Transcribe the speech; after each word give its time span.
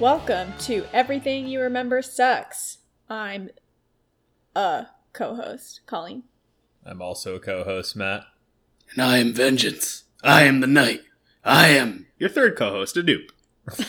Welcome 0.00 0.54
to 0.60 0.86
Everything 0.92 1.46
You 1.46 1.60
Remember 1.60 2.00
Sucks. 2.00 2.78
I'm 3.08 3.50
a 4.56 4.86
co 5.12 5.34
host, 5.34 5.80
Colleen. 5.86 6.24
I'm 6.84 7.02
also 7.02 7.34
a 7.36 7.40
co-host, 7.40 7.94
Matt. 7.94 8.22
And 8.94 9.02
I 9.02 9.18
am 9.18 9.34
vengeance. 9.34 10.04
I 10.24 10.44
am 10.44 10.60
the 10.60 10.66
Knight. 10.66 11.02
I 11.44 11.68
am 11.68 12.06
your 12.18 12.30
third 12.30 12.56
co-host, 12.56 12.96
Anoop. 12.96 13.28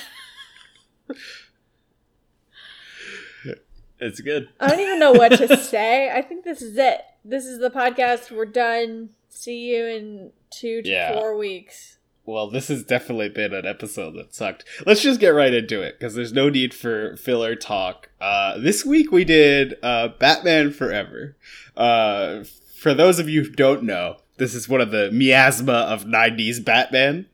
It's 4.04 4.20
good. 4.20 4.50
I 4.60 4.68
don't 4.70 4.80
even 4.80 4.98
know 4.98 5.12
what 5.12 5.30
to 5.38 5.56
say. 5.64 6.10
I 6.10 6.24
think 6.24 6.44
this 6.44 6.64
is 6.64 6.76
it. 6.76 7.02
This 7.24 7.46
is 7.46 7.60
the 7.60 7.70
podcast. 7.70 8.36
We're 8.36 8.48
done. 8.48 9.10
See 9.30 9.60
you 9.76 9.86
in 9.86 10.32
two 10.50 10.82
to 10.82 10.90
Yeah. 10.90 11.14
four 11.14 11.38
weeks. 11.38 12.00
Well, 12.26 12.50
this 12.50 12.68
has 12.68 12.84
definitely 12.84 13.30
been 13.30 13.54
an 13.54 13.66
episode 13.66 14.12
that 14.16 14.34
sucked. 14.36 14.64
Let's 14.86 15.02
just 15.02 15.20
get 15.20 15.30
right 15.30 15.54
into 15.54 15.82
it 15.82 15.98
because 16.00 16.14
there's 16.16 16.32
no 16.34 16.50
need 16.50 16.74
for 16.74 17.18
filler 17.18 17.56
talk. 17.56 18.10
Uh, 18.22 18.58
this 18.60 18.86
week 18.86 19.12
we 19.12 19.26
did 19.26 19.76
uh, 19.82 20.10
Batman 20.20 20.72
Forever. 20.72 21.36
Uh, 21.76 22.44
for 22.78 22.94
those 22.94 23.18
of 23.20 23.28
you 23.28 23.44
who 23.44 23.50
don't 23.50 23.84
know, 23.84 24.18
this 24.38 24.54
is 24.54 24.70
one 24.70 24.82
of 24.82 24.92
the 24.92 25.10
miasma 25.12 25.74
of 25.74 26.06
'90s 26.06 26.64
Batman, 26.64 27.26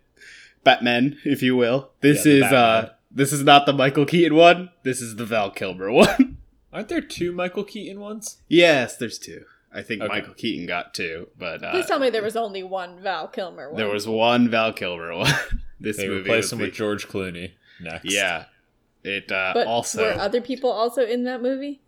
Batman, 0.64 1.18
if 1.26 1.42
you 1.44 1.56
will. 1.56 1.92
This 2.02 2.26
Yeah, 2.26 2.34
is 2.34 2.42
Batman. 2.44 2.60
uh, 2.60 2.90
this 3.12 3.34
is 3.34 3.44
not 3.44 3.66
the 3.66 3.74
Michael 3.74 4.06
Keaton 4.06 4.36
one. 4.38 4.70
This 4.84 5.02
is 5.02 5.16
the 5.18 5.26
Val 5.26 5.52
Kilmer 5.52 5.92
one. 5.92 6.38
Aren't 6.72 6.90
there 6.90 7.02
two 7.02 7.32
Michael 7.32 7.64
Keaton 7.64 8.00
ones? 8.00 8.38
yes, 8.48 8.96
there's 8.98 9.18
two. 9.20 9.44
I 9.74 9.82
think 9.84 10.02
Okay. 10.02 10.08
Michael 10.08 10.34
Keaton 10.34 10.66
got 10.66 10.94
two, 10.94 11.28
but 11.38 11.64
uh, 11.64 11.72
Please 11.72 11.86
tell 11.86 12.00
me 12.00 12.10
there 12.10 12.24
was 12.24 12.36
only 12.38 12.64
one 12.64 13.00
Val 13.02 13.28
Kilmer 13.28 13.70
one. 13.70 13.78
there 13.78 13.90
was 13.90 14.08
one 14.08 14.50
Val 14.50 14.74
Kilmer 14.74 15.16
one. 15.16 15.32
this 15.80 15.98
They 15.98 16.08
movie 16.08 16.20
replaced 16.22 16.46
was 16.46 16.52
him 16.54 16.60
the- 16.60 16.66
with 16.66 16.74
George 16.74 17.08
Clooney 17.08 17.52
next. 17.82 18.06
Yeah. 18.06 18.46
It 19.04 19.32
uh, 19.32 19.52
But 19.54 19.68
also 19.68 20.04
were 20.04 20.20
other 20.20 20.42
people 20.42 20.70
also 20.72 21.06
in 21.06 21.24
that 21.26 21.42
movie? 21.42 21.82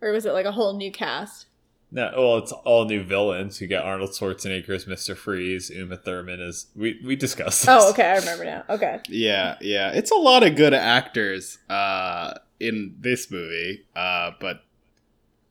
Or 0.00 0.12
was 0.12 0.24
it 0.26 0.32
like 0.32 0.46
a 0.46 0.52
whole 0.52 0.76
new 0.76 0.90
cast? 0.92 1.46
No, 1.90 2.12
well, 2.16 2.38
it's 2.38 2.52
all 2.52 2.84
new 2.84 3.02
villains. 3.02 3.60
You 3.60 3.66
got 3.66 3.84
Arnold 3.84 4.10
Schwarzenegger 4.10 4.70
as 4.70 4.84
Mr. 4.84 5.16
Freeze. 5.16 5.70
Uma 5.70 5.96
Thurman 5.96 6.38
is. 6.40 6.66
We 6.76 7.00
we 7.04 7.16
discussed. 7.16 7.62
This. 7.62 7.68
Oh, 7.70 7.90
okay, 7.90 8.04
I 8.10 8.16
remember 8.18 8.44
now. 8.44 8.64
Okay. 8.68 9.00
yeah, 9.08 9.56
yeah. 9.60 9.92
It's 9.92 10.10
a 10.10 10.14
lot 10.16 10.42
of 10.46 10.54
good 10.54 10.74
actors 10.74 11.58
uh 11.70 12.34
in 12.60 12.94
this 13.00 13.30
movie. 13.30 13.84
Uh 13.96 14.32
but 14.38 14.62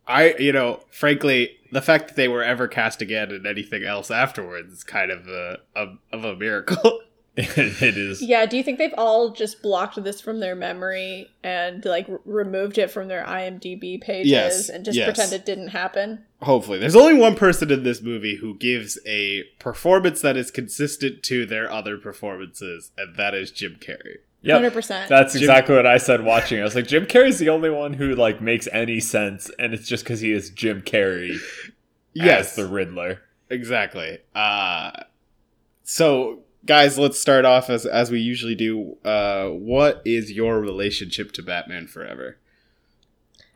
I 0.07 0.35
you 0.39 0.51
know, 0.51 0.81
frankly, 0.89 1.57
the 1.71 1.81
fact 1.81 2.07
that 2.07 2.15
they 2.15 2.27
were 2.27 2.43
ever 2.43 2.67
cast 2.67 3.01
again 3.01 3.31
in 3.31 3.45
anything 3.45 3.83
else 3.83 4.09
afterwards 4.09 4.73
is 4.73 4.83
kind 4.83 5.11
of 5.11 5.27
a, 5.27 5.59
a 5.75 5.87
of 6.11 6.23
a 6.23 6.35
miracle. 6.35 7.01
it 7.39 7.97
is. 7.97 8.19
Yeah, 8.19 8.47
do 8.47 8.57
you 8.57 8.63
think 8.63 8.79
they've 8.79 8.93
all 8.97 9.29
just 9.29 9.61
blocked 9.61 10.03
this 10.03 10.19
from 10.19 10.39
their 10.39 10.55
memory 10.55 11.29
and 11.43 11.85
like 11.85 12.09
r- 12.09 12.19
removed 12.25 12.79
it 12.79 12.89
from 12.89 13.09
their 13.09 13.23
IMDb 13.23 14.01
pages 14.01 14.31
Yes, 14.31 14.69
and 14.69 14.83
just 14.83 14.97
yes. 14.97 15.05
pretend 15.05 15.33
it 15.33 15.45
didn't 15.45 15.67
happen? 15.67 16.25
Hopefully. 16.41 16.79
There's 16.79 16.95
only 16.95 17.13
one 17.13 17.35
person 17.35 17.71
in 17.71 17.83
this 17.83 18.01
movie 18.01 18.37
who 18.37 18.55
gives 18.55 18.97
a 19.05 19.43
performance 19.59 20.21
that 20.21 20.35
is 20.35 20.49
consistent 20.49 21.21
to 21.23 21.45
their 21.45 21.69
other 21.71 21.97
performances, 21.97 22.91
and 22.97 23.15
that 23.17 23.35
is 23.35 23.51
Jim 23.51 23.77
Carrey. 23.79 24.17
Yep. 24.43 24.73
100%. 24.73 25.07
That's 25.07 25.33
Jim- 25.33 25.41
exactly 25.41 25.75
what 25.75 25.85
I 25.85 25.97
said 25.97 26.23
watching. 26.23 26.59
I 26.59 26.63
was 26.63 26.75
like, 26.75 26.87
Jim 26.87 27.05
Carrey's 27.05 27.39
the 27.39 27.49
only 27.49 27.69
one 27.69 27.93
who 27.93 28.15
like 28.15 28.39
makes 28.41 28.67
any 28.71 28.99
sense, 28.99 29.49
and 29.59 29.73
it's 29.73 29.87
just 29.87 30.03
because 30.03 30.19
he 30.19 30.31
is 30.31 30.49
Jim 30.49 30.81
Carrey 30.81 31.37
as 32.19 32.55
the 32.55 32.65
Riddler. 32.67 33.21
exactly. 33.49 34.19
Uh, 34.35 34.91
so, 35.83 36.43
guys, 36.65 36.97
let's 36.97 37.19
start 37.19 37.45
off 37.45 37.69
as 37.69 37.85
as 37.85 38.11
we 38.11 38.19
usually 38.19 38.55
do. 38.55 38.97
Uh, 39.03 39.47
what 39.47 40.01
is 40.05 40.31
your 40.31 40.59
relationship 40.59 41.31
to 41.33 41.41
Batman 41.43 41.87
Forever? 41.87 42.37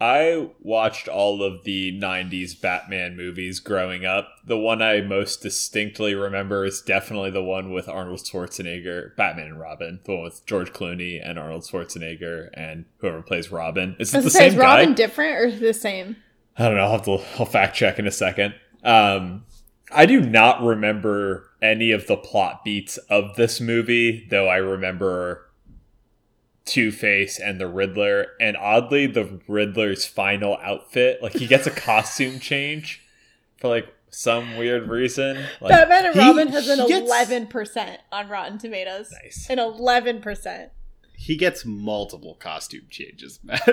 I 0.01 0.49
watched 0.59 1.07
all 1.07 1.43
of 1.43 1.63
the 1.63 1.95
90s 2.01 2.59
Batman 2.59 3.15
movies 3.15 3.59
growing 3.59 4.03
up. 4.03 4.29
The 4.43 4.57
one 4.57 4.81
I 4.81 5.01
most 5.01 5.43
distinctly 5.43 6.15
remember 6.15 6.65
is 6.65 6.81
definitely 6.81 7.29
the 7.29 7.43
one 7.43 7.71
with 7.71 7.87
Arnold 7.87 8.21
Schwarzenegger, 8.21 9.15
Batman 9.15 9.45
and 9.45 9.59
Robin, 9.59 9.99
the 10.05 10.13
one 10.15 10.23
with 10.23 10.43
George 10.47 10.73
Clooney 10.73 11.21
and 11.23 11.37
Arnold 11.37 11.65
Schwarzenegger 11.65 12.49
and 12.55 12.85
whoever 12.97 13.21
plays 13.21 13.51
Robin. 13.51 13.95
Is 13.99 14.11
it 14.15 14.23
the 14.23 14.31
same 14.31 14.53
is 14.53 14.55
Robin 14.55 14.89
guy? 14.89 14.95
different 14.95 15.35
or 15.35 15.51
the 15.51 15.71
same? 15.71 16.15
I 16.57 16.65
don't 16.65 16.77
know. 16.77 16.85
I'll 16.85 16.93
have 16.93 17.05
to 17.05 17.19
I'll 17.37 17.45
fact 17.45 17.75
check 17.75 17.99
in 17.99 18.07
a 18.07 18.11
second. 18.11 18.55
Um, 18.83 19.45
I 19.91 20.07
do 20.07 20.19
not 20.19 20.63
remember 20.63 21.47
any 21.61 21.91
of 21.91 22.07
the 22.07 22.17
plot 22.17 22.65
beats 22.65 22.97
of 22.97 23.35
this 23.35 23.61
movie, 23.61 24.25
though 24.31 24.47
I 24.47 24.57
remember 24.57 25.50
Two 26.65 26.91
Face 26.91 27.39
and 27.39 27.59
the 27.59 27.67
Riddler. 27.67 28.27
And 28.39 28.55
oddly, 28.57 29.07
the 29.07 29.39
Riddler's 29.47 30.05
final 30.05 30.57
outfit, 30.61 31.21
like 31.21 31.33
he 31.33 31.47
gets 31.47 31.67
a 31.67 31.71
costume 31.89 32.39
change 32.39 33.01
for 33.57 33.67
like 33.69 33.87
some 34.09 34.57
weird 34.57 34.89
reason. 34.89 35.37
Like, 35.61 35.71
Batman 35.71 36.05
and 36.07 36.13
he- 36.15 36.19
Robin 36.19 36.47
has 36.49 36.67
an 36.67 36.79
eleven 36.79 37.47
percent 37.47 38.01
on 38.11 38.27
Rotten 38.29 38.57
Tomatoes. 38.57 39.11
nice. 39.23 39.47
An 39.49 39.59
eleven 39.59 40.21
percent. 40.21 40.71
He 41.15 41.35
gets 41.35 41.65
multiple 41.65 42.35
costume 42.35 42.87
changes, 42.89 43.39
Matt. 43.43 43.67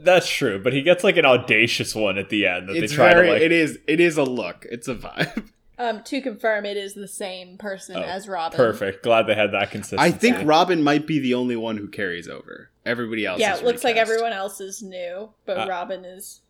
That's 0.00 0.28
true, 0.28 0.60
but 0.60 0.72
he 0.72 0.82
gets 0.82 1.04
like 1.04 1.16
an 1.16 1.24
audacious 1.24 1.94
one 1.94 2.18
at 2.18 2.30
the 2.30 2.46
end 2.46 2.68
that 2.68 2.76
It's 2.76 2.90
they 2.92 2.96
try 2.96 3.14
very. 3.14 3.26
to 3.26 3.32
like. 3.34 3.42
It 3.42 3.52
is. 3.52 3.78
It 3.86 4.00
is 4.00 4.16
a 4.16 4.24
look. 4.24 4.66
It's 4.70 4.88
a 4.88 4.94
vibe. 4.94 5.50
Um, 5.78 6.02
to 6.04 6.20
confirm, 6.20 6.66
it 6.66 6.76
is 6.76 6.94
the 6.94 7.06
same 7.06 7.56
person 7.56 7.96
Oh, 7.96 8.02
as 8.02 8.26
Robin. 8.28 8.56
Perfect. 8.56 9.04
Glad 9.04 9.26
they 9.28 9.34
had 9.36 9.52
that 9.52 9.70
consistency. 9.70 10.02
I 10.02 10.10
think 10.10 10.38
Robin 10.44 10.82
might 10.82 11.06
be 11.06 11.20
the 11.20 11.34
only 11.34 11.54
one 11.54 11.76
who 11.76 11.86
carries 11.86 12.26
over. 12.28 12.70
Everybody 12.84 13.24
else. 13.24 13.38
Yeah, 13.40 13.54
is 13.54 13.60
it 13.60 13.64
looks 13.64 13.84
like 13.84 13.96
everyone 13.96 14.32
else 14.32 14.60
is 14.60 14.82
new, 14.82 15.30
but 15.46 15.56
Uh, 15.58 15.66
Robin 15.68 16.04
is. 16.04 16.40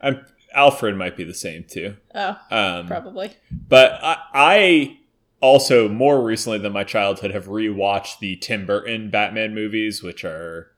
I'm, 0.00 0.26
Alfred 0.54 0.94
might 0.96 1.16
be 1.16 1.24
the 1.24 1.32
same 1.34 1.64
too. 1.64 1.96
Oh, 2.14 2.38
Um, 2.50 2.86
probably. 2.86 3.32
But 3.50 3.98
I, 4.02 4.16
I 4.34 4.98
also 5.40 5.88
more 5.88 6.22
recently 6.22 6.58
than 6.58 6.72
my 6.72 6.84
childhood 6.84 7.30
have 7.30 7.46
rewatched 7.46 8.18
the 8.20 8.36
Tim 8.36 8.66
Burton 8.66 9.08
Batman 9.10 9.54
movies, 9.54 10.02
which 10.02 10.22
are 10.24 10.70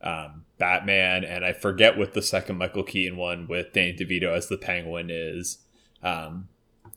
um, 0.00 0.44
Batman, 0.58 1.24
and 1.24 1.44
I 1.44 1.52
forget 1.52 1.98
what 1.98 2.12
the 2.12 2.22
second 2.22 2.56
Michael 2.58 2.82
Keaton 2.84 3.16
one 3.16 3.46
with 3.48 3.72
Danny 3.72 3.94
DeVito 3.96 4.32
as 4.32 4.48
the 4.48 4.58
Penguin 4.58 5.08
is. 5.10 5.58
Um, 6.02 6.48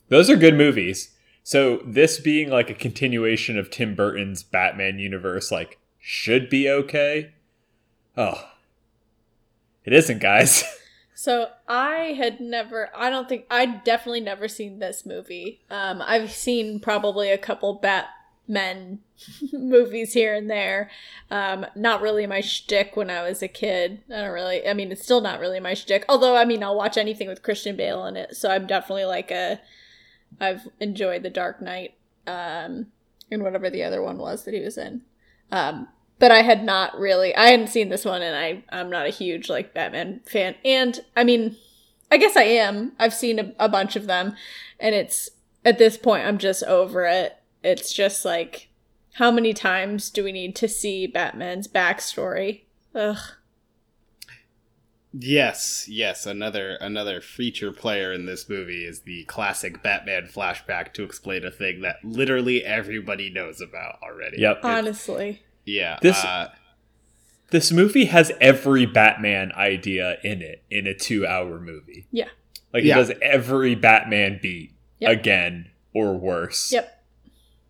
those 0.09 0.29
are 0.29 0.35
good 0.35 0.55
movies. 0.55 1.11
So 1.43 1.81
this 1.85 2.19
being 2.19 2.49
like 2.49 2.69
a 2.69 2.75
continuation 2.75 3.57
of 3.57 3.69
Tim 3.69 3.95
Burton's 3.95 4.43
Batman 4.43 4.99
universe, 4.99 5.51
like 5.51 5.79
should 5.99 6.49
be 6.49 6.69
okay. 6.69 7.33
Oh, 8.17 8.49
it 9.83 9.93
isn't, 9.93 10.19
guys. 10.19 10.63
So 11.17 11.47
I 11.67 12.13
had 12.17 12.41
never. 12.41 12.89
I 12.93 13.09
don't 13.09 13.27
think 13.27 13.45
I 13.49 13.65
definitely 13.65 14.19
never 14.19 14.49
seen 14.49 14.79
this 14.79 15.05
movie. 15.05 15.61
Um, 15.71 16.01
I've 16.01 16.29
seen 16.29 16.81
probably 16.81 17.31
a 17.31 17.37
couple 17.37 17.73
Batman 18.47 18.99
movies 19.53 20.13
here 20.13 20.33
and 20.33 20.49
there. 20.49 20.89
Um, 21.31 21.65
not 21.75 22.01
really 22.01 22.27
my 22.27 22.41
shtick 22.41 22.95
when 22.95 23.09
I 23.09 23.27
was 23.27 23.41
a 23.41 23.47
kid. 23.47 24.01
I 24.09 24.21
don't 24.21 24.31
really. 24.31 24.67
I 24.67 24.73
mean, 24.73 24.91
it's 24.91 25.03
still 25.03 25.21
not 25.21 25.39
really 25.39 25.59
my 25.59 25.73
shtick. 25.73 26.05
Although, 26.09 26.35
I 26.35 26.45
mean, 26.45 26.63
I'll 26.63 26.77
watch 26.77 26.97
anything 26.97 27.27
with 27.27 27.43
Christian 27.43 27.75
Bale 27.75 28.05
in 28.05 28.17
it. 28.17 28.35
So 28.35 28.49
I'm 28.49 28.67
definitely 28.67 29.05
like 29.05 29.31
a. 29.31 29.59
I've 30.39 30.67
enjoyed 30.79 31.23
The 31.23 31.29
Dark 31.29 31.61
Knight, 31.61 31.93
um, 32.27 32.87
and 33.31 33.41
whatever 33.41 33.69
the 33.69 33.83
other 33.83 34.01
one 34.01 34.17
was 34.17 34.43
that 34.43 34.53
he 34.53 34.59
was 34.59 34.77
in. 34.77 35.01
Um, 35.51 35.87
but 36.19 36.31
I 36.31 36.41
had 36.41 36.63
not 36.63 36.97
really 36.97 37.35
I 37.35 37.47
hadn't 37.47 37.67
seen 37.67 37.89
this 37.89 38.05
one 38.05 38.21
and 38.21 38.35
I 38.35 38.63
I'm 38.75 38.89
not 38.89 39.05
a 39.05 39.11
huge 39.11 39.49
like 39.49 39.73
Batman 39.73 40.21
fan. 40.25 40.55
And 40.63 40.99
I 41.15 41.23
mean, 41.23 41.55
I 42.11 42.17
guess 42.17 42.35
I 42.35 42.43
am. 42.43 42.93
I've 42.99 43.13
seen 43.13 43.39
a, 43.39 43.53
a 43.59 43.69
bunch 43.69 43.95
of 43.95 44.07
them 44.07 44.35
and 44.79 44.95
it's 44.95 45.29
at 45.63 45.77
this 45.77 45.97
point 45.97 46.25
I'm 46.25 46.37
just 46.37 46.63
over 46.63 47.05
it. 47.05 47.37
It's 47.65 47.91
just 47.91 48.23
like 48.25 48.69
how 49.13 49.31
many 49.31 49.53
times 49.53 50.09
do 50.09 50.23
we 50.23 50.31
need 50.31 50.55
to 50.57 50.67
see 50.67 51.07
Batman's 51.07 51.67
backstory? 51.67 52.61
Ugh. 52.93 53.17
Yes, 55.17 55.85
yes. 55.87 56.25
Another 56.25 56.75
another 56.81 57.21
feature 57.21 57.71
player 57.71 58.11
in 58.11 58.25
this 58.25 58.49
movie 58.49 58.85
is 58.85 59.01
the 59.01 59.23
classic 59.25 59.81
Batman 59.81 60.23
flashback 60.27 60.93
to 60.93 61.03
explain 61.03 61.45
a 61.45 61.51
thing 61.51 61.81
that 61.81 61.97
literally 62.03 62.65
everybody 62.65 63.29
knows 63.29 63.61
about 63.61 63.99
already. 64.03 64.41
Yep. 64.41 64.59
Honestly. 64.63 65.41
Yeah. 65.65 65.99
This- 66.01 66.23
uh, 66.23 66.49
This 67.51 67.71
movie 67.71 68.05
has 68.05 68.31
every 68.41 68.85
Batman 68.85 69.51
idea 69.53 70.17
in 70.23 70.41
it 70.41 70.63
in 70.69 70.85
a 70.87 70.93
two 70.93 71.25
hour 71.25 71.59
movie. 71.61 72.07
Yeah. 72.11 72.27
Like 72.73 72.83
Yeah. 72.83 72.95
it 72.95 73.07
does 73.07 73.11
every 73.21 73.75
Batman 73.75 74.39
beat 74.41 74.73
Yep. 74.99 75.11
again 75.11 75.71
or 75.93 76.17
worse. 76.17 76.73
Yep. 76.73 76.94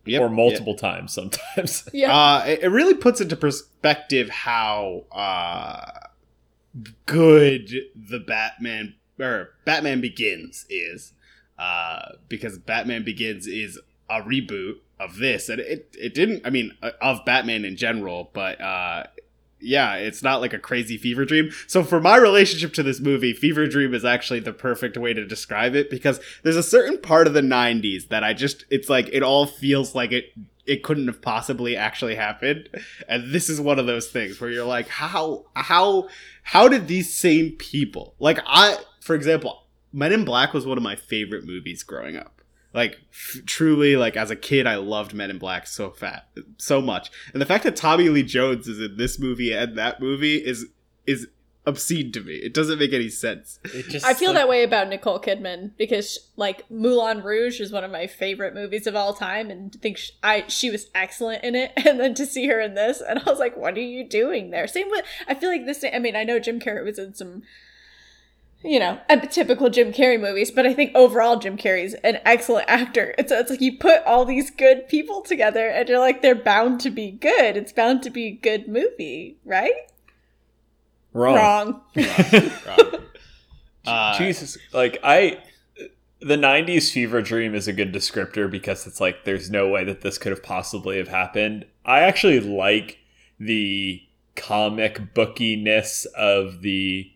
Yep, 0.06 0.22
or 0.22 0.28
multiple 0.28 0.74
times 0.74 1.12
sometimes. 1.12 1.88
Yeah. 1.92 2.14
Uh, 2.16 2.44
it, 2.46 2.62
it 2.64 2.68
really 2.68 2.94
puts 2.94 3.20
into 3.20 3.36
perspective 3.36 4.28
how 4.28 5.04
uh, 5.12 5.90
good 7.06 7.72
the 7.94 8.18
Batman 8.18 8.94
or 9.18 9.54
Batman 9.64 10.00
Begins 10.00 10.66
is, 10.68 11.12
uh, 11.58 12.12
because 12.28 12.58
Batman 12.58 13.04
Begins 13.04 13.46
is 13.46 13.80
a 14.10 14.20
reboot 14.20 14.76
of 14.98 15.16
this, 15.18 15.48
and 15.48 15.60
it 15.60 15.94
it 15.98 16.14
didn't. 16.14 16.46
I 16.46 16.50
mean, 16.50 16.72
uh, 16.82 16.90
of 17.00 17.24
Batman 17.24 17.64
in 17.64 17.76
general, 17.76 18.30
but 18.32 18.60
uh, 18.60 19.04
yeah, 19.60 19.94
it's 19.94 20.22
not 20.22 20.40
like 20.40 20.52
a 20.52 20.58
crazy 20.58 20.96
fever 20.98 21.24
dream. 21.24 21.50
So 21.66 21.82
for 21.82 22.00
my 22.00 22.16
relationship 22.16 22.72
to 22.74 22.82
this 22.82 23.00
movie, 23.00 23.32
fever 23.32 23.66
dream 23.66 23.94
is 23.94 24.04
actually 24.04 24.40
the 24.40 24.52
perfect 24.52 24.96
way 24.96 25.14
to 25.14 25.26
describe 25.26 25.74
it 25.74 25.90
because 25.90 26.20
there's 26.42 26.56
a 26.56 26.62
certain 26.62 26.98
part 26.98 27.26
of 27.26 27.34
the 27.34 27.40
90s 27.40 28.08
that 28.08 28.22
I 28.22 28.32
just 28.34 28.64
it's 28.70 28.88
like 28.88 29.08
it 29.12 29.22
all 29.22 29.46
feels 29.46 29.94
like 29.94 30.12
it 30.12 30.32
it 30.66 30.82
couldn't 30.82 31.06
have 31.06 31.22
possibly 31.22 31.76
actually 31.76 32.16
happened. 32.16 32.68
And 33.08 33.32
this 33.32 33.48
is 33.48 33.60
one 33.60 33.78
of 33.78 33.86
those 33.86 34.08
things 34.08 34.40
where 34.40 34.50
you're 34.50 34.64
like 34.64 34.88
how 34.88 35.46
how 35.54 36.08
how 36.42 36.68
did 36.68 36.86
these 36.86 37.12
same 37.14 37.52
people 37.52 38.14
like 38.18 38.38
I 38.46 38.78
for 39.00 39.14
example, 39.14 39.62
Men 39.92 40.12
in 40.12 40.24
Black 40.24 40.52
was 40.52 40.66
one 40.66 40.76
of 40.76 40.82
my 40.82 40.96
favorite 40.96 41.46
movies 41.46 41.82
growing 41.82 42.16
up 42.16 42.35
like 42.76 43.00
f- 43.10 43.40
truly 43.46 43.96
like 43.96 44.16
as 44.16 44.30
a 44.30 44.36
kid 44.36 44.66
i 44.66 44.76
loved 44.76 45.14
men 45.14 45.30
in 45.30 45.38
black 45.38 45.66
so 45.66 45.90
fat 45.90 46.28
so 46.58 46.80
much 46.80 47.10
and 47.32 47.42
the 47.42 47.46
fact 47.46 47.64
that 47.64 47.74
tommy 47.74 48.08
lee 48.08 48.22
jones 48.22 48.68
is 48.68 48.78
in 48.80 48.96
this 48.96 49.18
movie 49.18 49.52
and 49.52 49.76
that 49.76 50.00
movie 50.00 50.36
is 50.36 50.66
is 51.06 51.26
obscene 51.66 52.12
to 52.12 52.20
me 52.20 52.34
it 52.34 52.54
doesn't 52.54 52.78
make 52.78 52.92
any 52.92 53.08
sense 53.08 53.58
It 53.64 53.88
just 53.88 54.06
I 54.06 54.14
feel 54.14 54.28
like, 54.30 54.36
that 54.42 54.48
way 54.48 54.62
about 54.62 54.88
Nicole 54.88 55.18
Kidman 55.20 55.72
because 55.76 56.30
like 56.36 56.70
Moulin 56.70 57.24
Rouge 57.24 57.58
is 57.60 57.72
one 57.72 57.82
of 57.82 57.90
my 57.90 58.06
favorite 58.06 58.54
movies 58.54 58.86
of 58.86 58.94
all 58.94 59.12
time, 59.14 59.50
and 59.50 59.72
think 59.82 59.96
sh- 59.98 60.12
I 60.22 60.44
she 60.46 60.70
was 60.70 60.86
excellent 60.94 61.42
in 61.42 61.56
it. 61.56 61.72
And 61.84 61.98
then 61.98 62.14
to 62.14 62.26
see 62.26 62.46
her 62.46 62.60
in 62.60 62.74
this, 62.74 63.00
and 63.00 63.18
I 63.18 63.22
was 63.28 63.40
like, 63.40 63.56
"What 63.56 63.76
are 63.76 63.80
you 63.80 64.08
doing 64.08 64.50
there?" 64.50 64.68
Same 64.68 64.88
with 64.90 65.04
I 65.26 65.34
feel 65.34 65.50
like 65.50 65.66
this. 65.66 65.84
I 65.92 65.98
mean, 65.98 66.14
I 66.14 66.22
know 66.22 66.38
Jim 66.38 66.60
Carrey 66.60 66.84
was 66.84 67.00
in 67.00 67.14
some, 67.14 67.42
you 68.66 68.80
know, 68.80 68.98
typical 69.30 69.70
Jim 69.70 69.92
Carrey 69.92 70.20
movies, 70.20 70.50
but 70.50 70.66
I 70.66 70.74
think 70.74 70.92
overall 70.94 71.38
Jim 71.38 71.56
Carrey's 71.56 71.94
an 71.94 72.18
excellent 72.24 72.68
actor. 72.68 73.14
It's 73.18 73.32
it's 73.32 73.50
like 73.50 73.60
you 73.60 73.78
put 73.78 74.04
all 74.04 74.24
these 74.24 74.50
good 74.50 74.88
people 74.88 75.22
together, 75.22 75.68
and 75.68 75.88
you're 75.88 75.98
like, 75.98 76.22
they're 76.22 76.34
bound 76.34 76.80
to 76.80 76.90
be 76.90 77.10
good. 77.10 77.56
It's 77.56 77.72
bound 77.72 78.02
to 78.02 78.10
be 78.10 78.26
a 78.26 78.32
good 78.32 78.68
movie, 78.68 79.38
right? 79.44 79.72
wrong. 81.16 81.36
Wrong. 81.36 81.80
uh, 83.86 84.18
Jesus, 84.18 84.58
like 84.72 84.98
I, 85.02 85.38
the 86.20 86.36
'90s 86.36 86.92
fever 86.92 87.22
dream 87.22 87.54
is 87.54 87.66
a 87.66 87.72
good 87.72 87.92
descriptor 87.92 88.50
because 88.50 88.86
it's 88.86 89.00
like 89.00 89.24
there's 89.24 89.50
no 89.50 89.68
way 89.68 89.84
that 89.84 90.02
this 90.02 90.18
could 90.18 90.30
have 90.30 90.42
possibly 90.42 90.98
have 90.98 91.08
happened. 91.08 91.66
I 91.84 92.00
actually 92.00 92.40
like 92.40 92.98
the 93.38 94.02
comic 94.34 95.14
bookiness 95.14 96.06
of 96.14 96.60
the 96.60 97.10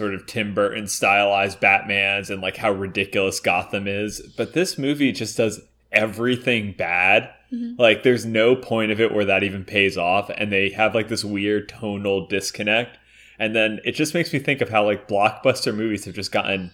sort 0.00 0.14
of 0.14 0.26
Tim 0.26 0.54
Burton 0.54 0.86
stylized 0.86 1.60
Batman's 1.60 2.30
and 2.30 2.40
like 2.40 2.56
how 2.56 2.72
ridiculous 2.72 3.38
Gotham 3.38 3.86
is, 3.86 4.20
but 4.36 4.54
this 4.54 4.78
movie 4.78 5.12
just 5.12 5.36
does 5.36 5.60
everything 5.92 6.72
bad. 6.72 7.28
Mhm. 7.52 7.78
Like 7.78 8.02
there's 8.02 8.24
no 8.24 8.56
point 8.56 8.92
of 8.92 9.00
it 9.00 9.12
where 9.12 9.26
that 9.26 9.42
even 9.42 9.64
pays 9.64 9.98
off 9.98 10.30
and 10.36 10.50
they 10.50 10.70
have 10.70 10.94
like 10.94 11.08
this 11.08 11.22
weird 11.24 11.68
tonal 11.68 12.26
disconnect. 12.26 12.96
And 13.38 13.54
then 13.54 13.80
it 13.84 13.92
just 13.92 14.14
makes 14.14 14.32
me 14.32 14.38
think 14.38 14.60
of 14.62 14.70
how 14.70 14.84
like 14.84 15.06
blockbuster 15.06 15.74
movies 15.74 16.04
have 16.06 16.14
just 16.14 16.32
gotten 16.32 16.70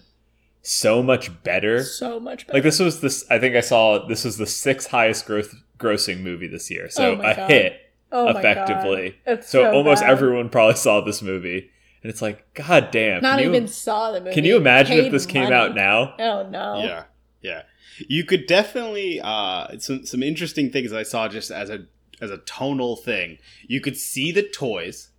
so 0.61 1.01
much 1.03 1.43
better. 1.43 1.83
So 1.83 2.19
much 2.19 2.47
better. 2.47 2.57
Like 2.57 2.63
this 2.63 2.79
was 2.79 3.01
this 3.01 3.25
I 3.29 3.39
think 3.39 3.55
I 3.55 3.61
saw 3.61 4.05
this 4.07 4.23
was 4.23 4.37
the 4.37 4.45
sixth 4.47 4.89
highest 4.91 5.25
growth 5.25 5.53
grossing 5.77 6.21
movie 6.21 6.47
this 6.47 6.71
year. 6.71 6.89
So 6.89 7.11
Oh 7.11 7.19
a 7.21 7.35
God. 7.35 7.49
hit 7.51 7.81
oh 8.11 8.25
my 8.25 8.33
God. 8.33 8.39
effectively. 8.45 9.15
It's 9.25 9.49
So, 9.49 9.63
so 9.63 9.71
almost 9.73 10.03
everyone 10.03 10.49
probably 10.49 10.75
saw 10.75 11.01
this 11.01 11.21
movie. 11.21 11.71
And 12.07 12.13
it's 12.13 12.21
like, 12.21 12.53
God 12.53 12.91
damn. 12.91 13.21
Not 13.21 13.39
can 13.39 13.49
you, 13.49 13.53
even 13.53 13.67
saw 13.67 14.13
the 14.13 14.21
movie. 14.21 14.33
Can 14.33 14.45
you 14.45 14.55
imagine 14.55 14.95
if 14.97 15.03
Paid 15.03 15.11
this 15.11 15.25
came 15.25 15.51
out 15.51 15.75
now? 15.75 16.15
Oh 16.17 16.47
no. 16.49 16.81
yeah 16.85 17.03
yeah 17.41 17.63
you 18.07 18.23
could 18.23 18.47
definitely 18.47 19.19
uh 19.21 19.77
some 19.77 20.05
some 20.05 20.23
interesting 20.23 20.71
things 20.71 20.91
i 20.93 21.03
saw 21.03 21.27
just 21.27 21.51
as 21.51 21.69
a 21.69 21.85
as 22.21 22.31
a 22.31 22.37
tonal 22.39 22.95
thing 22.95 23.37
you 23.67 23.79
could 23.81 23.95
see 23.97 24.31
the 24.31 24.41
toys 24.41 25.09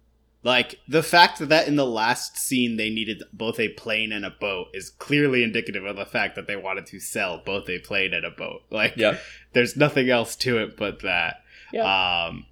like 0.43 0.81
the 0.89 1.03
fact 1.03 1.39
that 1.49 1.69
in 1.69 1.77
the 1.77 1.87
last 1.87 2.37
scene 2.39 2.77
they 2.77 2.89
needed 2.91 3.23
both 3.33 3.61
a 3.61 3.69
plane 3.71 4.11
and 4.13 4.25
a 4.25 4.31
boat 4.31 4.67
is 4.75 4.91
clearly 4.91 5.43
indicative 5.45 5.85
of 5.85 5.95
the 5.97 6.07
fact 6.07 6.35
that 6.37 6.47
they 6.49 6.57
wanted 6.57 6.87
to 6.87 6.99
sell 6.99 7.39
both 7.45 7.69
a 7.69 7.79
plane 7.81 8.13
and 8.15 8.25
a 8.25 8.31
boat 8.31 8.63
like 8.71 8.97
Yep. 8.97 9.21
there's 9.53 9.77
nothing 9.77 10.09
else 10.11 10.35
to 10.37 10.59
it 10.59 10.77
but 10.77 11.03
that 11.03 11.43
Yeah. 11.73 12.27
um 12.27 12.47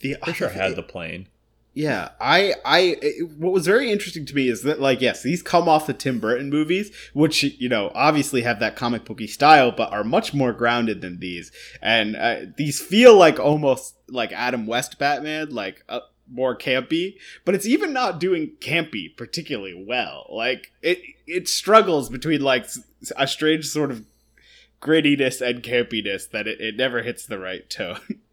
the 0.00 0.16
For 0.24 0.32
sure 0.34 0.48
had 0.50 0.76
the 0.76 0.82
plane. 0.82 1.28
Yeah, 1.72 2.10
I, 2.20 2.54
I, 2.64 2.98
it- 3.00 3.30
what 3.38 3.52
was 3.52 3.66
very 3.66 3.90
interesting 3.92 4.26
to 4.26 4.34
me 4.34 4.48
is 4.48 4.62
that, 4.62 4.80
like, 4.80 5.00
yes, 5.00 5.22
these 5.22 5.42
come 5.42 5.68
off 5.68 5.86
the 5.86 5.92
Tim 5.94 6.18
Burton 6.18 6.50
movies, 6.50 6.90
which 7.14 7.42
you 7.44 7.68
know 7.68 7.92
obviously 7.94 8.42
have 8.42 8.58
that 8.60 8.76
comic 8.76 9.04
booky 9.04 9.26
style, 9.26 9.70
but 9.70 9.92
are 9.92 10.04
much 10.04 10.34
more 10.34 10.52
grounded 10.52 11.00
than 11.00 11.20
these, 11.20 11.52
and 11.80 12.16
uh, 12.16 12.36
these 12.56 12.80
feel 12.80 13.16
like 13.16 13.38
almost 13.38 13.94
like 14.08 14.32
Adam 14.32 14.66
West 14.66 14.98
Batman, 14.98 15.50
like 15.50 15.84
uh, 15.88 16.00
more 16.32 16.56
campy, 16.56 17.14
but 17.44 17.54
it's 17.54 17.66
even 17.66 17.92
not 17.92 18.20
doing 18.20 18.52
campy 18.60 19.16
particularly 19.16 19.74
well. 19.86 20.26
Like 20.30 20.72
it, 20.82 21.00
it 21.26 21.48
struggles 21.48 22.08
between 22.08 22.40
like 22.40 22.66
a 23.16 23.26
strange 23.26 23.66
sort 23.68 23.90
of 23.90 24.04
grittiness 24.80 25.40
and 25.40 25.62
campiness 25.62 26.30
that 26.30 26.46
it, 26.46 26.60
it 26.60 26.76
never 26.76 27.02
hits 27.02 27.26
the 27.26 27.38
right 27.38 27.68
tone. 27.70 28.00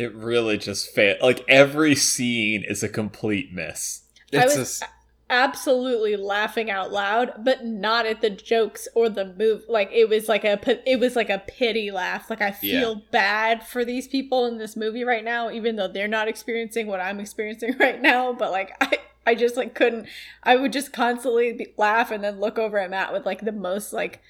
It 0.00 0.14
really 0.14 0.56
just 0.56 0.94
failed. 0.94 1.18
Like 1.20 1.44
every 1.46 1.94
scene 1.94 2.64
is 2.66 2.82
a 2.82 2.88
complete 2.88 3.52
miss. 3.52 4.00
I 4.32 4.46
was 4.46 4.80
a- 4.80 4.86
absolutely 5.28 6.16
laughing 6.16 6.70
out 6.70 6.90
loud, 6.90 7.32
but 7.44 7.66
not 7.66 8.06
at 8.06 8.22
the 8.22 8.30
jokes 8.30 8.88
or 8.94 9.10
the 9.10 9.34
move. 9.38 9.64
Like 9.68 9.90
it 9.92 10.08
was 10.08 10.26
like 10.26 10.42
a 10.42 10.58
it 10.90 10.98
was 10.98 11.16
like 11.16 11.28
a 11.28 11.42
pity 11.46 11.90
laugh. 11.90 12.30
Like 12.30 12.40
I 12.40 12.50
feel 12.50 13.02
bad 13.10 13.62
for 13.66 13.84
these 13.84 14.08
people 14.08 14.46
in 14.46 14.56
this 14.56 14.74
movie 14.74 15.04
right 15.04 15.22
now, 15.22 15.50
even 15.50 15.76
though 15.76 15.88
they're 15.88 16.08
not 16.08 16.28
experiencing 16.28 16.86
what 16.86 17.00
I'm 17.00 17.20
experiencing 17.20 17.76
right 17.78 18.00
now. 18.00 18.32
But 18.32 18.52
like 18.52 18.72
I. 18.80 18.98
I 19.26 19.34
just 19.34 19.54
like 19.54 19.74
couldn't. 19.74 20.06
I 20.42 20.56
would 20.56 20.72
just 20.72 20.94
constantly 20.94 21.52
be, 21.52 21.74
laugh 21.76 22.10
and 22.10 22.24
then 22.24 22.40
look 22.40 22.58
over 22.58 22.78
at 22.78 22.88
Matt 22.88 23.12
with 23.12 23.26
like 23.26 23.42
the 23.42 23.52
most 23.52 23.92
like 23.92 24.22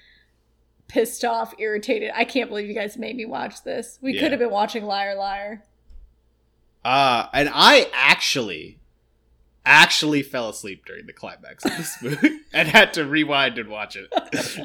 pissed 0.91 1.25
off, 1.25 1.55
irritated. 1.59 2.11
I 2.15 2.25
can't 2.25 2.49
believe 2.51 2.67
you 2.67 2.75
guys 2.75 2.99
made 2.99 3.15
me 3.17 3.25
watch 3.25 3.63
this. 3.63 3.99
We 4.03 4.13
Yeah. 4.15 4.21
could 4.23 4.33
have 4.33 4.41
been 4.41 4.51
watching 4.51 4.85
Liar 4.85 5.15
Liar. 5.15 5.63
Uh, 6.85 7.27
and 7.33 7.49
I 7.53 7.89
actually, 7.95 8.80
actually 9.67 10.23
fell 10.23 10.49
asleep 10.49 10.85
during 10.87 11.07
the 11.07 11.13
climax 11.13 11.65
of 11.65 11.77
this 11.77 11.97
movie 12.03 12.39
and 12.53 12.67
had 12.69 12.95
to 12.95 13.05
rewind 13.05 13.59
and 13.59 13.69
watch 13.69 13.95
it 13.97 14.11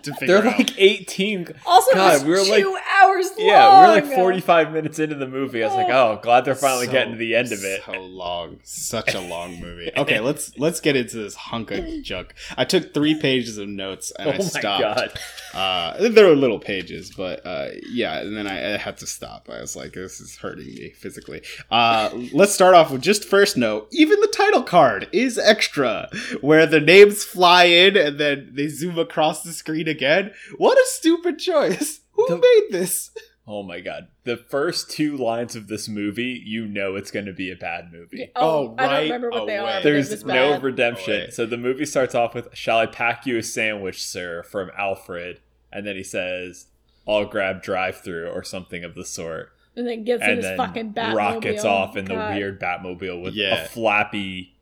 to 0.04 0.14
figure 0.14 0.42
They're 0.42 0.48
out. 0.48 0.58
like 0.58 0.80
18. 0.80 1.50
Also, 1.66 1.94
God, 1.94 2.22
it 2.22 2.24
we 2.25 2.30
were 2.32 2.40
was 2.40 2.50
like- 2.50 2.64
two 2.64 2.78
hours 3.02 3.28
long. 3.38 3.48
Yeah, 3.48 3.82
we 3.82 3.88
were 3.88 3.94
like 4.08 4.16
45 4.16 4.72
minutes 4.72 4.98
into 5.00 5.16
the 5.16 5.28
movie. 5.28 5.64
I 5.64 5.68
was 5.68 5.75
like, 5.75 5.90
oh, 5.90 6.20
glad 6.24 6.46
they're 6.46 6.56
finally 6.56 6.86
So- 6.86 6.94
getting 6.94 7.14
to 7.14 7.18
the 7.20 7.36
end 7.36 7.52
of 7.52 7.64
it. 7.64 7.82
So 7.86 7.92
long, 8.02 8.60
such 8.64 9.14
a 9.14 9.20
long 9.22 9.60
movie. 9.60 9.92
Okay, 9.98 10.20
let's 10.20 10.58
let's 10.58 10.80
get 10.82 10.96
into 10.96 11.18
this 11.18 11.36
hunk 11.36 11.72
of 11.72 11.86
junk. 12.04 12.34
I 12.58 12.66
took 12.66 12.94
three 12.94 13.20
pages 13.20 13.58
of 13.58 13.68
notes 13.68 14.12
and 14.18 14.30
Oh 14.30 14.34
I 14.34 14.38
my 14.38 14.44
stopped. 14.44 14.82
god. 14.82 15.20
Uh, 15.54 16.10
there 16.10 16.28
were 16.28 16.36
little 16.36 16.60
pages, 16.60 17.12
but 17.16 17.46
uh, 17.46 17.70
yeah, 17.90 18.20
and 18.20 18.36
then 18.36 18.46
I, 18.48 18.74
I 18.75 18.78
had 18.78 18.98
to 18.98 19.08
stop. 19.08 19.50
I 19.50 19.62
was 19.62 19.75
like, 19.75 19.94
this 19.94 20.20
is 20.20 20.36
hurting 20.38 20.66
me 20.66 20.90
physically. 20.92 21.42
Uh, 21.72 22.10
let's 22.34 22.54
start 22.54 22.75
off 22.75 22.92
with 22.92 23.02
just 23.02 23.24
first 23.25 23.56
note. 23.58 23.88
Even 23.92 24.20
the 24.22 24.28
title 24.28 24.64
card 24.64 24.85
is 25.12 25.38
extra, 25.38 26.10
where 26.42 26.65
the 26.65 26.80
names 26.80 27.24
fly 27.24 27.65
in 27.65 27.96
and 27.98 28.20
then 28.20 28.51
they 28.54 28.68
zoom 28.68 28.98
across 29.00 29.44
the 29.44 29.51
screen 29.54 29.88
again. 29.88 30.32
What 30.58 30.77
a 30.77 30.86
stupid 30.88 31.39
choice! 31.39 32.01
Who 32.13 32.27
The- 32.27 32.38
made 32.38 32.68
this? 32.72 33.12
Oh 33.48 33.62
my 33.62 33.80
god. 33.80 34.08
The 34.24 34.38
first 34.38 34.89
two 34.89 35.15
lines 35.18 35.56
of 35.56 35.68
this 35.68 35.88
movie, 35.88 36.42
you 36.44 36.65
know 36.65 36.96
it's 36.96 37.12
going 37.12 37.27
to 37.27 37.34
be 37.34 37.51
a 37.51 37.56
bad 37.56 37.92
movie. 37.94 38.32
Oh, 38.36 38.70
Oh, 38.70 38.75
I 38.80 38.82
don't 38.82 38.89
right 38.92 39.04
remember 39.04 39.30
what 39.30 39.46
they 39.46 39.58
away. 39.58 39.74
are. 39.74 39.82
There's 39.84 40.25
no 40.25 40.54
bad. 40.54 40.63
redemption. 40.63 41.13
Oh, 41.13 41.20
wait. 41.25 41.34
so 41.36 41.46
the 41.46 41.56
movie 41.58 41.86
starts 41.86 42.15
off 42.15 42.34
with, 42.34 42.48
Shall 42.56 42.80
I 42.80 42.88
pack 42.88 43.27
you 43.27 43.38
a 43.38 43.44
sandwich, 43.44 44.04
sir, 44.04 44.42
from 44.42 44.72
Alfred? 44.75 45.42
And 45.72 45.86
then 45.86 45.96
he 45.96 46.01
says, 46.01 46.65
I'll 47.08 47.25
grab 47.25 47.62
drive 47.62 47.98
through 48.01 48.30
or 48.30 48.44
something 48.44 48.84
of 48.84 48.96
the 48.96 49.06
sort. 49.06 49.51
and 49.75 49.86
then 49.88 50.04
gets 50.06 50.24
in 50.24 50.30
and 50.30 50.38
his 50.38 50.46
then 50.46 50.58
fucking 50.58 50.94
Batmobile. 50.94 51.15
rockets 51.15 51.63
off 51.65 51.96
in 51.96 52.06
the 52.06 52.15
weird 52.15 52.60
Batmobile 52.60 53.22
with 53.22 53.36
Yeah. 53.36 53.62
a 53.63 53.68
flappy 53.68 54.55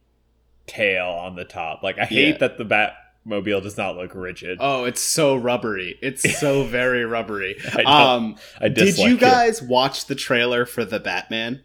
tail 0.67 1.05
on 1.07 1.35
the 1.35 1.45
top. 1.45 1.83
Like, 1.83 1.97
I 1.97 2.01
Yeah. 2.01 2.05
hate 2.07 2.39
that 2.39 2.57
the 2.57 2.65
Batmobile 2.65 3.63
does 3.63 3.77
not 3.77 3.95
look 3.95 4.13
rigid. 4.15 4.57
Oh, 4.61 4.85
it's 4.85 5.01
so 5.01 5.35
rubbery. 5.35 5.97
It's 6.01 6.39
so 6.39 6.63
very 6.67 7.05
rubbery. 7.05 7.55
I. 7.75 7.83
Um, 8.15 8.35
I 8.59 8.67
did 8.69 8.85
dislike 8.85 9.09
you 9.09 9.15
it. 9.15 9.19
guys 9.21 9.61
watch 9.61 10.05
the 10.07 10.15
trailer 10.15 10.65
for 10.65 10.85
the 10.85 10.99
Batman? 10.99 11.63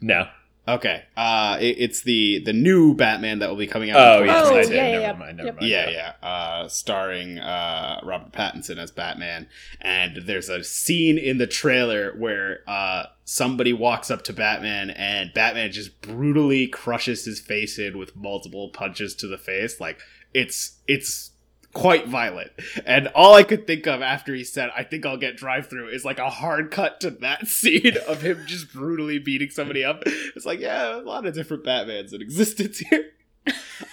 No. 0.00 0.28
Okay, 0.66 1.02
uh, 1.16 1.56
it, 1.62 1.76
it's 1.78 2.02
the 2.02 2.42
the 2.44 2.52
new 2.52 2.92
Batman 2.94 3.38
that 3.38 3.48
will 3.48 3.56
be 3.56 3.66
coming 3.66 3.88
out. 3.90 3.96
Oh, 4.18 4.22
in 4.22 4.28
Oh, 4.28 4.32
I 4.32 4.62
2022. 4.64 4.68
did. 4.68 4.76
yeah, 4.76 4.82
never 4.90 5.00
yeah, 5.00 5.12
mind, 5.14 5.36
never 5.38 5.46
yep. 5.46 5.56
mind. 5.60 5.70
Yeah, 5.70 5.88
yeah. 5.88 6.12
Uh, 6.28 6.68
starring 6.68 7.38
uh, 7.38 8.00
Robert 8.04 8.32
Pattinson 8.32 8.76
as 8.76 8.90
Batman. 8.90 9.48
And 9.80 10.24
there's 10.26 10.50
a 10.50 10.62
scene 10.62 11.16
in 11.16 11.38
the 11.38 11.46
trailer 11.46 12.12
where 12.18 12.60
uh, 12.68 13.04
somebody 13.28 13.74
walks 13.74 14.10
up 14.10 14.22
to 14.22 14.32
Batman 14.32 14.88
and 14.88 15.30
Batman 15.34 15.70
just 15.70 16.00
brutally 16.00 16.66
crushes 16.66 17.26
his 17.26 17.38
face 17.38 17.78
in 17.78 17.98
with 17.98 18.16
multiple 18.16 18.70
punches 18.70 19.14
to 19.16 19.26
the 19.26 19.36
face. 19.36 19.78
Like, 19.78 20.00
it's 20.32 20.78
it's 20.86 21.32
quite 21.74 22.08
violent. 22.08 22.50
And 22.86 23.08
all 23.08 23.34
I 23.34 23.42
could 23.42 23.66
think 23.66 23.86
of 23.86 24.00
after 24.00 24.34
he 24.34 24.44
said, 24.44 24.70
I 24.74 24.82
think 24.82 25.04
I'll 25.04 25.18
get 25.18 25.36
drive 25.36 25.68
through 25.68 25.88
is 25.88 26.06
like 26.06 26.18
a 26.18 26.30
hard 26.30 26.70
cut 26.70 27.00
to 27.02 27.10
that 27.10 27.46
scene 27.46 27.98
of 28.08 28.22
him 28.22 28.44
just 28.46 28.72
brutally 28.72 29.18
beating 29.18 29.50
somebody 29.50 29.84
up. 29.84 30.02
It's 30.06 30.46
like, 30.46 30.60
yeah, 30.60 30.96
a 30.96 31.02
lot 31.02 31.26
of 31.26 31.34
different 31.34 31.64
Batmans 31.64 32.14
in 32.14 32.22
existence 32.22 32.78
here. 32.90 33.10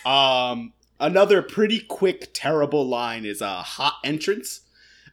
um, 0.05 0.71
another 0.97 1.41
pretty 1.41 1.81
quick, 1.81 2.29
terrible 2.33 2.87
line 2.87 3.25
is 3.25 3.41
a 3.41 3.61
hot 3.61 3.95
entrance, 4.05 4.61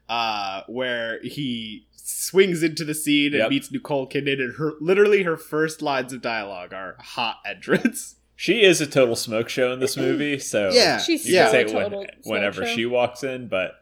uh, 0.09 0.63
where 0.67 1.21
he 1.23 1.87
swings 1.97 2.63
into 2.63 2.85
the 2.85 2.95
scene 2.95 3.33
and 3.33 3.41
Yep. 3.43 3.51
meets 3.51 3.73
Nicole 3.73 4.09
Kidman, 4.09 4.41
and 4.41 4.57
her 4.57 4.73
literally 4.81 5.23
her 5.23 5.37
first 5.37 5.83
lines 5.83 6.13
of 6.13 6.21
dialogue 6.23 6.73
are 6.73 6.97
hot 7.01 7.37
entrance. 7.47 8.17
She 8.35 8.63
is 8.65 8.81
a 8.81 8.89
total 8.89 9.15
smoke 9.15 9.49
show 9.49 9.73
in 9.73 9.79
this 9.79 9.97
movie, 9.97 10.37
so 10.41 10.71
Yeah, 10.73 10.99
She's 10.99 11.25
you 11.29 11.35
yeah. 11.35 11.43
can 11.45 11.51
say 11.53 11.63
a 11.63 11.65
total 11.67 12.01
when, 12.01 12.09
smoke 12.09 12.25
whenever 12.25 12.67
show. 12.67 12.75
she 12.75 12.87
walks 12.87 13.23
in, 13.23 13.47
but 13.47 13.75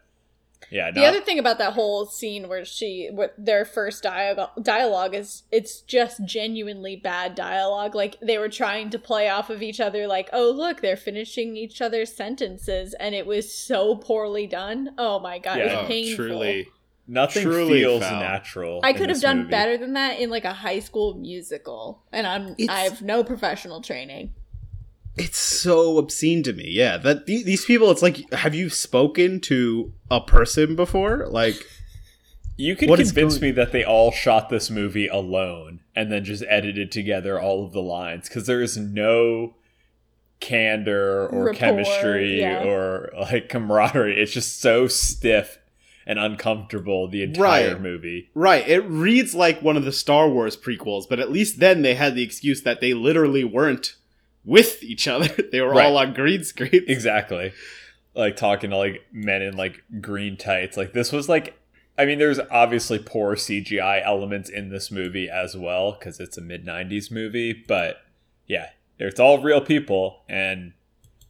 yeah, 0.71 0.89
The 0.91 1.05
other 1.05 1.19
thing 1.21 1.37
about 1.37 1.57
that 1.59 1.73
whole 1.73 2.05
scene 2.05 2.47
where 2.47 2.63
she, 2.65 3.09
what 3.11 3.33
their 3.37 3.65
first 3.65 4.01
dialogue, 4.03 4.51
dialogue 4.63 5.13
is, 5.13 5.43
it's 5.51 5.81
just 5.81 6.23
genuinely 6.25 6.95
bad 6.95 7.35
dialogue. 7.35 7.93
Like 7.93 8.17
they 8.21 8.37
were 8.37 8.49
trying 8.49 8.89
to 8.91 8.97
play 8.99 9.29
off 9.29 9.49
of 9.49 9.61
each 9.61 9.79
other, 9.79 10.07
like, 10.07 10.29
oh 10.33 10.49
look, 10.51 10.81
they're 10.81 10.95
finishing 10.97 11.57
each 11.57 11.81
other's 11.81 12.13
sentences, 12.15 12.93
and 12.99 13.13
it 13.13 13.25
was 13.27 13.53
so 13.53 13.95
poorly 13.95 14.47
done. 14.47 14.91
Oh 14.97 15.19
my 15.19 15.37
god, 15.39 15.57
it 15.59 15.65
was 15.65 15.73
Oh, 15.73 15.85
painful. 15.87 16.25
truly. 16.25 16.67
nothing 17.07 17.43
truly 17.43 17.81
feels 17.81 18.03
foul. 18.03 18.19
natural. 18.21 18.79
I 18.83 18.91
in 18.91 18.95
could 18.95 19.09
have 19.09 19.17
this 19.17 19.21
done 19.21 19.39
movie. 19.39 19.51
better 19.51 19.77
than 19.77 19.93
that 19.93 20.19
in 20.19 20.29
like 20.29 20.45
a 20.45 20.53
high 20.53 20.79
school 20.79 21.15
musical, 21.15 22.03
and 22.13 22.25
I'm 22.25 22.51
It's- 22.57 22.69
I 22.69 22.81
have 22.81 23.01
no 23.01 23.23
professional 23.23 23.81
training. 23.81 24.33
It's 25.17 25.37
so 25.37 25.97
obscene 25.97 26.41
to 26.43 26.53
me. 26.53 26.69
Yeah, 26.69 26.97
that 26.97 27.25
the- 27.25 27.43
these 27.43 27.65
people. 27.65 27.91
It's 27.91 28.01
like, 28.01 28.31
have 28.33 28.55
you 28.55 28.69
spoken 28.69 29.39
to 29.41 29.93
a 30.09 30.21
person 30.21 30.75
before? 30.75 31.27
Like, 31.29 31.65
You 32.57 32.75
could 32.75 32.89
What 32.89 32.99
is 32.99 33.11
convince 33.11 33.35
going- 33.39 33.49
me 33.49 33.51
that 33.55 33.71
they 33.71 33.83
all 33.83 34.11
shot 34.11 34.49
this 34.49 34.69
movie 34.69 35.07
alone 35.07 35.79
and 35.95 36.11
then 36.11 36.23
just 36.23 36.43
edited 36.47 36.91
together 36.91 37.39
all 37.39 37.65
of 37.65 37.71
the 37.71 37.81
lines 37.81 38.27
because 38.29 38.45
there 38.45 38.61
is 38.61 38.77
no 38.77 39.55
candor 40.39 41.27
or 41.27 41.45
Rapport, 41.45 41.53
chemistry 41.53 42.39
yeah. 42.39 42.63
or 42.63 43.11
like 43.19 43.49
camaraderie. 43.49 44.19
It's 44.21 44.33
just 44.33 44.59
so 44.59 44.87
stiff 44.87 45.59
and 46.05 46.19
uncomfortable 46.19 47.07
the 47.07 47.23
entire 47.23 47.73
Right. 47.73 47.81
movie. 47.81 48.29
right? 48.33 48.67
It 48.67 48.81
reads 48.81 49.33
like 49.35 49.61
one 49.61 49.77
of 49.77 49.85
the 49.85 49.91
Star 49.91 50.29
Wars 50.29 50.57
prequels, 50.57 51.05
but 51.09 51.19
at 51.19 51.31
least 51.31 51.59
then 51.59 51.83
they 51.83 51.93
had 51.95 52.15
the 52.15 52.23
excuse 52.23 52.61
that 52.63 52.81
they 52.81 52.93
literally 52.93 53.43
weren't 53.43 53.95
with 54.43 54.81
each 54.83 55.07
other. 55.07 55.27
they 55.51 55.61
were 55.61 55.69
Right. 55.71 55.85
all 55.85 55.97
on 55.97 56.13
green 56.13 56.43
screens. 56.43 56.83
Exactly. 56.87 57.53
Like 58.15 58.35
talking 58.35 58.69
to 58.71 58.77
like 58.77 59.05
men 59.11 59.41
in 59.41 59.55
like 59.55 59.83
green 60.01 60.37
tights. 60.37 60.77
Like 60.77 60.93
this 60.93 61.11
was 61.11 61.29
like 61.29 61.57
I 61.97 62.05
mean 62.05 62.19
there's 62.19 62.39
obviously 62.49 62.99
poor 62.99 63.35
CGI 63.35 64.01
elements 64.05 64.49
in 64.49 64.69
this 64.69 64.91
movie 64.91 65.29
as 65.29 65.55
well 65.55 65.93
cuz 65.93 66.19
it's 66.19 66.37
a 66.37 66.41
mid 66.41 66.65
90s 66.65 67.11
movie, 67.11 67.53
but 67.53 68.01
yeah, 68.47 68.69
it's 68.99 69.19
all 69.19 69.41
real 69.41 69.61
people 69.61 70.23
and 70.27 70.73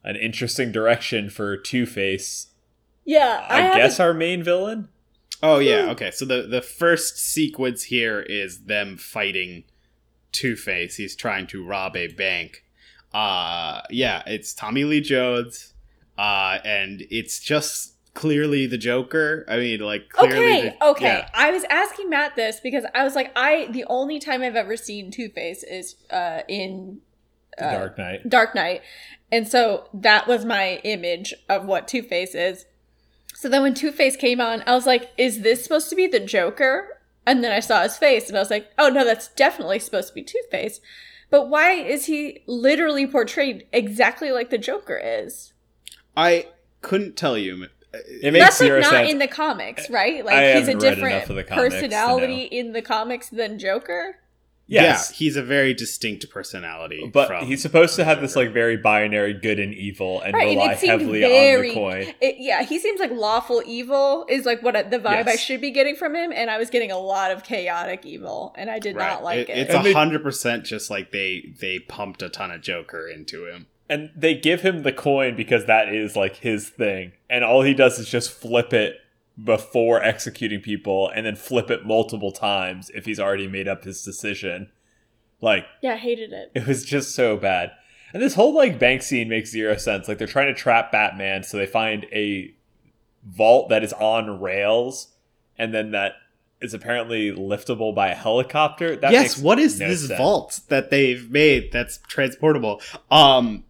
an 0.03 0.15
interesting 0.15 0.71
direction 0.71 1.29
for 1.29 1.55
Two-Face. 1.55 2.47
Yeah, 3.05 3.45
I, 3.47 3.61
have 3.61 3.75
guess 3.75 3.99
our 3.99 4.13
main 4.13 4.41
villain? 4.43 4.87
Oh 5.43 5.59
yeah, 5.59 5.83
hmm. 5.85 5.89
okay. 5.91 6.11
So 6.11 6.25
the 6.25 6.43
the 6.43 6.61
first 6.61 7.17
sequence 7.17 7.83
here 7.83 8.21
is 8.21 8.63
them 8.65 8.97
fighting 8.97 9.63
Two 10.31 10.55
Face. 10.55 10.95
He's 10.95 11.15
trying 11.15 11.47
to 11.47 11.63
rob 11.65 11.95
a 11.95 12.07
bank. 12.07 12.63
Uh 13.13 13.81
yeah, 13.89 14.23
it's 14.25 14.53
Tommy 14.53 14.83
Lee 14.83 15.01
Jones. 15.01 15.73
Uh 16.17 16.59
and 16.63 17.03
it's 17.09 17.39
just 17.39 17.93
clearly 18.13 18.67
the 18.67 18.77
Joker. 18.77 19.45
I 19.47 19.57
mean, 19.57 19.79
like 19.79 20.09
clearly 20.09 20.37
Okay, 20.37 20.61
the- 20.79 20.85
okay. 20.87 21.05
yeah. 21.05 21.29
I 21.33 21.51
was 21.51 21.63
asking 21.69 22.09
Matt 22.09 22.35
this 22.35 22.59
because 22.59 22.85
I 22.93 23.03
was 23.03 23.15
like, 23.15 23.31
I 23.35 23.67
the 23.71 23.85
only 23.89 24.19
time 24.19 24.41
I've 24.41 24.55
ever 24.55 24.75
seen 24.77 25.11
Two 25.11 25.29
Face 25.29 25.63
is 25.63 25.95
uh, 26.09 26.41
in 26.47 26.99
uh, 27.57 27.71
Dark 27.71 27.97
Knight. 27.97 28.29
Dark 28.29 28.55
Knight, 28.55 28.81
and 29.31 29.47
so 29.47 29.87
that 29.93 30.27
was 30.27 30.43
my 30.45 30.81
image 30.83 31.33
of 31.49 31.65
what 31.65 31.87
Two 31.87 32.01
Face 32.03 32.35
is. 32.35 32.65
So 33.33 33.47
then 33.49 33.61
when 33.61 33.73
Two 33.73 33.91
Face 33.91 34.15
came 34.17 34.39
on, 34.41 34.61
I 34.67 34.73
was 34.75 34.85
like, 34.85 35.09
is 35.17 35.41
this 35.41 35.63
supposed 35.63 35.89
to 35.89 35.95
be 35.95 36.05
the 36.07 36.19
Joker? 36.19 36.87
And 37.25 37.43
then 37.43 37.51
I 37.51 37.59
saw 37.59 37.83
his 37.83 37.97
face, 37.97 38.27
and 38.27 38.37
I 38.37 38.41
was 38.41 38.49
like, 38.49 38.69
oh 38.77 38.89
no, 38.89 39.05
that's 39.05 39.29
definitely 39.29 39.79
supposed 39.79 40.09
to 40.09 40.13
be 40.13 40.23
Two 40.23 40.41
Face. 40.51 40.79
But 41.31 41.49
why 41.49 41.71
is 41.71 42.05
he 42.05 42.43
literally 42.45 43.07
portrayed 43.07 43.65
exactly 43.71 44.31
like 44.31 44.51
the 44.51 44.57
Joker 44.57 45.01
is? 45.03 45.53
I 46.15 46.47
couldn't 46.81 47.15
tell 47.15 47.37
you. 47.37 47.67
Uh, 47.93 47.97
it 48.21 48.33
makes 48.33 48.59
That's 48.59 48.61
like 48.61 48.81
not 48.81 48.91
sense. 48.91 49.11
in 49.11 49.17
the 49.17 49.27
comics, 49.27 49.89
right? 49.89 50.23
Like 50.23 50.35
I 50.35 50.59
he's 50.59 50.67
a 50.67 50.75
different 50.75 51.15
enough 51.15 51.29
of 51.29 51.37
the 51.37 51.43
comics 51.43 51.75
to 51.75 51.81
personality 51.81 52.43
in 52.43 52.73
the 52.73 52.81
comics 52.81 53.29
than 53.29 53.57
Joker. 53.57 54.17
Yes. 54.71 55.09
Yeah, 55.11 55.15
he's 55.17 55.35
a 55.37 55.43
very 55.43 55.73
distinct 55.73 56.29
personality. 56.29 57.09
but 57.13 57.27
from 57.27 57.45
he's 57.45 57.61
supposed 57.61 57.95
to 57.97 58.03
have 58.03 58.21
this 58.21 58.35
like 58.35 58.51
very 58.53 58.77
binary 58.77 59.33
good 59.33 59.59
and 59.59 59.73
evil 59.73 60.21
and 60.21 60.33
Right, 60.33 60.47
and 60.49 60.57
rely 60.59 60.71
it 60.73 60.79
seemed 60.79 60.91
heavily 61.01 61.19
very- 61.21 61.69
on 61.69 61.75
the 61.75 61.81
coin. 62.05 62.13
It, 62.21 62.35
yeah, 62.39 62.63
he 62.63 62.79
seems 62.79 62.99
like 62.99 63.11
lawful 63.11 63.61
evil 63.65 64.25
is 64.29 64.45
like 64.45 64.61
what 64.63 64.73
the 64.89 64.99
vibe 64.99 65.27
I 65.27 65.35
should 65.35 65.61
be 65.61 65.71
getting 65.71 65.95
from 65.95 66.15
him, 66.15 66.31
and 66.33 66.49
I 66.49 66.57
was 66.57 66.69
getting 66.69 66.91
a 66.91 66.97
lot 66.97 67.31
of 67.31 67.43
chaotic 67.43 68.05
evil, 68.05 68.53
and 68.57 68.69
I 68.69 68.79
did 68.79 68.95
Right. 68.95 69.07
not 69.09 69.23
like 69.23 69.49
it. 69.49 69.57
It's 69.57 69.73
a 69.73 69.93
hundred 69.93 70.23
percent 70.23 70.65
just 70.65 70.89
like 70.89 71.11
they 71.11 71.53
they 71.59 71.79
pumped 71.79 72.21
a 72.21 72.29
ton 72.29 72.51
of 72.51 72.61
Joker 72.61 73.07
into 73.07 73.45
him. 73.47 73.67
and 73.89 74.09
they 74.15 74.33
give 74.33 74.61
him 74.61 74.83
the 74.83 74.93
coin 74.93 75.35
because 75.35 75.65
that 75.65 75.93
is 75.93 76.15
like 76.15 76.37
his 76.37 76.69
thing 76.69 77.11
and 77.29 77.43
all 77.43 77.61
he 77.61 77.73
does 77.73 77.99
is 77.99 78.07
just 78.07 78.31
flip 78.31 78.71
it 78.71 78.95
before 79.43 80.03
executing 80.03 80.61
people 80.61 81.09
and 81.09 81.25
then 81.25 81.35
flip 81.35 81.69
it 81.71 81.85
multiple 81.85 82.31
times 82.31 82.91
if 82.93 83.05
he's 83.05 83.19
already 83.19 83.47
made 83.47 83.67
up 83.67 83.83
his 83.83 84.03
decision 84.03 84.69
like 85.39 85.65
yeah, 85.81 85.93
I 85.93 85.97
hated 85.97 86.31
it. 86.33 86.51
it 86.53 86.67
was 86.67 86.83
just 86.85 87.15
so 87.15 87.37
bad 87.37 87.71
and 88.13 88.21
this 88.21 88.35
whole 88.35 88.53
like 88.53 88.77
bank 88.77 89.01
scene 89.01 89.29
makes 89.29 89.49
zero 89.49 89.77
sense 89.77 90.07
like 90.07 90.17
they're 90.17 90.27
trying 90.27 90.53
to 90.53 90.59
trap 90.59 90.91
batman 90.91 91.43
so 91.43 91.57
they 91.57 91.65
find 91.65 92.05
a 92.11 92.53
vault 93.25 93.69
that 93.69 93.83
is 93.83 93.93
on 93.93 94.39
rails 94.41 95.09
and 95.57 95.73
then 95.73 95.91
that 95.91 96.13
is 96.61 96.73
apparently 96.73 97.31
liftable 97.31 97.93
by 97.93 98.09
a 98.09 98.15
helicopter 98.15 98.95
that 98.95 99.11
yes, 99.11 99.21
makes 99.23 99.37
what 99.39 99.59
is 99.59 99.79
no 99.79 99.87
this 99.87 100.07
sense. 100.07 100.17
vault 100.17 100.59
that 100.69 100.91
they've 100.91 101.29
made 101.31 101.71
that's 101.71 101.97
transportable? 102.07 102.81
Um, 103.09 103.63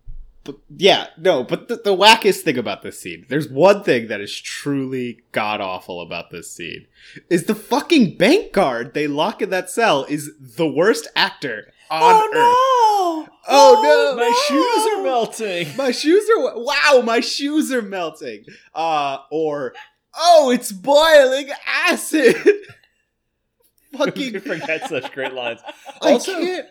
but 0.44 0.56
yeah, 0.76 1.08
no, 1.18 1.44
but 1.44 1.68
the, 1.68 1.76
the 1.76 1.96
wackest 1.96 2.42
thing 2.42 2.58
about 2.58 2.82
this 2.82 3.00
scene, 3.00 3.26
there's 3.30 3.48
one 3.50 3.84
thing 3.84 4.08
that 4.08 4.22
is 4.22 4.40
truly 4.40 5.22
god 5.32 5.62
awful 5.62 6.02
about 6.02 6.32
this 6.32 6.52
scene, 6.52 6.88
is 7.30 7.44
the 7.46 7.56
fucking 7.56 8.18
bank 8.18 8.52
guard 8.52 8.94
they 8.94 9.08
lock 9.08 9.42
in 9.42 9.50
that 9.52 9.70
cell 9.70 10.04
is 10.10 10.32
the 10.40 10.68
worst 10.68 11.08
actor 11.16 11.72
on 11.90 12.14
earth. 12.26 12.32
oh 12.36 13.26
no 13.28 13.34
Oh, 13.48 13.82
no! 13.84 14.16
my 14.24 14.32
shoes 14.48 14.94
are 14.94 15.04
melting 15.04 15.76
My 15.76 15.92
shoes 15.92 16.30
are 16.30 16.58
wow, 16.64 17.02
my 17.04 17.20
shoes 17.20 17.72
are 17.72 17.82
melting. 17.82 18.46
Uh 18.74 19.18
or 19.32 19.74
oh, 20.16 20.52
it's 20.52 20.72
boiling 20.72 21.50
acid. 21.68 22.36
Fucking 23.98 24.40
forget 24.42 24.88
such 24.88 25.12
great 25.12 25.34
lines. 25.34 25.60
I 26.02 26.14
Also, 26.14 26.34
can't. 26.40 26.68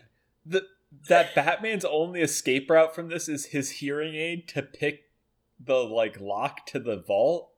the 0.46 0.64
that 1.08 1.34
Batman's 1.34 1.84
only 1.84 2.20
escape 2.20 2.70
route 2.70 2.94
from 2.94 3.08
this 3.08 3.28
is 3.28 3.46
his 3.46 3.70
hearing 3.70 4.14
aid 4.14 4.48
to 4.48 4.62
pick 4.62 5.04
the 5.58 5.76
like 5.76 6.20
lock 6.20 6.66
to 6.66 6.78
the 6.78 6.96
vault. 6.96 7.50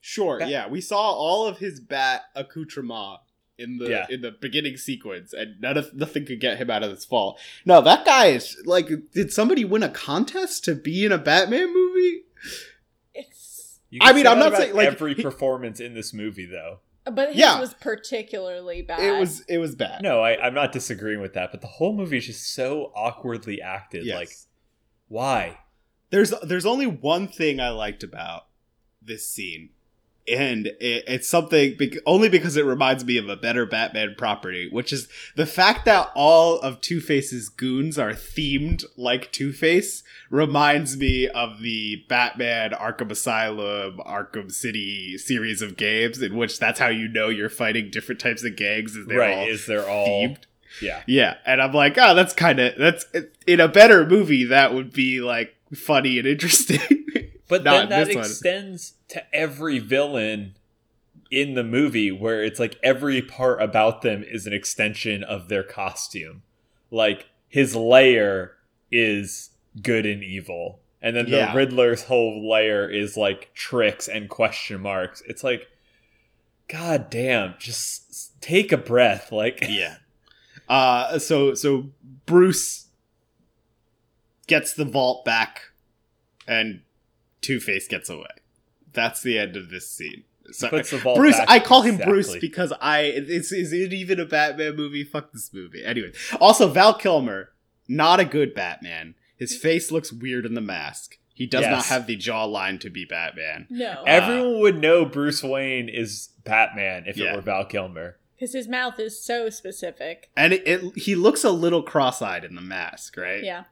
Sure, 0.00 0.38
Bat- 0.38 0.48
yeah, 0.48 0.68
we 0.68 0.80
saw 0.80 0.98
all 1.00 1.46
of 1.46 1.58
his 1.58 1.80
bat 1.80 2.22
accoutrement 2.36 3.20
in 3.58 3.78
the 3.78 3.88
Yeah. 3.90 4.06
in 4.08 4.20
the 4.20 4.30
beginning 4.30 4.76
sequence, 4.76 5.32
and 5.32 5.60
none 5.60 5.76
of 5.76 5.92
nothing 5.94 6.24
could 6.24 6.40
get 6.40 6.58
him 6.58 6.70
out 6.70 6.82
of 6.84 6.90
this 6.90 7.04
fault. 7.04 7.40
No, 7.64 7.80
that 7.80 8.04
guy 8.04 8.26
is 8.26 8.56
like, 8.64 8.88
did 9.12 9.32
somebody 9.32 9.64
win 9.64 9.82
a 9.82 9.88
contest 9.88 10.64
to 10.66 10.74
be 10.74 11.04
in 11.04 11.10
a 11.12 11.18
Batman 11.18 11.72
movie? 11.74 12.22
It's 13.14 13.80
I 14.00 14.12
mean, 14.12 14.26
I'm 14.26 14.38
not 14.38 14.54
saying, 14.56 14.74
like, 14.74 14.86
every 14.88 15.14
he- 15.14 15.22
performance 15.22 15.80
in 15.80 15.94
this 15.94 16.12
movie, 16.14 16.46
though. 16.46 16.80
But 17.10 17.28
his 17.28 17.36
Yeah. 17.38 17.60
was 17.60 17.74
particularly 17.74 18.82
bad. 18.82 19.00
It 19.00 19.18
was 19.18 19.40
it 19.48 19.58
was 19.58 19.74
bad. 19.74 20.02
No, 20.02 20.20
I, 20.20 20.40
I'm 20.40 20.54
not 20.54 20.72
disagreeing 20.72 21.20
with 21.20 21.34
that, 21.34 21.50
but 21.50 21.60
the 21.60 21.66
whole 21.66 21.94
movie 21.94 22.18
is 22.18 22.26
just 22.26 22.54
so 22.54 22.92
awkwardly 22.94 23.60
acted. 23.62 24.04
Yes. 24.04 24.16
Like, 24.16 24.30
why? 25.08 25.58
There's 26.10 26.32
there's 26.42 26.66
only 26.66 26.86
one 26.86 27.28
thing 27.28 27.60
I 27.60 27.70
liked 27.70 28.02
about 28.02 28.46
this 29.02 29.26
scene, 29.28 29.70
and 30.30 30.66
it, 30.66 31.04
it's 31.06 31.28
something 31.28 31.76
bec- 31.78 31.98
only 32.06 32.28
because 32.28 32.56
it 32.56 32.64
reminds 32.64 33.04
me 33.04 33.16
of 33.18 33.28
a 33.28 33.36
better 33.36 33.66
Batman 33.66 34.14
property, 34.16 34.68
which 34.70 34.92
is 34.92 35.08
the 35.36 35.46
fact 35.46 35.84
that 35.84 36.10
all 36.14 36.58
of 36.60 36.80
Two 36.80 37.00
Face's 37.00 37.48
goons 37.48 37.98
are 37.98 38.12
themed 38.12 38.84
like 38.96 39.32
Two 39.32 39.52
Face. 39.52 40.02
Reminds 40.30 40.96
me 40.98 41.26
of 41.28 41.60
the 41.62 42.04
Batman 42.08 42.70
Arkham 42.72 43.10
Asylum, 43.10 43.98
Arkham 44.06 44.52
City 44.52 45.16
series 45.16 45.62
of 45.62 45.76
games, 45.76 46.20
in 46.20 46.36
which 46.36 46.58
that's 46.58 46.78
how 46.78 46.88
you 46.88 47.08
know 47.08 47.28
you're 47.28 47.48
fighting 47.48 47.90
different 47.90 48.20
types 48.20 48.44
of 48.44 48.54
gangs. 48.56 48.94
Is 48.94 49.06
they're 49.06 49.18
right? 49.18 49.38
all 49.38 49.46
Is 49.48 49.66
they're 49.66 49.88
all 49.88 50.06
themed. 50.06 50.38
yeah? 50.82 51.02
Yeah, 51.06 51.36
and 51.46 51.62
I'm 51.62 51.72
like, 51.72 51.96
oh, 51.96 52.14
that's 52.14 52.34
kind 52.34 52.58
of 52.60 52.76
that's 52.76 53.06
in 53.46 53.60
a 53.60 53.68
better 53.68 54.06
movie 54.06 54.44
that 54.44 54.74
would 54.74 54.92
be 54.92 55.20
like 55.20 55.54
funny 55.74 56.18
and 56.18 56.26
interesting. 56.28 56.80
But 57.48 57.64
Not 57.64 57.72
then 57.72 57.88
that 57.88 58.06
this 58.06 58.14
one. 58.16 58.24
extends 58.24 58.94
to 59.08 59.34
every 59.34 59.78
villain 59.78 60.54
in 61.30 61.54
the 61.54 61.64
movie 61.64 62.10
where 62.12 62.42
it's 62.44 62.60
like 62.60 62.78
every 62.82 63.20
part 63.22 63.60
about 63.62 64.02
them 64.02 64.22
is 64.22 64.46
an 64.46 64.52
extension 64.52 65.22
of 65.24 65.48
their 65.48 65.62
costume. 65.62 66.42
Like 66.90 67.26
his 67.48 67.74
layer 67.74 68.56
is 68.92 69.50
good 69.82 70.06
and 70.06 70.22
evil. 70.22 70.80
And 71.00 71.16
then 71.16 71.26
the 71.26 71.36
Yeah. 71.38 71.54
Riddler's 71.54 72.04
whole 72.04 72.48
layer 72.50 72.88
is 72.88 73.16
like 73.16 73.52
tricks 73.54 74.08
and 74.08 74.28
question 74.28 74.80
marks. 74.80 75.22
It's 75.26 75.42
like 75.44 75.68
god 76.68 77.08
damn, 77.08 77.54
just 77.58 78.40
take 78.42 78.72
a 78.72 78.76
breath. 78.76 79.32
Like 79.32 79.60
yeah. 79.68 79.96
Uh, 80.68 81.18
so 81.18 81.54
so 81.54 81.90
Bruce 82.26 82.88
gets 84.46 84.74
the 84.74 84.84
vault 84.84 85.24
back, 85.24 85.62
and 86.46 86.82
Two 87.40 87.60
Face 87.60 87.86
gets 87.88 88.08
away. 88.08 88.26
That's 88.92 89.22
the 89.22 89.38
end 89.38 89.56
of 89.56 89.70
this 89.70 89.88
scene. 89.90 90.24
So, 90.50 90.68
puts 90.70 90.90
the 90.90 90.98
vault 90.98 91.18
Bruce, 91.18 91.36
back 91.36 91.50
I 91.50 91.58
call 91.60 91.82
him 91.82 91.98
Bruce 91.98 92.34
because 92.38 92.72
I 92.80 93.00
it's 93.02 93.52
is 93.52 93.72
it 93.72 93.92
even 93.92 94.18
a 94.18 94.24
Batman 94.24 94.76
movie? 94.76 95.04
Fuck 95.04 95.32
this 95.32 95.52
movie. 95.52 95.84
Anyway, 95.84 96.12
also 96.40 96.68
Val 96.68 96.94
Kilmer, 96.94 97.50
not 97.86 98.18
a 98.18 98.24
good 98.24 98.54
Batman. 98.54 99.14
His 99.36 99.54
face 99.56 99.92
looks 99.92 100.10
weird 100.12 100.46
in 100.46 100.54
the 100.54 100.60
mask. 100.62 101.18
He 101.34 101.46
does 101.46 101.66
not 101.66 101.84
have 101.86 102.06
the 102.08 102.16
jawline 102.16 102.80
to 102.80 102.90
be 102.90 103.04
Batman. 103.04 103.66
No, 103.70 103.90
uh, 103.90 104.04
Everyone 104.06 104.58
would 104.60 104.80
know 104.80 105.04
Bruce 105.04 105.42
Wayne 105.44 105.88
is 105.88 106.30
Batman 106.44 107.04
if 107.06 107.16
Yeah. 107.16 107.32
it 107.32 107.36
were 107.36 107.42
Val 107.42 107.64
Kilmer. 107.66 108.16
because 108.34 108.54
his 108.54 108.66
mouth 108.68 108.98
is 108.98 109.22
so 109.22 109.48
specific. 109.50 110.30
And 110.36 110.54
it, 110.54 110.66
it, 110.66 110.96
he 110.98 111.14
looks 111.14 111.44
a 111.44 111.50
little 111.50 111.82
cross-eyed 111.82 112.44
in 112.44 112.54
the 112.56 112.60
mask, 112.62 113.16
right? 113.18 113.44
Yeah, 113.44 113.64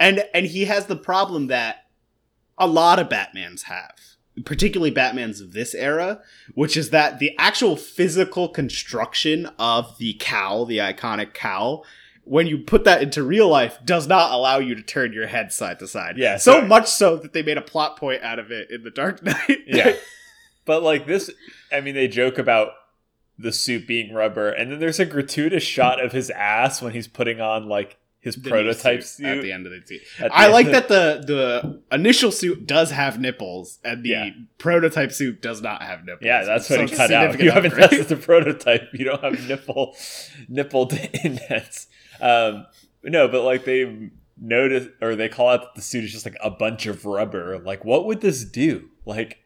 and 0.00 0.24
and 0.32 0.46
he 0.46 0.64
has 0.64 0.86
the 0.86 0.96
problem 0.96 1.48
that 1.48 1.86
a 2.62 2.66
lot 2.66 2.98
of 2.98 3.08
batmans 3.08 3.62
have 3.62 3.94
particularly 4.44 4.92
batmans 4.92 5.42
of 5.42 5.52
this 5.52 5.74
era 5.74 6.20
which 6.54 6.76
is 6.76 6.90
that 6.90 7.18
the 7.18 7.36
actual 7.38 7.76
physical 7.76 8.48
construction 8.48 9.46
of 9.58 9.98
the 9.98 10.16
cowl 10.20 10.64
the 10.64 10.78
iconic 10.78 11.34
cowl 11.34 11.84
when 12.24 12.46
you 12.46 12.58
put 12.58 12.84
that 12.84 13.02
into 13.02 13.22
real 13.22 13.48
life 13.48 13.78
does 13.84 14.06
not 14.06 14.30
allow 14.30 14.58
you 14.58 14.74
to 14.74 14.82
turn 14.82 15.12
your 15.12 15.26
head 15.26 15.52
side 15.52 15.78
to 15.80 15.88
side. 15.88 16.16
Yeah, 16.16 16.36
so 16.36 16.60
so- 16.60 16.66
much 16.66 16.88
so 16.88 17.16
that 17.16 17.32
they 17.32 17.42
made 17.42 17.58
a 17.58 17.62
plot 17.62 17.98
point 17.98 18.22
out 18.22 18.38
of 18.38 18.50
it 18.50 18.70
in 18.70 18.84
the 18.84 18.90
dark 18.90 19.22
knight. 19.22 19.58
Yeah. 19.66 19.94
but 20.64 20.82
like 20.82 21.06
this 21.06 21.30
I 21.72 21.80
mean 21.80 21.94
they 21.94 22.08
joke 22.08 22.38
about 22.38 22.70
the 23.38 23.52
suit 23.52 23.88
being 23.88 24.14
rubber 24.14 24.50
and 24.50 24.70
then 24.70 24.78
there's 24.78 25.00
a 25.00 25.06
gratuitous 25.06 25.64
shot 25.64 26.02
of 26.02 26.12
his 26.12 26.30
ass 26.30 26.80
when 26.80 26.92
he's 26.92 27.08
putting 27.08 27.40
on 27.40 27.68
like 27.68 27.98
his 28.22 28.36
prototype 28.36 29.02
suit. 29.02 29.26
at 29.26 29.42
the 29.42 29.52
end 29.52 29.66
of 29.66 29.72
the 29.72 29.82
suit. 29.86 30.00
I 30.32 30.46
like 30.46 30.66
that 30.68 30.88
the 30.88 31.22
the 31.26 31.82
initial 31.94 32.30
suit 32.32 32.66
does 32.66 32.90
have 32.92 33.20
nipples 33.20 33.78
and 33.84 34.02
the 34.04 34.08
Yeah. 34.08 34.30
prototype 34.58 35.12
suit 35.12 35.42
does 35.42 35.60
not 35.60 35.82
have 35.82 36.04
nipples. 36.04 36.24
Yeah, 36.24 36.44
that's 36.44 36.66
So 36.68 36.78
what 36.80 36.88
he 36.88 36.96
cut 36.96 37.12
out. 37.12 37.38
You 37.40 37.50
haven't 37.50 37.72
tested 37.72 38.06
the 38.08 38.16
prototype. 38.16 38.88
You 38.94 39.04
don't 39.04 39.22
have 39.22 39.46
nipple 39.48 39.94
nipple 40.48 40.90
indents. 41.24 41.88
Um, 42.20 42.66
no, 43.02 43.26
but 43.28 43.42
like 43.42 43.64
they 43.64 44.10
notice 44.40 44.88
or 45.00 45.14
they 45.16 45.28
call 45.28 45.48
out 45.48 45.60
that 45.62 45.74
the 45.74 45.82
suit 45.82 46.04
is 46.04 46.12
just 46.12 46.24
like 46.24 46.36
a 46.42 46.50
bunch 46.50 46.86
of 46.86 47.04
rubber. 47.04 47.58
Like, 47.58 47.84
what 47.84 48.06
would 48.06 48.20
this 48.20 48.44
do? 48.44 48.88
Like, 49.04 49.38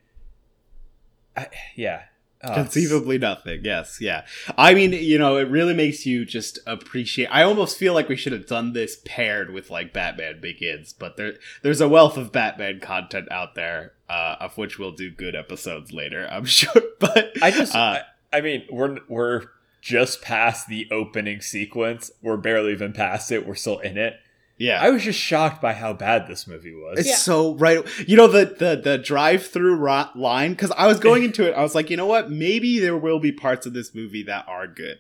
I, 1.36 1.48
yeah, 1.74 2.02
Oh, 2.42 2.54
Conceivably 2.54 3.18
nothing. 3.18 3.62
Yes, 3.64 3.98
yeah. 4.00 4.26
I 4.58 4.74
mean, 4.74 4.92
you 4.92 5.18
know, 5.18 5.38
it 5.38 5.48
really 5.48 5.74
makes 5.74 6.04
you 6.04 6.24
just 6.24 6.58
appreciate. 6.66 7.28
I 7.28 7.42
almost 7.42 7.78
feel 7.78 7.94
like 7.94 8.08
we 8.08 8.16
should 8.16 8.32
have 8.32 8.46
done 8.46 8.72
this 8.72 9.00
paired 9.04 9.52
with 9.52 9.70
like 9.70 9.92
Batman 9.92 10.40
Begins, 10.40 10.92
but 10.92 11.16
there, 11.16 11.34
there's 11.62 11.80
a 11.80 11.88
wealth 11.88 12.16
of 12.16 12.32
Batman 12.32 12.80
content 12.80 13.30
out 13.32 13.54
there, 13.54 13.92
uh, 14.08 14.36
of 14.38 14.58
which 14.58 14.78
we'll 14.78 14.92
do 14.92 15.10
good 15.10 15.34
episodes 15.34 15.92
later, 15.92 16.28
I'm 16.30 16.44
sure. 16.46 16.82
But 17.00 17.32
I 17.42 17.50
just, 17.50 17.74
uh, 17.74 18.00
I, 18.32 18.38
I 18.38 18.40
mean, 18.42 18.64
we're 18.70 18.98
we're 19.08 19.44
just 19.80 20.20
past 20.20 20.68
the 20.68 20.88
opening 20.90 21.40
sequence. 21.40 22.10
We're 22.20 22.36
barely 22.36 22.72
even 22.72 22.92
past 22.92 23.32
it. 23.32 23.46
We're 23.46 23.54
still 23.54 23.78
in 23.78 23.96
it. 23.96 24.20
Yeah, 24.58 24.80
I 24.80 24.90
was 24.90 25.02
just 25.02 25.18
shocked 25.18 25.60
by 25.60 25.72
how 25.74 25.92
bad 25.92 26.26
this 26.28 26.46
movie 26.46 26.74
was. 26.74 26.98
It's 27.00 27.08
Yeah. 27.08 27.16
so 27.16 27.54
right. 27.56 27.84
You 28.08 28.16
know 28.16 28.26
the 28.28 28.46
the 28.46 28.80
the 28.82 28.98
drive 28.98 29.46
through 29.46 29.76
ro- 29.76 30.08
line 30.14 30.52
because 30.52 30.72
I 30.76 30.86
was 30.86 30.98
going 31.00 31.24
into 31.24 31.46
it. 31.46 31.52
I 31.54 31.62
was 31.62 31.74
like, 31.74 31.90
you 31.90 31.96
know 31.96 32.06
what? 32.06 32.30
Maybe 32.30 32.78
there 32.78 32.96
will 32.96 33.18
be 33.20 33.32
parts 33.32 33.66
of 33.66 33.72
this 33.74 33.94
movie 33.94 34.22
that 34.24 34.46
are 34.48 34.66
good. 34.66 34.98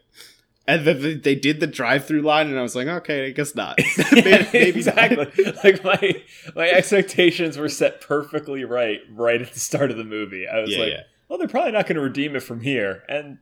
And 0.68 0.84
then 0.84 1.00
they- 1.00 1.14
they 1.14 1.34
did 1.36 1.60
the 1.60 1.68
drive 1.68 2.06
through 2.06 2.22
line, 2.22 2.48
and 2.48 2.58
I 2.58 2.62
was 2.62 2.74
like, 2.74 2.88
okay, 2.88 3.26
I 3.26 3.30
guess 3.30 3.54
not. 3.54 3.78
maybe, 4.12 4.30
Yeah, 4.30 4.48
maybe 4.52 4.82
not. 4.82 4.98
exactly. 4.98 5.44
like 5.64 5.84
my 5.84 6.22
my 6.56 6.68
expectations 6.68 7.56
were 7.56 7.68
set 7.68 8.00
perfectly 8.00 8.64
right 8.64 9.00
right 9.12 9.40
at 9.40 9.52
the 9.52 9.60
start 9.60 9.90
of 9.92 9.96
the 9.96 10.04
movie. 10.04 10.46
I 10.48 10.60
was 10.60 10.70
Yeah, 10.72 10.78
like, 10.80 10.90
yeah. 10.92 11.02
well, 11.28 11.38
they're 11.38 11.46
probably 11.48 11.72
not 11.72 11.86
going 11.86 11.96
to 11.96 12.02
redeem 12.02 12.34
it 12.36 12.42
from 12.42 12.60
here, 12.62 13.04
and 13.08 13.38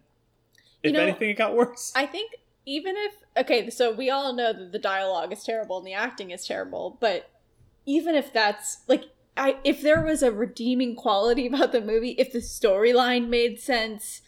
if 0.82 0.90
You 0.90 0.92
know, 0.98 1.00
anything, 1.00 1.30
it 1.30 1.38
got 1.38 1.54
worse. 1.56 1.92
I 1.96 2.04
think 2.04 2.30
even 2.66 2.94
if 2.96 3.14
okay, 3.36 3.70
so 3.70 3.92
we 3.92 4.10
all 4.10 4.32
know 4.32 4.52
that 4.52 4.72
the 4.72 4.78
dialogue 4.78 5.32
is 5.32 5.44
terrible 5.44 5.78
and 5.78 5.86
the 5.86 5.92
acting 5.92 6.30
is 6.30 6.46
terrible, 6.46 6.96
but 7.00 7.30
even 7.86 8.14
if 8.14 8.32
that's 8.32 8.82
like 8.88 9.04
I 9.36 9.56
if 9.64 9.82
there 9.82 10.02
was 10.02 10.22
a 10.22 10.32
redeeming 10.32 10.96
quality 10.96 11.46
about 11.46 11.72
the 11.72 11.80
movie, 11.80 12.12
if 12.12 12.32
the 12.32 12.38
storyline 12.38 13.28
made 13.28 13.60
sense, 13.60 14.22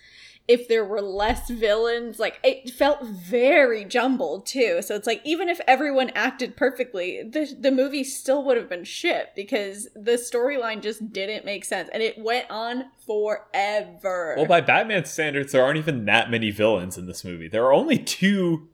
if 0.48 0.68
there 0.68 0.84
were 0.84 1.00
less 1.00 1.50
villains, 1.50 2.18
like 2.18 2.38
it 2.42 2.70
felt 2.70 3.04
very 3.04 3.84
jumbled 3.84 4.46
too. 4.46 4.80
So 4.82 4.94
it's 4.94 5.06
like 5.06 5.20
even 5.24 5.48
if 5.48 5.60
everyone 5.66 6.10
acted 6.10 6.56
perfectly, 6.56 7.22
the 7.22 7.54
the 7.58 7.72
movie 7.72 8.04
still 8.04 8.44
would 8.44 8.56
have 8.56 8.68
been 8.68 8.84
shit 8.84 9.32
because 9.34 9.88
the 9.94 10.12
storyline 10.12 10.82
just 10.82 11.12
didn't 11.12 11.44
make 11.44 11.64
sense 11.64 11.88
and 11.92 12.02
it 12.02 12.18
went 12.18 12.46
on 12.50 12.86
forever. 13.06 14.34
well, 14.36 14.46
by 14.46 14.60
Batman 14.60 15.04
standards, 15.04 15.52
there 15.52 15.64
aren't 15.64 15.78
even 15.78 16.04
that 16.04 16.30
many 16.30 16.50
villains 16.50 16.96
in 16.96 17.06
this 17.06 17.24
movie. 17.24 17.48
There 17.48 17.64
are 17.64 17.72
only 17.72 17.98
two. 17.98 18.68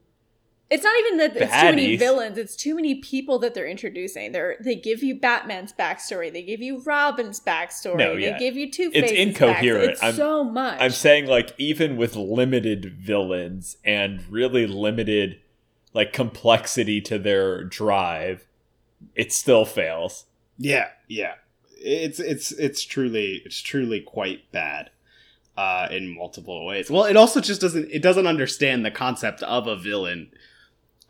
It's 0.69 0.83
not 0.83 0.95
even 0.99 1.17
that 1.19 1.35
it's 1.37 1.51
too 1.53 1.65
many 1.65 1.97
villains. 1.97 2.37
It's 2.37 2.55
too 2.55 2.73
many 2.75 2.95
people 2.95 3.37
that 3.39 3.53
they're 3.53 3.67
introducing. 3.67 4.31
They're 4.31 4.55
they 4.59 4.75
give 4.75 5.03
you 5.03 5.19
Batman's 5.19 5.71
backstory. 5.71 6.33
They 6.33 6.41
give 6.41 6.61
you 6.61 6.79
Robin's 6.79 7.39
backstory. 7.39 7.97
No, 7.97 8.15
They 8.15 8.35
give 8.39 8.55
you 8.57 8.71
Two 8.71 8.89
It's 8.93 9.11
Face's 9.11 9.27
incoherent. 9.27 9.91
It's 9.91 10.03
I'm- 10.03 10.15
so 10.15 10.43
much. 10.43 10.81
I'm 10.81 10.91
saying 10.91 11.27
like 11.27 11.53
even 11.57 11.95
with 11.95 12.15
limited 12.15 12.85
villains 12.97 13.77
and 13.83 14.23
really 14.31 14.65
limited 14.65 15.39
like 15.93 16.11
complexity 16.11 17.01
to 17.01 17.19
their 17.19 17.63
drive, 17.63 18.47
it 19.15 19.31
still 19.31 19.65
fails. 19.65 20.25
Yeah, 20.57 20.87
yeah. 21.07 21.35
It's 21.77 22.19
it's 22.19 22.51
it's 22.53 22.83
truly 22.83 23.41
it's 23.45 23.59
truly 23.61 23.99
quite 23.99 24.51
bad 24.51 24.89
uh 25.57 25.87
in 25.91 26.15
multiple 26.15 26.65
ways. 26.65 26.89
Well, 26.89 27.03
it 27.03 27.17
also 27.17 27.41
just 27.41 27.61
doesn't 27.61 27.91
it 27.91 28.01
doesn't 28.01 28.25
understand 28.25 28.85
the 28.85 28.91
concept 28.91 29.43
of 29.43 29.67
a 29.67 29.75
villain 29.75 30.31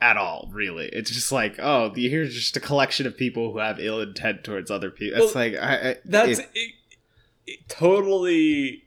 at 0.03 0.17
all, 0.17 0.49
really. 0.51 0.87
It's 0.91 1.09
just 1.09 1.31
like, 1.31 1.55
oh, 1.59 1.91
here's 1.95 2.33
just 2.35 2.57
a 2.57 2.59
collection 2.59 3.07
of 3.07 3.15
people 3.17 3.51
who 3.53 3.59
have 3.59 3.79
ill 3.79 4.01
intent 4.01 4.43
towards 4.43 4.69
other 4.69 4.91
people. 4.91 5.21
It's 5.23 5.33
Well, 5.33 5.43
like 5.45 5.55
I, 5.59 5.89
I 5.91 5.95
That's 6.03 6.39
it- 6.39 6.49
it, 6.53 6.71
it 7.47 7.69
totally 7.69 8.83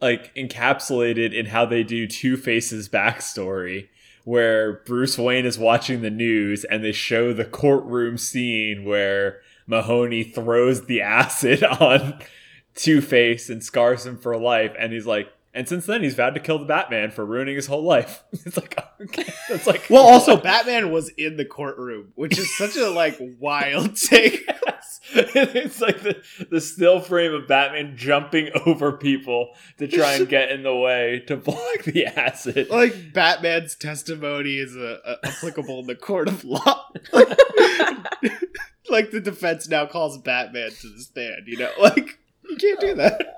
like 0.00 0.34
encapsulated 0.34 1.34
in 1.34 1.46
how 1.46 1.66
they 1.66 1.82
do 1.82 2.06
Two 2.06 2.36
Face's 2.38 2.88
backstory, 2.88 3.88
where 4.24 4.82
Bruce 4.86 5.18
Wayne 5.18 5.44
is 5.44 5.58
watching 5.58 6.00
the 6.00 6.10
news 6.10 6.64
and 6.64 6.82
they 6.82 6.92
show 6.92 7.32
the 7.32 7.44
courtroom 7.44 8.16
scene 8.16 8.84
where 8.84 9.40
Mahoney 9.66 10.24
throws 10.24 10.86
the 10.86 11.02
acid 11.02 11.62
on 11.80 12.18
Two 12.74 13.00
Face 13.02 13.50
and 13.50 13.62
scars 13.62 14.06
him 14.06 14.16
for 14.16 14.36
life, 14.38 14.72
and 14.78 14.92
he's 14.92 15.06
like. 15.06 15.28
And 15.52 15.68
since 15.68 15.86
then, 15.86 16.02
he's 16.04 16.14
vowed 16.14 16.34
to 16.34 16.40
kill 16.40 16.60
the 16.60 16.64
Batman 16.64 17.10
for 17.10 17.26
ruining 17.26 17.56
his 17.56 17.66
whole 17.66 17.82
life. 17.82 18.22
It's 18.46 18.56
like, 18.56 18.78
okay, 19.02 19.32
it's 19.50 19.66
like, 19.66 19.86
well, 19.90 20.02
also 20.02 20.36
Batman 20.36 20.90
was 20.90 21.10
in 21.10 21.36
the 21.36 21.44
courtroom, 21.44 22.12
which 22.14 22.38
is 22.38 22.56
such 22.56 22.76
a 22.76 22.88
like 22.88 23.18
wild 23.38 23.96
take. 23.96 24.48
it's 25.12 25.80
like 25.80 26.00
the, 26.02 26.22
the 26.50 26.60
still 26.60 27.00
frame 27.00 27.32
of 27.34 27.46
Batman 27.46 27.96
jumping 27.96 28.50
over 28.66 28.92
people 28.92 29.50
to 29.78 29.86
try 29.86 30.14
and 30.14 30.28
get 30.28 30.50
in 30.50 30.62
the 30.62 30.74
way 30.74 31.22
to 31.26 31.36
block 31.36 31.84
the 31.84 32.06
acid. 32.06 32.70
like 32.70 33.12
Batman's 33.12 33.74
testimony 33.74 34.56
is 34.56 34.76
uh, 34.76 34.98
uh, 35.04 35.16
applicable 35.24 35.80
in 35.80 35.86
the 35.86 35.94
court 35.94 36.28
of 36.28 36.44
law. 36.44 36.90
like 38.88 39.10
the 39.10 39.20
defense 39.20 39.68
now 39.68 39.86
calls 39.86 40.18
Batman 40.18 40.70
to 40.70 40.88
the 40.88 41.00
stand. 41.00 41.42
You 41.46 41.58
know, 41.58 41.72
like 41.80 42.18
you 42.48 42.56
can't 42.56 42.80
do 42.80 42.94
that. 42.94 43.36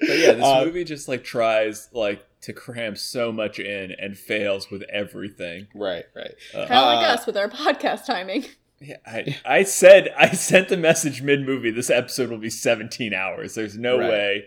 But 0.00 0.18
yeah, 0.18 0.32
this 0.32 0.44
Uh, 0.44 0.64
movie 0.64 0.84
just 0.84 1.08
like 1.08 1.22
tries 1.24 1.88
like 1.92 2.24
to 2.42 2.52
cram 2.52 2.96
so 2.96 3.30
much 3.30 3.58
in 3.58 3.92
and 3.92 4.16
fails 4.16 4.70
with 4.70 4.82
everything. 4.84 5.68
Right, 5.74 6.04
right. 6.16 6.34
Uh, 6.54 6.66
kind 6.66 6.72
of 6.80 6.86
like 6.86 7.08
uh, 7.08 7.12
us 7.12 7.26
with 7.26 7.36
our 7.36 7.48
podcast 7.50 8.06
timing. 8.06 8.46
yeah, 8.80 8.96
I, 9.06 9.36
I 9.44 9.62
said 9.64 10.08
I 10.16 10.30
sent 10.32 10.68
the 10.70 10.76
message 10.78 11.20
mid 11.22 11.42
movie. 11.46 11.70
This 11.70 11.90
episode 11.90 12.30
will 12.30 12.38
be 12.38 12.48
17 12.50 13.12
hours. 13.12 13.54
There's 13.54 13.76
no 13.76 13.98
Right. 13.98 14.08
way. 14.10 14.44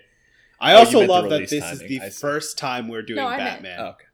I 0.59 0.73
Oh, 0.73 0.77
also 0.79 1.01
you 1.01 1.07
love 1.07 1.25
that 1.25 1.35
release 1.35 1.49
this 1.51 1.71
is 1.71 1.79
the 1.79 2.01
I 2.01 2.09
see. 2.09 2.19
first 2.21 2.57
time 2.57 2.87
we're 2.87 3.01
doing 3.01 3.17
No, 3.17 3.29
Batman. 3.29 3.79
Oh, 3.79 3.85
okay. 3.89 4.05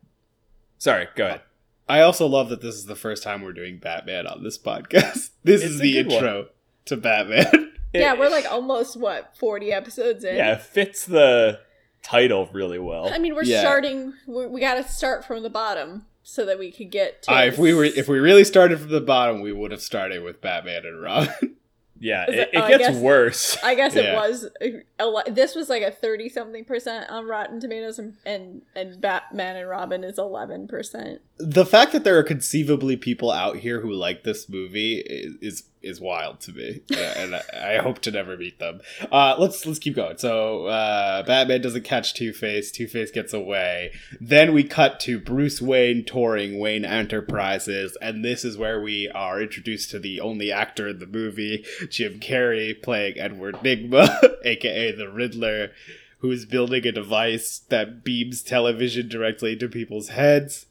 Sorry, 0.77 1.07
go 1.15 1.25
ahead. 1.27 1.41
I 1.87 2.01
also 2.01 2.27
love 2.27 2.49
that 2.49 2.61
this 2.61 2.75
is 2.75 2.85
the 2.85 2.95
first 2.95 3.23
time 3.23 3.41
we're 3.41 3.53
doing 3.53 3.79
Batman 3.79 4.27
on 4.27 4.43
this 4.43 4.57
podcast. 4.57 5.29
This 5.43 5.61
It's 5.63 5.71
is 5.75 5.79
the 5.79 5.93
good 5.93 6.07
one. 6.07 6.15
intro 6.15 6.47
to 6.85 6.97
Batman. 6.97 7.71
yeah, 7.93 8.13
we're 8.13 8.29
like 8.29 8.45
almost 8.51 8.97
what 8.97 9.35
forty 9.37 9.71
episodes 9.71 10.23
in. 10.23 10.35
yeah, 10.35 10.53
it 10.53 10.61
fits 10.61 11.05
the 11.05 11.59
title 12.03 12.49
really 12.53 12.79
well. 12.79 13.11
I 13.11 13.17
mean, 13.17 13.35
we're 13.35 13.43
Yeah. 13.43 13.61
starting. 13.61 14.13
we 14.27 14.45
we 14.47 14.59
got 14.61 14.75
to 14.75 14.83
start 14.83 15.25
from 15.25 15.43
the 15.43 15.49
bottom 15.49 16.05
so 16.23 16.45
that 16.45 16.59
we 16.59 16.71
could 16.71 16.91
get 16.91 17.23
to. 17.23 17.33
Uh, 17.33 17.41
if 17.45 17.57
we 17.57 17.73
were, 17.73 17.83
if 17.85 18.07
we 18.07 18.19
really 18.19 18.43
started 18.43 18.79
from 18.79 18.89
the 18.89 19.01
bottom, 19.01 19.41
we 19.41 19.51
would 19.51 19.71
have 19.71 19.81
started 19.81 20.23
with 20.23 20.41
Batman 20.41 20.85
and 20.85 21.01
Robin. 21.01 21.55
Yeah, 22.01 22.23
it, 22.29 22.33
it- 22.33 22.49
it 22.53 22.57
oh, 22.57 22.61
I 22.63 22.69
gets 22.69 22.87
guess- 22.87 22.95
worse. 23.01 23.57
I 23.61 23.75
guess 23.75 23.93
it 23.97 24.13
was. 24.15 24.47
A, 24.61 25.05
lo- 25.05 25.21
this 25.27 25.53
was 25.53 25.67
like 25.67 25.83
a 25.83 25.91
thirty 25.91 26.29
something 26.29 26.63
percent 26.63 27.09
on 27.09 27.25
Rotten 27.27 27.59
Tomatoes, 27.59 27.99
and 27.99 28.15
and, 28.25 28.61
and 28.73 29.01
Batman 29.01 29.57
and 29.57 29.67
Robin 29.67 30.05
is 30.05 30.17
eleven 30.17 30.65
percent. 30.65 31.19
the 31.39 31.65
fact 31.65 31.91
that 31.91 32.05
there 32.05 32.17
are 32.17 32.23
conceivably 32.23 32.95
people 32.95 33.31
out 33.31 33.57
here 33.57 33.81
who 33.81 33.91
like 33.91 34.23
this 34.23 34.47
movie 34.47 34.99
is 34.99 35.33
is, 35.41 35.63
is 35.81 36.01
wild 36.01 36.39
to 36.41 36.51
me, 36.51 36.81
and 36.95 37.35
I, 37.35 37.77
hope 37.77 37.99
to 37.99 38.11
never 38.11 38.35
meet 38.35 38.59
them. 38.59 38.81
Uh, 39.11 39.35
let's 39.37 39.65
let's 39.65 39.79
keep 39.79 39.95
going. 39.95 40.17
So 40.17 40.65
uh, 40.65 41.23
Batman 41.23 41.61
doesn't 41.61 41.83
catch 41.83 42.13
Two 42.13 42.33
Face. 42.33 42.71
Two 42.71 42.87
Face 42.87 43.11
gets 43.11 43.33
away. 43.33 43.93
Then 44.19 44.53
we 44.53 44.63
cut 44.63 44.99
to 45.01 45.19
Bruce 45.19 45.61
Wayne 45.61 46.03
touring 46.05 46.59
Wayne 46.59 46.85
Enterprises, 46.85 47.97
and 48.01 48.23
this 48.23 48.43
is 48.43 48.57
where 48.57 48.81
we 48.81 49.09
are 49.09 49.41
introduced 49.41 49.89
to 49.91 49.99
the 49.99 50.19
only 50.21 50.51
actor 50.51 50.87
in 50.87 50.99
the 50.99 51.07
movie, 51.07 51.65
Jim 51.89 52.19
Carrey, 52.19 52.81
playing 52.81 53.19
Edward 53.19 53.55
Nygma, 53.57 54.35
aka 54.45 54.91
the 54.91 55.09
Riddler. 55.09 55.71
Who 56.19 56.31
is 56.31 56.45
building 56.45 56.85
a 56.85 56.91
device 56.91 57.59
that 57.69 58.03
beams 58.03 58.43
television 58.43 59.07
directly 59.07 59.53
into 59.53 59.69
people's 59.69 60.09
heads? 60.09 60.65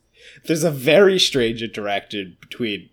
there's 0.44 0.64
a 0.64 0.70
very 0.70 1.18
strange 1.18 1.62
interaction 1.62 2.36
between 2.40 2.90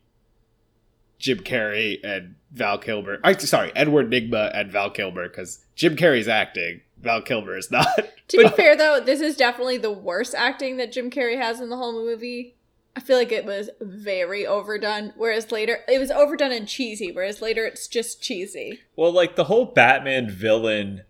Jim 1.19 1.39
Carrey 1.39 1.97
and 2.03 2.35
Val 2.51 2.77
Kilmer. 2.77 3.19
I 3.23 3.33
sorry, 3.37 3.71
Edward 3.75 4.09
Nygma 4.11 4.51
and 4.53 4.71
Val 4.71 4.89
Kilmer 4.89 5.27
because 5.27 5.65
Jim 5.75 5.95
Carrey's 5.95 6.27
acting, 6.27 6.81
Val 7.01 7.21
Kilmer 7.21 7.57
is 7.57 7.71
not. 7.71 7.87
To 8.29 8.37
be 8.37 8.47
fair, 8.49 8.75
though, 8.75 8.99
this 8.99 9.21
is 9.21 9.37
definitely 9.37 9.77
the 9.77 9.91
worst 9.91 10.33
acting 10.33 10.77
that 10.77 10.91
Jim 10.91 11.11
Carrey 11.11 11.37
has 11.37 11.61
in 11.61 11.69
the 11.69 11.77
whole 11.77 11.93
movie. 11.93 12.55
I 12.95 12.99
feel 12.99 13.17
like 13.17 13.31
it 13.31 13.45
was 13.45 13.69
very 13.79 14.47
overdone, 14.47 15.13
whereas 15.15 15.51
later 15.51 15.81
it 15.87 15.99
was 15.99 16.09
overdone 16.09 16.51
and 16.51 16.67
cheesy, 16.67 17.11
whereas 17.11 17.39
later 17.39 17.65
it's 17.65 17.87
just 17.87 18.23
cheesy. 18.23 18.79
Well, 18.95 19.11
like 19.11 19.35
the 19.35 19.43
whole 19.43 19.65
Batman 19.65 20.27
villain 20.27 21.03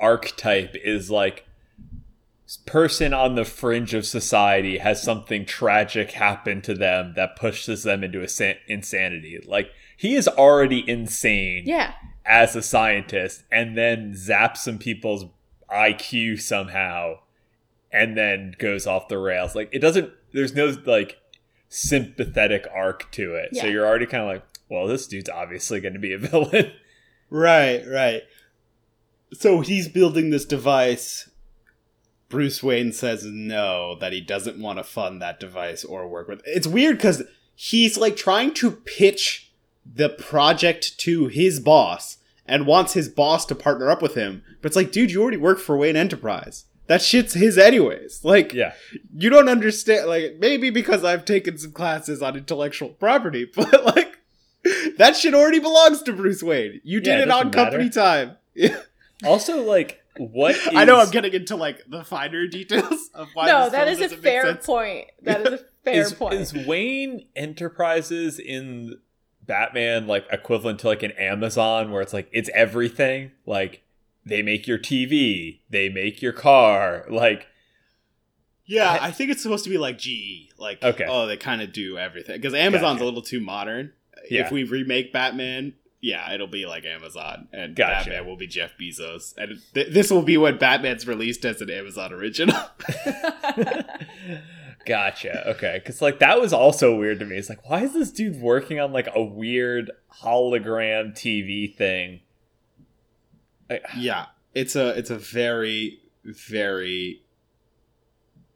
archetype 0.00 0.74
is 0.82 1.10
like 1.10 1.40
s- 1.40 1.51
person 2.56 3.12
on 3.14 3.34
the 3.34 3.44
fringe 3.44 3.94
of 3.94 4.06
society 4.06 4.78
has 4.78 5.02
something 5.02 5.44
tragic 5.44 6.12
happen 6.12 6.60
to 6.62 6.74
them 6.74 7.14
that 7.16 7.36
pushes 7.36 7.82
them 7.82 8.02
into 8.04 8.22
a 8.22 8.28
sa- 8.28 8.54
insanity. 8.66 9.40
Like 9.46 9.70
he 9.96 10.14
is 10.14 10.28
already 10.28 10.88
insane 10.88 11.64
Yeah, 11.66 11.94
as 12.26 12.54
a 12.56 12.62
scientist 12.62 13.44
and 13.50 13.76
then 13.76 14.12
zaps 14.14 14.58
some 14.58 14.78
people's 14.78 15.26
IQ 15.70 16.40
somehow 16.40 17.20
and 17.92 18.16
then 18.16 18.54
goes 18.58 18.86
off 18.86 19.08
the 19.08 19.18
rails. 19.18 19.54
Like 19.54 19.68
it 19.72 19.78
doesn't 19.80 20.12
there's 20.32 20.54
no 20.54 20.76
like 20.86 21.18
sympathetic 21.68 22.66
arc 22.74 23.10
to 23.12 23.34
it. 23.34 23.56
So 23.56 23.66
you're 23.66 23.86
already 23.86 24.06
kind 24.06 24.22
of 24.22 24.28
like, 24.28 24.44
well, 24.68 24.86
this 24.86 25.06
dude's 25.06 25.30
obviously 25.30 25.80
going 25.80 25.94
to 25.94 25.98
be 25.98 26.12
a 26.12 26.18
villain. 26.18 26.72
Right, 27.30 27.82
right. 27.86 28.22
So 29.32 29.60
he's 29.60 29.88
building 29.88 30.30
this 30.30 30.44
device. 30.44 31.30
Bruce 32.32 32.62
Wayne 32.62 32.94
says 32.94 33.24
no, 33.26 33.94
that 33.96 34.14
he 34.14 34.22
doesn't 34.22 34.58
want 34.58 34.78
to 34.78 34.84
fund 34.84 35.20
that 35.20 35.38
device 35.38 35.84
or 35.84 36.08
work 36.08 36.28
with. 36.28 36.40
It's 36.46 36.66
weird 36.66 36.96
because 36.96 37.22
he's 37.54 37.98
like 37.98 38.16
trying 38.16 38.54
to 38.54 38.70
pitch 38.70 39.52
the 39.84 40.08
project 40.08 40.98
to 41.00 41.26
his 41.26 41.60
boss 41.60 42.16
and 42.46 42.66
wants 42.66 42.94
his 42.94 43.10
boss 43.10 43.44
to 43.46 43.54
partner 43.54 43.90
up 43.90 44.00
with 44.00 44.14
him. 44.14 44.42
But 44.62 44.68
it's 44.68 44.76
like, 44.76 44.92
dude, 44.92 45.10
you 45.10 45.20
already 45.20 45.36
work 45.36 45.58
for 45.58 45.76
Wayne 45.76 45.94
Enterprise. 45.94 46.64
That 46.86 47.02
shit's 47.02 47.34
his 47.34 47.58
anyways. 47.58 48.24
Like, 48.24 48.54
yeah. 48.54 48.72
you 49.14 49.28
don't 49.28 49.50
understand. 49.50 50.08
Like, 50.08 50.36
maybe 50.38 50.70
because 50.70 51.04
I've 51.04 51.26
taken 51.26 51.58
some 51.58 51.72
classes 51.72 52.22
on 52.22 52.34
intellectual 52.34 52.88
property, 52.88 53.44
but 53.54 53.84
like, 53.84 54.20
that 54.96 55.16
shit 55.16 55.34
already 55.34 55.58
belongs 55.58 56.00
to 56.04 56.14
Bruce 56.14 56.42
Wayne. 56.42 56.80
You 56.82 57.00
did 57.00 57.10
Yeah, 57.10 57.18
it 57.18 57.22
it 57.24 57.30
on 57.30 57.50
doesn't 57.50 57.52
company 57.52 57.90
time. 57.90 58.38
Also, 59.24 59.62
like, 59.62 60.01
what 60.18 60.54
is, 60.56 60.68
I 60.74 60.84
know 60.84 60.98
I'm 61.00 61.10
getting 61.10 61.32
into 61.32 61.56
like 61.56 61.82
the 61.88 62.04
finer 62.04 62.46
details 62.48 63.10
of 63.14 63.28
why. 63.34 63.46
no, 63.46 63.64
this 63.64 63.72
that 63.72 63.88
film 63.88 64.02
is 64.02 64.12
a 64.12 64.16
fair 64.16 64.54
point. 64.56 65.06
That 65.22 65.40
is 65.46 65.52
a 65.54 65.58
fair 65.84 66.00
is, 66.02 66.12
point. 66.12 66.34
is 66.34 66.54
Wayne 66.54 67.26
Enterprises 67.36 68.38
in 68.38 68.98
Batman 69.44 70.06
like 70.06 70.26
equivalent 70.30 70.78
to 70.80 70.86
like 70.88 71.02
an 71.02 71.12
Amazon 71.12 71.90
where 71.90 72.02
it's 72.02 72.12
like 72.12 72.28
it's 72.32 72.50
everything? 72.54 73.32
Like 73.46 73.82
they 74.24 74.42
make 74.42 74.66
your 74.66 74.78
TV, 74.78 75.60
they 75.70 75.88
make 75.88 76.22
your 76.22 76.32
car, 76.32 77.04
like 77.08 77.46
Yeah, 78.66 78.98
I 79.00 79.10
think 79.10 79.30
it's 79.30 79.42
supposed 79.42 79.64
to 79.64 79.70
be 79.70 79.78
like 79.78 79.98
GE. 79.98 80.50
Like, 80.58 80.82
Okay. 80.82 81.06
oh, 81.08 81.26
they 81.26 81.36
kind 81.36 81.60
of 81.60 81.72
do 81.72 81.98
everything 81.98 82.36
because 82.36 82.54
Amazon's 82.54 82.94
Gotcha. 82.98 83.02
a 83.02 83.06
little 83.06 83.22
too 83.22 83.40
modern. 83.40 83.92
Yeah. 84.30 84.44
If 84.46 84.52
we 84.52 84.62
remake 84.62 85.12
Batman, 85.12 85.74
yeah, 86.02 86.34
it'll 86.34 86.48
be 86.48 86.66
like 86.66 86.84
Amazon, 86.84 87.46
and 87.52 87.76
Gotcha. 87.76 88.10
Batman 88.10 88.26
will 88.26 88.36
be 88.36 88.48
Jeff 88.48 88.72
Bezos, 88.78 89.34
and 89.38 89.62
th- 89.72 89.94
this 89.94 90.10
will 90.10 90.22
be 90.22 90.36
when 90.36 90.58
Batman's 90.58 91.06
released 91.06 91.44
as 91.44 91.60
an 91.60 91.70
Amazon 91.70 92.12
original. 92.12 92.60
gotcha. 94.84 95.48
Okay, 95.50 95.74
because 95.78 96.02
like 96.02 96.18
that 96.18 96.40
was 96.40 96.52
also 96.52 96.96
weird 96.96 97.20
to 97.20 97.24
me. 97.24 97.36
It's 97.36 97.48
like, 97.48 97.70
why 97.70 97.84
is 97.84 97.92
this 97.92 98.10
dude 98.10 98.40
working 98.40 98.80
on 98.80 98.92
like 98.92 99.08
a 99.14 99.22
weird 99.22 99.92
hologram 100.22 101.12
TV 101.12 101.72
thing? 101.72 102.20
Like, 103.70 103.84
yeah, 103.96 104.26
it's 104.54 104.74
a 104.74 104.88
it's 104.98 105.10
a 105.10 105.18
very 105.18 106.00
very 106.24 107.22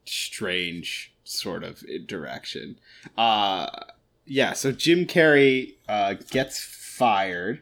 strange 0.05 1.15
sort 1.23 1.63
of 1.63 1.85
direction. 2.07 2.81
Uh 3.17 3.69
yeah, 4.25 4.53
so 4.53 4.73
Jim 4.73 5.07
Carrey 5.07 5.75
uh 5.89 6.15
gets 6.31 6.59
fired. 6.97 7.61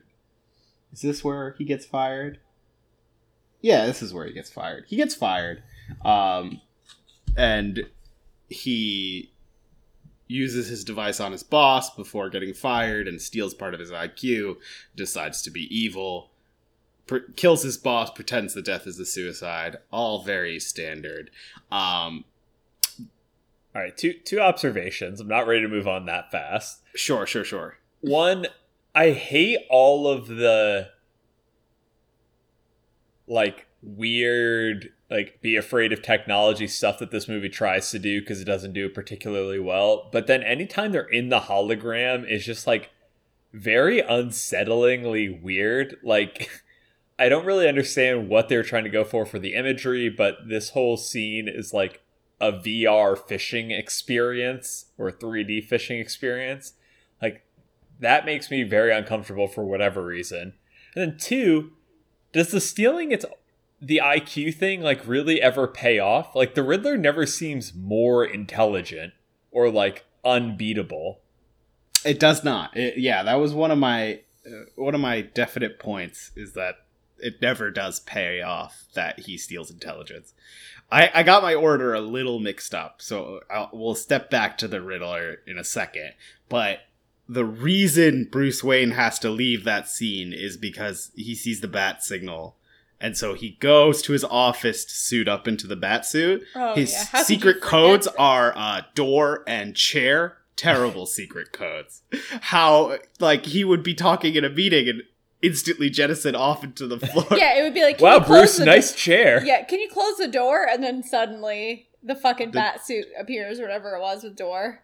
Is 0.92 1.00
this 1.02 1.24
where 1.24 1.54
he 1.58 1.64
gets 1.64 1.84
fired? 1.84 2.38
Yeah, 3.60 3.86
this 3.86 4.02
is 4.02 4.14
where 4.14 4.26
he 4.26 4.32
gets 4.32 4.50
fired. 4.50 4.84
He 4.88 4.96
gets 4.96 5.14
fired. 5.14 5.62
Um 6.04 6.60
and 7.36 7.86
he 8.48 9.30
uses 10.28 10.68
his 10.68 10.84
device 10.84 11.20
on 11.20 11.32
his 11.32 11.42
boss 11.42 11.94
before 11.94 12.30
getting 12.30 12.54
fired 12.54 13.08
and 13.08 13.20
steals 13.20 13.54
part 13.54 13.74
of 13.74 13.80
his 13.80 13.90
IQ, 13.90 14.56
decides 14.96 15.42
to 15.42 15.50
be 15.50 15.62
evil, 15.76 16.30
pr- 17.06 17.18
kills 17.36 17.62
his 17.62 17.76
boss, 17.76 18.10
pretends 18.10 18.54
the 18.54 18.62
death 18.62 18.86
is 18.86 18.98
a 18.98 19.04
suicide. 19.04 19.76
All 19.90 20.22
very 20.22 20.58
standard. 20.60 21.30
Um, 21.70 22.24
all 23.74 23.82
right, 23.82 23.96
two 23.96 24.12
two 24.12 24.40
observations. 24.40 25.20
I'm 25.20 25.28
not 25.28 25.46
ready 25.46 25.62
to 25.62 25.68
move 25.68 25.88
on 25.88 26.06
that 26.06 26.30
fast. 26.30 26.80
sure, 26.94 27.26
sure, 27.26 27.44
sure. 27.44 27.78
One, 28.00 28.46
I 28.94 29.10
hate 29.10 29.60
all 29.70 30.06
of 30.06 30.28
the 30.28 30.90
like 33.26 33.66
weird 33.82 34.90
like 35.10 35.40
be 35.42 35.56
afraid 35.56 35.92
of 35.92 36.02
technology 36.02 36.66
stuff 36.66 36.98
that 36.98 37.10
this 37.10 37.28
movie 37.28 37.48
tries 37.48 37.90
to 37.90 37.98
do 37.98 38.20
because 38.20 38.40
it 38.40 38.44
doesn't 38.44 38.72
do 38.72 38.86
it 38.86 38.94
particularly 38.94 39.58
well. 39.58 40.08
But 40.10 40.26
then 40.26 40.42
anytime 40.42 40.92
they're 40.92 41.02
in 41.02 41.28
the 41.28 41.40
hologram 41.40 42.28
is 42.28 42.44
just 42.44 42.66
like 42.66 42.90
very 43.52 44.02
unsettlingly 44.02 45.40
weird. 45.40 45.96
Like 46.02 46.50
I 47.18 47.28
don't 47.28 47.46
really 47.46 47.68
understand 47.68 48.28
what 48.28 48.48
they're 48.48 48.64
trying 48.64 48.84
to 48.84 48.90
go 48.90 49.04
for 49.04 49.24
for 49.24 49.38
the 49.38 49.54
imagery, 49.54 50.08
but 50.08 50.48
this 50.48 50.70
whole 50.70 50.96
scene 50.96 51.48
is 51.48 51.72
like 51.72 52.02
a 52.40 52.52
VR 52.52 53.16
fishing 53.16 53.70
experience 53.70 54.86
or 54.98 55.12
3D 55.12 55.64
fishing 55.64 56.00
experience. 56.00 56.74
That 58.00 58.26
makes 58.26 58.50
me 58.50 58.62
very 58.62 58.92
uncomfortable 58.92 59.48
for 59.48 59.64
whatever 59.64 60.04
reason. 60.04 60.54
And 60.94 61.12
then 61.12 61.18
two, 61.18 61.72
does 62.32 62.50
the 62.50 62.60
stealing 62.60 63.12
its 63.12 63.24
the 63.80 64.00
IQ 64.02 64.54
thing 64.54 64.80
like 64.80 65.06
really 65.06 65.40
ever 65.40 65.66
pay 65.66 65.98
off? 65.98 66.34
Like 66.34 66.54
the 66.54 66.62
Riddler 66.62 66.96
never 66.96 67.26
seems 67.26 67.74
more 67.74 68.24
intelligent 68.24 69.14
or 69.50 69.70
like 69.70 70.04
unbeatable. 70.24 71.20
It 72.04 72.18
does 72.20 72.44
not. 72.44 72.76
It, 72.76 72.98
yeah, 72.98 73.22
that 73.22 73.36
was 73.36 73.54
one 73.54 73.70
of 73.70 73.78
my 73.78 74.20
uh, 74.46 74.64
one 74.76 74.94
of 74.94 75.00
my 75.00 75.22
definite 75.22 75.78
points 75.78 76.32
is 76.36 76.52
that 76.54 76.76
it 77.18 77.40
never 77.40 77.70
does 77.70 78.00
pay 78.00 78.42
off 78.42 78.84
that 78.94 79.20
he 79.20 79.38
steals 79.38 79.70
intelligence. 79.70 80.34
I, 80.90 81.10
I 81.14 81.22
got 81.22 81.42
my 81.42 81.54
order 81.54 81.94
a 81.94 82.00
little 82.00 82.40
mixed 82.40 82.74
up, 82.74 83.00
so 83.00 83.40
I'll, 83.50 83.70
we'll 83.72 83.94
step 83.94 84.30
back 84.30 84.58
to 84.58 84.68
the 84.68 84.82
Riddler 84.82 85.38
in 85.46 85.56
a 85.56 85.64
second. 85.64 86.12
But 86.48 86.80
the 87.28 87.44
reason 87.44 88.28
Bruce 88.30 88.62
Wayne 88.62 88.92
has 88.92 89.18
to 89.20 89.30
leave 89.30 89.64
that 89.64 89.88
scene 89.88 90.32
is 90.32 90.56
because 90.56 91.10
he 91.16 91.34
sees 91.34 91.60
the 91.60 91.68
bat 91.68 92.02
signal. 92.02 92.56
And 93.00 93.16
so 93.16 93.34
he 93.34 93.56
goes 93.60 94.00
to 94.02 94.12
his 94.12 94.24
office 94.24 94.84
to 94.84 94.94
suit 94.94 95.28
up 95.28 95.46
into 95.48 95.66
the 95.66 95.76
bat 95.76 96.06
suit. 96.06 96.42
Oh, 96.54 96.74
his 96.74 96.92
yeah. 96.92 97.22
Secret 97.22 97.60
codes 97.60 98.06
that? 98.06 98.14
are 98.18 98.52
uh, 98.56 98.82
door 98.94 99.42
and 99.46 99.74
chair. 99.76 100.38
Terrible 100.56 101.04
secret 101.18 101.52
codes. 101.52 102.02
How 102.40 102.98
like 103.18 103.46
he 103.46 103.64
would 103.64 103.82
be 103.82 103.94
talking 103.94 104.36
in 104.36 104.44
a 104.44 104.48
meeting 104.50 104.88
and 104.88 105.02
instantly 105.42 105.90
jettison 105.90 106.34
off 106.34 106.62
into 106.64 106.86
the 106.86 106.98
floor. 107.06 107.26
Yeah, 107.36 107.58
it 107.58 107.62
would 107.62 107.74
be 107.74 107.82
like, 107.82 108.00
Wow, 108.00 108.20
Bruce, 108.20 108.56
the 108.56 108.64
nice 108.64 108.94
chair. 108.94 109.44
Yeah, 109.44 109.64
can 109.64 109.80
you 109.80 109.88
close 109.90 110.16
the 110.16 110.28
door? 110.28 110.66
And 110.66 110.82
then 110.82 111.02
suddenly 111.02 111.88
the 112.02 112.14
fucking 112.14 112.52
The- 112.52 112.58
bat 112.58 112.86
suit 112.86 113.06
appears, 113.18 113.60
whatever 113.60 113.96
it 113.96 114.00
was 114.00 114.22
with 114.22 114.36
door. 114.36 114.82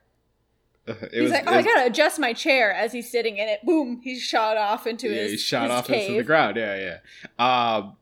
It 1.02 1.10
he's 1.12 1.22
was- 1.22 1.30
like, 1.32 1.42
it 1.42 1.48
oh, 1.48 1.52
I 1.54 1.62
gotta 1.62 1.86
adjust 1.86 2.18
my 2.18 2.32
chair 2.32 2.72
as 2.72 2.92
he's 2.92 3.10
sitting 3.10 3.36
in 3.36 3.48
it. 3.48 3.64
Boom, 3.64 4.00
he's 4.02 4.22
shot 4.22 4.56
off 4.56 4.86
into 4.86 5.08
yeah, 5.08 5.22
his 5.22 5.30
he 5.32 5.36
shot 5.38 5.62
his 5.64 5.70
off 5.72 5.86
cave. 5.86 6.08
into 6.10 6.18
the 6.18 6.24
ground. 6.24 6.56
Yeah, 6.56 6.98
yeah. 7.38 7.74
Um, 7.76 7.96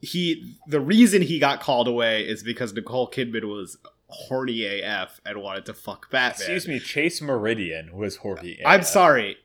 he 0.00 0.56
the 0.66 0.80
reason 0.80 1.22
he 1.22 1.38
got 1.38 1.60
called 1.60 1.88
away 1.88 2.22
is 2.26 2.42
because 2.42 2.72
Nicole 2.72 3.08
Kidman 3.10 3.44
was 3.44 3.76
horny 4.08 4.80
AF 4.82 5.20
and 5.24 5.40
wanted 5.40 5.64
to 5.66 5.74
fuck 5.74 6.10
Batman. 6.10 6.40
Excuse 6.40 6.68
me, 6.68 6.78
Chase 6.80 7.22
Meridian 7.22 7.96
was 7.96 8.16
horny. 8.16 8.60
I'm 8.66 8.80
AF. 8.80 8.86
sorry. 8.86 9.36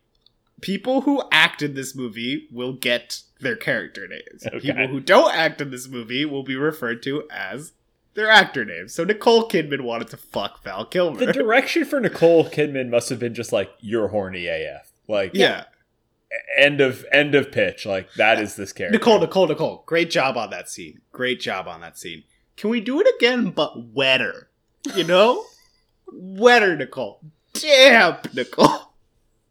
People 0.60 1.02
who 1.02 1.22
act 1.32 1.62
in 1.62 1.76
this 1.76 1.96
movie 1.96 2.48
will 2.52 2.74
get 2.74 3.22
their 3.40 3.56
character 3.56 4.08
names. 4.08 4.44
Okay. 4.48 4.60
People 4.60 4.88
who 4.88 5.00
don't 5.00 5.34
act 5.34 5.62
in 5.62 5.70
this 5.70 5.88
movie 5.88 6.26
will 6.26 6.42
be 6.44 6.56
referred 6.56 7.04
to 7.04 7.28
as 7.30 7.74
their 8.18 8.32
actor 8.32 8.66
names. 8.66 8.96
So 8.96 9.04
Nicole 9.04 9.48
Kidman 9.48 9.82
wanted 9.82 10.08
to 10.10 10.18
fuck 10.18 10.64
Val 10.64 10.86
Kilmer. 10.86 11.24
The 11.24 11.32
direction 11.32 11.86
for 11.86 12.00
Nicole 12.00 12.50
Kidman 12.50 12.90
must 12.90 13.10
have 13.10 13.20
been 13.20 13.36
just 13.36 13.54
like 13.54 13.70
you're 13.80 14.08
horny 14.08 14.48
AF. 14.48 14.92
Like 15.08 15.32
yeah. 15.36 15.66
end 16.58 16.82
of 16.82 17.06
end 17.12 17.36
of 17.36 17.52
pitch. 17.52 17.86
Like 17.86 18.12
that 18.16 18.42
is 18.42 18.56
this 18.56 18.74
character. 18.74 18.98
Nicole, 18.98 19.20
Nicole, 19.20 19.48
Nicole. 19.48 19.84
Great 19.86 20.10
job 20.10 20.36
on 20.36 20.50
that 20.50 20.68
scene. 20.68 21.00
Great 21.12 21.40
job 21.40 21.68
on 21.68 21.80
that 21.82 21.96
scene. 21.98 22.24
Can 22.58 22.72
we 22.72 22.82
do 22.82 23.00
it 23.00 23.08
again, 23.18 23.52
but 23.52 23.94
wetter? 23.94 24.50
You 24.96 25.04
know? 25.04 25.46
wetter, 26.12 26.76
Nicole. 26.76 27.22
Damn, 27.54 28.18
Nicole. 28.34 28.94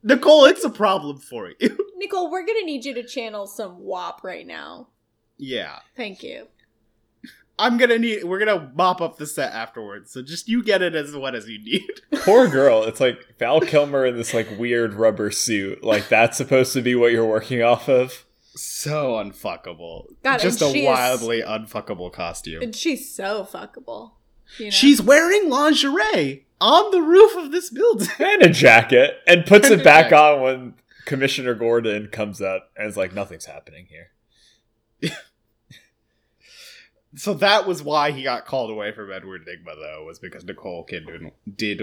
Nicole, 0.03 0.45
it's 0.47 0.65
a 0.65 0.71
problem 0.71 1.19
for 1.19 1.53
you. 1.61 1.79
Nicole, 1.97 2.33
we're 2.33 2.45
gonna 2.45 2.65
need 2.65 2.85
you 2.85 2.95
to 2.95 3.05
channel 3.05 3.47
some 3.47 3.79
WAP 3.81 4.25
right 4.25 4.47
now. 4.47 4.89
yeah. 5.37 5.79
Thank 5.97 6.25
you. 6.25 6.49
I'm 7.59 7.79
gonna 7.79 7.99
need. 7.99 8.25
We're 8.25 8.39
gonna 8.39 8.71
mop 8.75 9.01
up 9.01 9.17
the 9.17 9.27
set 9.27 9.53
afterwards. 9.53 10.11
So 10.11 10.23
just 10.23 10.47
you 10.49 10.63
get 10.63 10.83
it 10.83 10.95
as 10.95 11.15
wet 11.17 11.35
as 11.35 11.49
you 11.49 11.59
need. 11.63 11.89
Poor 12.25 12.49
girl. 12.49 12.85
It's 12.85 13.01
like 13.01 13.19
Val 13.39 13.61
Kilmer 13.61 14.05
in 14.05 14.17
this 14.17 14.35
like 14.35 14.59
weird 14.59 14.95
rubber 14.95 15.31
suit. 15.31 15.83
Like 15.83 16.09
that's 16.09 16.37
supposed 16.37 16.73
to 16.75 16.83
be 16.83 16.95
what 16.95 17.13
you're 17.13 17.25
working 17.27 17.63
off 17.63 17.89
of. 17.89 18.25
so 18.55 19.15
unfuckable. 19.15 20.07
God, 20.23 20.41
just 20.41 20.61
a 20.61 20.71
she 20.71 20.81
is- 20.81 20.87
wildly 20.87 21.43
unfuckable 21.43 22.13
costume. 22.13 22.63
And 22.63 22.75
she's 22.77 23.15
so 23.15 23.45
fuckable. 23.51 24.13
You 24.59 24.67
know? 24.67 24.71
She's 24.71 25.01
wearing 25.03 25.49
lingerie 25.51 26.47
on 26.61 26.91
the 26.91 27.01
roof 27.03 27.37
of 27.37 27.53
this 27.53 27.71
building. 27.71 28.09
And 28.21 28.43
a 28.43 28.49
jacket. 28.51 29.19
And 29.27 29.45
puts 29.47 29.71
And 29.71 29.81
it 29.81 29.85
back 29.85 30.11
jacket. 30.11 30.17
on 30.17 30.41
when 30.43 30.75
Commissioner 31.07 31.55
Gordon 31.55 32.09
comes 32.09 32.41
up 32.43 32.71
and 32.77 32.87
is 32.89 32.97
like, 32.97 33.13
nothing's 33.15 33.47
happening 33.47 33.87
here. 33.91 34.11
So 37.17 37.35
that 37.35 37.67
was 37.67 37.83
why 37.83 38.11
he 38.13 38.23
got 38.23 38.45
called 38.47 38.71
away 38.71 38.93
from 38.93 39.11
Edward 39.11 39.47
Nygma, 39.47 39.75
though, 39.75 40.05
was 40.05 40.19
because 40.19 40.45
Nicole 40.45 40.87
Kidman 40.87 41.33
did 41.57 41.81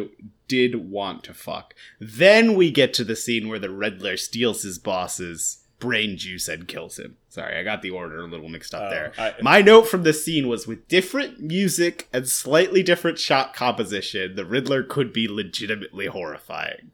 did 0.48 0.90
want 0.90 1.24
to 1.26 1.34
fuck. 1.34 1.74
Then 2.00 2.56
we 2.56 2.70
get 2.72 2.94
to 2.96 3.04
the 3.04 3.16
scene 3.16 3.48
where 3.50 3.60
the 3.60 3.70
Riddler 3.72 4.18
steals 4.18 4.62
his 4.62 4.78
boss's 4.80 5.60
brain 5.80 6.16
juice 6.16 6.48
and 6.48 6.66
kills 6.68 6.98
him. 6.98 7.18
Sorry, 7.28 7.58
I 7.58 7.64
got 7.64 7.82
the 7.82 7.90
order 7.90 8.22
a 8.22 8.28
little 8.28 8.48
mixed 8.48 8.74
up 8.74 8.84
Oh, 8.84 8.90
there. 8.90 9.12
I- 9.18 9.34
My 9.42 9.62
note 9.62 9.88
from 9.88 10.04
the 10.04 10.14
scene 10.14 10.48
was 10.48 10.66
with 10.66 10.88
different 10.88 11.42
music 11.42 12.08
and 12.14 12.30
slightly 12.30 12.84
different 12.84 13.20
shot 13.20 13.54
composition, 13.54 14.36
the 14.36 14.46
Riddler 14.46 14.82
could 14.84 15.12
be 15.12 15.28
legitimately 15.28 16.06
horrifying 16.06 16.92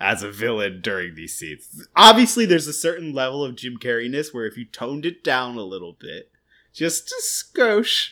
as 0.00 0.24
a 0.24 0.30
villain 0.32 0.80
during 0.80 1.14
these 1.14 1.34
scenes. 1.38 1.86
Obviously, 1.94 2.44
there's 2.44 2.66
a 2.66 2.72
certain 2.72 3.12
level 3.12 3.44
of 3.44 3.54
Jim 3.54 3.76
Carreyness 3.78 4.34
where 4.34 4.46
if 4.46 4.56
you 4.56 4.64
toned 4.64 5.06
it 5.06 5.22
down 5.22 5.56
a 5.56 5.62
little 5.62 5.92
bit, 5.92 6.31
just 6.72 7.10
a 7.12 7.22
skosh, 7.22 8.10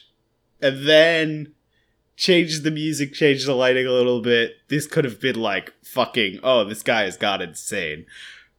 and 0.60 0.86
then 0.86 1.52
changed 2.16 2.64
the 2.64 2.70
music, 2.70 3.14
changed 3.14 3.46
the 3.46 3.54
lighting 3.54 3.86
a 3.86 3.90
little 3.92 4.20
bit, 4.20 4.56
this 4.68 4.86
could 4.86 5.04
have 5.04 5.20
been 5.20 5.40
like 5.40 5.72
fucking, 5.82 6.38
oh, 6.42 6.64
this 6.64 6.82
guy 6.82 7.02
has 7.04 7.16
got 7.16 7.40
insane. 7.40 8.04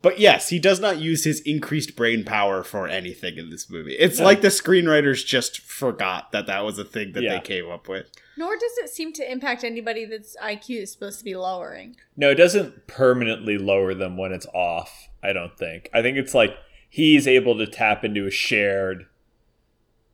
But 0.01 0.19
yes, 0.19 0.49
he 0.49 0.57
does 0.57 0.79
not 0.79 0.97
use 0.97 1.25
his 1.25 1.41
increased 1.41 1.95
brain 1.95 2.23
power 2.25 2.63
for 2.63 2.87
anything 2.87 3.37
in 3.37 3.51
this 3.51 3.69
movie. 3.69 3.93
It's 3.93 4.17
No. 4.17 4.25
like 4.25 4.41
the 4.41 4.47
screenwriters 4.47 5.23
just 5.23 5.59
forgot 5.61 6.31
that 6.31 6.47
that 6.47 6.65
was 6.65 6.79
a 6.79 6.83
thing 6.83 7.11
that 7.11 7.21
Yeah. 7.21 7.35
they 7.35 7.39
came 7.41 7.69
up 7.69 7.87
with. 7.87 8.07
Nor 8.35 8.55
does 8.57 8.71
it 8.79 8.89
seem 8.89 9.13
to 9.13 9.31
impact 9.31 9.63
anybody 9.63 10.05
that's 10.05 10.35
IQ 10.41 10.81
is 10.81 10.91
supposed 10.91 11.19
to 11.19 11.23
be 11.25 11.35
lowering. 11.35 11.97
No, 12.17 12.31
it 12.31 12.35
doesn't 12.35 12.87
permanently 12.87 13.59
lower 13.59 13.93
them 13.93 14.17
when 14.17 14.31
it's 14.31 14.47
off, 14.55 15.09
I 15.21 15.33
don't 15.33 15.55
think. 15.55 15.87
I 15.93 16.01
think 16.01 16.17
it's 16.17 16.33
like 16.33 16.57
he's 16.89 17.27
able 17.27 17.55
to 17.59 17.67
tap 17.67 18.03
into 18.03 18.25
a 18.25 18.31
shared 18.31 19.05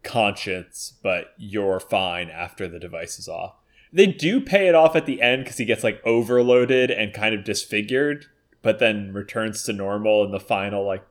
conscience, 0.04 0.94
but 1.02 1.34
you're 1.38 1.80
fine 1.80 2.30
after 2.30 2.68
the 2.68 2.80
device 2.80 3.20
is 3.20 3.28
off. 3.28 3.56
They 3.92 4.08
do 4.08 4.42
pay 4.42 4.68
it 4.68 4.76
off 4.76 4.96
at 4.96 5.06
the 5.06 5.22
end 5.22 5.44
because 5.44 5.58
he 5.58 5.66
gets 5.66 5.84
like 5.84 6.02
overloaded 6.06 6.92
and 6.92 7.14
kind 7.14 7.34
of 7.34 7.44
disfigured, 7.44 8.26
but 8.62 8.80
then 8.80 9.14
returns 9.14 9.64
to 9.64 9.74
normal 9.74 10.24
in 10.24 10.32
the 10.32 10.40
final, 10.40 10.86
like 10.86 11.06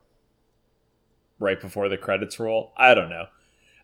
right 1.39 1.59
before 1.59 1.89
the 1.89 1.97
credits 1.97 2.39
roll. 2.39 2.73
I 2.77 2.93
don't 2.93 3.09
know. 3.09 3.25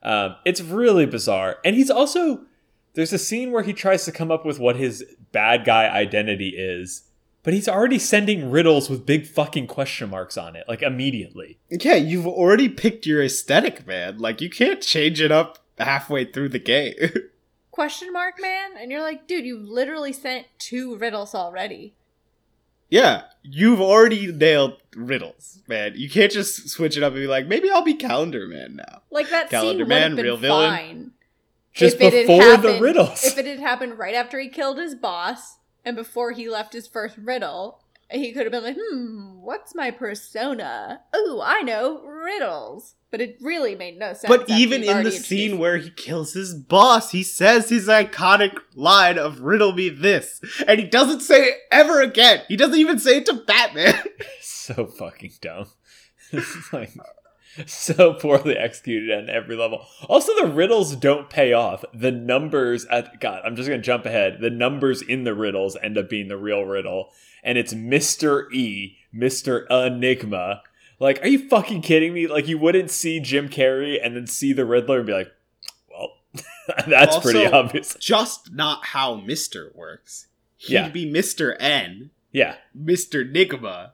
Um, 0.03 0.35
it's 0.45 0.61
really 0.61 1.05
bizarre. 1.05 1.57
And 1.63 1.75
he's 1.75 1.89
also 1.89 2.45
there's 2.93 3.13
a 3.13 3.17
scene 3.17 3.51
where 3.51 3.63
he 3.63 3.73
tries 3.73 4.05
to 4.05 4.11
come 4.11 4.31
up 4.31 4.45
with 4.45 4.59
what 4.59 4.75
his 4.75 5.03
bad 5.31 5.65
guy 5.65 5.87
identity 5.89 6.49
is, 6.49 7.03
but 7.43 7.53
he's 7.53 7.67
already 7.67 7.99
sending 7.99 8.49
riddles 8.49 8.89
with 8.89 9.05
big 9.05 9.27
fucking 9.27 9.67
question 9.67 10.09
marks 10.09 10.37
on 10.37 10.55
it, 10.55 10.65
like 10.67 10.81
immediately. 10.81 11.59
Yeah, 11.69 11.95
you've 11.95 12.25
already 12.27 12.69
picked 12.69 13.05
your 13.05 13.21
aesthetic, 13.21 13.85
man. 13.85 14.17
Like, 14.17 14.41
you 14.41 14.49
can't 14.49 14.81
change 14.81 15.19
it 15.21 15.31
up 15.31 15.59
halfway 15.77 16.25
through 16.25 16.49
the 16.49 16.59
game. 16.59 16.93
Question 17.71 18.13
mark 18.13 18.35
man? 18.39 18.71
And 18.79 18.91
you're 18.91 19.01
like, 19.01 19.27
dude, 19.27 19.45
you've 19.45 19.67
literally 19.67 20.13
sent 20.13 20.45
two 20.59 20.95
riddles 20.95 21.33
already. 21.33 21.95
yeah, 22.89 23.23
you've 23.41 23.81
already 23.81 24.31
nailed 24.31 24.77
riddles, 24.95 25.59
man. 25.67 25.93
You 25.95 26.07
can't 26.09 26.31
just 26.31 26.69
switch 26.69 26.95
it 26.95 27.01
up 27.03 27.13
and 27.13 27.21
be 27.21 27.27
like, 27.27 27.47
maybe 27.47 27.71
I'll 27.71 27.81
be 27.81 27.95
Calendar 27.95 28.47
Man 28.47 28.75
now. 28.75 29.01
Like 29.09 29.29
that 29.31 29.49
Calendar 29.49 29.83
scene 29.85 29.89
Man, 29.89 30.15
been 30.15 30.23
real 30.25 30.37
villain. 30.37 30.69
fine. 30.69 31.11
Just 31.73 31.95
if 31.99 32.13
it 32.13 32.27
had 32.27 32.27
before 32.27 32.57
the 32.57 32.79
riddles. 32.79 33.23
If 33.23 33.39
it 33.39 33.47
had 33.47 33.59
happened 33.59 33.97
right 33.97 34.13
after 34.13 34.39
he 34.39 34.47
killed 34.49 34.77
his 34.77 34.93
boss 34.93 35.57
and 35.85 35.95
before 35.95 36.31
he 36.31 36.49
left 36.49 36.73
his 36.73 36.87
first 36.87 37.17
riddle, 37.17 37.79
he 38.09 38.31
could 38.31 38.43
have 38.43 38.51
been 38.51 38.63
like, 38.63 38.77
hmm, 38.79 39.41
what's 39.41 39.75
my 39.75 39.91
persona? 39.91 41.01
Ooh, 41.15 41.41
I 41.43 41.61
know, 41.61 42.01
riddles. 42.03 42.95
But 43.11 43.21
it 43.21 43.37
really 43.41 43.75
made 43.75 43.99
no 43.99 44.13
sense. 44.13 44.27
But 44.27 44.49
even 44.49 44.83
in 44.83 45.03
the 45.03 45.11
scene 45.11 45.59
where 45.59 45.77
he 45.77 45.91
kills 45.91 46.33
his 46.33 46.55
boss, 46.55 47.11
he 47.11 47.21
says 47.21 47.69
his 47.69 47.87
iconic 47.87 48.57
line 48.75 49.19
of 49.19 49.41
riddle 49.41 49.71
me 49.71 49.89
this. 49.89 50.41
And 50.67 50.79
he 50.79 50.87
doesn't 50.87 51.19
say 51.19 51.43
it 51.43 51.57
ever 51.71 52.01
again. 52.01 52.41
He 52.47 52.57
doesn't 52.57 52.79
even 52.79 52.97
say 52.97 53.17
it 53.17 53.27
to 53.27 53.33
Batman. 53.33 54.01
so 54.41 54.87
fucking 54.87 55.33
dumb. 55.41 55.67
It's 56.35 56.73
like 56.73 56.91
so 57.67 58.13
poorly 58.13 58.57
executed 58.57 59.11
on 59.17 59.29
every 59.29 59.55
level. 59.55 59.85
Also, 60.09 60.33
the 60.41 60.51
riddles 60.51 60.95
don't 60.95 61.29
pay 61.29 61.53
off. 61.53 61.83
The 61.93 62.11
numbers 62.11 62.85
at 62.85 63.19
God, 63.19 63.41
I'm 63.45 63.55
just 63.55 63.69
gonna 63.69 63.81
jump 63.81 64.05
ahead. 64.05 64.37
The 64.41 64.49
numbers 64.49 65.01
in 65.01 65.23
the 65.23 65.33
riddles 65.33 65.77
end 65.81 65.97
up 65.97 66.09
being 66.09 66.27
the 66.27 66.37
real 66.37 66.63
riddle, 66.65 67.11
and 67.43 67.57
it's 67.57 67.73
Mister 67.73 68.51
E, 68.51 68.97
Mister 69.11 69.67
Enigma. 69.69 70.61
Like, 70.99 71.21
are 71.21 71.27
you 71.27 71.47
fucking 71.49 71.81
kidding 71.81 72.13
me? 72.13 72.27
Like, 72.27 72.47
you 72.47 72.57
wouldn't 72.57 72.89
see 72.89 73.19
Jim 73.19 73.49
Carrey 73.49 73.99
and 74.01 74.15
then 74.15 74.25
see 74.27 74.53
the 74.53 74.63
Riddler 74.63 74.97
and 74.99 75.05
be 75.07 75.11
like, 75.13 75.31
well, 75.89 76.13
that's 76.87 77.17
pretty 77.17 77.45
obvious. 77.45 77.95
Just 77.99 78.53
not 78.53 78.85
how 78.85 79.17
Mr. 79.17 79.75
works. 79.75 80.27
He'd 80.55 80.73
Yeah. 80.73 80.89
be 80.89 81.05
Mr. 81.11 81.57
N, 81.59 82.11
Yeah, 82.31 82.55
Mr. 82.79 83.29
Nygma. 83.29 83.91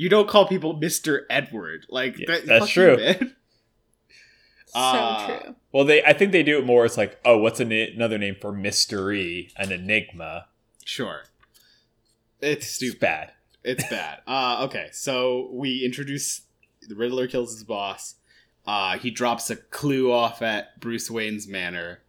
You 0.00 0.08
don't 0.08 0.28
call 0.28 0.46
people 0.46 0.78
Mr. 0.78 1.22
Edward. 1.28 1.84
Like, 1.90 2.18
Yeah, 2.20 2.26
that, 2.28 2.46
that's 2.46 2.66
fuck 2.66 2.76
you, 2.76 2.96
true. 3.16 3.32
So 4.66 4.78
Uh, 4.78 5.26
true. 5.40 5.54
Well, 5.72 5.84
they 5.84 6.04
I 6.04 6.12
think 6.12 6.30
they 6.32 6.42
do 6.42 6.58
it 6.58 6.64
more. 6.66 6.84
It's 6.84 6.96
like, 6.96 7.18
oh, 7.24 7.38
what's 7.38 7.58
an, 7.58 7.72
another 7.72 8.18
name 8.18 8.36
for 8.40 8.52
mystery? 8.52 9.50
An 9.56 9.72
enigma. 9.72 10.46
Sure. 10.84 11.22
It's 12.40 12.66
It's 12.66 12.74
stupid. 12.74 13.00
bad. 13.00 13.32
It's 13.64 13.82
bad. 13.90 14.20
Uh, 14.26 14.64
okay, 14.66 14.88
so 14.92 15.48
we 15.52 15.84
introduce 15.84 16.42
the 16.86 16.94
Riddler 16.94 17.26
kills 17.26 17.54
his 17.54 17.64
boss. 17.64 18.14
Uh, 18.66 18.98
he 18.98 19.10
drops 19.10 19.48
a 19.50 19.56
clue 19.56 20.12
off 20.12 20.42
at 20.42 20.78
Bruce 20.80 21.10
Wayne's 21.10 21.48
manor. 21.48 22.02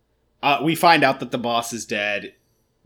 Uh, 0.43 0.59
we 0.61 0.75
find 0.75 1.03
out 1.03 1.19
that 1.21 1.31
the 1.31 1.37
boss 1.37 1.71
is 1.73 1.85
dead. 1.85 2.33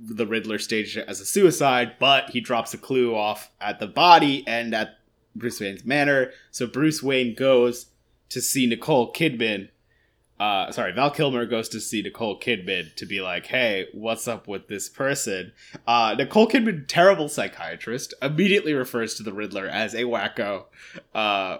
The 0.06 0.28
Riddler 0.28 0.60
staged 0.60 0.98
it 0.98 1.08
as 1.08 1.22
a 1.22 1.26
suicide, 1.26 1.94
but 2.00 2.32
he 2.32 2.42
drops 2.42 2.74
a 2.74 2.78
clue 2.78 3.16
off 3.16 3.52
at 3.62 3.80
the 3.80 3.88
body 3.88 4.44
and 4.46 4.74
at 4.76 4.98
Bruce 5.36 5.60
Wayne's 5.60 5.86
manor. 5.86 6.32
So 6.52 6.68
Bruce 6.68 7.02
Wayne 7.02 7.36
goes 7.36 7.88
to 8.30 8.42
see 8.42 8.68
Nicole 8.68 9.14
Kidman. 9.14 9.70
Uh, 10.40 10.72
sorry, 10.72 10.92
Val 10.92 11.12
Kilmer 11.12 11.46
goes 11.46 11.70
to 11.70 11.80
see 11.80 12.02
Nicole 12.02 12.40
Kidman 12.40 12.94
to 12.96 13.06
be 13.06 13.22
like, 13.22 13.46
"Hey, 13.46 13.88
what's 13.94 14.28
up 14.28 14.48
with 14.48 14.68
this 14.68 14.90
person?" 14.90 15.54
Uh, 15.88 16.16
Nicole 16.18 16.50
Kidman, 16.50 16.86
terrible 16.88 17.30
psychiatrist, 17.30 18.14
immediately 18.22 18.74
refers 18.74 19.16
to 19.16 19.24
the 19.24 19.32
Riddler 19.32 19.68
as 19.68 19.94
a 19.94 20.04
wacko. 20.04 20.66
Uh, 21.14 21.60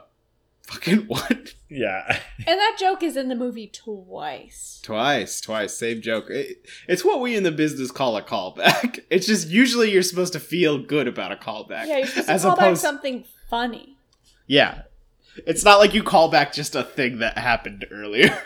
Fucking 0.64 1.00
what? 1.08 1.54
Yeah. 1.70 2.20
And 2.48 2.60
that 2.60 2.78
joke 2.80 3.04
is 3.04 3.18
in 3.18 3.30
the 3.30 3.36
movie 3.36 3.68
twice. 3.68 4.80
Twice, 4.84 5.42
twice, 5.42 5.74
same 5.76 6.02
joke. 6.02 6.30
It, 6.30 6.66
it's 6.88 7.04
what 7.04 7.20
we 7.20 7.36
in 7.36 7.44
the 7.44 7.52
business 7.52 7.92
call 7.92 8.18
a 8.18 8.22
callback. 8.22 9.00
It's 9.10 9.28
just 9.28 9.50
usually 9.50 9.92
you're 9.92 10.02
supposed 10.02 10.34
to 10.34 10.40
feel 10.40 10.80
good 10.80 11.08
about 11.08 11.32
a 11.32 11.36
callback. 11.36 11.86
Yeah, 11.86 11.98
you're 11.98 12.08
supposed 12.08 12.28
to 12.28 12.34
as 12.34 12.42
call 12.44 12.56
back 12.56 12.78
something 12.78 13.26
funny. 13.48 13.98
Yeah. 14.48 14.84
It's 15.46 15.64
not 15.64 15.80
like 15.80 15.94
you 15.94 16.02
call 16.02 16.30
back 16.30 16.52
just 16.52 16.76
a 16.76 16.84
thing 16.84 17.20
that 17.20 17.38
happened 17.38 17.86
earlier. 17.92 18.42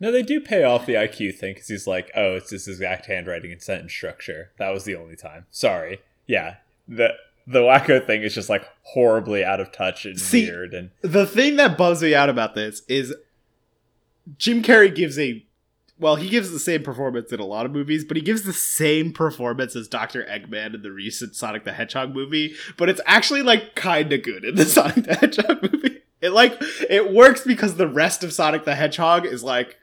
No, 0.00 0.10
they 0.10 0.22
do 0.22 0.40
pay 0.40 0.64
off 0.64 0.86
the 0.86 0.94
IQ 0.94 1.34
thing 1.36 1.52
because 1.52 1.68
he's 1.68 1.86
like, 1.86 2.10
oh, 2.16 2.36
it's 2.36 2.50
this 2.50 2.66
exact 2.66 3.04
handwriting 3.04 3.52
and 3.52 3.62
sentence 3.62 3.92
structure. 3.92 4.50
That 4.58 4.70
was 4.70 4.84
the 4.84 4.96
only 4.96 5.14
time. 5.14 5.44
Sorry. 5.50 6.00
Yeah. 6.26 6.56
The 6.88 7.10
the 7.46 7.60
wacko 7.60 8.04
thing 8.04 8.22
is 8.22 8.34
just 8.34 8.48
like 8.48 8.64
horribly 8.82 9.44
out 9.44 9.60
of 9.60 9.72
touch 9.72 10.04
and 10.04 10.18
See- 10.18 10.46
weird 10.46 10.74
and 10.74 10.90
the 11.02 11.26
thing 11.26 11.56
that 11.56 11.76
bums 11.76 12.02
me 12.02 12.14
out 12.14 12.28
about 12.28 12.54
this 12.54 12.82
is 12.88 13.14
Jim 14.36 14.62
Carrey 14.62 14.94
gives 14.94 15.18
a 15.18 15.44
well, 15.98 16.16
he 16.16 16.30
gives 16.30 16.50
the 16.50 16.58
same 16.58 16.82
performance 16.82 17.30
in 17.30 17.40
a 17.40 17.44
lot 17.44 17.66
of 17.66 17.72
movies, 17.72 18.06
but 18.06 18.16
he 18.16 18.22
gives 18.22 18.42
the 18.42 18.54
same 18.54 19.12
performance 19.12 19.76
as 19.76 19.86
Dr. 19.86 20.24
Eggman 20.24 20.74
in 20.74 20.80
the 20.80 20.90
recent 20.90 21.36
Sonic 21.36 21.64
the 21.64 21.72
Hedgehog 21.72 22.14
movie, 22.14 22.54
but 22.78 22.88
it's 22.88 23.02
actually 23.04 23.42
like 23.42 23.74
kind 23.74 24.10
of 24.10 24.22
good 24.22 24.42
in 24.42 24.54
the 24.54 24.64
Sonic 24.66 25.04
the 25.04 25.14
Hedgehog 25.14 25.62
movie. 25.62 26.00
It 26.22 26.30
like 26.30 26.56
it 26.88 27.12
works 27.12 27.42
because 27.42 27.76
the 27.76 27.88
rest 27.88 28.24
of 28.24 28.32
Sonic 28.32 28.64
the 28.64 28.74
Hedgehog 28.74 29.26
is 29.26 29.44
like 29.44 29.78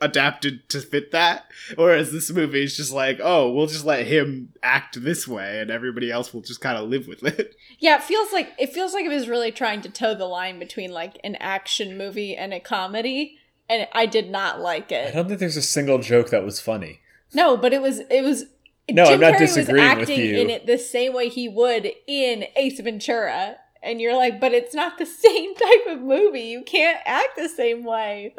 adapted 0.00 0.68
to 0.70 0.80
fit 0.80 1.10
that, 1.12 1.46
whereas 1.76 2.12
this 2.12 2.30
movie 2.30 2.62
is 2.64 2.76
just 2.76 2.92
like, 2.92 3.18
oh, 3.22 3.50
we'll 3.50 3.66
just 3.66 3.84
let 3.84 4.06
him 4.06 4.52
act 4.62 5.02
this 5.02 5.26
way 5.26 5.60
and 5.60 5.70
everybody 5.70 6.10
else 6.10 6.32
will 6.34 6.42
just 6.42 6.60
kind 6.60 6.76
of 6.78 6.88
live 6.88 7.06
with 7.08 7.22
it. 7.24 7.54
Yeah, 7.78 7.96
it 7.96 8.04
feels 8.04 8.32
like 8.32 8.54
it 8.58 8.72
feels 8.72 8.94
like 8.94 9.04
it 9.04 9.10
was 9.10 9.28
really 9.28 9.52
trying 9.52 9.82
to 9.82 9.90
toe 9.90 10.14
the 10.14 10.24
line 10.24 10.58
between 10.58 10.92
like 10.92 11.18
an 11.22 11.36
action 11.40 11.98
movie 11.98 12.34
and 12.34 12.54
a 12.54 12.58
comedy, 12.60 13.36
and 13.68 13.86
I 13.92 14.06
did 14.06 14.30
not 14.30 14.60
like 14.62 14.90
it. 14.90 15.08
I 15.08 15.10
don't 15.10 15.28
think 15.28 15.40
there's 15.40 15.58
a 15.58 15.62
single 15.62 15.98
joke 15.98 16.30
that 16.30 16.42
was 16.42 16.58
funny. 16.58 17.00
No, 17.34 17.54
but 17.58 17.74
it 17.74 17.82
was 17.82 17.98
it 18.10 18.24
was. 18.24 18.44
No, 18.90 19.04
Jim 19.04 19.14
I'm 19.14 19.20
not 19.20 19.34
Carrey 19.34 19.38
disagreeing 19.40 19.88
was 19.90 19.98
with 19.98 20.08
acting 20.08 20.24
you. 20.24 20.38
in 20.38 20.48
it 20.48 20.64
the 20.66 20.78
same 20.78 21.12
way 21.12 21.28
he 21.28 21.50
would 21.50 21.90
in 22.06 22.44
Ace 22.56 22.80
Ventura, 22.80 23.56
and 23.82 24.00
you're 24.00 24.16
like, 24.16 24.40
but 24.40 24.52
it's 24.54 24.74
not 24.74 24.96
the 24.96 25.04
same 25.26 25.54
type 25.54 25.86
of 25.88 26.00
movie. 26.00 26.44
You 26.44 26.62
can't 26.62 26.98
act 27.04 27.36
the 27.36 27.50
same 27.50 27.84
way. 27.84 28.34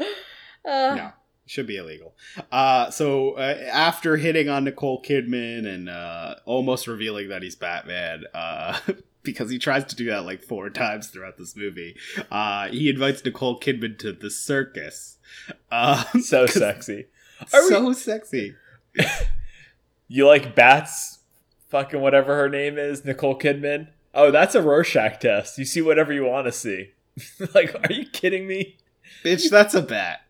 Uh, 0.65 0.95
No, 0.95 1.11
should 1.47 1.65
be 1.67 1.77
illegal. 1.77 2.13
Uh, 2.51 2.91
so 2.91 3.31
uh, 3.33 3.57
after 3.71 4.17
hitting 4.17 4.49
on 4.49 4.63
Nicole 4.65 5.01
Kidman 5.01 5.65
and 5.65 5.89
uh, 5.89 6.35
almost 6.45 6.85
revealing 6.87 7.29
that 7.29 7.41
he's 7.41 7.55
Batman, 7.55 8.25
uh, 8.33 8.79
because 9.23 9.49
he 9.49 9.57
tries 9.57 9.83
to 9.85 9.95
do 9.95 10.05
that 10.05 10.25
like 10.25 10.43
four 10.43 10.69
times 10.69 11.07
throughout 11.07 11.37
this 11.37 11.55
movie, 11.55 11.95
uh, 12.31 12.67
he 12.67 12.89
invites 12.89 13.23
Nicole 13.25 13.59
Kidman 13.59 13.97
to 13.99 14.11
the 14.11 14.29
circus. 14.29 15.17
Uh, 15.71 16.03
So 16.21 16.45
sexy. 16.45 17.07
Are 17.53 17.61
we- 17.63 17.69
so 17.69 17.93
sexy. 17.93 18.55
You 20.07 20.25
like 20.25 20.55
bats? 20.55 21.19
Fucking 21.69 21.99
whatever 21.99 22.35
her 22.37 22.47
name 22.47 22.77
is, 22.77 23.03
Nicole 23.03 23.37
Kidman. 23.37 23.89
Oh, 24.13 24.31
that's 24.31 24.55
a 24.55 24.61
Rorschach 24.61 25.19
test. 25.19 25.57
You 25.57 25.65
see 25.65 25.81
whatever 25.81 26.13
you 26.13 26.23
want 26.23 26.47
to 26.47 26.51
see. 26.53 26.91
like, 27.53 27.75
are 27.75 27.91
you 27.91 28.05
kidding 28.07 28.47
me? 28.47 28.77
Bitch, 29.23 29.49
that's 29.49 29.73
a 29.73 29.81
bat. 29.81 30.21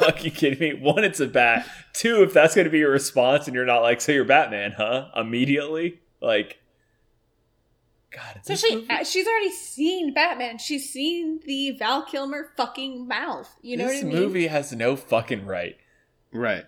Fucking 0.00 0.32
kidding 0.32 0.58
me? 0.58 0.74
One, 0.74 1.04
it's 1.04 1.20
a 1.20 1.26
bat. 1.26 1.68
Two, 1.92 2.22
if 2.22 2.32
that's 2.32 2.54
going 2.54 2.64
to 2.64 2.70
be 2.70 2.78
your 2.78 2.90
response, 2.90 3.46
and 3.46 3.54
you're 3.54 3.64
not 3.64 3.82
like, 3.82 4.00
so 4.00 4.12
you're 4.12 4.24
Batman, 4.24 4.72
huh? 4.72 5.08
Immediately, 5.14 6.00
like, 6.20 6.58
God, 8.10 8.36
it's 8.36 8.50
Especially, 8.50 8.86
uh, 8.90 9.04
she's 9.04 9.26
already 9.26 9.52
seen 9.52 10.12
Batman. 10.12 10.58
She's 10.58 10.90
seen 10.92 11.40
the 11.44 11.70
Val 11.72 12.02
Kilmer 12.02 12.50
fucking 12.56 13.06
mouth. 13.06 13.48
You 13.62 13.76
know 13.76 13.86
this 13.86 14.02
what 14.02 14.06
I 14.06 14.08
mean? 14.08 14.16
This 14.16 14.26
movie 14.26 14.46
has 14.48 14.72
no 14.72 14.96
fucking 14.96 15.46
right. 15.46 15.76
Right. 16.32 16.64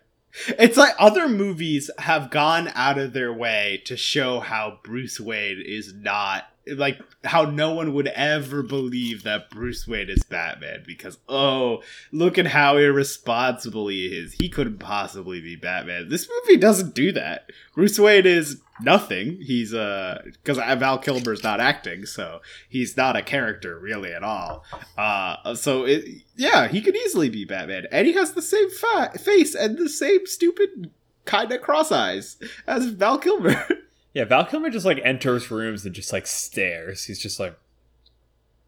It's 0.47 0.77
like 0.77 0.95
other 0.99 1.29
movies 1.29 1.91
have 1.99 2.31
gone 2.31 2.71
out 2.75 2.97
of 2.97 3.13
their 3.13 3.33
way 3.33 3.83
to 3.85 3.97
show 3.97 4.41
how 4.41 4.79
Bruce 4.83 5.21
Wayne 5.21 5.63
is 5.65 5.93
not 5.93 6.45
like 6.67 7.01
how 7.25 7.45
no 7.45 7.73
one 7.75 7.93
would 7.95 8.07
ever 8.09 8.63
believe 8.63 9.25
that 9.25 9.51
Bruce 9.51 9.87
Wayne 9.87 10.09
is 10.09 10.23
Batman 10.23 10.85
because 10.87 11.19
oh 11.29 11.83
look 12.13 12.39
at 12.39 12.47
how 12.47 12.77
irresponsible 12.77 13.89
he 13.89 14.07
is. 14.07 14.35
He 14.35 14.49
couldn't 14.49 14.79
possibly 14.79 15.41
be 15.41 15.57
Batman. 15.57 16.09
This 16.09 16.29
movie 16.29 16.59
doesn't 16.59 16.95
do 16.95 17.11
that. 17.13 17.51
Bruce 17.75 17.99
Wayne 17.99 18.27
is 18.27 18.61
nothing. 18.81 19.41
He's 19.41 19.75
uh 19.75 20.23
because 20.25 20.59
Val 20.59 20.99
Kilmer's 20.99 21.43
not 21.43 21.61
acting 21.61 22.07
so 22.07 22.41
he's 22.69 22.97
not 22.97 23.17
a 23.17 23.23
character 23.23 23.79
really 23.79 24.13
at 24.13 24.23
all. 24.23 24.65
Uh 24.97 25.55
so 25.55 25.85
it 25.85 26.05
yeah 26.37 26.69
he 26.69 26.81
could 26.81 26.97
easily 26.97 27.29
be 27.29 27.45
Batman. 27.45 27.87
And 27.91 28.07
he 28.07 28.13
has 28.13 28.33
the 28.33 28.43
same 28.43 28.71
fa- 28.71 29.19
face 29.19 29.55
and 29.55 29.77
the 29.79 29.89
same 29.89 30.27
stupid 30.27 30.91
kind 31.25 31.51
of 31.53 31.61
cross 31.61 31.91
eyes 31.91 32.37
as 32.67 32.87
Val 32.87 33.19
Kilmer 33.19 33.67
Yeah, 34.15 34.25
Val 34.25 34.45
Kilmer 34.45 34.71
just 34.71 34.87
like 34.87 35.01
enters 35.05 35.51
rooms 35.51 35.87
and 35.87 35.95
just 35.95 36.13
like 36.13 36.27
stares. 36.27 37.05
He's 37.05 37.19
just 37.19 37.41
like, 37.41 37.57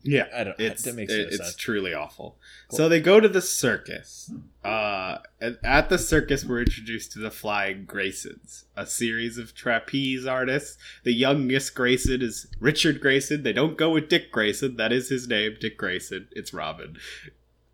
yeah 0.07 0.27
I 0.35 0.45
don't. 0.45 0.61
it's 0.61 0.83
that 0.83 0.95
makes 0.95 1.13
it- 1.13 1.17
no 1.17 1.23
it's 1.29 1.37
sense. 1.39 1.57
truly 1.57 1.95
awful. 1.95 2.37
Cool. 2.69 2.77
So 2.79 2.89
they 2.89 3.01
go 3.01 3.21
to 3.21 3.29
the 3.29 3.41
circus. 3.43 4.31
Uh, 4.63 5.19
at 5.63 5.89
the 5.91 5.99
circus, 5.99 6.45
we're 6.45 6.61
introduced 6.61 7.13
to 7.13 7.19
the 7.19 7.31
Flying 7.31 7.85
Graysons, 7.87 8.65
a 8.77 8.87
series 8.87 9.37
of 9.39 9.55
trapeze 9.55 10.25
artists. 10.27 10.79
The 11.05 11.13
youngest 11.13 11.75
Grayson 11.75 12.23
is 12.23 12.47
Richard 12.61 13.01
Grayson. 13.01 13.43
They 13.43 13.53
don't 13.53 13.77
go 13.77 13.91
with 13.91 14.09
Dick 14.09 14.31
Grayson. 14.33 14.77
That 14.77 14.93
is 14.93 15.11
his 15.11 15.29
name, 15.29 15.57
Dick 15.61 15.77
Grayson. 15.77 16.29
It's 16.33 16.55
Robin. 16.55 16.97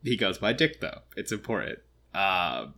He 0.02 0.16
goes 0.16 0.38
by 0.38 0.52
Dick 0.52 0.80
though. 0.80 1.00
It's 1.16 1.30
important. 1.32 1.78
Um, 2.14 2.74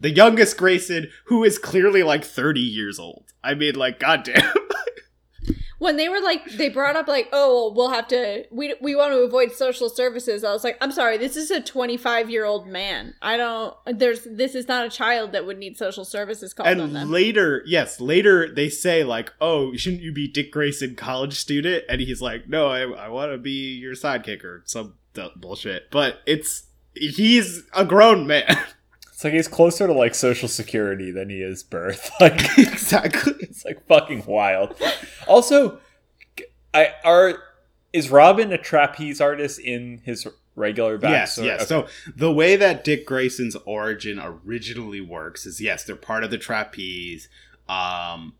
the 0.00 0.10
youngest 0.10 0.56
Grayson, 0.56 1.10
who 1.26 1.44
is 1.44 1.58
clearly 1.58 2.02
like 2.02 2.24
thirty 2.24 2.60
years 2.60 2.98
old. 2.98 3.32
I 3.42 3.54
mean, 3.54 3.74
like, 3.74 3.98
goddamn. 4.00 4.52
when 5.78 5.96
they 5.96 6.08
were 6.08 6.20
like 6.20 6.44
they 6.52 6.70
brought 6.70 6.96
up 6.96 7.06
like 7.06 7.28
oh 7.32 7.66
well, 7.66 7.74
we'll 7.74 7.90
have 7.90 8.08
to 8.08 8.44
we 8.50 8.74
we 8.80 8.96
want 8.96 9.12
to 9.12 9.18
avoid 9.18 9.52
social 9.52 9.90
services 9.90 10.42
i 10.42 10.50
was 10.50 10.64
like 10.64 10.76
i'm 10.80 10.90
sorry 10.90 11.18
this 11.18 11.36
is 11.36 11.50
a 11.50 11.60
25 11.60 12.30
year 12.30 12.46
old 12.46 12.66
man 12.66 13.14
i 13.20 13.36
don't 13.36 13.76
there's 13.86 14.24
this 14.24 14.54
is 14.54 14.68
not 14.68 14.86
a 14.86 14.88
child 14.88 15.32
that 15.32 15.44
would 15.44 15.58
need 15.58 15.76
social 15.76 16.04
services 16.04 16.54
called 16.54 16.66
on 16.66 16.80
and 16.80 16.96
them 16.96 17.10
later, 17.10 17.62
yes, 17.66 18.00
later 18.00 18.52
they 18.52 18.68
say 18.68 19.04
like, 19.04 19.32
"Oh, 19.40 19.74
shouldn't 19.76 20.02
you 20.02 20.12
be 20.12 20.28
Dick 20.28 20.50
Grayson, 20.50 20.94
college 20.94 21.34
student?" 21.34 21.84
And 21.88 22.00
he's 22.00 22.22
like, 22.22 22.48
"No, 22.48 22.68
I, 22.68 22.82
I 22.82 23.08
want 23.08 23.32
to 23.32 23.38
be 23.38 23.74
your 23.74 23.94
sidekick 23.94 24.44
or 24.44 24.62
some 24.66 24.94
bullshit." 25.36 25.90
But 25.90 26.20
it's 26.26 26.66
he's 26.94 27.62
a 27.74 27.84
grown 27.84 28.26
man. 28.26 28.56
It's 29.16 29.24
like 29.24 29.32
he's 29.32 29.48
closer 29.48 29.86
to 29.86 29.94
like 29.94 30.14
Social 30.14 30.46
Security 30.46 31.10
than 31.10 31.30
he 31.30 31.40
is 31.40 31.62
birth. 31.62 32.10
Like 32.20 32.58
exactly. 32.58 33.32
it's 33.40 33.64
like 33.64 33.86
fucking 33.86 34.26
wild. 34.26 34.76
Also, 35.26 35.78
I 36.74 36.90
are 37.02 37.38
is 37.94 38.10
Robin 38.10 38.52
a 38.52 38.58
trapeze 38.58 39.22
artist 39.22 39.58
in 39.58 40.02
his 40.04 40.28
regular 40.54 40.98
backstory? 40.98 41.10
Yes, 41.12 41.38
yes. 41.38 41.60
Okay. 41.62 41.88
So 41.88 42.12
the 42.14 42.30
way 42.30 42.56
that 42.56 42.84
Dick 42.84 43.06
Grayson's 43.06 43.56
origin 43.64 44.20
originally 44.22 45.00
works 45.00 45.46
is 45.46 45.62
yes, 45.62 45.84
they're 45.84 45.96
part 45.96 46.22
of 46.22 46.30
the 46.30 46.36
trapeze. 46.36 47.30
Um, 47.70 48.34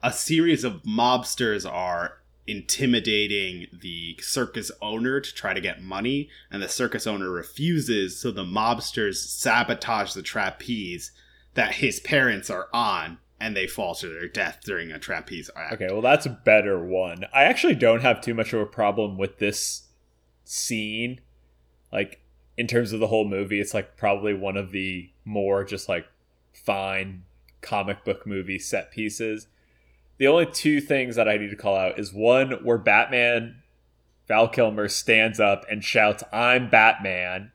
a 0.00 0.12
series 0.12 0.62
of 0.62 0.84
mobsters 0.84 1.68
are 1.68 2.19
intimidating 2.46 3.66
the 3.72 4.18
circus 4.20 4.70
owner 4.82 5.20
to 5.20 5.34
try 5.34 5.54
to 5.54 5.60
get 5.60 5.82
money, 5.82 6.28
and 6.50 6.62
the 6.62 6.68
circus 6.68 7.06
owner 7.06 7.30
refuses. 7.30 8.18
So 8.18 8.30
the 8.30 8.44
mobsters 8.44 9.16
sabotage 9.16 10.14
the 10.14 10.22
trapeze 10.22 11.12
that 11.54 11.74
his 11.74 12.00
parents 12.00 12.50
are 12.50 12.68
on, 12.72 13.18
and 13.40 13.56
they 13.56 13.66
fall 13.66 13.94
to 13.96 14.08
their 14.08 14.28
death 14.28 14.60
during 14.64 14.90
a 14.92 14.98
trapeze 14.98 15.50
act. 15.56 15.74
Okay, 15.74 15.88
well 15.90 16.02
that's 16.02 16.26
a 16.26 16.30
better 16.30 16.84
one. 16.84 17.24
I 17.32 17.44
actually 17.44 17.74
don't 17.74 18.02
have 18.02 18.20
too 18.20 18.34
much 18.34 18.52
of 18.52 18.60
a 18.60 18.66
problem 18.66 19.16
with 19.16 19.38
this 19.38 19.88
scene. 20.44 21.20
Like 21.92 22.20
in 22.56 22.66
terms 22.66 22.92
of 22.92 23.00
the 23.00 23.06
whole 23.06 23.26
movie, 23.26 23.60
it's 23.60 23.74
like 23.74 23.96
probably 23.96 24.34
one 24.34 24.56
of 24.56 24.72
the 24.72 25.10
more 25.24 25.64
just 25.64 25.88
like 25.88 26.06
fine 26.52 27.24
comic 27.62 28.04
book 28.04 28.26
movie 28.26 28.58
set 28.58 28.90
pieces. 28.90 29.46
The 30.20 30.28
only 30.28 30.46
two 30.46 30.80
things 30.80 31.16
that 31.16 31.28
I 31.28 31.36
need 31.38 31.50
to 31.50 31.56
call 31.56 31.74
out 31.76 31.98
is 31.98 32.12
one 32.12 32.52
where 32.62 32.78
Batman 32.78 33.56
Val 34.28 34.46
Kilmer 34.48 34.86
stands 34.86 35.40
up 35.40 35.64
and 35.68 35.82
shouts, 35.82 36.22
"I'm 36.32 36.70
Batman." 36.70 37.50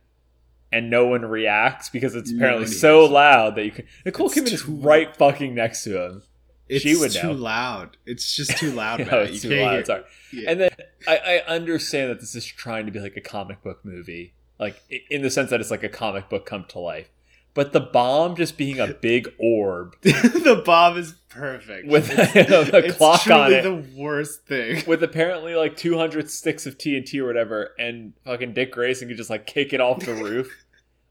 And 0.72 0.90
no 0.90 1.06
one 1.08 1.22
reacts 1.24 1.88
because 1.90 2.16
it's 2.16 2.32
apparently 2.34 2.64
one 2.66 2.72
so 2.74 3.06
it. 3.06 3.12
loud 3.12 3.56
that 3.56 3.64
you 3.64 3.72
can. 3.72 3.86
Nicole 4.04 4.30
Kidman 4.30 4.52
is 4.52 4.66
right 4.68 5.16
fucking 5.16 5.56
next 5.56 5.84
to 5.86 6.04
him. 6.04 6.24
It's 6.68 6.82
She 6.84 6.96
would 6.98 7.12
too 7.12 7.28
know. 7.28 7.34
loud. 7.34 7.96
It's 8.06 8.36
just 8.36 8.58
too 8.58 8.72
loud, 8.74 9.00
No, 9.10 9.20
it's 9.22 9.44
You 9.44 9.52
too 9.52 9.62
loud. 9.64 9.86
Sorry. 9.86 10.04
Yeah. 10.34 10.50
And 10.52 10.60
then 10.60 10.70
I, 11.08 11.18
I 11.48 11.54
understand 11.56 12.10
that 12.10 12.20
this 12.20 12.34
is 12.36 12.46
trying 12.46 12.88
to 12.88 12.92
be 12.92 13.00
like 13.00 13.16
a 13.16 13.22
comic 13.22 13.62
book 13.64 13.86
movie, 13.86 14.34
like 14.60 14.82
in 15.12 15.22
the 15.22 15.30
sense 15.30 15.52
that 15.52 15.62
it's 15.62 15.70
like 15.72 15.84
a 15.84 15.90
comic 15.90 16.28
book 16.28 16.46
come 16.48 16.66
to 16.70 16.80
life. 16.80 17.10
But 17.56 17.74
the 17.74 17.80
bomb 17.80 18.36
just 18.36 18.56
being 18.58 18.80
a 18.80 18.88
big 18.94 19.28
orb 19.40 19.96
the 20.02 20.62
bomb 20.64 20.98
is 20.98 21.14
perfect 21.30 21.88
with 21.88 22.10
It's- 22.12 22.70
a 22.74 22.78
it's 22.78 22.98
clock 22.98 23.26
on 23.28 23.52
it. 23.52 23.64
the 23.64 23.84
worst 23.98 24.46
thing. 24.46 24.84
with 24.86 25.02
apparently 25.02 25.56
like 25.56 25.76
200 25.76 26.30
sticks 26.30 26.68
of 26.68 26.78
TNT 26.78 27.20
or 27.20 27.26
whatever, 27.26 27.72
and 27.80 28.14
fucking 28.26 28.54
Dick 28.54 28.72
Grayson 28.72 29.08
could 29.08 29.18
just 29.18 29.30
like 29.32 29.48
kick 29.48 29.74
it 29.74 29.82
off 29.82 30.06
the 30.06 30.14
roof, 30.24 30.50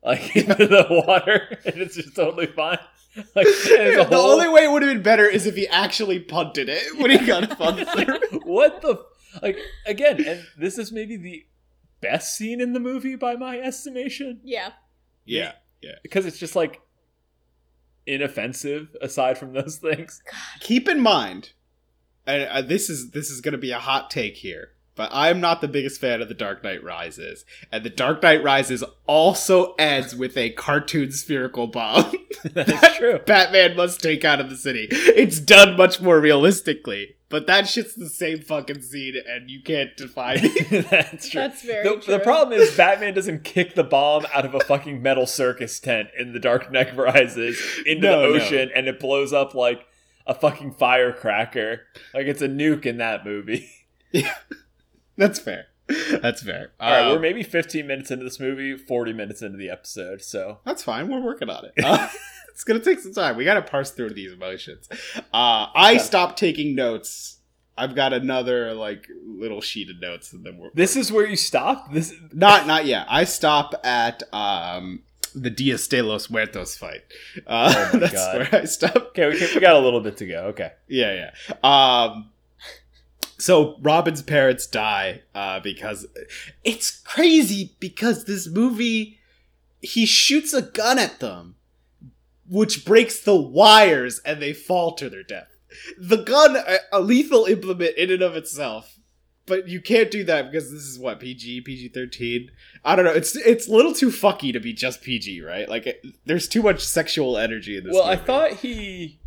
like 0.03 0.36
into 0.36 0.66
the 0.66 0.86
water, 1.07 1.59
and 1.64 1.76
it's 1.82 1.97
just 1.97 2.14
totally 2.14 2.47
fine. 2.47 2.78
Like 3.34 3.47
the 3.47 4.07
whole- 4.09 4.32
only 4.32 4.49
way 4.49 4.64
it 4.64 4.70
would 4.70 4.82
have 4.82 4.92
been 4.92 5.03
better 5.03 5.26
is 5.26 5.47
if 5.47 5.55
he 5.57 5.66
actually 5.68 6.20
punted 6.20 6.68
it 6.68 6.99
when 6.99 7.11
he 7.11 7.18
got 7.26 7.57
punted 7.59 7.88
through. 7.88 8.40
what 8.45 8.80
the 8.82 8.92
f- 8.95 9.42
like 9.42 9.59
again, 9.86 10.22
and 10.24 10.45
this 10.59 10.78
is 10.78 10.90
maybe 10.92 11.16
the 11.16 11.45
best 12.01 12.36
scene 12.36 12.61
in 12.61 12.72
the 12.72 12.80
movie 12.80 13.14
by 13.16 13.34
my 13.36 13.59
estimation 13.59 14.40
Yeah. 14.45 14.70
Yeah. 15.24 15.53
Because 16.03 16.26
it's 16.26 16.39
just 16.39 16.57
like 16.57 16.80
inoffensive 18.07 18.95
aside 19.01 19.39
from 19.39 19.53
those 19.53 19.76
things. 19.82 20.22
Keep 20.61 20.89
in 20.89 21.01
mind, 21.01 21.53
and 22.26 22.49
uh, 22.49 22.62
this 22.62 22.91
is 22.91 23.11
this 23.11 23.30
is 23.30 23.41
going 23.41 23.53
to 23.53 23.59
be 23.59 23.70
a 23.70 23.78
hot 23.78 24.11
take 24.11 24.37
here, 24.37 24.70
but 24.95 25.11
I'm 25.12 25.41
not 25.41 25.61
the 25.61 25.68
biggest 25.68 26.01
fan 26.01 26.22
of 26.22 26.28
The 26.28 26.35
Dark 26.35 26.62
Knight 26.62 26.82
Rises, 26.82 27.45
and 27.72 27.85
The 27.85 27.91
Dark 27.91 28.22
Knight 28.22 28.43
Rises 28.43 28.85
also 29.07 29.74
ends 29.74 30.14
with 30.14 30.37
a 30.37 30.51
cartoon 30.51 31.12
spherical 31.12 31.66
bomb. 31.66 32.12
That's 32.53 32.97
true. 32.99 33.18
Batman 33.26 33.76
must 33.76 34.01
take 34.01 34.24
out 34.24 34.41
of 34.41 34.51
the 34.51 34.57
city. 34.57 34.89
It's 34.91 35.41
done 35.41 35.76
much 35.76 36.01
more 36.01 36.20
realistically, 36.20 37.16
but 37.35 37.49
that 37.49 37.66
shit's 37.66 37.97
the 37.97 38.09
same 38.09 38.41
fucking 38.41 38.80
scene, 38.80 39.14
and 39.28 39.51
you 39.51 39.61
can't 39.61 39.97
define 39.97 40.39
it. 40.43 40.89
That's 40.89 41.28
true. 41.28 41.41
That's 41.41 41.62
very 41.62 41.82
the, 41.82 41.97
true. 42.01 42.12
the 42.14 42.20
problem 42.20 42.57
is 42.61 42.76
Batman 42.76 43.12
doesn't 43.12 43.43
kick 43.43 43.74
the 43.74 43.82
bomb 43.82 44.24
out 44.32 44.45
of 44.47 44.55
a 44.55 44.61
fucking 44.61 45.03
metal 45.03 45.26
circus 45.26 45.80
tent 45.80 46.11
in 46.16 46.32
The 46.32 46.39
Dark 46.39 46.70
Knight 46.70 46.97
Rises 46.97 47.61
into 47.85 48.03
No, 48.07 48.20
the 48.32 48.39
no. 48.39 48.45
ocean 48.45 48.70
and 48.72 48.87
it 48.87 49.01
blows 49.01 49.32
up 49.32 49.53
like 49.53 49.85
a 50.28 50.35
fucking 50.35 50.74
firecracker. 50.74 51.80
Like 52.14 52.26
it's 52.26 52.41
a 52.41 52.47
nuke 52.49 52.87
in 52.87 52.99
that 52.99 53.24
movie. 53.24 53.68
Yeah. 54.12 54.35
That's 55.16 55.41
fair. 55.41 55.66
That's 56.22 56.43
fair. 56.45 56.70
All 56.78 56.91
right, 56.91 57.01
Um, 57.07 57.12
we're 57.14 57.18
maybe 57.20 57.43
15 57.43 57.85
minutes 57.85 58.12
into 58.12 58.22
this 58.24 58.39
movie, 58.39 58.76
40 58.76 59.12
minutes 59.12 59.43
into 59.43 59.59
the 59.59 59.70
episode, 59.70 60.22
so 60.22 60.61
That's 60.64 60.85
fine. 60.85 61.09
We're 61.11 61.20
working 61.20 61.51
on 61.51 61.64
it. 61.64 61.72
Uh, 61.85 62.09
it's 62.55 62.64
gonna 62.64 62.80
take 62.80 63.00
some 63.00 63.12
time. 63.12 63.36
We 63.36 63.44
gotta 63.44 63.62
parse 63.62 63.90
through 63.90 64.11
these 64.14 64.32
emotions. 64.32 64.88
Uh, 65.32 65.66
I 65.74 65.98
stopped 65.98 66.38
taking 66.38 66.74
notes. 66.74 67.38
I've 67.76 67.94
got 67.96 68.12
another 68.12 68.72
like 68.72 69.09
little 69.26 69.61
sheet 69.61 69.90
of 69.90 70.00
notes, 70.00 70.32
and 70.32 70.44
then 70.46 70.57
we're 70.59 70.70
this 70.74 70.94
is 70.96 71.11
where 71.12 71.26
you 71.26 71.36
stop. 71.36 71.92
This 71.92 72.14
not 72.32 72.66
not 72.66 72.86
yet. 72.86 73.07
I 73.11 73.24
stop 73.24 73.74
at 73.84 74.22
um 74.32 75.02
the 75.34 75.50
Dias 75.50 75.88
de 75.88 76.00
los 76.00 76.30
Muertos 76.30 76.76
fight. 76.76 77.02
Uh, 77.46 77.74
Oh 77.76 77.90
my 77.94 77.98
that's 77.98 78.12
God. 78.12 78.38
where 78.38 78.62
I 78.62 78.64
stop. 78.66 78.96
okay. 79.09 79.28
We, 79.30 79.40
we 79.55 79.61
got 79.61 79.74
a 79.74 79.80
little 79.80 80.00
bit 80.00 80.16
to 80.18 80.26
go. 80.26 80.44
Okay, 80.50 80.70
Yeah, 80.86 81.30
yeah. 81.50 81.57
Um, 81.64 82.30
so 83.38 83.76
Robin's 83.82 84.22
parents 84.22 84.66
die 84.68 85.22
uh, 85.34 85.59
because 85.59 86.07
it's 86.62 86.92
crazy 87.00 87.74
because 87.80 88.24
this 88.26 88.46
movie 88.48 89.18
he 89.82 90.07
shoots 90.07 90.55
a 90.55 90.62
gun 90.62 90.98
at 91.00 91.18
them, 91.20 91.57
which 92.49 92.84
breaks 92.84 93.20
the 93.20 93.34
wires 93.36 94.20
and 94.24 94.40
they 94.40 94.53
fall 94.53 94.95
to 94.95 95.09
their 95.09 95.22
death. 95.22 95.49
The 95.99 96.18
gun, 96.18 96.57
a, 96.57 96.78
a 96.92 97.01
lethal 97.01 97.47
implement 97.47 97.97
in 97.97 98.11
and 98.11 98.22
of 98.22 98.36
itself, 98.36 98.99
but 99.47 99.68
you 99.68 99.80
can't 99.80 100.11
do 100.11 100.24
that 100.24 100.51
because 100.51 100.70
this 100.70 100.82
is 100.82 100.99
what 100.99 101.20
PG, 101.20 101.62
PG 101.62 101.88
thirteen. 101.88 102.51
I 102.84 102.97
don't 102.97 103.05
know. 103.05 103.12
It's 103.12 103.34
it's 103.36 103.68
a 103.68 103.72
little 103.72 103.92
too 103.92 104.11
fucky 104.11 104.53
to 104.53 104.61
be 104.61 104.72
just 104.72 105.03
PG, 105.03 105.42
right? 105.42 105.68
Like 105.68 105.86
it, 105.86 106.05
there's 106.24 106.49
too 106.49 106.62
much 106.62 106.84
sexual 106.84 107.36
energy 107.36 107.76
in 107.76 107.84
this. 107.84 107.92
well, 107.92 108.05
I 108.05 108.16
thought 108.16 108.53
he 108.53 109.18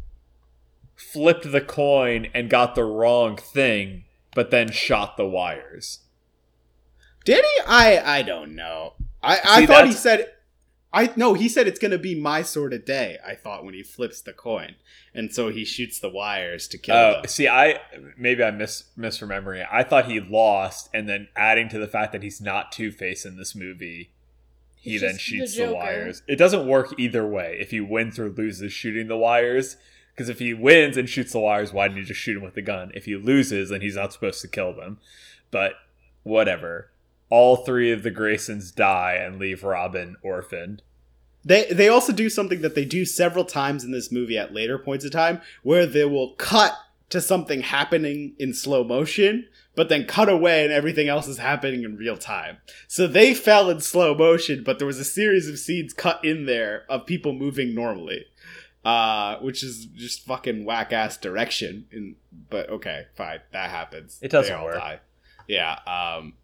flipped 0.95 1.51
the 1.51 1.61
coin 1.61 2.28
and 2.34 2.49
got 2.49 2.76
the 2.76 2.84
wrong 2.84 3.36
thing, 3.36 4.05
but 4.34 4.49
then 4.49 4.72
shot 4.72 5.18
the 5.18 5.28
wires. 5.28 5.99
Did 7.26 7.43
he? 7.43 7.63
I 7.68 8.20
I 8.20 8.22
don't 8.22 8.55
know. 8.55 8.93
I 9.22 9.39
I 9.43 9.65
thought 9.65 9.86
he 9.86 9.91
said. 9.91 10.32
I 10.93 11.11
no, 11.15 11.33
he 11.33 11.49
said 11.49 11.67
it's 11.67 11.79
gonna 11.79 11.97
be 11.97 12.15
my 12.19 12.41
sort 12.41 12.73
of 12.73 12.85
day. 12.85 13.17
I 13.25 13.35
thought 13.35 13.65
when 13.65 13.73
he 13.73 13.83
flips 13.83 14.21
the 14.21 14.33
coin, 14.33 14.75
and 15.13 15.33
so 15.33 15.49
he 15.49 15.65
shoots 15.65 15.99
the 15.99 16.09
wires 16.09 16.67
to 16.69 16.77
kill 16.77 16.95
Oh, 16.95 17.13
them. 17.13 17.27
see, 17.27 17.47
I 17.47 17.79
maybe 18.17 18.43
I 18.43 18.51
mis 18.51 18.85
misremembering 18.97 19.61
it. 19.61 19.67
I 19.71 19.83
thought 19.83 20.09
he 20.09 20.19
lost, 20.19 20.89
and 20.93 21.07
then 21.07 21.27
adding 21.35 21.67
to 21.69 21.79
the 21.79 21.88
fact 21.88 22.13
that 22.13 22.23
he's 22.23 22.39
not 22.41 22.71
Two 22.71 22.91
Face 22.91 23.25
in 23.25 23.38
this 23.38 23.53
movie, 23.53 24.11
he 24.77 24.91
He's 24.91 25.01
then 25.01 25.17
shoots 25.17 25.55
the 25.57 25.65
the, 25.65 25.73
wires. 25.73 26.23
It 26.27 26.38
doesn't 26.38 26.65
work 26.67 26.93
either 26.97 27.27
way. 27.27 27.57
If 27.59 27.71
he 27.71 27.81
wins 27.81 28.17
or 28.17 28.29
loses 28.29 28.71
shooting 28.71 29.07
the 29.07 29.17
wires, 29.17 29.75
because 30.15 30.29
if 30.29 30.39
he 30.39 30.53
wins 30.53 30.95
and 30.95 31.09
shoots 31.09 31.33
the 31.33 31.39
wires, 31.39 31.73
why 31.73 31.89
didn't 31.89 32.03
he 32.03 32.07
just 32.07 32.21
shoot 32.21 32.38
him 32.38 32.43
with 32.43 32.55
the 32.55 32.61
gun? 32.61 32.91
If 32.95 33.05
he 33.05 33.15
loses, 33.17 33.69
then 33.69 33.81
he's 33.81 33.97
not 33.97 34.13
supposed 34.13 34.41
to 34.41 34.47
kill 34.47 34.73
them. 34.73 34.99
But 35.51 35.73
whatever. 36.23 36.91
All 37.30 37.57
three 37.57 37.91
of 37.91 38.03
the 38.03 38.11
Graysons 38.11 38.73
die 38.73 39.15
and 39.15 39.38
leave 39.39 39.63
Robin 39.63 40.15
orphaned. 40.21 40.82
They 41.43 41.65
they 41.71 41.88
also 41.89 42.11
do 42.13 42.30
something 42.30 42.61
that 42.61 42.75
they 42.75 42.86
do 42.86 43.05
several 43.05 43.45
times 43.45 43.84
in 43.84 43.91
this 43.91 44.11
movie 44.11 44.38
at 44.38 44.53
later 44.53 44.78
points 44.78 45.05
of 45.05 45.11
time, 45.11 45.41
where 45.63 45.86
they 45.86 46.05
will 46.05 46.34
cut 46.36 46.73
to 47.09 47.21
something 47.21 47.61
happening 47.61 48.34
in 48.38 48.53
slow 48.53 48.84
motion, 48.84 49.47
but 49.75 49.88
then 49.88 50.05
cut 50.05 50.28
away 50.28 50.63
and 50.65 50.73
everything 50.73 51.07
else 51.07 51.25
is 51.28 51.38
happening 51.38 51.84
in 51.84 51.95
real 51.95 52.17
time. 52.17 52.57
So 52.89 53.07
they 53.07 53.34
fell 53.34 53.69
in 53.69 53.80
slow 53.80 54.13
motion, 54.13 54.61
but 54.65 54.78
there 54.78 54.88
was 54.88 54.99
a 54.99 55.05
series 55.05 55.47
of 55.47 55.57
scenes 55.57 55.93
cut 55.93 56.23
in 56.25 56.45
there 56.47 56.84
of 56.89 57.05
people 57.05 57.32
moving 57.34 57.73
normally. 57.73 58.25
Uh, 58.86 59.38
which 59.39 59.63
is 59.63 59.86
just 59.88 60.23
fucking 60.25 60.63
whack 60.63 60.93
ass 60.93 61.17
direction. 61.17 61.86
In 61.91 62.15
but 62.49 62.69
okay, 62.69 63.05
fine, 63.15 63.39
that 63.51 63.69
happens. 63.69 64.17
It 64.21 64.32
doesn't 64.32 64.53
They 64.53 64.57
all 64.57 64.63
work. 64.65 64.75
die. 64.75 64.99
Yeah. 65.45 65.78
Um, 65.86 66.36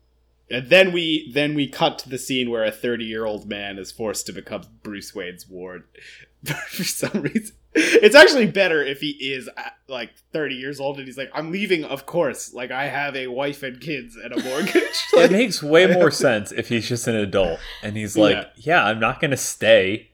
and 0.50 0.70
then 0.70 0.92
we 0.92 1.32
then 1.34 1.56
we 1.56 1.68
cut 1.68 2.00
to 2.00 2.10
the 2.10 2.18
scene 2.18 2.50
where 2.50 2.64
a 2.64 2.72
30 2.72 3.06
year 3.06 3.26
old 3.26 3.48
man 3.48 3.78
is 3.78 3.92
forced 3.92 4.26
to 4.28 4.34
become 4.34 4.64
Bruce 4.84 5.16
Wayne's 5.16 5.48
ward 5.48 5.84
for 6.44 6.84
some 6.84 7.22
reason. 7.22 7.56
It's 7.76 8.16
actually 8.16 8.48
better 8.48 8.84
if 8.84 9.00
he 9.00 9.12
is 9.12 9.50
uh, 9.58 9.70
like 9.88 10.12
30 10.32 10.56
years 10.56 10.80
old 10.80 10.98
and 10.98 11.08
he's 11.08 11.18
like, 11.18 11.32
I'm 11.34 11.52
leaving, 11.52 11.84
of 11.84 12.06
course. 12.06 12.54
Like 12.54 12.70
I 12.70 12.88
have 12.88 13.16
a 13.16 13.28
wife 13.28 13.64
and 13.64 13.82
kids 13.82 14.16
and 14.16 14.32
a 14.32 14.44
mortgage. 14.44 14.84
it 15.14 15.32
makes 15.32 15.64
way 15.64 15.88
more 15.88 16.12
sense 16.12 16.52
if 16.52 16.70
he's 16.70 16.88
just 16.88 17.08
an 17.08 17.16
adult 17.16 17.60
and 17.82 17.98
he's 17.98 18.16
like, 18.16 18.36
Yeah. 18.36 18.46
yeah, 18.58 18.86
I'm 18.86 19.00
not 19.00 19.20
gonna 19.20 19.38
stay. 19.38 20.12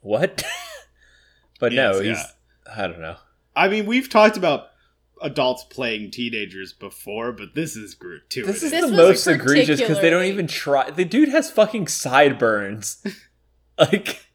What? 0.00 0.44
but 1.58 1.72
no, 1.72 1.98
Yes, 1.98 2.04
he's 2.04 2.34
I 2.76 2.86
don't 2.86 3.00
know. 3.00 3.16
I 3.56 3.68
mean, 3.68 3.86
we've 3.86 4.08
talked 4.08 4.36
about 4.36 4.68
adults 5.22 5.64
playing 5.64 6.10
teenagers 6.10 6.72
before, 6.72 7.32
but 7.32 7.54
this 7.54 7.76
is 7.76 7.94
gratuitous. 7.94 8.60
This 8.60 8.62
is 8.64 8.70
This 8.70 8.80
the 8.82 8.88
was 8.88 8.96
most 8.96 9.26
egregious 9.26 9.80
because 9.80 10.00
they 10.00 10.10
don't 10.10 10.24
even 10.24 10.46
try. 10.46 10.90
The 10.90 11.04
dude 11.04 11.28
has 11.28 11.50
fucking 11.50 11.88
sideburns. 11.88 13.04
like 13.78 14.26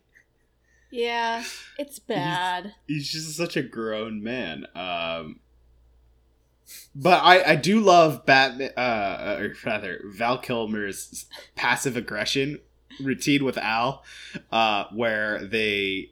Yeah, 0.91 1.43
it's 1.77 1.99
bad. 1.99 2.75
he's 2.87 3.09
just 3.09 3.35
such 3.35 3.57
a 3.57 3.63
grown 3.63 4.21
man. 4.23 4.65
Um, 4.75 5.39
but 6.95 7.23
I, 7.23 7.51
I 7.51 7.55
do 7.55 7.79
love 7.79 8.25
Batman, 8.25 8.71
uh, 8.77 9.37
or 9.39 9.53
rather 9.65 10.01
Val 10.05 10.37
Kilmer's 10.37 11.25
passive 11.55 11.97
aggression 11.97 12.59
routine 13.01 13.43
with 13.43 13.57
Al, 13.57 14.03
uh, 14.51 14.85
where 14.93 15.43
they, 15.45 16.11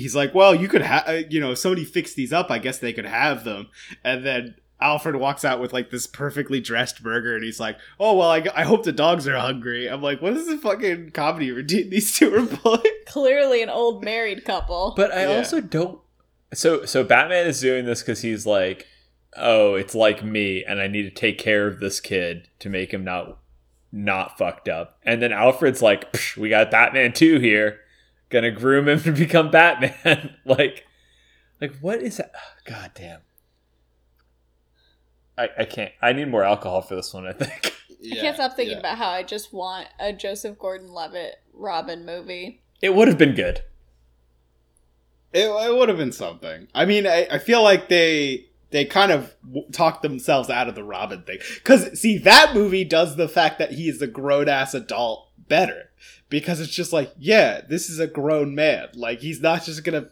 he's 0.00 0.14
like, 0.16 0.34
well, 0.34 0.54
you 0.54 0.68
could 0.68 0.82
have, 0.82 1.04
uh, 1.08 1.22
you 1.30 1.40
know, 1.40 1.52
if 1.52 1.58
somebody 1.58 1.84
fixed 1.84 2.16
these 2.16 2.32
up, 2.32 2.50
I 2.50 2.58
guess 2.58 2.78
they 2.78 2.92
could 2.92 3.06
have 3.06 3.44
them, 3.44 3.68
and 4.04 4.24
then. 4.24 4.54
Alfred 4.80 5.16
walks 5.16 5.44
out 5.44 5.60
with 5.60 5.72
like 5.72 5.90
this 5.90 6.06
perfectly 6.06 6.60
dressed 6.60 7.02
burger, 7.02 7.34
and 7.34 7.42
he's 7.42 7.58
like, 7.58 7.76
"Oh 7.98 8.16
well, 8.16 8.30
I, 8.30 8.46
I 8.54 8.62
hope 8.62 8.84
the 8.84 8.92
dogs 8.92 9.26
are 9.26 9.36
hungry." 9.36 9.88
I'm 9.90 10.00
like, 10.00 10.22
"What 10.22 10.34
is 10.34 10.46
the 10.46 10.56
fucking 10.56 11.10
comedy 11.10 11.50
routine 11.50 11.90
these 11.90 12.16
two 12.16 12.32
are 12.32 12.46
playing?" 12.46 12.94
Clearly, 13.04 13.60
an 13.60 13.70
old 13.70 14.04
married 14.04 14.44
couple. 14.44 14.94
But 14.96 15.12
I 15.12 15.22
Yeah. 15.22 15.38
also 15.38 15.60
don't. 15.60 15.98
So 16.54 16.84
so 16.84 17.02
Batman 17.02 17.48
is 17.48 17.60
doing 17.60 17.86
this 17.86 18.02
because 18.02 18.22
he's 18.22 18.46
like, 18.46 18.86
oh, 19.36 19.74
it's 19.74 19.96
like 19.96 20.22
me, 20.22 20.62
and 20.64 20.80
I 20.80 20.86
need 20.86 21.02
to 21.02 21.10
take 21.10 21.38
care 21.38 21.66
of 21.66 21.80
this 21.80 21.98
kid 21.98 22.46
to 22.60 22.68
make 22.70 22.94
him 22.94 23.02
not 23.02 23.38
not 23.90 24.38
fucked 24.38 24.68
up. 24.68 24.96
And 25.02 25.20
then 25.20 25.32
Alfred's 25.32 25.82
like, 25.82 26.12
"Psh, 26.12 26.36
we 26.36 26.50
got 26.50 26.70
Batman 26.70 27.12
two 27.12 27.40
here, 27.40 27.80
gonna 28.30 28.50
groom 28.50 28.88
him 28.88 29.00
to 29.04 29.12
become 29.12 29.50
Batman. 29.50 30.36
like, 30.44 30.86
like 31.60 31.76
what 31.80 32.02
is 32.02 32.18
that? 32.18 32.32
God 32.64 32.92
damn. 32.94 33.20
I, 35.36 35.48
I 35.58 35.64
can't. 35.64 35.92
I 36.02 36.12
need 36.12 36.28
more 36.28 36.42
alcohol 36.42 36.82
for 36.82 36.96
this 36.96 37.14
one. 37.14 37.26
I 37.26 37.32
think. 37.32 37.74
I 38.12 38.14
can't 38.14 38.36
stop 38.36 38.54
thinking 38.54 38.78
about 38.78 38.98
how 38.98 39.08
I 39.08 39.22
just 39.22 39.52
want 39.52 39.88
a 39.98 40.12
Joseph 40.12 40.56
Gordon-Levitt 40.58 41.34
Robin 41.52 42.06
movie. 42.06 42.62
It 42.80 42.94
would 42.94 43.08
have 43.08 43.18
been 43.18 43.34
good. 43.34 43.62
It, 45.32 45.48
it 45.48 45.76
would 45.76 45.88
have 45.88 45.98
been 45.98 46.12
something. 46.12 46.68
I 46.74 46.84
mean, 46.84 47.06
I, 47.06 47.26
I 47.30 47.38
feel 47.38 47.62
like 47.62 47.88
they 47.88 48.46
they 48.70 48.84
kind 48.84 49.10
of 49.10 49.34
w- 49.44 49.68
talked 49.72 50.02
themselves 50.02 50.48
out 50.48 50.68
of 50.68 50.74
the 50.74 50.84
Robin 50.84 51.22
thing. 51.22 51.38
Because 51.54 52.00
see, 52.00 52.18
that 52.18 52.54
movie 52.54 52.84
does 52.84 53.16
the 53.16 53.28
fact 53.28 53.58
that 53.58 53.72
he 53.72 53.88
is 53.88 54.00
a 54.00 54.06
grown 54.06 54.48
ass 54.48 54.74
adult 54.74 55.28
better 55.48 55.87
because 56.28 56.60
it's 56.60 56.74
just 56.74 56.92
like, 56.92 57.12
yeah, 57.18 57.60
this 57.66 57.88
is 57.88 57.98
a 57.98 58.06
grown 58.06 58.54
man. 58.54 58.88
Like 58.94 59.20
he's 59.20 59.40
not 59.40 59.64
just 59.64 59.84
gonna 59.84 60.08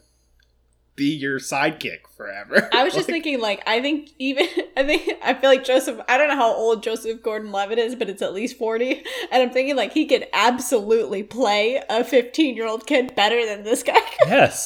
be 0.95 1.13
your 1.15 1.39
sidekick 1.39 1.99
forever. 2.15 2.67
I 2.73 2.83
was 2.83 2.93
just 2.93 3.07
Like, 3.07 3.13
thinking, 3.23 3.39
like, 3.39 3.61
I 3.67 3.81
think 3.81 4.09
even, 4.17 4.47
I 4.77 4.83
think, 4.83 5.13
I 5.23 5.35
feel 5.35 5.49
like 5.49 5.63
Joseph, 5.63 6.01
I 6.09 6.17
don't 6.17 6.27
know 6.27 6.35
how 6.35 6.51
old 6.51 6.81
Joseph 6.81 7.21
Gordon 7.21 7.51
Levitt 7.51 7.77
is, 7.77 7.93
but 7.93 8.09
it's 8.09 8.23
at 8.23 8.33
least 8.33 8.57
40. 8.57 9.03
And 9.31 9.43
I'm 9.43 9.51
thinking, 9.51 9.75
like, 9.75 9.93
he 9.93 10.07
could 10.07 10.25
absolutely 10.33 11.21
play 11.21 11.81
a 11.87 12.03
15 12.03 12.55
year 12.55 12.65
old 12.65 12.87
kid 12.87 13.15
better 13.15 13.45
than 13.45 13.63
this 13.63 13.83
guy. 13.83 13.95
Yes. 14.25 14.65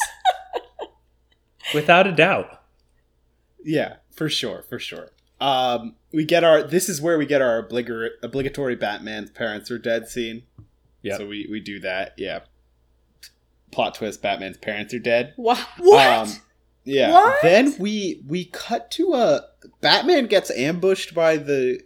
Without 1.74 2.08
a 2.08 2.12
doubt. 2.12 2.62
Yeah, 3.64 3.97
for 4.12 4.28
sure, 4.30 4.64
for 4.70 4.80
sure. 4.80 5.12
Um, 5.39 5.95
we 6.12 6.26
get 6.26 6.43
our. 6.43 6.64
This 6.64 6.89
is 6.89 7.02
where 7.02 7.18
we 7.18 7.26
get 7.26 7.41
our 7.41 7.60
obligatory, 7.60 8.12
obligatory 8.24 8.76
Batman's 8.76 9.30
parents 9.32 9.70
are 9.72 9.78
dead 9.78 10.08
scene. 10.08 10.43
Yep. 11.04 11.18
So 11.18 11.28
we 11.28 11.47
we 11.49 11.60
do 11.60 11.80
that. 11.80 12.14
Yeah. 12.18 12.41
Plot 13.72 13.95
twist: 13.95 14.22
Batman's 14.22 14.58
parents 14.58 14.93
are 14.93 14.99
dead. 14.99 15.34
What? 15.36 15.58
What? 15.78 16.08
Um, 16.08 16.30
yeah. 16.84 17.12
What? 17.12 17.41
Then 17.41 17.76
we 17.80 18.22
we 18.28 18.45
cut 18.45 18.91
to 18.91 19.14
a 19.14 19.41
Batman 19.82 20.28
gets 20.28 20.52
ambushed 20.52 21.14
by 21.14 21.38
the 21.38 21.82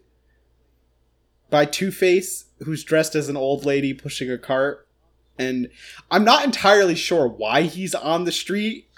by 1.49 1.65
Two 1.65 1.91
Face, 1.91 2.45
who's 2.59 2.83
dressed 2.83 3.15
as 3.15 3.29
an 3.29 3.37
old 3.37 3.65
lady 3.65 3.93
pushing 3.93 4.31
a 4.31 4.37
cart, 4.37 4.87
and 5.37 5.69
I'm 6.09 6.23
not 6.23 6.43
entirely 6.43 6.95
sure 6.95 7.27
why 7.27 7.63
he's 7.63 7.95
on 7.95 8.23
the 8.25 8.31
street. 8.31 8.89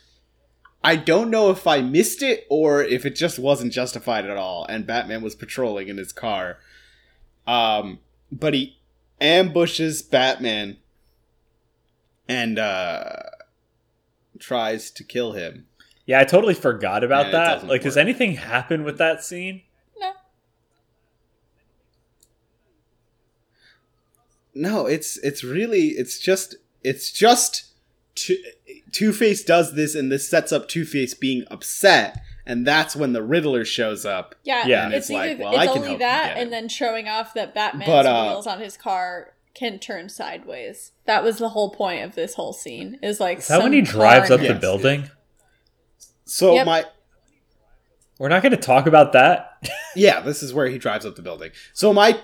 I 0.83 0.95
don't 0.95 1.29
know 1.29 1.49
if 1.49 1.67
I 1.67 1.81
missed 1.81 2.21
it 2.21 2.45
or 2.49 2.83
if 2.83 3.05
it 3.05 3.15
just 3.15 3.39
wasn't 3.39 3.73
justified 3.73 4.25
at 4.25 4.37
all, 4.37 4.65
and 4.69 4.87
Batman 4.87 5.21
was 5.21 5.35
patrolling 5.35 5.89
in 5.89 5.97
his 5.97 6.13
car. 6.13 6.59
Um, 7.45 7.99
but 8.31 8.53
he 8.53 8.76
ambushes 9.19 10.01
Batman 10.01 10.77
and 12.27 12.59
uh 12.59 13.13
tries 14.39 14.91
to 14.91 15.03
kill 15.03 15.31
him. 15.33 15.65
Yeah, 16.05 16.19
I 16.19 16.23
totally 16.23 16.53
forgot 16.53 17.03
about 17.03 17.25
And 17.25 17.33
that. 17.33 17.53
doesn't 17.55 17.69
Like, 17.69 17.81
does 17.83 17.97
anything 17.97 18.33
happen 18.35 18.83
with 18.83 18.97
that 18.99 19.23
scene? 19.23 19.63
no. 19.99 20.11
No, 24.53 24.85
it's 24.85 25.17
it's 25.17 25.43
really 25.43 25.89
it's 25.89 26.19
just 26.19 26.55
it's 26.83 27.11
just 27.11 27.65
Two 28.91 29.13
Face 29.13 29.43
does 29.43 29.75
this, 29.75 29.93
and 29.95 30.11
this 30.11 30.27
sets 30.27 30.51
up 30.51 30.67
Two 30.67 30.85
Face 30.85 31.13
being 31.13 31.43
upset, 31.51 32.19
and 32.47 32.65
that's 32.65 32.95
when 32.95 33.13
the 33.13 33.21
Riddler 33.21 33.63
shows 33.65 34.05
up. 34.05 34.33
Yeah, 34.43 34.65
Yeah. 34.65 34.85
And 34.85 34.93
it's, 34.95 35.07
it's 35.07 35.13
like, 35.13 35.31
either, 35.31 35.43
well, 35.43 35.51
it's 35.53 35.61
I 35.61 35.65
can 35.67 35.77
only 35.77 35.87
help 35.89 35.99
that 35.99 36.37
and 36.37 36.51
then 36.51 36.67
showing 36.69 37.07
off 37.07 37.35
that 37.35 37.53
Batman's 37.53 37.85
But, 37.87 38.05
uh, 38.07 38.23
wheels 38.29 38.47
on 38.47 38.59
his 38.59 38.75
car 38.77 39.33
can 39.53 39.77
turn 39.79 40.07
sideways. 40.09 40.91
That 41.05 41.23
was 41.23 41.37
the 41.37 41.49
whole 41.49 41.69
point 41.71 42.03
of 42.03 42.15
this 42.15 42.33
whole 42.35 42.53
scene. 42.53 42.97
Is 43.03 43.19
like 43.19 43.39
Is 43.39 43.47
that 43.49 43.61
when 43.61 43.73
he 43.73 43.81
drives 43.81 44.29
car 44.29 44.35
up 44.35 44.41
the 44.41 44.47
Yes. 44.47 44.61
building? 44.61 45.09
So 46.25 46.53
Yep. 46.55 46.65
my 46.65 46.85
We're 48.19 48.29
not 48.29 48.41
going 48.41 48.51
to 48.51 48.57
talk 48.57 48.87
about 48.87 49.13
that. 49.13 49.63
yeah, 49.95 50.21
this 50.21 50.41
is 50.41 50.53
where 50.53 50.67
he 50.67 50.77
drives 50.77 51.05
up 51.05 51.15
the 51.15 51.21
building. 51.21 51.51
So 51.73 51.93
my 51.93 52.19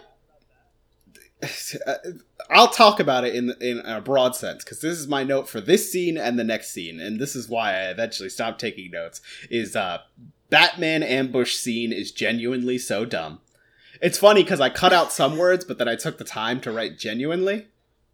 I'll 2.50 2.70
talk 2.70 3.00
about 3.00 3.24
it 3.24 3.36
in 3.36 3.54
in 3.62 3.80
a 3.80 4.02
broad 4.02 4.36
sense 4.36 4.64
because 4.64 4.82
this 4.82 4.98
is 4.98 5.08
my 5.08 5.24
note 5.24 5.48
for 5.48 5.62
this 5.62 5.92
scene 5.92 6.18
and 6.18 6.38
the 6.38 6.44
next 6.44 6.72
scene, 6.72 7.00
and 7.00 7.20
this 7.20 7.36
is 7.36 7.50
why 7.50 7.72
I 7.72 7.90
eventually 7.90 8.30
stopped 8.30 8.60
taking 8.60 8.92
notes. 8.92 9.22
Is 9.50 9.76
uh, 9.76 10.00
Batman 10.50 11.04
ambush 11.04 11.56
scene 11.56 11.92
is 11.92 12.12
genuinely 12.12 12.78
so 12.78 13.06
dumb. 13.06 13.40
It's 14.02 14.18
funny 14.18 14.44
because 14.44 14.60
I 14.60 14.70
cut 14.70 14.94
out 14.94 15.12
some 15.12 15.38
words, 15.38 15.66
but 15.66 15.78
then 15.78 15.88
I 15.88 15.96
took 15.96 16.18
the 16.18 16.24
time 16.24 16.60
to 16.62 16.72
write 16.72 16.98
genuinely 16.98 17.68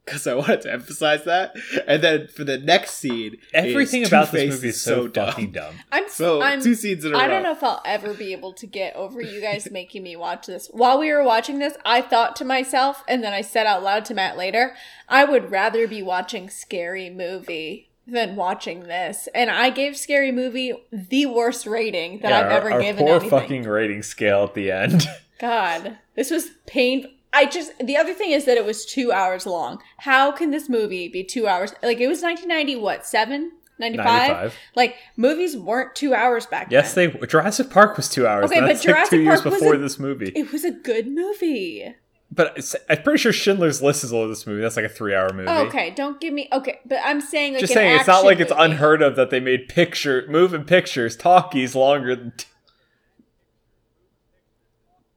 because 0.09 0.27
I 0.27 0.33
wanted 0.33 0.61
to 0.61 0.73
emphasize 0.73 1.23
that. 1.25 1.55
And 1.87 2.01
then 2.03 2.27
for 2.27 2.43
the 2.43 2.57
next 2.57 2.95
scene, 2.95 3.37
Everything 3.53 4.05
about 4.05 4.31
this 4.31 4.41
Two-Face 4.41 4.51
movie 4.53 4.67
is 4.69 4.81
so, 4.81 5.09
fucking 5.09 5.51
dumb. 5.51 5.75
I'm 5.91 6.09
So 6.09 6.41
I'm 6.41 6.61
two 6.61 6.75
scenes 6.75 7.05
in 7.05 7.11
a 7.11 7.13
row. 7.15 7.19
I 7.23 7.27
don't 7.27 7.43
know 7.43 7.51
if 7.51 7.63
I'll 7.63 7.81
ever 7.85 8.13
be 8.13 8.31
able 8.33 8.53
to 8.53 8.67
get 8.67 8.95
over 8.95 9.21
you 9.21 9.39
guys 9.41 9.69
making 9.71 10.03
me 10.03 10.15
watch 10.15 10.47
this. 10.47 10.67
While 10.71 10.99
we 10.99 11.11
were 11.11 11.23
watching 11.23 11.59
this, 11.59 11.75
I 11.85 12.01
thought 12.01 12.35
to 12.37 12.45
myself, 12.45 13.03
and 13.07 13.23
then 13.23 13.33
I 13.33 13.41
said 13.41 13.65
out 13.67 13.83
loud 13.83 14.05
to 14.05 14.13
Matt 14.13 14.37
later, 14.37 14.75
I 15.07 15.23
would 15.25 15.51
rather 15.51 15.87
be 15.87 16.01
watching 16.01 16.49
Scary 16.49 17.09
Movie 17.09 17.89
than 18.07 18.35
watching 18.35 18.83
this. 18.85 19.27
And 19.35 19.51
I 19.51 19.69
gave 19.69 19.95
Scary 19.95 20.31
Movie 20.31 20.73
the 20.91 21.27
worst 21.27 21.67
rating 21.67 22.19
that 22.21 22.29
Yeah, 22.29 22.39
I've 22.39 22.45
our- 22.47 22.51
ever 22.51 22.71
our 22.71 22.81
given 22.81 23.05
poor 23.05 23.15
anything. 23.17 23.29
fucking 23.29 23.63
rating 23.63 24.01
scale 24.01 24.45
at 24.45 24.55
the 24.55 24.71
end. 24.71 25.07
God, 25.39 25.97
this 26.15 26.31
was 26.31 26.49
pain. 26.65 27.05
I 27.31 27.45
just 27.45 27.77
the 27.79 27.95
other 27.97 28.13
thing 28.13 28.31
is 28.31 28.45
that 28.45 28.57
it 28.57 28.65
was 28.65 28.85
two 28.85 29.11
hours 29.11 29.45
long. 29.45 29.81
How 29.97 30.31
can 30.31 30.51
this 30.51 30.67
movie 30.69 31.07
be 31.07 31.23
two 31.23 31.47
hours? 31.47 31.73
Like 31.83 31.99
it 31.99 32.07
was 32.07 32.21
1990, 32.21 32.75
what 32.81 33.05
seven? 33.05 33.51
95? 33.79 34.05
95. 34.05 34.55
Like 34.75 34.95
movies 35.15 35.55
weren't 35.55 35.95
two 35.95 36.13
hours 36.13 36.45
back 36.45 36.67
Yes, 36.69 36.93
then. 36.93 37.11
Yes, 37.11 37.21
they 37.21 37.27
Jurassic 37.27 37.69
Park 37.69 37.95
was 37.97 38.09
two 38.09 38.27
hours. 38.27 38.45
Okay, 38.45 38.59
but 38.59 38.67
that's 38.67 38.85
like 38.85 38.95
Jurassic 38.95 39.09
two 39.11 39.21
years 39.21 39.41
Park 39.41 39.45
was 39.45 39.53
before 39.61 39.75
a- 39.75 39.77
this 39.77 39.99
movie. 39.99 40.31
It 40.35 40.51
was 40.51 40.63
a 40.65 40.71
good 40.71 41.07
movie. 41.07 41.95
But 42.31 42.75
I'm 42.87 43.01
pretty 43.01 43.17
sure 43.17 43.33
Schindler's 43.33 43.81
List 43.81 44.03
is 44.03 44.13
than 44.13 44.27
this 44.27 44.45
movie. 44.45 44.61
That's 44.61 44.75
like 44.75 44.85
a 44.85 44.89
three-hour 44.89 45.33
movie. 45.33 45.47
Oh, 45.49 45.65
okay, 45.65 45.89
don't 45.89 46.21
give 46.21 46.31
me 46.31 46.47
okay, 46.53 46.79
but 46.85 46.99
I'm 47.03 47.21
saying 47.21 47.53
like 47.53 47.61
Just 47.61 47.73
saying, 47.73 47.97
it's 47.97 48.07
not 48.07 48.23
like 48.23 48.39
it's 48.39 48.51
unheard 48.55 49.01
of 49.01 49.15
that 49.15 49.31
they 49.31 49.39
made 49.39 49.67
picture 49.67 50.25
moving 50.29 50.63
pictures 50.63 51.15
talkies 51.15 51.73
longer 51.73 52.15
than. 52.15 52.33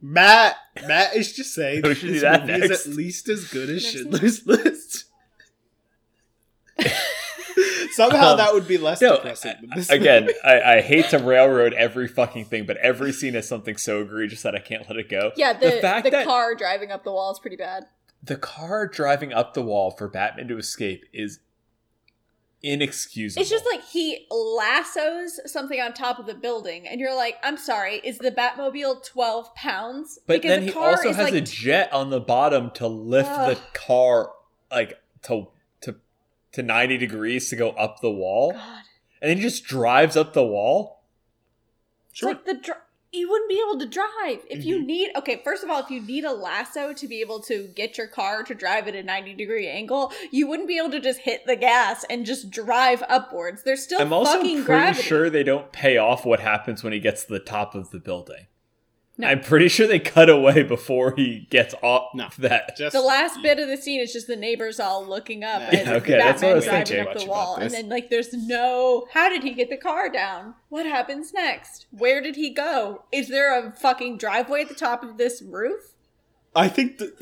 T- 0.03 0.07
Matt, 0.09 0.57
Matt 0.87 1.17
is 1.17 1.33
just 1.33 1.55
saying 1.55 1.83
We 1.85 1.91
that 1.91 1.95
should 1.97 2.07
do 2.09 2.13
this 2.13 2.23
that 2.23 2.47
movie 2.47 2.65
is 2.65 2.87
at 2.87 2.93
least 2.95 3.29
as 3.29 3.45
good 3.49 3.71
as 3.71 3.83
Next 3.83 3.93
Schindler's 3.95 4.47
List. 4.47 5.05
Somehow 7.93 8.33
Um, 8.33 8.37
that 8.39 8.55
would 8.55 8.67
be 8.67 8.79
less 8.79 9.01
no, 9.03 9.17
depressing. 9.17 9.55
Than 9.61 9.71
this 9.77 9.91
Again. 9.91 10.31
I, 10.43 10.63
I 10.63 10.81
hate 10.81 11.11
to 11.11 11.19
railroad 11.19 11.75
every 11.75 12.09
fucking 12.09 12.47
thing, 12.47 12.65
but 12.65 12.79
every 12.79 13.13
scene 13.13 13.35
is 13.35 13.47
something 13.47 13.77
so 13.77 14.01
egregious 14.01 14.43
that 14.43 14.55
I 14.55 14.61
can't 14.61 14.89
let 14.89 14.99
it 14.99 15.11
go. 15.11 15.33
Yeah, 15.37 15.53
the, 15.53 15.71
the, 15.73 15.81
fact 15.81 16.11
that 16.11 16.25
car 16.27 16.55
driving 16.55 16.91
up 16.91 17.05
the 17.05 17.13
wall 17.13 17.31
is 17.33 17.39
pretty 17.39 17.57
bad. 17.57 17.85
the 18.23 18.37
car 18.37 18.87
driving 18.87 19.33
up 19.35 19.53
the 19.53 19.63
wall 19.63 19.91
for 19.91 20.09
Batman 20.09 20.49
to 20.49 20.57
escape 20.57 21.05
is 21.13 21.41
inexcusable. 22.63 23.41
It's 23.41 23.51
just 23.51 23.65
like 23.67 23.85
he 23.85 24.27
lassos 24.31 25.41
something 25.47 25.81
on 25.81 25.93
top 25.93 26.19
of 26.19 26.27
the 26.27 26.35
building, 26.35 26.87
and 26.87 27.01
you're 27.01 27.15
like, 27.15 27.37
I'm 27.43 27.57
sorry, 27.57 27.97
is 28.05 28.19
the 28.19 28.31
Batmobile 28.31 29.05
12 29.05 29.55
pounds? 29.55 30.19
But 30.27 30.43
Because 30.43 30.49
then 30.51 30.67
the 30.67 30.73
he 30.73 30.79
also 30.79 31.13
has 31.13 31.31
like, 31.31 31.35
a 31.35 31.41
jet 31.41 31.93
on 31.93 32.11
the 32.11 32.21
bottom 32.21 32.71
to 32.73 32.87
lift 32.87 33.31
the 33.31 33.59
car 33.75 34.33
like 34.71 34.99
to 35.23 35.49
to 35.83 35.97
to 36.53 36.63
90 36.63 36.99
degrees 36.99 37.49
to 37.51 37.57
go 37.57 37.71
up 37.71 38.01
the 38.01 38.11
wall. 38.11 38.53
God. 38.53 38.83
And 39.21 39.31
then 39.31 39.37
he 39.37 39.43
just 39.43 39.65
drives 39.65 40.17
up 40.17 40.33
the 40.33 40.45
wall. 40.45 41.05
It's 42.11 42.23
like 42.23 42.45
the 42.45 42.55
dr- 42.55 42.79
you 43.13 43.29
wouldn't 43.29 43.49
be 43.51 43.61
able 43.61 43.79
to 43.79 43.87
drive 43.87 44.41
if 44.49 44.65
you 44.65 44.79
Mhm. 44.79 44.87
need. 44.87 45.11
Okay, 45.17 45.41
first 45.45 45.63
of 45.63 45.71
all, 45.71 45.81
if 45.81 45.91
you 45.91 46.01
need 46.01 46.25
a 46.25 46.33
lasso 46.33 46.93
to 46.95 47.07
be 47.07 47.21
able 47.21 47.41
to 47.43 47.69
get 47.75 47.99
your 47.99 48.07
car 48.07 48.43
to 48.43 48.55
drive 48.55 48.89
at 48.89 48.95
a 48.95 49.03
ninety 49.03 49.35
degree 49.35 49.69
angle, 49.69 50.13
you 50.31 50.47
wouldn't 50.47 50.67
be 50.69 50.79
able 50.79 50.91
to 50.91 51.01
just 51.01 51.21
hit 51.21 51.47
the 51.47 51.57
gas 51.57 52.05
and 52.09 52.25
just 52.25 52.51
drive 52.51 53.03
upwards. 53.09 53.63
There's 53.65 53.83
still 53.83 54.01
I'm 54.01 54.13
also 54.13 54.39
fucking 54.39 54.65
pretty 54.65 54.81
gravity. 54.81 55.03
sure 55.03 55.29
they 55.31 55.43
don't 55.43 55.73
pay 55.73 55.99
off 55.99 56.25
what 56.25 56.41
happens 56.41 56.83
when 56.83 56.93
he 56.93 57.01
gets 57.01 57.25
to 57.25 57.33
the 57.35 57.39
top 57.39 57.75
of 57.75 57.91
the 57.91 57.99
building. 57.99 58.47
No. 59.19 59.29
I'm 59.29 59.41
pretty 59.41 59.69
sure 59.69 59.87
they 59.87 59.99
cut 59.99 60.31
away 60.31 60.63
before 60.63 61.15
he 61.15 61.47
gets 61.51 61.75
off 61.83 62.15
No. 62.15 62.29
that. 62.39 62.77
Just 62.79 62.95
the 62.95 63.03
last 63.03 63.43
bit 63.43 63.59
of 63.59 63.69
the 63.69 63.77
scene 63.77 64.01
is 64.01 64.11
just 64.13 64.27
the 64.27 64.37
neighbors 64.37 64.81
all 64.81 65.07
looking 65.07 65.45
up 65.45 65.71
Yeah, 65.71 65.79
and 65.81 65.89
okay, 65.97 66.17
that's 66.17 66.41
what 66.43 66.53
I 66.53 66.55
was 66.55 66.65
thinking. 66.65 67.01
up 67.01 67.09
Much 67.09 67.17
the 67.19 67.25
about 67.25 67.29
wall, 67.31 67.57
and 67.57 67.71
then 67.71 67.89
like 67.91 68.09
there's 68.09 68.33
no. 68.33 69.07
How 69.13 69.29
did 69.29 69.43
he 69.43 69.51
get 69.53 69.69
the 69.69 69.77
car 69.77 70.09
down? 70.09 70.55
What 70.71 70.87
happens 70.87 71.35
next? 71.35 71.87
Where 71.91 72.23
did 72.23 72.37
he 72.37 72.55
go? 72.55 73.05
Is 73.13 73.29
there 73.29 73.55
a 73.59 73.73
fucking 73.73 74.17
driveway 74.17 74.63
at 74.63 74.69
the 74.71 74.75
top 74.75 75.03
of 75.05 75.19
this 75.19 75.43
roof? 75.43 75.93
I 76.57 76.69
think 76.69 76.97
the 76.99 77.13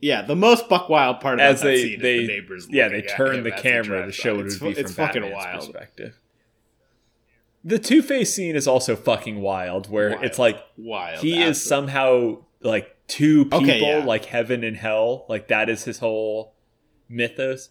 yeah, 0.00 0.20
the 0.22 0.36
most 0.36 0.68
buck 0.68 0.90
wild 0.90 1.20
part 1.20 1.36
about 1.36 1.46
As 1.52 1.60
that 1.62 1.68
they- 1.68 1.82
scene 1.82 2.00
they- 2.00 2.16
is 2.18 2.26
the 2.28 2.34
neighbors. 2.34 2.66
Yeah, 2.70 2.84
looking 2.84 3.00
they 3.00 3.06
at 3.06 3.16
turn 3.16 3.34
him 3.36 3.44
the 3.44 3.50
camera 3.52 4.04
to 4.06 4.12
show 4.12 4.32
by. 4.34 4.36
what 4.36 4.44
it 4.44 4.46
It's 4.52 4.60
would 4.60 4.68
be 4.68 4.74
fu- 4.74 4.80
it's 4.82 4.94
from 4.94 5.06
fucking 5.06 5.22
Batman's 5.22 5.44
wild. 5.44 5.60
perspective. 5.72 6.18
The 7.64 7.78
Two 7.78 8.02
Face 8.02 8.34
scene 8.34 8.56
is 8.56 8.68
also 8.68 8.94
fucking 8.94 9.40
wild, 9.40 9.88
where 9.90 10.10
Wild. 10.10 10.24
it's 10.24 10.38
like 10.38 10.62
Wild. 10.76 11.20
he 11.20 11.42
is 11.42 11.64
somehow 11.64 12.42
like 12.60 12.94
two 13.08 13.44
people, 13.44 13.62
Okay, 13.62 13.80
yeah. 13.80 14.04
like 14.04 14.26
heaven 14.26 14.62
and 14.62 14.76
hell. 14.76 15.24
Like 15.28 15.48
that 15.48 15.68
is 15.70 15.84
his 15.84 15.98
whole 15.98 16.54
mythos. 17.08 17.70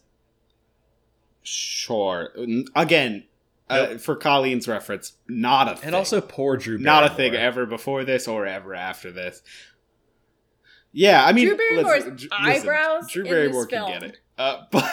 sure. 1.42 2.32
N- 2.36 2.64
Again, 2.74 3.24
uh, 3.70 3.98
for 3.98 4.16
Colleen's 4.16 4.66
reference, 4.68 5.12
not 5.28 5.70
a 5.72 5.76
thing. 5.76 5.86
And 5.86 5.94
also 5.94 6.20
poor 6.20 6.56
Drew. 6.56 6.78
not 6.78 7.04
a 7.10 7.14
thing 7.14 7.34
ever 7.34 7.66
before 7.66 8.04
this 8.04 8.26
or 8.28 8.46
ever 8.46 8.74
after 8.74 9.12
this. 9.12 9.42
Yeah, 10.92 11.24
I 11.24 11.32
mean, 11.32 11.48
Drew 11.48 11.56
Barrymore's 11.56 12.04
listen, 12.06 12.28
Dr- 12.28 12.40
eyebrows 12.40 13.10
Drew 13.10 13.24
in 13.24 13.30
Barrymore 13.30 13.62
this 13.62 13.70
can 13.70 13.78
film. 13.88 13.92
get 13.92 14.02
it, 14.02 14.18
uh, 14.38 14.62
but 14.70 14.84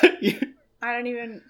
I 0.81 0.93
don't 0.95 1.07
even. 1.07 1.41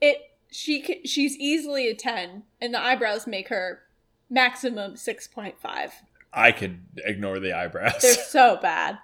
It. 0.00 0.18
She. 0.50 0.82
c- 0.82 1.06
She's 1.06 1.36
easily 1.36 1.88
a 1.88 1.94
ten, 1.94 2.44
and 2.60 2.72
the 2.74 2.80
eyebrows 2.80 3.26
make 3.26 3.48
her 3.48 3.80
maximum 4.30 4.96
six 4.96 5.26
point 5.26 5.60
five. 5.60 5.92
I 6.32 6.52
could 6.52 6.80
ignore 7.04 7.38
the 7.38 7.52
eyebrows. 7.56 8.00
They're 8.02 8.14
so 8.14 8.58
bad. 8.60 8.98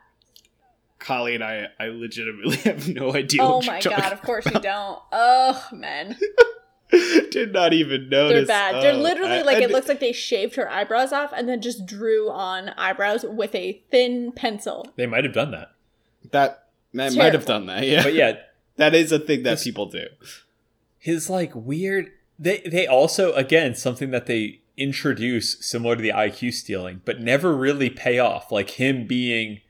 Colleen, 0.98 1.42
I 1.42 1.66
I 1.78 1.86
legitimately 1.88 2.56
have 2.64 2.88
no 2.88 3.14
idea. 3.14 3.42
Oh 3.42 3.56
what 3.56 3.66
my 3.66 3.80
you're 3.80 3.96
god, 3.96 4.12
of 4.12 4.22
course 4.22 4.46
you 4.46 4.52
don't. 4.60 5.00
Oh 5.12 5.66
man. 5.72 6.16
Did 7.30 7.52
not 7.52 7.72
even 7.72 8.08
notice. 8.08 8.46
They're 8.46 8.46
bad. 8.46 8.82
They're 8.82 8.92
Oh, 8.94 8.98
literally 8.98 9.38
I- 9.38 9.42
like 9.42 9.56
I- 9.58 9.62
it 9.62 9.70
looks 9.70 9.88
like 9.88 10.00
they 10.00 10.12
shaved 10.12 10.54
her 10.56 10.70
eyebrows 10.70 11.12
off 11.12 11.32
and 11.34 11.48
then 11.48 11.60
just 11.60 11.86
drew 11.86 12.30
on 12.30 12.68
eyebrows 12.70 13.24
with 13.28 13.54
a 13.54 13.82
thin 13.90 14.32
pencil. 14.32 14.86
They 14.96 15.06
might 15.06 15.24
have 15.24 15.32
done 15.32 15.50
that. 15.50 15.72
that 16.30 16.68
that 16.92 17.14
might 17.14 17.32
have 17.32 17.46
done 17.46 17.66
that. 17.66 17.84
Yeah, 17.84 18.04
But 18.04 18.14
yeah, 18.14 18.36
that 18.76 18.94
is 18.94 19.10
a 19.10 19.18
thing 19.18 19.42
that 19.42 19.50
This- 19.54 19.64
people 19.64 19.86
do. 19.86 20.06
His 21.04 21.28
like 21.28 21.52
weird 21.54 22.10
they 22.38 22.62
they 22.70 22.86
also 22.86 23.32
again 23.34 23.74
something 23.74 24.10
that 24.10 24.26
they 24.26 24.60
introduce 24.76 25.64
similar 25.64 25.94
to 25.94 26.02
the 26.02 26.08
IQ 26.08 26.52
stealing 26.52 27.00
but 27.04 27.20
never 27.20 27.54
really 27.54 27.90
pay 27.90 28.18
off 28.18 28.50
like 28.50 28.70
him 28.70 29.06
being 29.06 29.60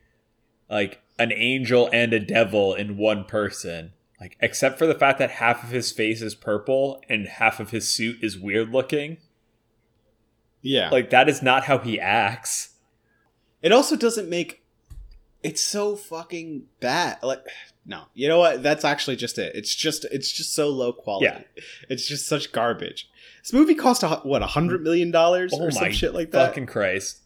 like 0.70 1.02
an 1.18 1.32
angel 1.32 1.88
and 1.92 2.12
a 2.12 2.20
devil 2.20 2.74
in 2.74 2.96
one 2.96 3.24
person. 3.24 3.92
Like 4.20 4.36
except 4.40 4.78
for 4.78 4.86
the 4.86 4.94
fact 4.94 5.18
that 5.18 5.30
half 5.32 5.62
of 5.62 5.70
his 5.70 5.92
face 5.92 6.22
is 6.22 6.34
purple 6.34 7.02
and 7.08 7.26
half 7.26 7.60
of 7.60 7.70
his 7.70 7.88
suit 7.88 8.18
is 8.22 8.38
weird 8.38 8.70
looking. 8.70 9.18
Yeah, 10.62 10.88
like 10.90 11.10
that 11.10 11.28
is 11.28 11.42
not 11.42 11.64
how 11.64 11.78
he 11.78 12.00
acts. 12.00 12.70
It 13.60 13.72
also 13.72 13.96
doesn't 13.96 14.30
make 14.30 14.62
it's 15.42 15.62
so 15.62 15.94
fucking 15.94 16.64
bad. 16.80 17.22
Like 17.22 17.44
no, 17.86 18.04
you 18.14 18.28
know 18.28 18.38
what? 18.38 18.62
That's 18.62 18.84
actually 18.84 19.16
just 19.16 19.38
it. 19.38 19.54
It's 19.54 19.74
just 19.74 20.04
it's 20.10 20.30
just 20.32 20.54
so 20.54 20.70
low 20.70 20.92
quality. 20.92 21.26
Yeah. 21.26 21.42
It's 21.88 22.06
just 22.08 22.26
such 22.26 22.50
garbage. 22.52 23.08
This 23.42 23.52
movie 23.52 23.74
cost 23.74 24.02
a, 24.02 24.08
what 24.22 24.42
a 24.42 24.46
hundred 24.46 24.82
million 24.82 25.10
dollars 25.10 25.52
oh 25.54 25.64
or 25.64 25.70
some 25.70 25.92
shit 25.92 26.14
like 26.14 26.30
that. 26.30 26.48
fucking 26.48 26.64
christ 26.66 27.18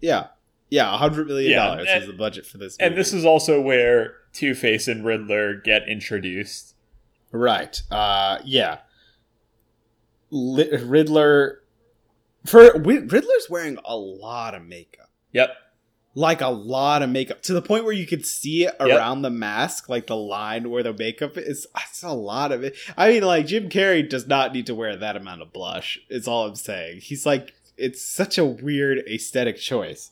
Yeah, 0.00 0.28
yeah, 0.70 0.92
a 0.92 0.96
hundred 0.96 1.28
million 1.28 1.56
dollars 1.56 1.86
and- 1.88 2.02
is 2.02 2.08
the 2.08 2.14
budget 2.16 2.46
for 2.46 2.58
this. 2.58 2.76
Movie. 2.78 2.88
and 2.88 2.98
this 2.98 3.12
is 3.12 3.24
also 3.24 3.60
where 3.60 4.14
two-face 4.32 4.88
and 4.88 5.04
riddler 5.04 5.54
get 5.54 5.88
introduced 5.88 6.74
right. 7.32 7.80
Uh, 7.92 8.38
yeah. 8.44 8.78
Li- 10.30 10.76
Riddler 10.82 11.60
for 12.46 12.72
Riddler's 12.80 13.46
wearing 13.50 13.78
a 13.84 13.96
lot 13.96 14.54
of 14.54 14.64
makeup. 14.64 15.10
yep 15.32 15.50
like 16.14 16.40
a 16.40 16.48
lot 16.48 17.02
of 17.02 17.10
makeup 17.10 17.40
to 17.42 17.52
the 17.52 17.62
point 17.62 17.84
where 17.84 17.92
you 17.92 18.06
could 18.06 18.26
see 18.26 18.64
it 18.64 18.74
Yep. 18.80 18.98
around 18.98 19.22
the 19.22 19.30
mask, 19.30 19.88
like 19.88 20.06
the 20.08 20.16
line 20.16 20.68
where 20.70 20.82
the 20.82 20.92
makeup 20.92 21.36
is. 21.36 21.66
It's 21.88 22.02
a 22.02 22.10
lot 22.12 22.50
of 22.52 22.64
it. 22.64 22.74
I 22.96 23.10
mean, 23.10 23.22
like 23.22 23.46
Jim 23.46 23.68
Carrey 23.68 24.08
does 24.08 24.26
not 24.26 24.52
need 24.52 24.66
to 24.66 24.74
wear 24.74 24.96
that 24.96 25.16
amount 25.16 25.42
of 25.42 25.52
blush. 25.52 26.00
Is 26.08 26.26
all 26.26 26.46
I'm 26.48 26.54
saying. 26.56 27.00
He's 27.02 27.24
like, 27.26 27.52
it's 27.76 28.02
such 28.04 28.38
a 28.38 28.44
weird 28.44 28.98
aesthetic 29.08 29.56
choice. 29.58 30.10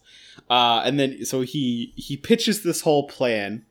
Uh, 0.48 0.82
and 0.84 1.00
then 1.00 1.24
so 1.24 1.40
he 1.40 1.92
he 1.96 2.16
pitches 2.16 2.62
this 2.62 2.82
whole 2.82 3.08
plan. 3.08 3.64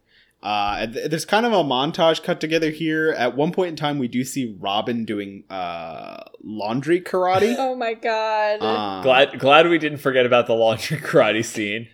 Uh, 0.44 0.78
and 0.82 0.94
th- 0.94 1.10
there's 1.10 1.26
kind 1.26 1.46
of 1.48 1.52
a 1.54 1.64
montage 1.64 2.22
cut 2.24 2.40
together 2.40 2.70
here. 2.70 3.12
At 3.18 3.36
one 3.36 3.52
point 3.52 3.70
in 3.70 3.76
time, 3.76 3.98
we 4.00 4.08
do 4.08 4.24
see 4.24 4.56
Robin 4.60 5.04
doing 5.06 5.44
uh, 5.50 6.24
laundry 6.44 7.02
karate. 7.02 7.56
Oh 7.60 7.76
my 7.76 7.94
god. 7.96 8.62
Um, 8.62 9.02
glad 9.04 9.40
glad 9.40 9.68
we 9.70 9.78
didn't 9.78 9.98
forget 10.00 10.26
about 10.26 10.46
the 10.48 10.54
laundry 10.54 10.98
karate 10.98 11.44
scene 11.46 11.88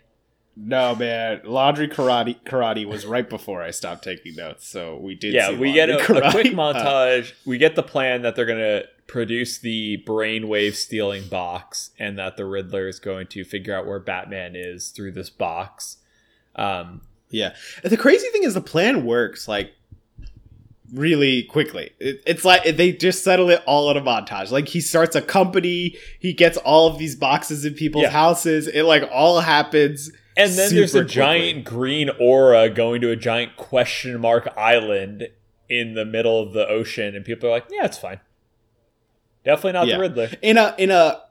No, 0.55 0.93
man. 0.95 1.41
Laundry 1.45 1.87
karate 1.87 2.39
karate 2.45 2.85
was 2.85 3.05
right 3.05 3.27
before 3.27 3.63
I 3.63 3.71
stopped 3.71 4.03
taking 4.03 4.35
notes, 4.35 4.67
so 4.67 4.97
we 4.97 5.15
did. 5.15 5.33
yeah 5.33 5.49
see 5.49 5.55
we 5.55 5.73
get 5.73 5.89
a, 5.89 5.97
a 5.97 6.05
quick 6.05 6.23
karate. 6.23 6.53
Uh, 6.53 6.73
montage 6.73 7.33
we 7.45 7.57
get 7.57 7.75
the 7.75 7.83
plan 7.83 8.21
that 8.21 8.35
they're 8.35 8.45
going 8.45 8.59
to 8.59 8.85
produce 9.07 9.57
the 9.57 10.01
brainwave 10.07 10.75
stealing 10.75 11.27
box 11.27 11.89
and 11.99 12.17
that 12.19 12.37
the 12.37 12.45
riddler 12.45 12.87
is 12.87 12.99
going 12.99 13.27
to 13.27 13.43
figure 13.43 13.75
out 13.75 13.85
where 13.85 13.99
batman 13.99 14.55
is 14.55 14.89
through 14.89 15.11
this 15.11 15.29
box 15.29 15.97
um 16.55 17.01
yeah, 17.29 17.55
the 17.83 17.97
crazy 17.97 18.27
thing 18.29 18.43
is 18.43 18.53
the 18.53 18.61
plan 18.61 19.05
works 19.05 19.47
like 19.47 19.73
really 20.93 21.43
quickly. 21.43 21.91
It, 21.99 22.21
it's 22.25 22.45
like 22.45 22.77
they 22.77 22.91
just 22.91 23.23
settle 23.23 23.49
it 23.49 23.63
all 23.65 23.89
in 23.89 23.97
a 23.97 24.01
montage. 24.01 24.51
Like 24.51 24.67
he 24.67 24.79
starts 24.81 25.15
a 25.15 25.21
company, 25.21 25.97
he 26.19 26.33
gets 26.33 26.57
all 26.57 26.87
of 26.87 26.97
these 26.99 27.15
boxes 27.15 27.65
in 27.65 27.73
people's 27.73 28.03
Yeah. 28.03 28.09
houses. 28.11 28.67
It 28.67 28.83
like 28.83 29.09
all 29.11 29.39
happens. 29.41 30.11
And 30.35 30.51
then 30.53 30.73
there's 30.73 30.95
a 30.95 30.99
super 30.99 31.03
giant 31.09 31.63
green 31.65 32.09
aura 32.19 32.69
going 32.69 33.01
to 33.01 33.09
a 33.11 33.15
giant 33.15 33.55
question 33.55 34.19
mark 34.19 34.47
island 34.57 35.27
in 35.69 35.93
the 35.93 36.05
middle 36.05 36.41
of 36.41 36.53
the 36.53 36.67
ocean 36.67 37.15
and 37.15 37.23
people 37.25 37.49
are 37.49 37.53
like 37.53 37.65
yeah 37.71 37.85
it's 37.85 37.97
fine. 37.97 38.19
Definitely 39.45 39.73
not 39.73 39.87
Yeah. 39.87 39.95
the 39.95 40.01
riddler. 40.01 40.29
In 40.41 40.57
a 40.57 40.75
in 40.77 40.91
a 40.91 41.21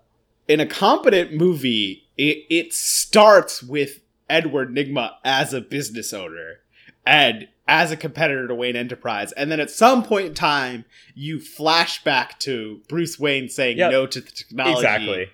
in 0.49 0.61
a 0.61 0.67
competent 0.67 1.33
movie 1.33 2.05
it, 2.17 2.45
it 2.51 2.73
starts 2.73 3.63
with 3.63 4.01
edward 4.29 4.71
nygma 4.75 5.13
as 5.25 5.53
a 5.55 5.61
business 5.61 6.13
owner 6.13 6.61
and 7.07 7.49
as 7.69 7.91
a 7.93 7.97
competitor 7.97 8.47
to 8.49 8.55
wayne 8.55 8.77
enterprise. 8.77 9.33
And 9.33 9.51
then 9.51 9.61
at 9.61 9.71
some 9.71 10.03
point 10.03 10.27
in 10.27 10.35
time 10.35 10.85
you 11.15 11.41
flash 11.41 12.03
back 12.05 12.39
to 12.41 12.81
bruce 12.89 13.19
wayne 13.19 13.49
saying 13.49 13.79
Yep. 13.79 13.91
no 13.93 14.07
to 14.07 14.21
the 14.21 14.31
technology. 14.31 14.77
Exactly. 14.79 15.27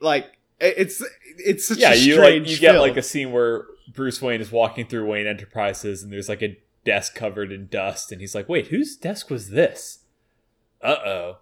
Like 0.00 0.33
it's 0.60 1.02
it's 1.38 1.68
such 1.68 1.78
yeah, 1.78 1.92
a 1.92 1.96
you 1.96 2.20
like 2.20 2.48
you 2.48 2.58
get 2.58 2.78
like 2.78 2.96
a 2.96 3.02
scene 3.02 3.32
where 3.32 3.66
Bruce 3.92 4.22
Wayne 4.22 4.40
is 4.40 4.52
walking 4.52 4.86
through 4.86 5.06
Wayne 5.06 5.26
Enterprises 5.26 6.02
and 6.02 6.12
there's 6.12 6.28
like 6.28 6.42
a 6.42 6.58
desk 6.84 7.14
covered 7.14 7.52
in 7.52 7.66
dust 7.68 8.12
and 8.12 8.20
he's 8.20 8.34
like, 8.34 8.48
"Wait, 8.48 8.68
whose 8.68 8.96
desk 8.96 9.30
was 9.30 9.50
this?" 9.50 10.00
Uh-oh. 10.82 11.38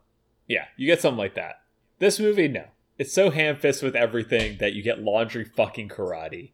Yeah, 0.46 0.66
you 0.76 0.86
get 0.86 1.00
something 1.00 1.18
like 1.18 1.34
that. 1.34 1.62
This 1.98 2.20
movie 2.20 2.48
no. 2.48 2.66
It's 2.98 3.12
so 3.12 3.30
ham-fist 3.30 3.82
with 3.82 3.96
everything 3.96 4.58
that 4.58 4.74
you 4.74 4.82
get 4.82 5.02
laundry 5.02 5.44
fucking 5.44 5.88
karate. 5.88 6.52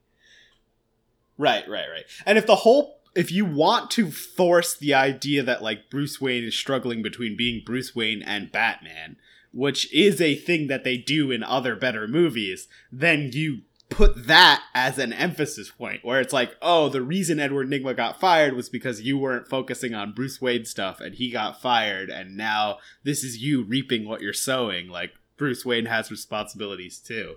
Right, 1.36 1.68
right, 1.68 1.86
right. 1.90 2.04
And 2.24 2.38
if 2.38 2.46
the 2.46 2.56
whole 2.56 3.00
if 3.14 3.32
you 3.32 3.44
want 3.44 3.90
to 3.92 4.10
force 4.10 4.76
the 4.76 4.94
idea 4.94 5.42
that 5.42 5.62
like 5.62 5.90
Bruce 5.90 6.20
Wayne 6.20 6.44
is 6.44 6.56
struggling 6.56 7.02
between 7.02 7.36
being 7.36 7.62
Bruce 7.64 7.94
Wayne 7.94 8.22
and 8.22 8.52
Batman, 8.52 9.16
which 9.58 9.92
is 9.92 10.20
a 10.20 10.36
thing 10.36 10.68
that 10.68 10.84
they 10.84 10.96
do 10.96 11.32
in 11.32 11.42
other 11.42 11.74
better 11.74 12.06
movies, 12.06 12.68
then 12.92 13.30
you 13.32 13.62
put 13.88 14.28
that 14.28 14.62
as 14.72 14.98
an 14.98 15.12
emphasis 15.12 15.68
point 15.68 16.04
where 16.04 16.20
it's 16.20 16.32
like, 16.32 16.54
oh, 16.62 16.88
the 16.88 17.02
reason 17.02 17.40
Edward 17.40 17.68
Nygma 17.68 17.96
got 17.96 18.20
fired 18.20 18.54
was 18.54 18.68
because 18.68 19.00
you 19.02 19.18
weren't 19.18 19.48
focusing 19.48 19.94
on 19.94 20.12
Bruce 20.12 20.40
Wayne 20.40 20.64
stuff 20.64 21.00
and 21.00 21.16
he 21.16 21.28
got 21.28 21.60
fired 21.60 22.08
and 22.08 22.36
now 22.36 22.78
this 23.02 23.24
is 23.24 23.38
you 23.38 23.64
reaping 23.64 24.06
what 24.06 24.20
you're 24.20 24.32
sowing. 24.32 24.88
Like 24.88 25.10
Bruce 25.36 25.64
Wayne 25.64 25.86
has 25.86 26.08
responsibilities 26.08 27.00
too. 27.00 27.34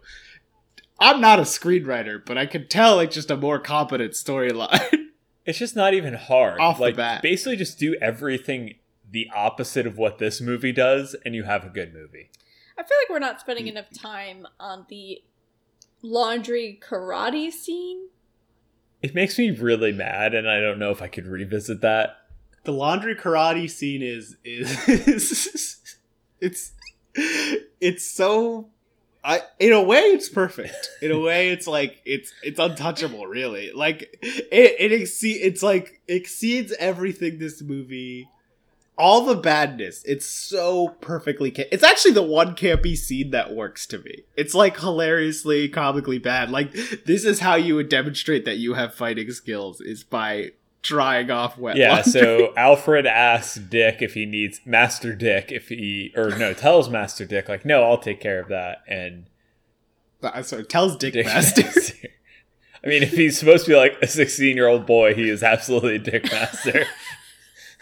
I'm 1.00 1.22
not 1.22 1.40
a 1.40 1.44
screenwriter, 1.44 2.24
but 2.24 2.38
I 2.38 2.46
could 2.46 2.70
tell 2.70 2.98
like 2.98 3.10
just 3.10 3.32
a 3.32 3.38
more 3.38 3.58
competent 3.58 4.14
storyline. 4.14 5.08
It's 5.44 5.58
just 5.58 5.76
not 5.76 5.96
even 5.96 6.14
hard. 6.14 6.60
Off 6.60 6.78
the 6.78 6.84
like 6.84 6.96
bat. 6.96 7.24
basically 7.24 7.56
just 7.56 7.80
do 7.80 7.96
everything 7.96 8.76
the 9.12 9.30
opposite 9.36 9.86
of 9.86 9.98
what 9.98 10.18
this 10.18 10.42
movie 10.42 10.72
does 10.72 11.16
and 11.26 11.36
you 11.36 11.44
have 11.44 11.66
a 11.66 11.70
good 11.70 11.94
movie. 11.94 12.32
I 12.78 12.84
feel 12.84 12.98
like 13.02 13.10
we're 13.10 13.20
not 13.20 13.40
spending 13.40 13.68
enough 13.68 13.90
time 13.94 14.48
on 14.60 14.86
the 14.90 15.22
laundry 16.02 16.80
karate 16.82 17.52
scene. 17.52 18.08
It 19.02 19.14
makes 19.14 19.38
me 19.38 19.52
really 19.52 19.92
mad 19.92 20.34
and 20.34 20.50
I 20.50 20.60
don't 20.60 20.80
know 20.80 20.92
if 20.92 21.02
I 21.02 21.08
could 21.08 21.28
revisit 21.28 21.82
that. 21.82 22.18
the 22.64 22.72
laundry 22.72 23.16
karate 23.16 23.70
scene 23.70 24.02
is 24.02 24.38
is 24.44 25.98
it's 26.40 26.72
it's 27.80 28.06
so 28.06 28.70
I 29.24 29.42
in 29.60 29.74
a 29.74 29.82
way 29.82 30.00
it's 30.00 30.30
perfect. 30.30 30.90
In 31.02 31.12
a 31.12 31.20
way 31.20 31.50
it's 31.50 31.68
like 31.68 32.02
it's 32.06 32.34
it's 32.44 32.60
untouchable 32.60 33.28
really. 33.28 33.72
Like 33.74 34.18
it 34.22 34.76
it 34.80 34.92
exceed 34.92 35.42
it's 35.42 35.62
like 35.62 36.02
exceeds 36.08 36.74
everything 36.80 37.38
this 37.40 37.62
movie 37.62 38.28
all 39.02 39.26
the 39.26 39.36
badness. 39.36 40.04
It's 40.06 40.26
so 40.28 40.90
perfectly 41.02 41.50
ca- 41.52 41.68
It's 41.72 41.84
actually 41.84 42.12
the 42.14 42.22
one 42.22 42.56
campy 42.56 42.96
scene 42.96 43.32
that 43.32 43.54
works 43.56 43.88
to 43.88 43.98
me. 43.98 44.24
It's 44.38 44.54
like 44.54 44.80
hilariously 44.80 45.68
comically 45.70 46.20
bad. 46.20 46.52
Like 46.52 46.72
this 47.06 47.26
is 47.26 47.40
how 47.40 47.56
you 47.56 47.76
would 47.76 47.90
demonstrate 47.90 48.46
that 48.46 48.58
you 48.60 48.76
have 48.76 48.94
fighting 48.94 49.32
skills 49.32 49.82
is 49.82 50.04
by 50.04 50.52
drying 50.84 51.30
off 51.32 51.58
wet 51.58 51.78
Yeah, 51.78 51.94
laundry. 51.96 52.12
so 52.12 52.54
Alfred 52.58 53.06
asks 53.08 53.56
Dick 53.56 53.98
if 54.02 54.14
he 54.14 54.26
needs 54.26 54.62
Master 54.66 55.16
Dick 55.16 55.52
if 55.52 55.70
he 55.70 56.12
or 56.16 56.30
no, 56.38 56.54
tells 56.54 56.90
Master 56.90 57.26
Dick 57.26 57.50
like, 57.50 57.66
"No, 57.66 57.84
I'll 57.84 57.98
take 57.98 58.20
care 58.20 58.40
of 58.40 58.50
that." 58.50 58.84
And 58.88 59.26
Uh, 60.24 60.42
So 60.44 60.62
tells 60.64 60.96
Dick, 60.98 61.14
Dick 61.14 61.26
Master. 61.26 61.64
Master. 61.64 62.08
I 62.84 62.88
mean, 62.88 63.04
if 63.04 63.12
he's 63.14 63.38
supposed 63.38 63.66
to 63.66 63.72
be 63.72 63.76
like 63.78 63.94
a 64.02 64.08
16-year-old 64.08 64.86
boy, 64.88 65.14
he 65.14 65.30
is 65.30 65.44
absolutely 65.44 65.98
Dick 66.00 66.32
Master. 66.32 66.86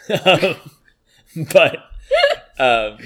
um, 0.26 0.56
but 1.52 1.76
um, 2.58 2.98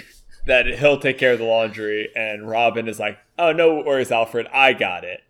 that 0.47 0.67
he'll 0.79 0.99
take 0.99 1.19
care 1.19 1.33
of 1.33 1.39
the 1.39 1.45
laundry 1.45 2.09
and 2.17 2.49
Robin 2.49 2.89
is 2.89 2.99
like, 2.99 3.19
"Oh, 3.39 3.53
no 3.53 3.83
worries, 3.83 4.11
Alfred. 4.13 4.47
I 4.53 4.73
got 4.73 5.05
it." 5.05 5.21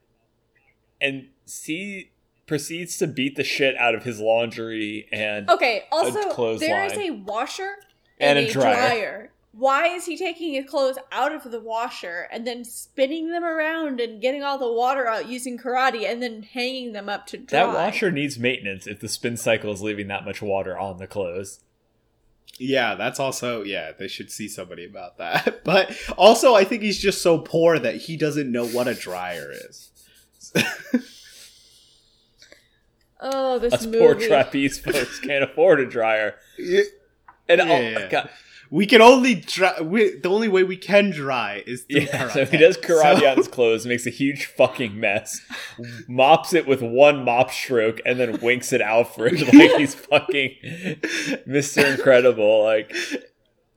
And 1.01 1.29
C 1.47 2.11
proceeds 2.47 2.99
to 2.99 3.07
beat 3.07 3.37
the 3.37 3.45
shit 3.45 3.77
out 3.77 3.95
of 3.95 4.05
his 4.05 4.21
laundry 4.21 5.09
and 5.11 5.49
Okay, 5.49 5.85
also 5.91 6.57
there 6.59 6.85
is 6.85 6.93
a 6.93 7.11
washer 7.11 7.77
And 8.21 8.39
and, 8.39 8.47
a 8.47 8.51
a 8.51 8.53
dryer. 8.53 8.75
dryer. 8.75 9.33
why 9.53 9.87
is 9.87 10.05
he 10.05 10.15
taking 10.19 10.53
his 10.53 10.69
clothes 10.69 10.99
out 11.11 11.35
of 11.35 11.51
the 11.51 11.59
washer 11.61 12.29
and 12.31 12.47
then 12.47 12.63
spinning 12.63 13.31
them 13.33 13.45
around 13.45 13.99
and 13.99 14.21
getting 14.21 14.43
all 14.43 14.59
the 14.59 14.71
water 14.71 15.07
out 15.07 15.27
using 15.27 15.57
karate 15.57 16.05
and 16.11 16.23
then 16.23 16.43
hanging 16.43 16.93
them 16.93 17.09
up 17.09 17.27
to 17.29 17.39
dry? 17.39 17.61
That 17.61 17.75
washer 17.75 18.11
needs 18.11 18.39
maintenance 18.39 18.87
if 18.87 19.01
the 19.01 19.09
spin 19.09 19.39
cycle 19.39 19.73
is 19.73 19.81
leaving 19.81 20.09
that 20.09 20.27
much 20.27 20.43
water 20.43 20.79
on 20.79 20.99
the 20.99 21.07
clothes. 21.07 21.61
Yeah, 22.59 22.95
that's 22.95 23.19
also 23.19 23.63
yeah. 23.63 23.93
They 23.99 24.07
should 24.09 24.31
see 24.31 24.49
somebody 24.49 24.85
about 24.85 25.19
that. 25.19 25.61
But 25.65 25.97
also, 26.17 26.55
I 26.55 26.65
think 26.65 26.83
he's 26.83 26.99
just 27.01 27.21
so 27.23 27.39
poor 27.39 27.79
that 27.79 27.97
he 27.97 28.17
doesn't 28.17 28.51
know 28.53 28.67
what 28.67 28.87
a 28.89 28.95
dryer 28.95 29.51
is. 29.53 29.91
Oh, 33.27 33.59
this 33.59 33.73
Us 33.73 33.87
movie. 33.87 33.99
poor 34.01 34.15
trapeze 34.15 34.79
folks 34.79 35.19
can't 35.21 35.43
afford 35.45 35.81
a 35.81 35.87
dryer. 35.87 36.35
And 37.47 37.59
Yeah, 37.61 37.65
oh 37.75 37.79
yeah, 37.81 37.95
my 37.95 38.01
yeah. 38.01 38.09
god, 38.11 38.31
we 38.75 38.87
can 38.87 39.01
only 39.01 39.37
dry. 39.37 39.81
We, 39.81 40.19
the 40.19 40.29
only 40.29 40.49
way 40.49 40.65
we 40.65 40.77
can 40.77 41.11
dry 41.11 41.63
is 41.65 41.85
through 41.85 42.01
yeah. 42.01 42.27
karate. 42.27 42.33
So 42.33 42.45
he 42.45 42.57
does 42.57 42.77
karate 42.83 43.21
So- 43.21 43.29
on 43.29 43.37
his 43.37 43.47
clothes, 43.47 43.87
makes 43.87 44.05
a 44.05 44.11
huge 44.11 44.47
fucking 44.47 44.99
mess, 44.99 45.41
mops 46.09 46.53
it 46.55 46.67
with 46.67 46.83
one 46.83 47.25
mop 47.25 47.53
stroke, 47.53 48.01
and 48.05 48.19
then 48.19 48.41
winks 48.41 48.73
at 48.73 48.81
Alfred 48.81 49.41
like 49.55 49.77
he's 49.77 49.95
fucking 49.95 50.57
Mister 51.47 51.87
Incredible. 51.87 52.65
Like 52.65 52.93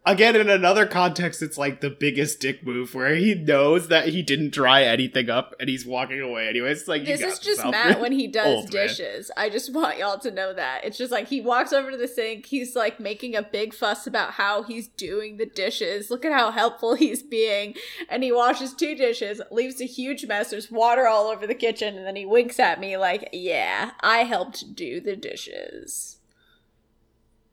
Again, 0.09 0.37
in 0.37 0.49
another 0.49 0.85
context, 0.85 1.41
it's 1.41 1.57
like 1.57 1.81
the 1.81 1.89
biggest 1.89 2.39
dick 2.39 2.65
move 2.65 2.95
where 2.95 3.13
he 3.15 3.35
knows 3.35 3.89
that 3.89 4.07
he 4.07 4.21
didn't 4.21 4.51
dry 4.51 4.83
anything 4.83 5.29
up 5.29 5.53
and 5.59 5.67
he's 5.67 5.85
walking 5.85 6.21
away 6.21 6.47
anyways. 6.47 6.79
It's 6.79 6.87
like 6.87 7.03
This 7.03 7.19
is 7.21 7.39
just 7.39 7.45
yourself 7.45 7.71
Matt 7.71 7.99
when 7.99 8.13
he 8.13 8.25
does 8.39 8.47
old, 8.47 8.73
man. 8.73 8.87
dishes. 8.87 9.29
I 9.35 9.49
just 9.49 9.73
want 9.73 9.97
y'all 9.97 10.17
to 10.19 10.31
know 10.31 10.53
that. 10.53 10.85
It's 10.85 10.97
just 10.97 11.11
like 11.11 11.27
he 11.27 11.41
walks 11.41 11.73
over 11.73 11.91
to 11.91 11.97
the 11.97 12.07
sink, 12.07 12.45
he's 12.45 12.73
like 12.75 12.99
making 13.01 13.35
a 13.35 13.43
big 13.43 13.73
fuss 13.73 14.07
about 14.07 14.31
how 14.31 14.63
he's 14.63 14.87
doing 14.87 15.35
the 15.35 15.45
dishes. 15.45 16.09
Look 16.09 16.23
at 16.23 16.31
how 16.31 16.51
helpful 16.51 16.95
he's 16.95 17.21
being. 17.21 17.75
And 18.09 18.23
he 18.23 18.31
washes 18.31 18.73
two 18.73 18.95
dishes, 18.95 19.41
leaves 19.51 19.81
a 19.81 19.85
huge 19.85 20.25
mess. 20.25 20.51
There's 20.51 20.71
water 20.71 21.05
all 21.05 21.27
over 21.27 21.45
the 21.45 21.53
kitchen, 21.53 21.97
and 21.97 22.07
then 22.07 22.15
he 22.15 22.25
winks 22.25 22.59
at 22.59 22.79
me 22.79 22.95
like, 22.95 23.27
Yeah, 23.33 23.91
I 23.99 24.19
helped 24.19 24.73
do 24.73 25.01
the 25.01 25.17
dishes. 25.17 26.19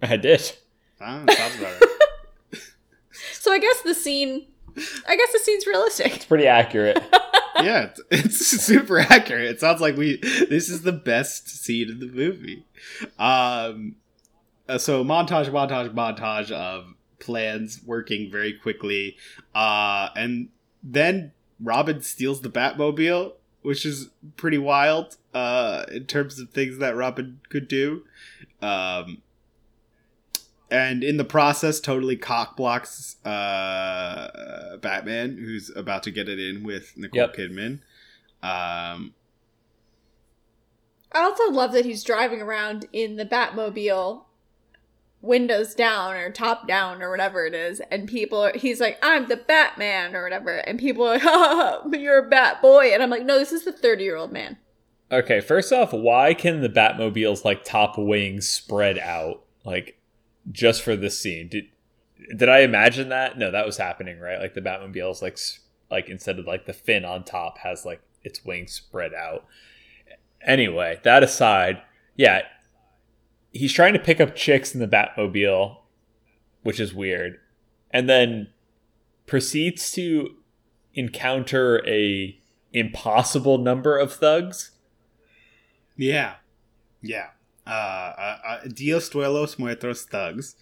I 0.00 0.16
did. 0.16 0.52
Ah, 1.00 1.24
sounds 1.28 1.56
about 1.58 1.80
right. 1.80 1.90
So 3.32 3.52
I 3.52 3.58
guess 3.58 3.82
the 3.82 3.94
scene 3.94 4.46
I 5.06 5.16
guess 5.16 5.32
the 5.32 5.38
scene's 5.38 5.66
realistic. 5.66 6.16
It's 6.16 6.24
pretty 6.24 6.46
accurate. 6.46 7.02
yeah, 7.62 7.90
it's, 7.90 8.00
it's 8.10 8.46
super 8.46 8.98
accurate. 8.98 9.46
It 9.46 9.60
sounds 9.60 9.80
like 9.80 9.96
we 9.96 10.16
this 10.16 10.68
is 10.68 10.82
the 10.82 10.92
best 10.92 11.48
scene 11.48 11.90
in 11.90 12.00
the 12.00 12.06
movie. 12.06 12.64
Um, 13.18 13.96
uh, 14.68 14.78
so 14.78 15.04
montage, 15.04 15.48
montage, 15.50 15.94
montage 15.94 16.50
of 16.50 16.94
plans 17.20 17.80
working 17.84 18.30
very 18.30 18.52
quickly, 18.52 19.16
uh, 19.54 20.08
and 20.16 20.48
then 20.82 21.32
Robin 21.60 22.02
steals 22.02 22.40
the 22.40 22.50
Batmobile, 22.50 23.34
which 23.62 23.86
is 23.86 24.10
pretty 24.36 24.58
wild 24.58 25.16
uh, 25.32 25.84
in 25.92 26.06
terms 26.06 26.38
of 26.40 26.50
things 26.50 26.78
that 26.78 26.96
Robin 26.96 27.40
could 27.48 27.68
do. 27.68 28.02
Um, 28.60 29.22
and 30.70 31.04
in 31.04 31.16
the 31.16 31.24
process, 31.24 31.80
totally 31.80 32.16
cock 32.16 32.56
blocks 32.56 33.16
uh, 33.24 34.76
Batman, 34.80 35.36
who's 35.38 35.70
about 35.74 36.02
to 36.04 36.10
get 36.10 36.28
it 36.28 36.38
in 36.38 36.64
with 36.64 36.96
Nicole 36.96 37.20
Yep. 37.22 37.36
Kidman. 37.36 37.80
Um, 38.42 39.14
I 41.12 41.22
also 41.22 41.50
love 41.50 41.72
that 41.72 41.84
he's 41.84 42.02
driving 42.02 42.42
around 42.42 42.86
in 42.92 43.16
the 43.16 43.24
Batmobile, 43.24 44.24
windows 45.20 45.74
down 45.74 46.14
or 46.14 46.30
top 46.30 46.68
down 46.68 47.02
or 47.02 47.10
whatever 47.10 47.46
it 47.46 47.54
is, 47.54 47.80
and 47.90 48.08
people 48.08 48.38
are, 48.44 48.52
he's 48.54 48.80
like, 48.80 48.98
I'm 49.02 49.28
the 49.28 49.36
Batman 49.36 50.14
or 50.16 50.22
whatever, 50.22 50.56
and 50.56 50.78
people 50.78 51.06
are 51.06 51.14
like, 51.14 51.22
ha, 51.22 51.80
ha, 51.84 51.88
you're 51.96 52.26
a 52.26 52.28
Bat 52.28 52.60
Boy. 52.60 52.92
And 52.92 53.02
I'm 53.02 53.10
like, 53.10 53.24
no, 53.24 53.38
this 53.38 53.52
is 53.52 53.64
the 53.64 53.72
30 53.72 54.04
year 54.04 54.16
old 54.16 54.32
man. 54.32 54.58
Okay, 55.12 55.40
first 55.40 55.72
off, 55.72 55.92
why 55.92 56.34
can 56.34 56.60
the 56.60 56.68
Batmobile's 56.68 57.44
like 57.44 57.64
top 57.64 57.96
wings 57.96 58.48
spread 58.48 58.98
out 58.98 59.44
like 59.64 59.98
just 60.50 60.82
for 60.82 60.96
this 60.96 61.18
scene? 61.18 61.48
Did 61.48 61.66
did 62.36 62.48
I 62.48 62.60
imagine 62.60 63.08
that? 63.10 63.38
No, 63.38 63.50
that 63.50 63.66
was 63.66 63.76
happening, 63.76 64.18
right? 64.18 64.40
Like 64.40 64.54
the 64.54 64.60
Batmobile's 64.60 65.22
like 65.22 65.38
like 65.90 66.08
instead 66.08 66.38
of 66.38 66.46
like 66.46 66.66
the 66.66 66.72
fin 66.72 67.04
on 67.04 67.24
top 67.24 67.58
has 67.58 67.84
like 67.84 68.00
its 68.22 68.44
wings 68.44 68.72
spread 68.72 69.12
out. 69.14 69.46
Anyway, 70.42 71.00
that 71.04 71.22
aside, 71.22 71.82
yeah, 72.16 72.42
he's 73.52 73.72
trying 73.72 73.92
to 73.94 73.98
pick 73.98 74.20
up 74.20 74.34
chicks 74.34 74.74
in 74.74 74.80
the 74.80 74.88
Batmobile, 74.88 75.78
which 76.62 76.80
is 76.80 76.94
weird, 76.94 77.38
and 77.90 78.08
then 78.08 78.48
proceeds 79.26 79.90
to 79.92 80.36
encounter 80.94 81.86
a 81.86 82.38
impossible 82.72 83.58
number 83.58 83.96
of 83.96 84.12
thugs. 84.12 84.72
yeah, 85.96 86.34
yeah. 87.00 87.28
Uh, 87.66 87.70
uh, 87.70 88.38
uh, 88.46 88.60
Dias 88.72 89.08
de 89.08 89.18
los 89.28 89.58
Muertos 89.58 90.04
thugs. 90.04 90.56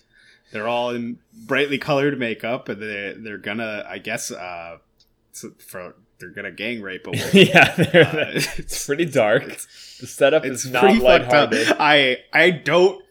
They're 0.52 0.68
all 0.68 0.90
in 0.90 1.18
brightly 1.32 1.78
colored 1.78 2.18
makeup, 2.18 2.68
and 2.68 2.80
they 2.80 3.14
they're 3.16 3.38
gonna, 3.38 3.84
I 3.88 3.98
guess, 3.98 4.30
uh, 4.30 4.78
for 5.58 5.94
they're 6.18 6.28
gonna 6.30 6.52
gang 6.52 6.82
rape 6.82 7.06
a 7.06 7.10
woman. 7.10 7.26
yeah, 7.32 7.74
they're- 7.74 8.04
Uh, 8.04 8.30
it's 8.58 8.86
pretty 8.86 9.06
dark. 9.06 9.44
It's, 9.44 9.98
the 9.98 10.06
setup 10.06 10.44
it's 10.44 10.64
is 10.64 10.70
not 10.70 10.82
pretty 10.82 11.00
fucked 11.00 11.32
up. 11.32 11.50
lighthearted. 11.52 11.76
I 11.80 12.18
I 12.32 12.50
don't 12.50 13.02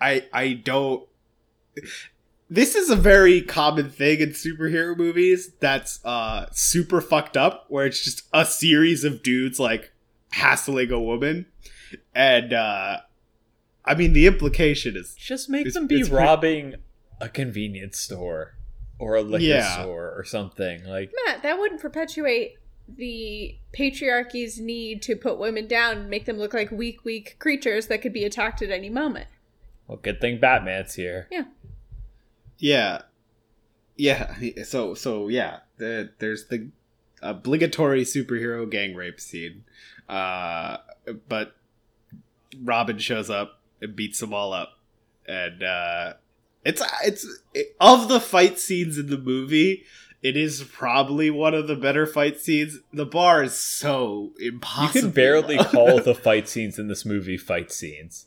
I 0.00 0.24
I 0.32 0.52
don't 0.52 1.06
this 2.50 2.74
is 2.74 2.90
a 2.90 2.96
very 2.96 3.40
common 3.42 3.90
thing 3.90 4.20
in 4.20 4.30
superhero 4.30 4.96
movies 4.96 5.50
that's 5.60 6.04
uh 6.04 6.46
super 6.52 7.00
fucked 7.00 7.36
up 7.36 7.64
where 7.68 7.86
it's 7.86 8.04
just 8.04 8.22
a 8.32 8.44
series 8.44 9.02
of 9.02 9.22
dudes 9.22 9.58
like 9.58 9.92
hassling 10.32 10.90
a 10.92 11.00
woman 11.00 11.46
and 12.14 12.52
uh 12.52 12.98
I 13.84 13.94
mean 13.94 14.12
the 14.12 14.26
implication 14.26 14.96
is 14.96 15.14
Just 15.14 15.48
make 15.50 15.72
them 15.72 15.86
be 15.86 16.00
it's 16.00 16.08
pretty- 16.08 16.24
robbing 16.24 16.74
a 17.20 17.28
convenience 17.28 17.98
store 17.98 18.54
or 18.98 19.16
a 19.16 19.22
liquor 19.22 19.44
Yeah. 19.44 19.80
store 19.82 20.12
or 20.16 20.24
something. 20.24 20.84
Like, 20.84 21.12
Matt, 21.26 21.42
that 21.42 21.58
wouldn't 21.58 21.80
perpetuate 21.80 22.54
the 22.88 23.56
patriarchy's 23.72 24.60
need 24.60 25.00
to 25.02 25.16
put 25.16 25.38
women 25.38 25.66
down 25.66 25.98
and 25.98 26.10
make 26.10 26.26
them 26.26 26.36
look 26.38 26.52
like 26.54 26.70
weak, 26.70 27.04
weak 27.04 27.36
creatures 27.38 27.86
that 27.88 28.02
could 28.02 28.12
be 28.12 28.24
attacked 28.24 28.62
at 28.62 28.70
any 28.70 28.90
moment. 28.90 29.26
well, 29.86 29.98
good 29.98 30.20
thing 30.20 30.38
Batman's 30.40 30.94
here. 30.94 31.26
Yeah. 31.30 31.44
Yeah 32.58 33.02
yeah 33.96 34.34
so 34.64 34.94
so 34.94 35.28
yeah 35.28 35.58
the, 35.76 36.10
there's 36.18 36.46
the 36.48 36.68
obligatory 37.22 38.02
superhero 38.02 38.68
gang 38.68 38.94
rape 38.94 39.20
scene 39.20 39.64
uh 40.08 40.76
but 41.28 41.54
robin 42.62 42.98
shows 42.98 43.30
up 43.30 43.60
and 43.80 43.96
beats 43.96 44.20
them 44.20 44.32
all 44.32 44.52
up 44.52 44.78
and 45.26 45.62
uh 45.62 46.12
it's 46.64 46.82
it's 47.04 47.26
it, 47.52 47.74
of 47.80 48.08
the 48.08 48.20
fight 48.20 48.58
scenes 48.58 48.98
in 48.98 49.08
the 49.08 49.18
movie 49.18 49.84
it 50.22 50.38
is 50.38 50.62
probably 50.62 51.28
one 51.30 51.52
of 51.52 51.68
the 51.68 51.76
better 51.76 52.06
fight 52.06 52.40
scenes 52.40 52.78
the 52.94 53.04
bar 53.04 53.42
is 53.42 53.52
so 53.52 54.32
impossible. 54.40 54.96
You 54.96 55.02
can 55.02 55.10
barely 55.10 55.58
call 55.58 56.00
the 56.00 56.14
fight 56.14 56.48
scenes 56.48 56.78
in 56.78 56.88
this 56.88 57.04
movie 57.04 57.36
fight 57.36 57.70
scenes. 57.70 58.26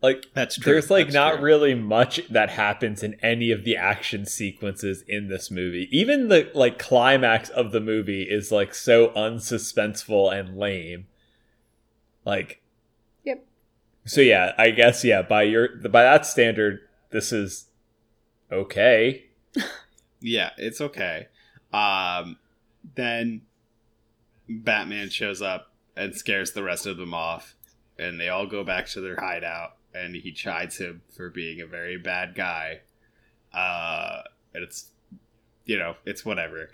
Like, 0.00 0.24
that's 0.32 0.56
true 0.56 0.72
there's 0.72 0.90
like 0.90 1.06
That's 1.06 1.14
not 1.14 1.34
true. 1.34 1.44
really 1.44 1.74
much 1.74 2.26
that 2.28 2.48
happens 2.48 3.02
in 3.02 3.14
any 3.22 3.50
of 3.50 3.64
the 3.64 3.76
action 3.76 4.24
sequences 4.24 5.04
in 5.06 5.28
this 5.28 5.50
movie. 5.50 5.86
Even 5.90 6.28
the 6.28 6.50
like 6.54 6.78
climax 6.78 7.50
of 7.50 7.72
the 7.72 7.80
movie 7.80 8.22
is 8.22 8.50
like 8.50 8.74
so 8.74 9.08
unsuspenseful 9.08 10.32
and 10.32 10.56
lame. 10.56 11.06
Like. 12.24 12.62
So 14.06 14.20
yeah, 14.20 14.52
I 14.56 14.70
guess 14.70 15.04
yeah, 15.04 15.22
by 15.22 15.42
your 15.42 15.76
by 15.76 16.02
that 16.02 16.24
standard 16.24 16.80
this 17.10 17.32
is 17.32 17.66
okay. 18.50 19.26
Yeah, 20.20 20.50
it's 20.56 20.80
okay. 20.80 21.28
Um, 21.72 22.38
then 22.94 23.42
Batman 24.48 25.10
shows 25.10 25.42
up 25.42 25.72
and 25.96 26.14
scares 26.14 26.52
the 26.52 26.62
rest 26.62 26.86
of 26.86 26.96
them 26.96 27.14
off, 27.14 27.54
and 27.98 28.18
they 28.18 28.28
all 28.28 28.46
go 28.46 28.64
back 28.64 28.86
to 28.88 29.00
their 29.00 29.16
hideout, 29.16 29.76
and 29.94 30.14
he 30.16 30.32
chides 30.32 30.78
him 30.78 31.02
for 31.14 31.30
being 31.30 31.60
a 31.60 31.66
very 31.66 31.96
bad 31.96 32.34
guy. 32.34 32.80
Uh, 33.52 34.22
and 34.54 34.64
it's, 34.64 34.90
you 35.64 35.78
know, 35.78 35.96
it's 36.04 36.24
whatever. 36.24 36.70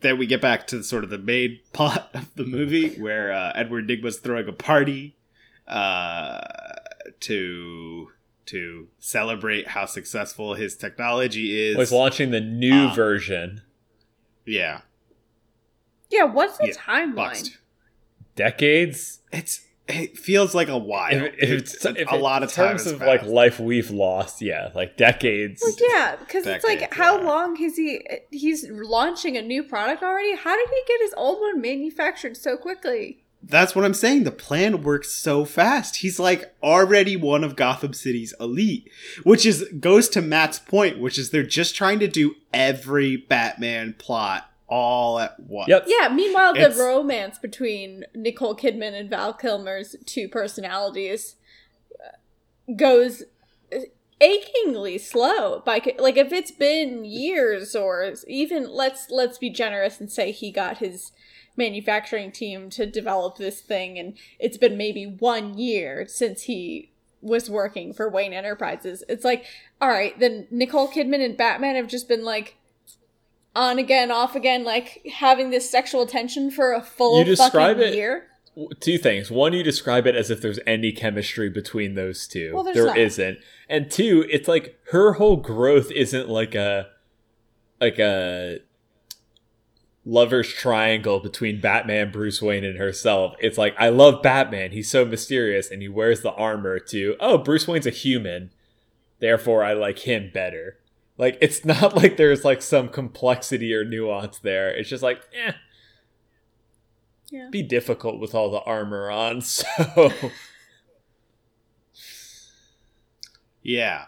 Then 0.00 0.18
we 0.18 0.26
get 0.26 0.40
back 0.40 0.66
to 0.68 0.82
sort 0.82 1.04
of 1.04 1.10
the 1.10 1.18
main 1.18 1.60
plot 1.72 2.10
of 2.14 2.34
the 2.34 2.44
movie, 2.44 2.96
where 2.96 3.32
uh, 3.32 3.52
Edward 3.54 3.88
Nygma's 3.88 4.18
throwing 4.18 4.48
a 4.48 4.52
party 4.52 5.16
uh, 5.70 6.40
to 7.20 8.08
to 8.46 8.88
celebrate 8.98 9.68
how 9.68 9.86
successful 9.86 10.54
his 10.54 10.76
technology 10.76 11.68
is. 11.68 11.76
Was 11.76 11.92
launching 11.92 12.30
the 12.32 12.40
new 12.40 12.86
Uh, 12.88 12.94
version. 12.94 13.62
Yeah, 14.44 14.80
Yeah, 16.10 16.24
what's 16.24 16.58
the 16.58 16.68
Yeah, 16.68 16.74
timeline? 16.74 17.14
boxed. 17.14 17.58
Decades? 18.34 19.20
It's 19.32 19.60
it 19.86 20.16
feels 20.18 20.54
like 20.54 20.68
a 20.68 20.78
while. 20.78 21.12
If, 21.12 21.34
if 21.38 21.50
it's, 21.50 21.74
It's 21.84 21.98
if 22.00 22.10
a 22.12 22.16
lot 22.16 22.42
of 22.44 22.48
in 22.50 22.54
time 22.54 22.68
terms 22.78 22.86
of 22.86 23.00
like 23.00 23.24
life 23.24 23.58
we've 23.60 23.90
lost, 23.90 24.40
yeah, 24.40 24.70
like 24.74 24.96
decades. 24.96 25.62
Well, 25.64 25.74
yeah, 25.90 26.16
because 26.16 26.46
it's 26.46 26.64
like, 26.64 26.78
Decades, 26.80 26.96
how 26.96 27.18
yeah. 27.20 27.26
long 27.28 27.56
has 27.56 27.76
he? 27.76 28.00
He's 28.30 28.68
launching 28.70 29.36
a 29.36 29.42
new 29.42 29.62
product 29.64 30.02
already. 30.02 30.36
How 30.36 30.56
did 30.56 30.68
he 30.68 30.82
get 30.86 31.00
his 31.00 31.14
old 31.16 31.40
one 31.40 31.60
manufactured 31.60 32.36
so 32.36 32.56
quickly? 32.56 33.24
That's 33.42 33.74
what 33.74 33.84
I'm 33.84 33.94
saying. 33.94 34.24
The 34.24 34.30
plan 34.30 34.82
works 34.82 35.12
so 35.12 35.44
fast. 35.44 35.96
He's 35.96 36.18
like 36.20 36.54
already 36.62 37.16
one 37.16 37.42
of 37.42 37.56
Gotham 37.56 37.94
City's 37.94 38.34
elite, 38.38 38.90
which 39.22 39.46
is 39.46 39.64
goes 39.80 40.08
to 40.10 40.20
Matt's 40.20 40.58
point, 40.58 40.98
which 41.00 41.18
is 41.18 41.30
they're 41.30 41.42
just 41.42 41.74
trying 41.74 41.98
to 42.00 42.08
do 42.08 42.34
every 42.52 43.16
Batman 43.16 43.94
plot 43.98 44.50
all 44.68 45.18
at 45.18 45.40
once. 45.40 45.68
Yep. 45.68 45.84
Yeah. 45.88 46.08
Meanwhile, 46.08 46.54
It's- 46.54 46.76
the 46.76 46.82
romance 46.84 47.38
between 47.38 48.04
Nicole 48.14 48.54
Kidman 48.54 48.92
and 48.92 49.08
Val 49.10 49.32
Kilmer's 49.32 49.96
two 50.06 50.28
personalities 50.28 51.36
uh, 51.98 52.72
goes 52.76 53.24
achingly 54.20 54.98
slow. 54.98 55.60
By 55.60 55.80
like, 55.98 56.16
if 56.16 56.32
it's 56.32 56.50
been 56.50 57.04
years, 57.04 57.74
or 57.74 58.12
even 58.28 58.70
let's 58.70 59.10
let's 59.10 59.38
be 59.38 59.50
generous 59.50 59.98
and 59.98 60.10
say 60.10 60.30
he 60.30 60.50
got 60.52 60.78
his 60.78 61.12
manufacturing 61.60 62.32
team 62.32 62.68
to 62.70 62.86
develop 62.86 63.36
this 63.36 63.60
thing, 63.60 63.98
and 63.98 64.14
it's 64.40 64.56
been 64.56 64.76
maybe 64.76 65.04
one 65.06 65.56
year 65.56 66.06
since 66.08 66.42
he 66.42 66.90
was 67.22 67.48
working 67.48 67.92
for 67.92 68.08
Wayne 68.10 68.32
Enterprises. 68.32 69.04
It's 69.08 69.24
like, 69.24 69.44
all 69.80 69.90
right, 69.90 70.18
then 70.18 70.48
Nicole 70.50 70.88
Kidman 70.88 71.24
and 71.24 71.36
Batman 71.36 71.76
have 71.76 71.86
just 71.86 72.08
been 72.08 72.24
like 72.24 72.56
on 73.54 73.78
again, 73.78 74.10
off 74.10 74.34
again, 74.34 74.64
like 74.64 75.06
having 75.14 75.50
this 75.50 75.68
sexual 75.68 76.06
tension 76.06 76.50
for 76.50 76.72
a 76.72 76.80
full 76.82 77.18
You 77.18 77.24
describe 77.24 77.76
fucking 77.76 77.92
it- 77.92 77.96
year. 77.96 78.26
two 78.80 78.96
things. 78.98 79.30
One, 79.30 79.52
you 79.52 79.62
describe 79.62 80.06
it 80.06 80.14
as 80.16 80.30
if 80.30 80.40
there's 80.40 80.58
any 80.66 80.92
chemistry 80.92 81.48
between 81.50 81.94
those 81.94 82.26
two. 82.26 82.52
Well, 82.54 82.64
there's 82.64 82.76
There 82.76 82.86
not 82.86 82.96
And 83.68 83.90
two, 83.90 84.26
it's 84.30 84.48
like 84.48 84.78
her 84.92 85.14
whole 85.14 85.36
growth 85.36 85.90
isn't 85.92 86.28
like 86.28 86.54
a 86.54 86.88
like 87.80 87.98
a 87.98 88.60
lover's 90.04 90.48
triangle 90.52 91.20
between 91.20 91.60
Batman, 91.60 92.10
Bruce 92.10 92.40
Wayne, 92.40 92.64
and 92.64 92.78
herself. 92.78 93.34
It's 93.40 93.58
like 93.58 93.74
I 93.78 93.88
love 93.90 94.22
Batman. 94.22 94.72
He's 94.72 94.90
so 94.90 95.04
mysterious 95.04 95.70
and 95.70 95.82
he 95.82 95.88
wears 95.88 96.22
the 96.22 96.32
armor 96.32 96.78
to 96.78 97.16
oh, 97.20 97.38
Bruce 97.38 97.68
Wayne's 97.68 97.86
a 97.86 97.90
human. 97.90 98.50
Therefore 99.18 99.62
I 99.62 99.74
like 99.74 100.00
him 100.00 100.30
better. 100.32 100.78
Like 101.18 101.36
it's 101.40 101.64
not 101.64 101.94
like 101.96 102.16
there's 102.16 102.44
like 102.44 102.62
some 102.62 102.88
complexity 102.88 103.74
or 103.74 103.84
nuance 103.84 104.38
there. 104.38 104.70
It's 104.70 104.88
just 104.88 105.02
like, 105.02 105.20
eh, 105.34 105.52
Yeah. 107.30 107.48
be 107.50 107.62
difficult 107.62 108.18
with 108.20 108.34
all 108.34 108.50
the 108.50 108.62
armor 108.62 109.10
on. 109.10 109.42
So 109.50 110.12
Yeah. 113.62 114.06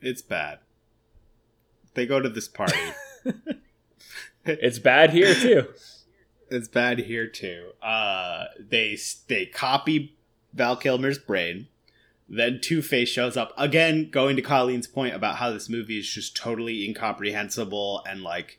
It's 0.00 0.22
bad. 0.22 0.60
They 1.94 2.06
go 2.06 2.20
to 2.20 2.28
this 2.28 2.48
party. 2.48 2.78
it's 4.46 4.78
bad 4.78 5.10
here 5.10 5.34
too. 5.34 5.68
it's 6.50 6.68
bad 6.68 7.00
here 7.00 7.26
too. 7.26 7.72
Uh, 7.82 8.44
they 8.58 8.98
they 9.28 9.46
copy 9.46 10.16
Val 10.52 10.76
Kilmer's 10.76 11.18
brain. 11.18 11.68
Then 12.28 12.60
Two 12.60 12.82
Face 12.82 13.08
shows 13.08 13.36
up 13.36 13.52
again, 13.56 14.10
going 14.10 14.36
to 14.36 14.42
Colleen's 14.42 14.88
point 14.88 15.14
about 15.14 15.36
how 15.36 15.52
this 15.52 15.68
movie 15.68 15.98
is 15.98 16.08
just 16.08 16.36
totally 16.36 16.84
incomprehensible 16.84 18.02
and 18.08 18.22
like 18.22 18.58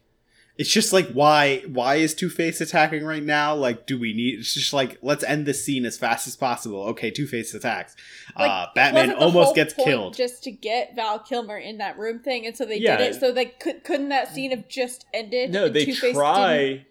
it's 0.58 0.70
just 0.70 0.92
like 0.92 1.08
why 1.12 1.60
why 1.68 1.96
is 1.96 2.14
Two 2.14 2.30
Face 2.30 2.60
attacking 2.62 3.04
right 3.06 3.24
now? 3.24 3.54
Like, 3.56 3.86
do 3.86 4.00
we 4.00 4.14
need? 4.14 4.40
It's 4.40 4.54
just 4.54 4.74
like 4.74 4.98
let's 5.02 5.24
end 5.24 5.46
this 5.46 5.64
scene 5.64 5.86
as 5.86 5.98
fast 5.98 6.28
as 6.28 6.36
possible. 6.36 6.82
Okay, 6.90 7.12
Two 7.12 7.28
Face 7.28 7.54
attacks. 7.54 7.96
Like, 8.38 8.50
uh, 8.50 8.68
Batman 8.74 9.14
almost 9.14 9.56
gets 9.56 9.74
killed. 9.74 10.16
just 10.16 10.44
to 10.44 10.52
get 10.52 10.96
Val 10.96 11.20
Kilmer 11.20 11.58
in 11.58 11.78
that 11.78 11.98
room 11.98 12.20
thing, 12.20 12.46
and 12.46 12.56
so 12.58 12.66
they 12.66 12.78
Yeah. 12.80 12.98
did 12.98 13.16
it. 13.16 13.20
So 13.20 13.32
they 13.32 13.46
could 13.46 13.84
couldn't 13.84 14.10
that 14.10 14.34
scene 14.34 14.52
have 14.52 14.68
just 14.68 15.06
ended? 15.14 15.52
No, 15.52 15.66
and 15.66 15.76
they 15.76 15.86
Two-Face 15.86 16.02
didn't- 16.02 16.16
try. 16.16 16.86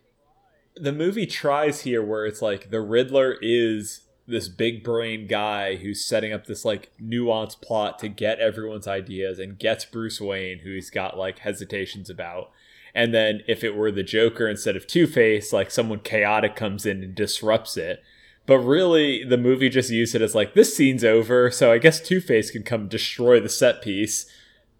The 0.78 0.92
movie 0.92 1.26
tries 1.26 1.80
here 1.82 2.02
where 2.02 2.26
it's 2.26 2.42
like 2.42 2.70
the 2.70 2.80
Riddler 2.82 3.36
is 3.40 4.02
this 4.28 4.48
big 4.48 4.82
brain 4.84 5.26
guy 5.26 5.76
who's 5.76 6.04
setting 6.04 6.32
up 6.32 6.46
this 6.46 6.64
like 6.64 6.90
nuanced 7.00 7.62
plot 7.62 7.98
to 8.00 8.08
get 8.08 8.40
everyone's 8.40 8.86
ideas 8.88 9.38
and 9.38 9.58
gets 9.58 9.84
Bruce 9.84 10.20
Wayne, 10.20 10.58
who 10.58 10.72
he's 10.74 10.90
got 10.90 11.16
like 11.16 11.38
hesitations 11.40 12.10
about. 12.10 12.50
And 12.96 13.12
then 13.14 13.42
if 13.46 13.62
it 13.62 13.76
were 13.76 13.92
the 13.92 14.02
Joker 14.02 14.48
instead 14.48 14.74
of 14.74 14.86
Two 14.86 15.06
Face, 15.06 15.52
like 15.52 15.70
someone 15.70 16.00
chaotic 16.00 16.56
comes 16.56 16.86
in 16.86 17.02
and 17.04 17.14
disrupts 17.14 17.76
it. 17.76 18.02
But 18.46 18.58
really, 18.60 19.22
the 19.22 19.36
movie 19.36 19.68
just 19.68 19.90
used 19.90 20.14
it 20.14 20.22
as 20.22 20.34
like 20.34 20.54
this 20.54 20.74
scene's 20.74 21.04
over, 21.04 21.50
so 21.50 21.70
I 21.70 21.78
guess 21.78 22.00
Two 22.00 22.20
Face 22.20 22.50
can 22.50 22.62
come 22.62 22.88
destroy 22.88 23.38
the 23.38 23.48
set 23.50 23.82
piece. 23.82 24.26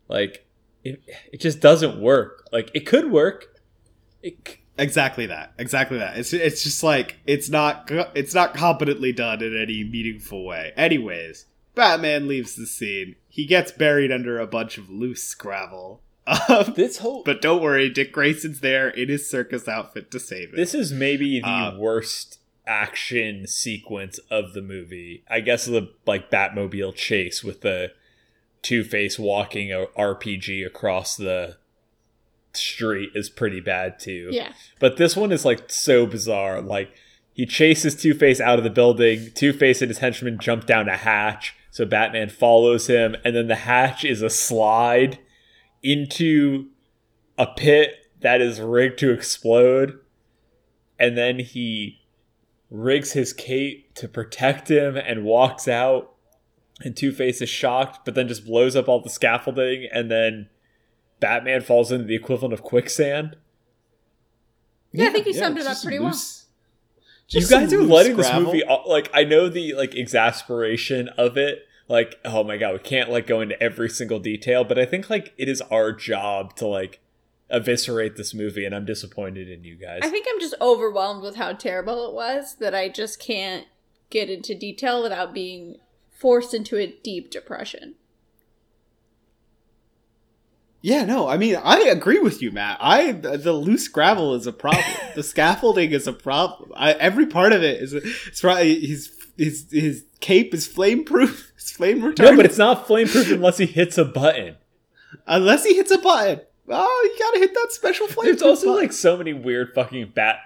Like 0.08 0.46
it, 0.82 1.02
it 1.30 1.40
just 1.40 1.60
doesn't 1.60 2.00
work. 2.00 2.48
Like 2.52 2.70
it 2.74 2.86
could 2.86 3.10
work. 3.12 3.60
It, 4.22 4.36
c- 4.48 4.56
Exactly 4.78 5.26
that. 5.26 5.52
Exactly 5.58 5.98
that. 5.98 6.18
It's 6.18 6.32
it's 6.32 6.62
just 6.62 6.82
like 6.82 7.18
it's 7.26 7.48
not 7.48 7.90
it's 8.14 8.34
not 8.34 8.54
competently 8.54 9.12
done 9.12 9.42
in 9.42 9.56
any 9.56 9.84
meaningful 9.84 10.44
way. 10.44 10.72
Anyways, 10.76 11.46
Batman 11.74 12.28
leaves 12.28 12.56
the 12.56 12.66
scene. 12.66 13.16
He 13.28 13.46
gets 13.46 13.72
buried 13.72 14.12
under 14.12 14.38
a 14.38 14.46
bunch 14.46 14.76
of 14.78 14.90
loose 14.90 15.34
gravel. 15.34 16.02
Um, 16.26 16.72
this 16.74 16.98
whole 16.98 17.22
but 17.24 17.40
don't 17.40 17.62
worry, 17.62 17.88
Dick 17.88 18.12
Grayson's 18.12 18.60
there 18.60 18.88
in 18.88 19.08
his 19.08 19.30
circus 19.30 19.68
outfit 19.68 20.10
to 20.10 20.18
save 20.20 20.52
it. 20.54 20.56
this 20.56 20.74
is 20.74 20.92
maybe 20.92 21.38
the 21.40 21.46
Uh, 21.46 21.76
worst 21.78 22.40
action 22.66 23.46
sequence 23.46 24.18
of 24.30 24.52
the 24.52 24.60
movie. 24.62 25.22
I 25.30 25.38
guess 25.40 25.66
the 25.66 25.90
like 26.04 26.30
Batmobile 26.30 26.94
chase 26.96 27.44
with 27.44 27.60
the 27.60 27.92
Two 28.62 28.82
Face 28.82 29.18
walking 29.18 29.70
a 29.72 29.86
RPG 29.96 30.66
across 30.66 31.16
the 31.16 31.56
street 32.52 33.10
is 33.14 33.28
pretty 33.28 33.60
bad 33.60 33.98
too. 33.98 34.28
Yeah, 34.32 34.52
But 34.80 34.96
this 34.96 35.14
one 35.16 35.30
is 35.30 35.44
like 35.44 35.70
so 35.70 36.06
bizarre. 36.06 36.60
Like 36.60 36.90
he 37.34 37.46
chases 37.46 37.94
Two 37.94 38.14
Face 38.14 38.40
out 38.40 38.58
of 38.58 38.64
the 38.64 38.70
building. 38.70 39.30
Two 39.34 39.52
Face 39.52 39.82
and 39.82 39.88
his 39.90 39.98
henchmen 39.98 40.38
jump 40.40 40.66
down 40.66 40.88
a 40.88 40.96
hatch. 40.96 41.54
So 41.70 41.84
Batman 41.84 42.30
follows 42.30 42.86
him, 42.86 43.16
and 43.24 43.36
then 43.36 43.48
the 43.48 43.54
hatch 43.54 44.04
is 44.04 44.22
a 44.22 44.30
slide 44.30 45.18
into 45.92 46.68
a 47.38 47.46
pit 47.46 48.06
that 48.20 48.40
is 48.40 48.60
rigged 48.60 48.98
to 49.00 49.10
explode. 49.12 49.98
And 50.98 51.16
then 51.16 51.38
he 51.38 52.00
rigs 52.70 53.12
his 53.12 53.32
cape 53.32 53.94
to 53.94 54.08
protect 54.08 54.70
him 54.70 54.96
and 54.96 55.24
walks 55.24 55.68
out. 55.68 56.12
And 56.82 56.96
Two 56.96 57.12
Face 57.12 57.40
is 57.40 57.48
shocked, 57.48 58.04
but 58.04 58.14
then 58.14 58.28
just 58.28 58.44
blows 58.44 58.76
up 58.76 58.88
all 58.88 59.00
the 59.00 59.08
scaffolding, 59.08 59.88
and 59.90 60.10
then 60.10 60.50
Batman 61.20 61.62
falls 61.62 61.90
into 61.90 62.04
the 62.04 62.14
equivalent 62.14 62.52
of 62.52 62.62
quicksand. 62.62 63.36
Yeah, 64.92 65.06
I 65.08 65.10
think 65.10 65.26
you 65.26 65.32
summed 65.32 65.56
it 65.56 65.62
up 65.62 65.68
just 65.72 65.84
pretty 65.84 65.98
well. 65.98 66.08
loose- 66.08 66.44
you 67.28 67.46
guys 67.46 67.72
are 67.72 67.78
loose 67.78 67.90
letting 67.90 68.16
this 68.16 68.26
gravel. 68.28 68.52
movie 68.52 68.62
like 68.86 69.10
i 69.12 69.24
know 69.24 69.48
the 69.48 69.74
like 69.74 69.96
exasperation 69.96 71.08
of 71.18 71.36
it 71.36 71.65
like 71.88 72.18
oh 72.24 72.42
my 72.42 72.56
god 72.56 72.72
we 72.72 72.78
can't 72.78 73.10
like 73.10 73.26
go 73.26 73.40
into 73.40 73.60
every 73.62 73.88
single 73.88 74.18
detail 74.18 74.64
but 74.64 74.78
i 74.78 74.84
think 74.84 75.08
like 75.08 75.32
it 75.36 75.48
is 75.48 75.60
our 75.70 75.92
job 75.92 76.54
to 76.56 76.66
like 76.66 77.00
eviscerate 77.48 78.16
this 78.16 78.34
movie 78.34 78.64
and 78.64 78.74
i'm 78.74 78.84
disappointed 78.84 79.48
in 79.48 79.62
you 79.62 79.76
guys 79.76 80.00
I 80.02 80.08
think 80.08 80.26
I'm 80.28 80.40
just 80.40 80.54
overwhelmed 80.60 81.22
with 81.22 81.36
how 81.36 81.52
terrible 81.52 82.08
it 82.08 82.14
was 82.14 82.56
that 82.56 82.74
I 82.74 82.88
just 82.88 83.20
can't 83.20 83.66
get 84.10 84.30
into 84.30 84.54
detail 84.54 85.02
without 85.02 85.34
being 85.34 85.76
forced 86.10 86.54
into 86.54 86.76
a 86.76 86.86
deep 86.86 87.30
depression. 87.30 87.94
Yeah, 90.82 91.04
no, 91.04 91.26
I 91.26 91.36
mean, 91.36 91.56
I 91.56 91.80
agree 91.80 92.20
with 92.20 92.40
you, 92.40 92.52
Matt. 92.52 92.78
I 92.80 93.10
the 93.10 93.52
loose 93.52 93.88
gravel 93.88 94.34
is 94.34 94.46
a 94.46 94.52
problem. 94.52 94.84
the 95.16 95.22
scaffolding 95.22 95.90
is 95.90 96.06
a 96.06 96.12
problem. 96.12 96.70
I, 96.76 96.92
every 96.92 97.26
part 97.26 97.52
of 97.52 97.64
it 97.64 97.82
is. 97.82 97.92
It's 97.92 98.44
right. 98.44 98.80
His 98.80 99.08
his 99.36 99.66
his 99.70 100.04
cape 100.20 100.52
is 100.54 100.66
flame 100.66 101.04
proof. 101.04 101.52
It's 101.66 101.72
flame 101.72 102.00
retardant. 102.00 102.18
no 102.20 102.36
but 102.36 102.44
it's 102.46 102.58
not 102.58 102.86
flameproof 102.86 103.32
unless 103.32 103.58
he 103.58 103.66
hits 103.66 103.98
a 103.98 104.04
button 104.04 104.54
unless 105.26 105.64
he 105.64 105.74
hits 105.74 105.90
a 105.90 105.98
button. 105.98 106.40
Oh, 106.68 107.10
you 107.12 107.18
gotta 107.18 107.38
hit 107.40 107.54
that 107.54 107.72
special 107.72 108.06
flame. 108.06 108.26
there's 108.26 108.40
also 108.42 108.72
like 108.72 108.92
so 108.92 109.16
many 109.16 109.32
weird 109.32 109.72
fucking 109.74 110.12
bat 110.14 110.36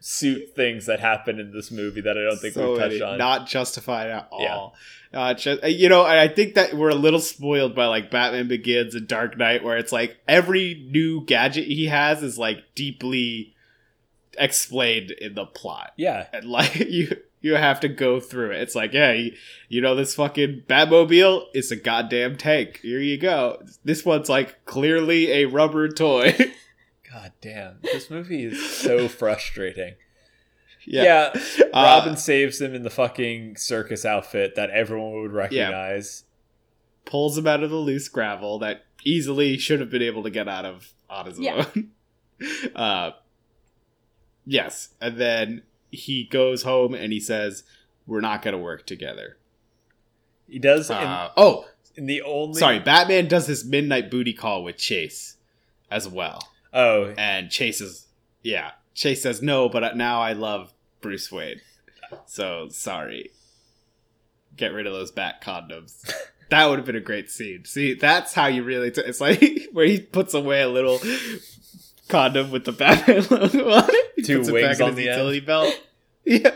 suit 0.00 0.54
things 0.54 0.84
that 0.86 1.00
happen 1.00 1.40
in 1.40 1.52
this 1.52 1.70
movie 1.70 2.02
that 2.02 2.16
i 2.18 2.22
don't 2.22 2.36
think 2.38 2.52
so 2.54 2.72
we've 2.72 2.78
touched 2.80 3.00
on 3.02 3.16
not 3.18 3.46
justified 3.46 4.10
at 4.10 4.28
Yeah. 4.38 4.54
all. 4.54 4.74
Uh, 5.14 5.32
ju- 5.32 5.58
you 5.64 5.88
know, 5.88 6.02
I 6.04 6.28
think 6.28 6.54
that 6.56 6.74
we're 6.74 6.90
a 6.90 6.94
little 6.94 7.20
spoiled 7.20 7.74
by 7.74 7.86
like 7.86 8.10
Batman 8.10 8.48
Begins 8.48 8.94
and 8.94 9.08
Dark 9.08 9.38
Knight, 9.38 9.64
where 9.64 9.78
it's 9.78 9.92
like 9.92 10.18
every 10.28 10.86
new 10.92 11.24
gadget 11.24 11.64
he 11.66 11.86
has 11.86 12.22
is 12.22 12.36
like 12.38 12.58
deeply 12.74 13.54
explained 14.38 15.10
in 15.12 15.34
the 15.34 15.46
plot. 15.46 15.92
yeah 15.96 16.26
and 16.32 16.44
like 16.44 16.74
you 16.88 17.16
you 17.46 17.54
have 17.56 17.80
to 17.80 17.88
go 17.88 18.20
through 18.20 18.50
it. 18.52 18.60
It's 18.60 18.74
like, 18.74 18.92
yeah, 18.92 19.12
you, 19.12 19.32
you 19.68 19.80
know 19.80 19.94
this 19.94 20.14
fucking 20.14 20.64
Batmobile 20.68 21.46
is 21.54 21.70
a 21.70 21.76
goddamn 21.76 22.36
tank. 22.36 22.80
Here 22.82 23.00
you 23.00 23.18
go. 23.18 23.62
This 23.84 24.04
one's 24.04 24.28
like 24.28 24.64
clearly 24.64 25.30
a 25.32 25.44
rubber 25.46 25.88
toy. 25.88 26.34
god 27.12 27.32
damn 27.40 27.78
this 27.82 28.10
movie 28.10 28.44
is 28.44 28.68
so 28.76 29.06
frustrating 29.22 29.94
Yeah, 30.84 31.30
Uh, 31.34 31.40
Robin 31.72 32.16
saves 32.16 32.60
him 32.60 32.74
in 32.74 32.82
the 32.82 32.90
fucking 32.90 33.56
circus 33.56 34.04
outfit 34.04 34.54
that 34.56 34.70
everyone 34.70 35.22
would 35.22 35.32
recognize. 35.32 36.24
pulls 37.04 37.38
him 37.38 37.46
out 37.46 37.62
of 37.62 37.70
the 37.70 37.76
loose 37.76 38.08
gravel 38.08 38.58
that 38.58 38.84
easily 39.04 39.56
should 39.56 39.78
have 39.80 39.88
been 39.90 40.02
able 40.02 40.24
to 40.24 40.30
get 40.30 40.48
out 40.48 40.64
of 40.64 40.92
on 41.08 41.26
his 41.26 41.38
Yeah. 41.38 41.64
own. 41.76 41.90
Uh, 42.74 43.12
yes, 44.44 44.90
and 45.00 45.16
then 45.16 45.62
he 45.90 46.24
goes 46.24 46.62
home 46.62 46.94
and 46.94 47.12
he 47.12 47.20
says, 47.20 47.62
"We're 48.06 48.20
not 48.20 48.42
going 48.42 48.52
to 48.52 48.58
work 48.58 48.86
together." 48.86 49.36
He 50.48 50.58
does 50.58 50.90
in, 50.90 50.96
Uh, 50.96 51.30
oh, 51.36 51.66
in 51.96 52.06
the 52.06 52.22
only 52.22 52.58
sorry. 52.58 52.78
Batman 52.78 53.26
does 53.28 53.46
his 53.46 53.64
midnight 53.64 54.10
booty 54.10 54.32
call 54.32 54.62
with 54.62 54.76
Chase 54.76 55.36
as 55.90 56.08
well, 56.08 56.40
Oh, 56.72 57.14
and 57.18 57.50
Chase 57.50 57.80
is 57.80 58.06
yeah. 58.42 58.72
Chase 58.94 59.22
says 59.22 59.42
no, 59.42 59.68
but 59.68 59.96
now 59.96 60.20
I 60.22 60.32
love 60.32 60.72
Bruce 61.00 61.30
Wayne. 61.30 61.60
So 62.26 62.68
sorry. 62.70 63.30
Get 64.56 64.72
rid 64.72 64.86
of 64.86 64.92
those 64.94 65.10
bat 65.12 65.42
condoms. 65.42 66.10
That 66.48 66.66
would 66.66 66.78
have 66.78 66.86
been 66.86 66.94
a 66.94 67.00
great 67.00 67.28
scene. 67.28 67.64
See, 67.64 67.94
that's 67.94 68.32
how 68.32 68.46
you 68.46 68.62
really. 68.62 68.92
T- 68.92 69.00
it's 69.04 69.20
like 69.20 69.42
where 69.72 69.84
he 69.84 69.98
puts 69.98 70.32
away 70.32 70.62
a 70.62 70.68
little 70.68 71.00
condom 72.08 72.50
with 72.50 72.64
the 72.64 72.72
Batman 72.72 73.24
logo 73.30 73.70
on 73.70 73.84
it. 73.88 74.12
He 74.16 74.22
Two 74.22 74.38
puts 74.38 74.48
it 74.48 74.52
wings 74.52 74.78
back 74.78 74.80
on 74.84 74.88
his 74.88 74.96
the 74.96 75.08
end. 75.08 75.16
utility 75.18 75.40
belt. 75.40 75.74
Yeah, 76.28 76.50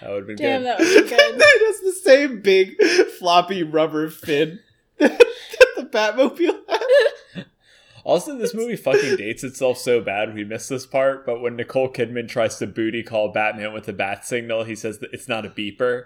that 0.00 0.10
would 0.10 0.18
have 0.18 0.26
been 0.28 0.36
Damn, 0.36 0.62
good. 0.62 0.66
that 0.68 0.78
was 0.78 1.10
good. 1.10 1.12
it 1.12 1.84
the 1.84 1.92
same 1.92 2.40
big 2.40 2.76
floppy 3.18 3.62
rubber 3.62 4.10
fin 4.10 4.60
that 4.98 5.18
the 5.76 5.82
Batmobile 5.84 6.60
has. 6.68 7.44
Also, 8.04 8.36
this 8.36 8.54
movie 8.54 8.76
fucking 8.76 9.16
dates 9.16 9.42
itself 9.44 9.78
so 9.78 10.00
bad 10.00 10.34
we 10.34 10.44
missed 10.44 10.68
this 10.68 10.84
part. 10.84 11.24
But 11.24 11.40
when 11.40 11.56
Nicole 11.56 11.90
Kidman 11.90 12.28
tries 12.28 12.58
to 12.58 12.66
booty 12.66 13.02
call 13.02 13.32
Batman 13.32 13.72
with 13.72 13.88
a 13.88 13.92
bat 13.94 14.26
signal, 14.26 14.64
he 14.64 14.76
says 14.76 14.98
that 14.98 15.12
it's 15.14 15.26
not 15.28 15.46
a 15.46 15.50
beeper. 15.50 16.04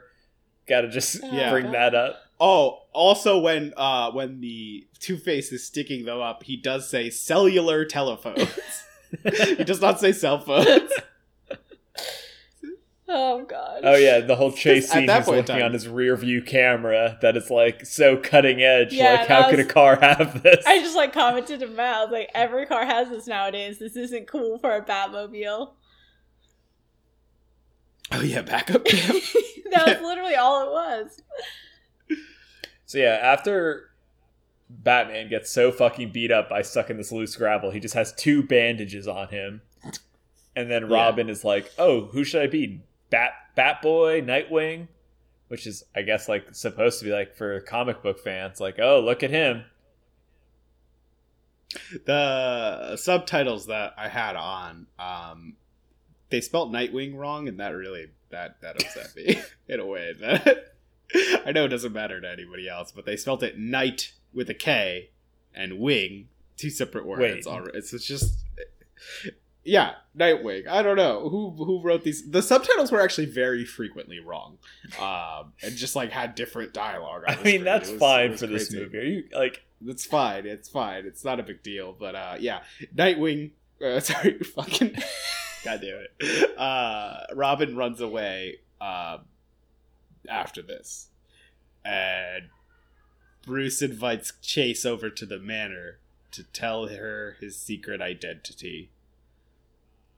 Gotta 0.69 0.89
just 0.89 1.19
oh, 1.25 1.29
Yeah. 1.33 1.51
bring 1.51 1.73
that 1.73 1.95
up. 1.97 2.17
Oh, 2.41 2.83
also 2.93 3.39
when 3.39 3.73
uh 3.77 4.11
when 4.13 4.41
the 4.41 4.87
Two 5.01 5.17
Face 5.17 5.53
is 5.53 5.65
sticking 5.65 6.05
them 6.05 6.21
up, 6.21 6.45
he 6.45 6.57
does 6.57 6.89
say 6.89 7.11
cellular 7.11 7.85
telephones. 7.85 8.49
he 9.57 9.65
does 9.65 9.81
not 9.81 9.99
say 10.01 10.13
cell 10.13 10.39
phones. 10.39 10.91
Oh 13.11 13.43
god. 13.43 13.81
Oh 13.85 13.97
yeah, 13.97 14.21
the 14.21 14.37
whole 14.37 14.53
chase 14.53 14.91
scene. 14.91 15.07
that 15.07 15.21
He's 15.21 15.29
looking 15.29 15.45
time- 15.45 15.63
on 15.63 15.73
his 15.73 15.89
rear 15.89 16.15
view 16.15 16.43
camera 16.43 17.17
that 17.23 17.39
is 17.39 17.49
like 17.49 17.87
so 17.87 18.19
cutting 18.19 18.63
edge. 18.63 18.93
Yeah, 18.93 19.13
like, 19.13 19.29
how 19.29 19.41
that 19.41 19.51
could 19.51 19.61
a 19.61 19.65
car 19.65 19.97
have 19.99 20.43
this? 20.43 20.63
I 20.67 20.81
just 20.81 20.95
like 20.95 21.15
commented 21.15 21.61
to 21.61 21.69
Matt, 21.69 21.95
I 21.97 22.05
was 22.05 22.13
like, 22.13 22.31
every 22.35 22.67
car 22.67 22.85
has 22.85 23.09
this 23.09 23.27
nowadays. 23.27 23.79
This 23.79 23.97
isn't 23.97 24.27
cool 24.29 24.59
for 24.59 24.77
a 24.77 24.85
Batmobile. 24.85 25.71
Oh 28.13 28.21
yeah, 28.21 28.43
backup 28.43 28.85
cam. 28.85 29.15
that 29.71 29.87
was 29.87 30.01
literally 30.03 30.35
all 30.35 30.67
it 30.67 30.71
was. 30.71 31.23
So 32.89 32.97
yeah, 32.97 33.19
after 33.23 33.91
Batman 34.71 35.29
gets 35.29 35.51
so 35.51 35.71
fucking 35.71 36.11
beat 36.11 36.33
up 36.33 36.49
by 36.49 36.63
stuck 36.63 36.89
in 36.89 36.97
this 36.97 37.13
loose 37.13 37.37
gravel, 37.37 37.71
he 37.71 37.81
just 37.81 37.95
has 37.95 38.15
two 38.15 38.43
bandages 38.43 39.07
on 39.07 39.29
him. 39.29 39.61
And 40.57 40.71
then 40.71 40.89
Yeah. 40.89 40.95
Robin 40.97 41.29
is 41.29 41.45
like, 41.45 41.71
"Oh, 41.79 42.07
who 42.07 42.25
should 42.25 42.43
I 42.43 42.47
be? 42.47 42.81
Bat 43.11 43.33
Batboy, 43.57 44.25
Nightwing?" 44.25 44.89
Which 45.49 45.67
is 45.67 45.85
I 45.95 46.01
guess 46.01 46.29
like 46.31 46.55
supposed 46.55 46.99
to 47.01 47.05
be 47.05 47.13
like 47.13 47.37
for 47.37 47.61
comic 47.61 48.03
book 48.03 48.19
fans 48.21 48.59
like, 48.59 48.79
"Oh, 48.79 49.01
look 49.01 49.23
at 49.23 49.31
him." 49.31 49.65
the 52.07 52.97
subtitles 52.97 53.67
that 53.67 53.93
I 53.99 54.09
had 54.09 54.35
on, 54.37 54.87
um, 54.99 55.57
they 56.31 56.41
spelt 56.41 56.73
Nightwing 56.73 57.15
wrong, 57.15 57.47
and 57.49 57.61
that 57.61 57.71
really 57.71 58.07
that 58.31 58.63
that 58.63 58.77
upset 58.83 59.15
me 59.15 59.39
in 59.69 59.79
a 59.79 59.85
way 59.87 60.15
that 60.21 60.75
I 61.47 61.53
know 61.53 61.65
it 61.65 61.69
doesn't 61.69 61.93
matter 61.93 62.21
to 62.21 62.31
anybody 62.31 62.69
else, 62.69 62.93
but 62.93 63.07
they 63.07 63.17
spelt 63.17 63.43
it 63.43 63.59
night 63.59 64.13
with 64.33 64.51
a 64.51 64.55
K 64.55 65.11
and 65.55 65.79
wing, 65.79 66.29
two 66.57 66.71
separate 66.71 67.07
words. 67.07 67.47
Wait. 67.47 67.71
It's, 67.75 67.93
it's 67.93 68.07
just 68.07 68.39
yeah, 69.69 69.93
Nightwing. 70.17 70.67
I 70.67 70.83
don't 70.83 70.97
know 70.97 71.29
who 71.29 71.51
who 71.51 71.83
wrote 71.83 72.03
these. 72.03 72.29
The 72.31 72.43
subtitles 72.43 72.91
were 72.91 73.01
actually 73.01 73.27
very 73.27 73.65
frequently 73.67 74.19
wrong, 74.19 74.59
um, 74.99 75.53
and 75.63 75.77
just 75.77 75.95
like 75.95 76.11
had 76.11 76.35
different 76.35 76.73
dialogue. 76.73 77.25
I 77.27 77.33
mean, 77.33 77.39
screen. 77.39 77.65
that's 77.65 77.91
was- 77.91 78.01
fine 78.01 78.37
for 78.37 78.47
this 78.47 78.73
movie. 78.73 78.99
Are 78.99 79.03
you 79.03 79.25
like 79.35 79.65
It's 79.87 80.07
fine. 80.07 80.47
It's 80.47 80.69
fine. 80.71 81.05
It's 81.07 81.23
not 81.23 81.39
a 81.39 81.43
big 81.43 81.63
deal. 81.63 81.95
But 81.99 82.15
uh, 82.15 82.37
yeah, 82.41 82.61
Nightwing. 82.97 83.51
Uh, 83.85 84.01
sorry, 84.01 84.39
fucking. 84.39 84.95
God 85.65 85.81
damn 85.83 86.05
it. 86.21 86.59
Uh, 86.59 87.27
Robin 87.35 87.77
runs 87.77 88.01
away 88.01 88.61
um, 88.81 89.27
after 90.29 90.63
this, 90.63 91.09
and 91.85 92.45
Bruce 93.45 93.83
invites 93.83 94.33
Chase 94.43 94.85
over 94.85 95.11
to 95.11 95.27
the 95.27 95.39
manor 95.39 95.99
to 96.33 96.43
tell 96.45 96.89
her 96.89 97.37
his 97.41 97.57
secret 97.57 98.01
identity. 98.01 98.91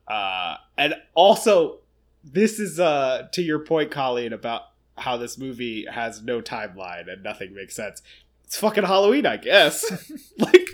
Uh, 0.08 0.56
and 0.76 0.94
also, 1.14 1.78
this 2.24 2.58
is 2.58 2.80
uh, 2.80 3.28
to 3.32 3.42
your 3.42 3.60
point, 3.60 3.90
Colleen, 3.90 4.32
about 4.32 4.62
how 4.98 5.16
this 5.16 5.38
movie 5.38 5.86
has 5.86 6.20
no 6.20 6.42
timeline 6.42 7.10
and 7.10 7.22
nothing 7.22 7.54
makes 7.54 7.74
sense 7.74 8.02
it's 8.50 8.56
fucking 8.56 8.82
Halloween, 8.82 9.26
I 9.26 9.36
guess. 9.36 9.88
like, 10.38 10.68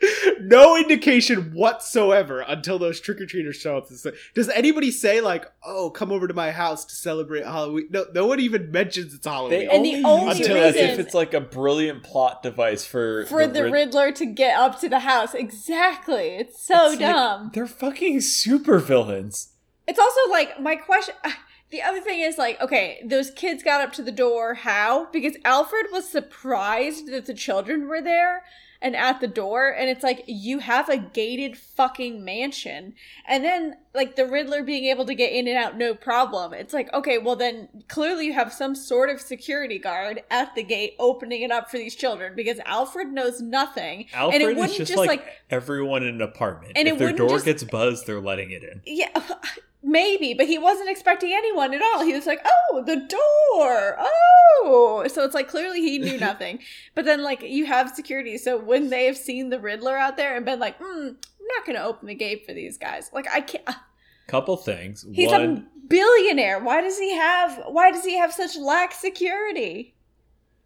no 0.40 0.76
indication 0.76 1.52
whatsoever 1.52 2.40
until 2.46 2.78
those 2.78 3.00
trick 3.00 3.20
or 3.20 3.26
treaters 3.26 3.56
show 3.56 3.76
up. 3.78 3.88
Does 4.34 4.48
anybody 4.48 4.90
say 4.90 5.20
like, 5.20 5.46
"Oh, 5.64 5.90
come 5.90 6.10
over 6.10 6.26
to 6.26 6.34
my 6.34 6.50
house 6.50 6.84
to 6.86 6.94
celebrate 6.94 7.44
Halloween"? 7.44 7.88
No, 7.90 8.06
no 8.14 8.26
one 8.26 8.40
even 8.40 8.70
mentions 8.70 9.14
it's 9.14 9.26
Halloween. 9.26 9.60
they 9.60 9.66
And 9.68 9.84
the 9.84 10.02
only 10.04 10.04
only 10.04 10.38
use 10.38 10.48
it 10.48 10.56
as 10.56 10.76
if 10.76 10.98
it's 10.98 11.14
like 11.14 11.34
a 11.34 11.40
brilliant 11.40 12.02
plot 12.02 12.42
device 12.42 12.84
for 12.84 13.26
For 13.26 13.46
the, 13.46 13.64
Rid- 13.64 13.72
Riddler 13.72 14.12
to 14.12 14.26
get 14.26 14.58
up 14.58 14.80
to 14.80 14.88
the 14.88 15.00
house. 15.00 15.34
Exactly. 15.34 16.36
It's 16.36 16.62
so 16.62 16.92
It's 16.92 17.00
like, 17.00 17.14
dumb. 17.14 17.50
they're 17.54 17.66
fucking 17.66 18.20
super 18.22 18.78
villains. 18.78 19.52
It's 19.86 19.98
also 19.98 20.30
like 20.30 20.60
my 20.60 20.76
question. 20.76 21.14
Ah, 21.24 21.38
the 21.70 21.82
other 21.82 22.00
thing 22.00 22.20
is 22.20 22.38
like, 22.38 22.60
okay, 22.60 23.02
those 23.06 23.30
kids 23.30 23.62
got 23.62 23.80
up 23.80 23.92
to 23.94 24.02
the 24.02 24.12
door. 24.12 24.54
How? 24.54 25.06
Because 25.12 25.36
Alfred 25.44 25.86
was 25.92 26.08
surprised 26.08 27.08
that 27.08 27.26
the 27.26 27.34
children 27.34 27.86
were 27.88 28.00
there 28.02 28.42
and 28.82 28.96
at 28.96 29.20
the 29.20 29.26
door, 29.28 29.68
and 29.70 29.88
it's 29.90 30.02
like 30.02 30.24
you 30.26 30.58
have 30.60 30.88
a 30.88 30.96
gated 30.96 31.56
fucking 31.56 32.24
mansion, 32.24 32.94
and 33.28 33.44
then 33.44 33.76
like 33.94 34.16
the 34.16 34.26
Riddler 34.26 34.62
being 34.62 34.84
able 34.84 35.04
to 35.06 35.14
get 35.14 35.32
in 35.32 35.48
and 35.48 35.56
out 35.56 35.76
no 35.76 35.94
problem. 35.94 36.54
It's 36.54 36.72
like, 36.72 36.92
okay, 36.92 37.18
well 37.18 37.36
then 37.36 37.68
clearly 37.88 38.26
you 38.26 38.32
have 38.32 38.52
some 38.52 38.74
sort 38.74 39.10
of 39.10 39.20
security 39.20 39.78
guard 39.78 40.22
at 40.30 40.54
the 40.54 40.62
gate 40.62 40.94
opening 40.98 41.42
it 41.42 41.50
up 41.50 41.70
for 41.70 41.76
these 41.78 41.94
children 41.94 42.34
because 42.36 42.58
Alfred 42.64 43.12
knows 43.12 43.40
nothing, 43.40 44.06
Alfred 44.14 44.40
and 44.42 44.50
it 44.50 44.56
wouldn't 44.56 44.78
just, 44.78 44.88
just 44.92 44.98
like, 44.98 45.08
like 45.08 45.26
everyone 45.50 46.02
in 46.02 46.14
an 46.16 46.22
apartment. 46.22 46.72
And 46.76 46.88
if 46.88 46.98
their 46.98 47.12
door 47.12 47.30
just- 47.30 47.44
gets 47.44 47.64
buzzed, 47.64 48.06
they're 48.06 48.20
letting 48.20 48.50
it 48.50 48.62
in. 48.62 48.80
yeah, 48.86 49.08
maybe, 49.82 50.34
but 50.34 50.46
he 50.46 50.58
wasn't 50.58 50.90
expecting 50.90 51.32
anyone 51.32 51.72
at 51.74 51.82
all. 51.82 52.04
He 52.04 52.12
was 52.12 52.26
like, 52.26 52.40
"Oh, 52.44 52.82
the 52.86 52.96
door. 52.96 53.96
Oh." 53.98 55.04
So 55.08 55.24
it's 55.24 55.34
like 55.34 55.48
clearly 55.48 55.80
he 55.80 55.98
knew 55.98 56.18
nothing. 56.28 56.58
but 56.94 57.04
then 57.04 57.22
like 57.22 57.42
you 57.42 57.66
have 57.66 57.90
security, 57.94 58.36
so 58.38 58.58
when 58.58 58.90
they 58.90 59.06
have 59.06 59.16
seen 59.16 59.50
the 59.50 59.58
Riddler 59.60 59.96
out 59.96 60.16
there 60.16 60.36
and 60.36 60.44
been 60.44 60.58
like, 60.60 60.76
"Hmm, 60.78 61.08
I'm 61.08 61.46
not 61.56 61.66
going 61.66 61.76
to 61.76 61.84
open 61.84 62.08
the 62.08 62.14
gate 62.14 62.44
for 62.46 62.52
these 62.52 62.78
guys." 62.78 63.10
Like 63.12 63.26
I 63.32 63.40
can't 63.40 63.64
Couple 64.26 64.56
things. 64.56 65.04
He's 65.12 65.28
One, 65.30 65.66
a 65.84 65.86
billionaire. 65.88 66.60
Why 66.60 66.80
does 66.82 66.98
he 66.98 67.14
have 67.16 67.64
why 67.66 67.90
does 67.90 68.04
he 68.04 68.16
have 68.16 68.32
such 68.32 68.56
lax 68.56 68.96
security? 68.98 69.94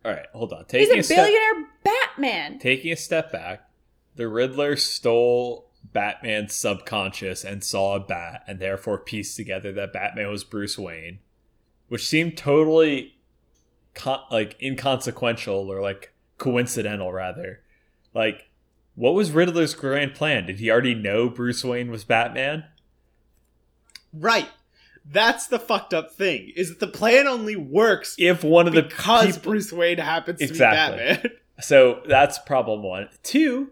all 0.05 0.13
right, 0.13 0.27
hold 0.35 0.53
on. 0.53 0.67
He's 0.71 0.87
Taking 0.89 0.97
a 0.97 1.01
a 1.01 1.03
step, 1.03 1.17
billionaire 1.17 1.69
Batman. 1.83 2.59
taking 2.59 2.93
a 2.93 2.97
step 2.97 3.33
back, 3.33 3.67
the 4.17 4.29
Riddler 4.29 4.77
stole 4.77 5.64
Batman's 5.95 6.53
subconscious 6.53 7.43
and 7.45 7.65
saw 7.65 7.97
a 7.97 8.01
bat, 8.01 8.43
and 8.47 8.59
therefore 8.61 8.99
pieced 8.99 9.37
together 9.37 9.73
that 9.73 9.95
Batman 9.95 10.29
was 10.29 10.45
Bruce 10.45 10.77
Wayne, 10.77 11.21
which 11.89 12.07
seemed 12.07 12.37
totally 12.37 13.15
con- 13.95 14.21
like 14.31 14.57
inconsequential 14.61 15.73
or 15.73 15.81
like 15.81 16.13
coincidental, 16.37 17.11
rather. 17.13 17.61
Like, 18.13 18.51
what 18.95 19.15
was 19.15 19.31
Riddler's 19.31 19.75
grand 19.75 20.15
plan? 20.15 20.45
Did 20.47 20.59
he 20.61 20.71
already 20.71 20.95
know 20.95 21.31
Bruce 21.31 21.65
Wayne 21.65 21.91
was 21.91 22.05
Batman? 22.05 22.65
right. 24.13 24.49
That's 25.07 25.49
the 25.49 25.59
fucked 25.59 25.93
up 25.93 26.13
thing. 26.13 26.51
Is 26.57 26.71
that 26.71 26.81
the 26.81 26.87
plan 26.87 27.27
only 27.27 27.57
works 27.57 28.17
If 28.19 28.43
one 28.43 28.67
of 28.67 28.73
the 28.73 28.83
because 28.83 29.37
people- 29.37 29.51
Bruce 29.53 29.71
Wayne 29.73 29.99
happens 29.99 30.39
to 30.39 30.45
Exactly. 30.47 30.99
be 30.99 31.05
Batman. 31.15 31.33
So 31.61 32.03
that's 32.09 32.39
problem 32.41 32.83
one. 32.83 33.09
Two, 33.23 33.71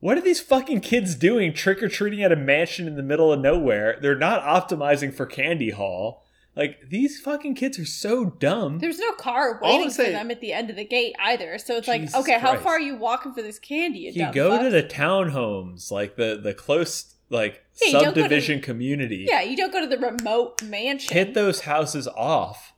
what 0.00 0.18
are 0.18 0.22
these 0.22 0.40
fucking 0.40 0.80
kids 0.80 1.14
doing 1.14 1.52
trick 1.52 1.82
or 1.82 1.88
treating 1.88 2.22
at 2.22 2.32
a 2.32 2.36
mansion 2.36 2.86
in 2.86 2.96
the 2.96 3.02
middle 3.02 3.32
of 3.32 3.40
nowhere? 3.40 3.98
They're 4.02 4.14
not 4.18 4.42
optimizing 4.42 5.14
for 5.14 5.26
Candy 5.26 5.70
Hall. 5.70 6.24
Like, 6.56 6.88
these 6.88 7.20
fucking 7.20 7.54
kids 7.54 7.78
are 7.78 7.84
so 7.86 8.24
dumb. 8.24 8.80
There's 8.80 8.98
no 8.98 9.12
car 9.12 9.60
All 9.62 9.70
I'm 9.70 9.76
waiting 9.76 9.88
for 9.90 9.94
saying- 9.94 10.12
them 10.12 10.30
at 10.30 10.40
the 10.40 10.52
end 10.52 10.68
of 10.68 10.76
the 10.76 10.84
gate 10.84 11.14
either. 11.20 11.58
So 11.58 11.76
it's 11.76 11.86
like, 11.86 12.00
Jesus 12.02 12.16
okay, 12.16 12.38
how 12.38 12.56
far 12.58 12.72
are 12.74 12.80
you 12.80 12.96
walking 12.96 13.32
for 13.32 13.40
this 13.42 13.58
candy? 13.58 14.00
You, 14.00 14.12
You 14.12 14.22
dumb 14.24 14.32
go 14.34 14.50
fuck? 14.50 14.62
to 14.62 14.70
the 14.70 14.82
townhomes, 14.82 15.90
like 15.92 16.16
the, 16.16 16.40
the 16.42 16.52
close 16.52 17.14
like 17.28 17.62
Yeah, 17.80 17.86
you 17.86 17.98
to- 18.00 18.04
subdivision 18.06 18.60
community. 18.60 19.26
Yeah, 19.28 19.42
you 19.42 19.56
don't 19.56 19.72
go 19.72 19.80
to 19.80 19.86
the 19.86 19.98
remote 19.98 20.60
mansion. 20.62 21.14
Hit 21.14 21.34
those 21.34 21.60
houses 21.60 22.08
off. 22.08 22.72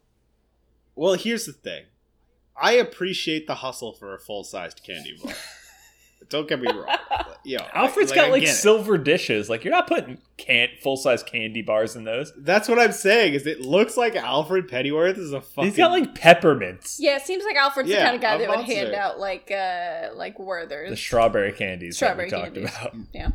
Well, 0.95 1.15
here's 1.15 1.47
the 1.47 1.53
thing. 1.53 1.85
I 2.61 2.73
appreciate 2.75 3.47
the 3.47 3.57
hustle 3.57 3.95
for 3.95 4.15
a 4.15 4.19
full 4.21 4.45
sized 4.45 4.83
candy 4.85 5.17
bar. 5.23 5.33
Don't 6.29 6.49
get 6.49 6.61
me 6.61 6.69
wrong. 6.69 6.85
But, 7.09 7.39
you 7.45 7.59
know, 7.59 7.67
Alfred's 7.75 8.13
I- 8.13 8.15
got 8.15 8.29
I 8.29 8.31
like 8.31 8.41
get 8.43 8.51
it. 8.51 8.55
silver 8.55 8.97
dishes. 8.99 9.51
Like 9.51 9.65
you're 9.65 9.73
not 9.73 9.87
putting 9.87 10.19
can 10.37 10.69
full 10.83 10.97
size 10.97 11.23
candy 11.23 11.63
bars 11.63 11.97
in 11.97 12.05
those. 12.05 12.33
That's 12.37 12.69
what 12.69 12.79
I'm 12.79 12.93
saying. 12.93 13.35
Is 13.35 13.47
it 13.47 13.61
looks 13.61 13.97
like 13.97 14.15
Alfred 14.17 14.69
Pennyworth 14.69 15.19
is 15.19 15.33
a 15.33 15.41
fucking. 15.41 15.71
He's 15.71 15.77
got 15.77 15.91
like 15.93 16.15
peppermints. 16.15 16.99
Yeah, 17.01 17.17
it 17.17 17.23
seems 17.23 17.45
like 17.45 17.57
Alfred's 17.57 17.89
the 17.91 17.97
kind 17.97 18.15
of 18.17 18.21
guy 18.21 18.35
a 18.35 18.39
that 18.39 18.49
would 18.49 18.57
monster. 18.59 18.75
hand 18.75 18.95
out 18.95 19.19
like 19.19 19.51
uh 19.51 20.11
like 20.15 20.39
Werther's. 20.39 20.91
The 20.91 20.97
strawberry 20.97 21.53
candies 21.53 21.97
Strawberry 21.97 22.31
that 22.31 22.53
we 22.55 22.61
talked 22.61 22.77
about. 22.77 22.95
yeah. 23.13 23.29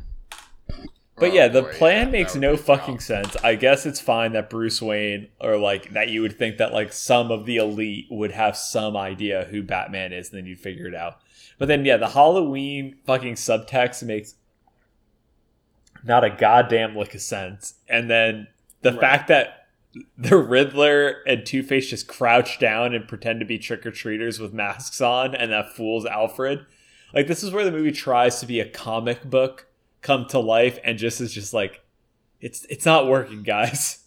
But 1.20 1.32
Oh, 1.32 1.34
yeah, 1.34 1.48
the 1.48 1.64
boy, 1.64 1.74
plan 1.74 2.06
yeah, 2.08 2.12
makes 2.12 2.36
no 2.36 2.56
fucking 2.56 2.96
rough. 2.96 3.04
sense. 3.04 3.36
I 3.44 3.56
guess 3.56 3.88
it's 3.88 4.00
fine 4.00 4.34
that 4.34 4.52
Bruce 4.52 4.80
Wayne 4.84 5.30
or 5.42 5.58
like 5.58 5.94
that 5.94 6.10
you 6.10 6.22
would 6.22 6.38
think 6.38 6.58
that 6.58 6.74
like 6.74 6.94
some 6.94 7.32
of 7.32 7.48
the 7.48 7.58
elite 7.58 8.06
would 8.12 8.32
have 8.34 8.56
some 8.56 8.96
idea 8.96 9.48
who 9.50 9.64
Batman 9.64 10.14
is 10.14 10.30
and 10.30 10.38
then 10.38 10.46
you'd 10.46 10.60
figure 10.60 10.86
it 10.88 10.94
out. 10.94 11.20
But 11.58 11.68
then 11.68 11.86
yeah, 11.86 11.98
the 11.98 12.10
Halloween 12.10 12.98
fucking 13.06 13.36
subtext 13.36 14.04
makes 14.04 14.36
not 16.04 16.24
a 16.24 16.30
goddamn 16.30 16.96
lick 16.96 17.16
of 17.16 17.22
sense. 17.22 17.76
And 17.90 18.10
then 18.10 18.48
the 18.82 18.92
Right. 18.92 19.02
fact 19.02 19.28
that 19.30 19.68
the 20.18 20.38
Riddler 20.38 21.24
and 21.26 21.46
Two 21.46 21.64
Face 21.64 21.90
just 21.90 22.08
crouch 22.08 22.60
down 22.60 22.94
and 22.94 23.08
pretend 23.08 23.40
to 23.40 23.46
be 23.46 23.58
trick 23.58 23.86
or 23.86 23.92
treaters 23.92 24.40
with 24.40 24.54
masks 24.54 25.02
on, 25.02 25.34
and 25.34 25.52
that 25.52 25.76
fools 25.76 26.06
Alfred. 26.06 26.66
Like 27.14 27.28
this 27.28 27.42
is 27.44 27.52
where 27.52 27.66
the 27.66 27.72
movie 27.72 27.92
tries 27.92 28.40
to 28.42 28.46
be 28.46 28.60
a 28.60 28.70
comic 28.70 29.24
book 29.24 29.68
come 30.02 30.26
to 30.28 30.40
life, 30.40 30.78
and 30.84 30.98
just 31.00 31.20
is 31.20 31.34
just 31.34 31.54
like, 31.54 31.82
it's 32.40 32.66
it's 32.70 32.86
not 32.86 33.08
working, 33.08 33.44
guys. 33.44 34.04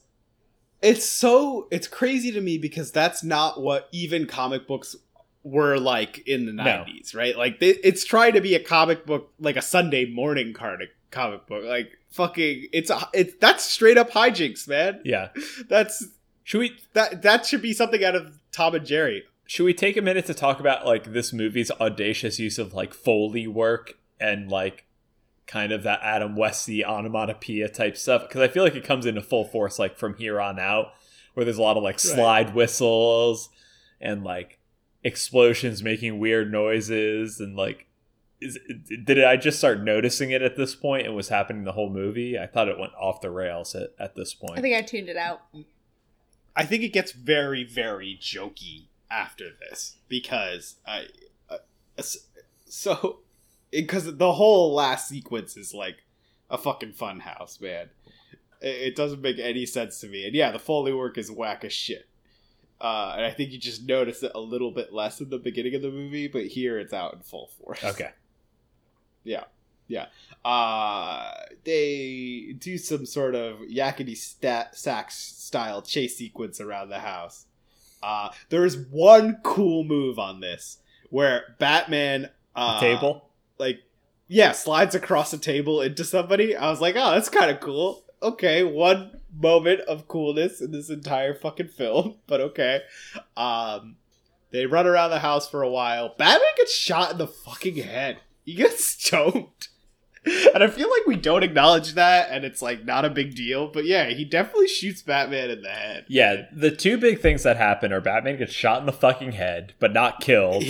It's 0.83 1.05
so 1.05 1.67
it's 1.71 1.87
crazy 1.89 2.31
to 2.33 2.41
me 2.41 2.57
because 2.57 2.91
that's 2.91 3.23
not 3.23 3.61
what 3.61 3.89
even 3.93 4.27
comic 4.27 4.67
books 4.67 4.97
were 5.43 5.79
like 5.79 6.27
in 6.29 6.47
the 6.47 6.53
No. 6.53 6.65
90s, 6.65 7.15
right? 7.15 7.37
Like 7.37 7.61
they, 7.61 7.69
it's 7.71 8.05
trying 8.05 8.35
to 8.35 8.41
be 8.41 8.55
a 8.55 8.63
comic 8.63 9.07
book 9.07 9.33
like 9.39 9.57
a 9.57 9.63
Sunday 9.63 10.05
morning 10.05 10.53
card 10.53 10.87
comic 11.11 11.47
book. 11.47 11.65
Like 11.65 11.99
fucking 12.11 12.69
it's 12.73 12.91
a 12.91 13.09
it's 13.15 13.35
that's 13.41 13.65
straight 13.65 13.97
up 13.99 14.11
hijinks, 14.11 14.69
man. 14.69 15.01
Yeah. 15.05 15.29
That's 15.69 16.07
Should 16.45 16.59
we 16.59 16.77
that 16.95 17.23
that 17.23 17.47
should 17.47 17.63
be 17.63 17.73
something 17.73 18.05
out 18.05 18.15
of 18.15 18.39
Tom 18.53 18.75
and 18.75 18.85
Jerry. 18.85 19.25
should 19.47 19.65
we 19.65 19.73
take 19.75 19.97
a 19.97 20.03
minute 20.03 20.27
to 20.27 20.35
talk 20.35 20.61
about 20.61 20.85
like 20.85 21.13
this 21.13 21.33
movie's 21.33 21.71
audacious 21.73 22.39
use 22.39 22.59
of 22.59 22.75
like 22.75 22.93
foley 22.93 23.47
work 23.47 23.95
and 24.21 24.51
like 24.51 24.85
kind 25.47 25.73
of 25.73 25.83
that 25.85 26.01
Adam 26.03 26.37
Westy 26.37 26.85
onomatopoeia 26.85 27.69
type 27.69 27.97
stuff 27.97 28.23
because 28.29 28.41
I 28.41 28.47
feel 28.49 28.63
like 28.63 28.75
it 28.77 28.85
comes 28.85 29.07
into 29.07 29.21
full 29.23 29.45
force 29.45 29.79
like 29.79 29.97
from 29.97 30.15
here 30.17 30.41
on 30.41 30.61
out 30.61 30.93
where 31.35 31.45
there's 31.45 31.59
a 31.59 31.63
lot 31.63 31.77
of 31.77 31.83
like 31.83 31.99
slide 31.99 32.55
whistles 32.55 33.49
and 34.01 34.23
like 34.23 34.59
explosions 35.03 35.83
making 35.83 36.19
weird 36.19 36.53
noises 36.53 37.41
and 37.41 37.57
like 37.57 37.87
is 38.41 38.59
did 39.05 39.23
I 39.23 39.37
just 39.37 39.59
start 39.59 39.83
noticing 39.83 40.31
it 40.31 40.43
at 40.43 40.57
this 40.57 40.75
point 40.75 41.07
and 41.07 41.15
was 41.15 41.29
happening 41.29 41.65
the 41.65 41.73
whole 41.73 41.91
movie? 41.91 42.39
I 42.39 42.47
thought 42.47 42.69
it 42.69 42.79
went 42.79 42.93
off 42.95 43.21
the 43.21 43.31
rails 43.31 43.75
at, 43.75 43.91
at 43.99 44.15
this 44.15 44.35
point. 44.35 44.59
I 44.59 44.63
think 44.63 44.77
I 44.77 44.83
tuned 44.83 45.09
it 45.09 45.17
out. 45.17 45.43
I 46.57 46.65
think 46.65 46.83
it 46.83 46.93
gets 46.93 47.13
very 47.13 47.65
very 47.65 48.19
jokey 48.21 48.87
after 49.11 49.51
this 49.69 49.97
because 50.09 50.77
I 50.87 51.07
uh, 51.51 51.59
so 52.67 53.21
because 53.71 54.17
the 54.17 54.33
whole 54.33 54.75
last 54.75 55.09
sequence 55.09 55.57
is 55.57 55.75
like 55.75 56.05
a 56.51 56.59
fucking 56.59 56.93
fun 56.93 57.21
house, 57.21 57.61
man. 57.61 57.91
It, 58.61 58.69
it 58.69 58.97
doesn't 58.97 59.21
make 59.23 59.39
any 59.39 59.67
sense 59.67 60.01
to 60.01 60.09
me. 60.09 60.27
And 60.27 60.35
yeah, 60.35 60.51
the 60.51 60.59
foley 60.59 60.93
work 60.93 61.19
is 61.19 61.31
whack 61.31 61.65
as 61.65 61.73
shit. 61.73 62.09
Uh, 62.81 63.13
and 63.17 63.27
I 63.27 63.31
think 63.31 63.53
you 63.53 63.59
just 63.59 63.87
notice 63.87 64.23
it 64.23 64.33
a 64.35 64.41
little 64.41 64.71
bit 64.71 64.93
less 64.93 65.21
in 65.21 65.29
the 65.29 65.39
beginning 65.39 65.75
of 65.75 65.83
the 65.83 65.91
movie, 65.91 66.29
but 66.29 66.47
here 66.47 66.79
it's 66.79 66.93
out 66.95 67.13
in 67.15 67.21
full 67.21 67.51
force. 67.59 67.83
okay. 67.85 68.11
Yeah. 69.23 69.45
Yeah. 69.87 70.07
Uh, 70.47 71.31
they 71.65 72.55
do 72.59 72.79
some 72.79 73.05
sort 73.05 73.35
of 73.35 73.59
yakety 73.59 74.17
stat 74.17 74.75
sax 74.75 75.15
style 75.15 75.83
chase 75.83 76.17
sequence 76.17 76.59
around 76.59 76.89
the 76.89 77.01
house. 77.01 77.45
Uh, 78.03 78.31
there 78.49 78.65
is 78.65 78.79
one 78.79 79.41
cool 79.43 79.85
move 79.85 80.19
on 80.19 80.41
this 80.41 80.79
where 81.11 81.55
Batman 81.59 82.31
uh, 82.57 82.81
Table? 82.81 83.29
like 83.59 83.81
yeah 84.27 84.53
slides 84.53 84.95
across 84.95 85.35
a 85.35 85.39
table 85.39 85.83
into 85.83 86.05
somebody. 86.05 86.57
I 86.57 86.71
was 86.71 86.81
like, 86.81 86.97
oh, 86.97 87.11
that's 87.11 87.29
kind 87.29 87.51
of 87.51 87.61
cool. 87.61 88.03
Okay, 88.23 88.65
one 88.65 89.20
moment 89.35 89.81
of 89.81 90.09
coolness 90.09 90.61
in 90.61 90.73
this 90.73 90.91
entire 90.91 91.35
fucking 91.35 91.69
film, 91.69 92.17
but 92.27 92.41
okay. 92.41 92.83
Um, 93.37 93.97
they 94.51 94.67
run 94.67 94.87
around 94.87 95.11
the 95.11 95.21
house 95.21 95.49
for 95.49 95.63
a 95.63 95.71
while. 95.71 96.15
Batman 96.19 96.49
gets 96.57 96.75
shot 96.75 97.13
in 97.13 97.19
the 97.19 97.27
fucking 97.27 97.77
head. 97.77 98.19
He 98.45 98.55
gets 98.55 98.85
stoned. 98.89 99.69
And 100.25 100.63
I 100.63 100.67
feel 100.69 100.91
like 100.91 101.07
we 101.07 101.17
don't 101.17 101.43
acknowledge 101.43 101.95
that, 101.95 102.29
and 102.31 102.45
it's 102.45 102.61
like 102.61 102.85
not 102.85 103.07
a 103.07 103.11
big 103.11 103.35
deal. 103.35 103.69
But 103.69 103.87
yeah, 103.87 104.11
he 104.11 104.27
definitely 104.27 104.69
shoots 104.69 105.01
Batman 105.01 105.49
in 105.51 105.63
the 105.63 105.71
head. 105.71 106.05
Yeah, 106.09 106.43
the 106.53 106.71
two 106.71 106.99
big 106.99 107.21
things 107.21 107.43
that 107.45 107.57
happen 107.57 107.91
are 107.91 108.03
Batman 108.03 108.37
gets 108.37 108.53
shot 108.53 108.81
in 108.81 108.87
the 108.87 108.93
fucking 108.93 109.33
head, 109.33 109.73
but 109.79 109.95
not 109.95 110.21
killed, 110.21 110.63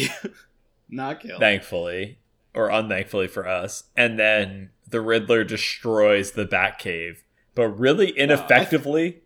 not 0.89 1.19
killed. 1.19 1.41
thankfully, 1.41 2.19
or 2.55 2.69
unthankfully 2.69 3.27
for 3.27 3.49
us. 3.49 3.85
And 3.97 4.21
then 4.21 4.71
the 4.89 5.01
Riddler 5.01 5.43
destroys 5.43 6.33
the 6.33 6.47
Batcave, 6.47 7.17
but 7.61 7.79
really 7.79 8.09
ineffectively. 8.09 9.21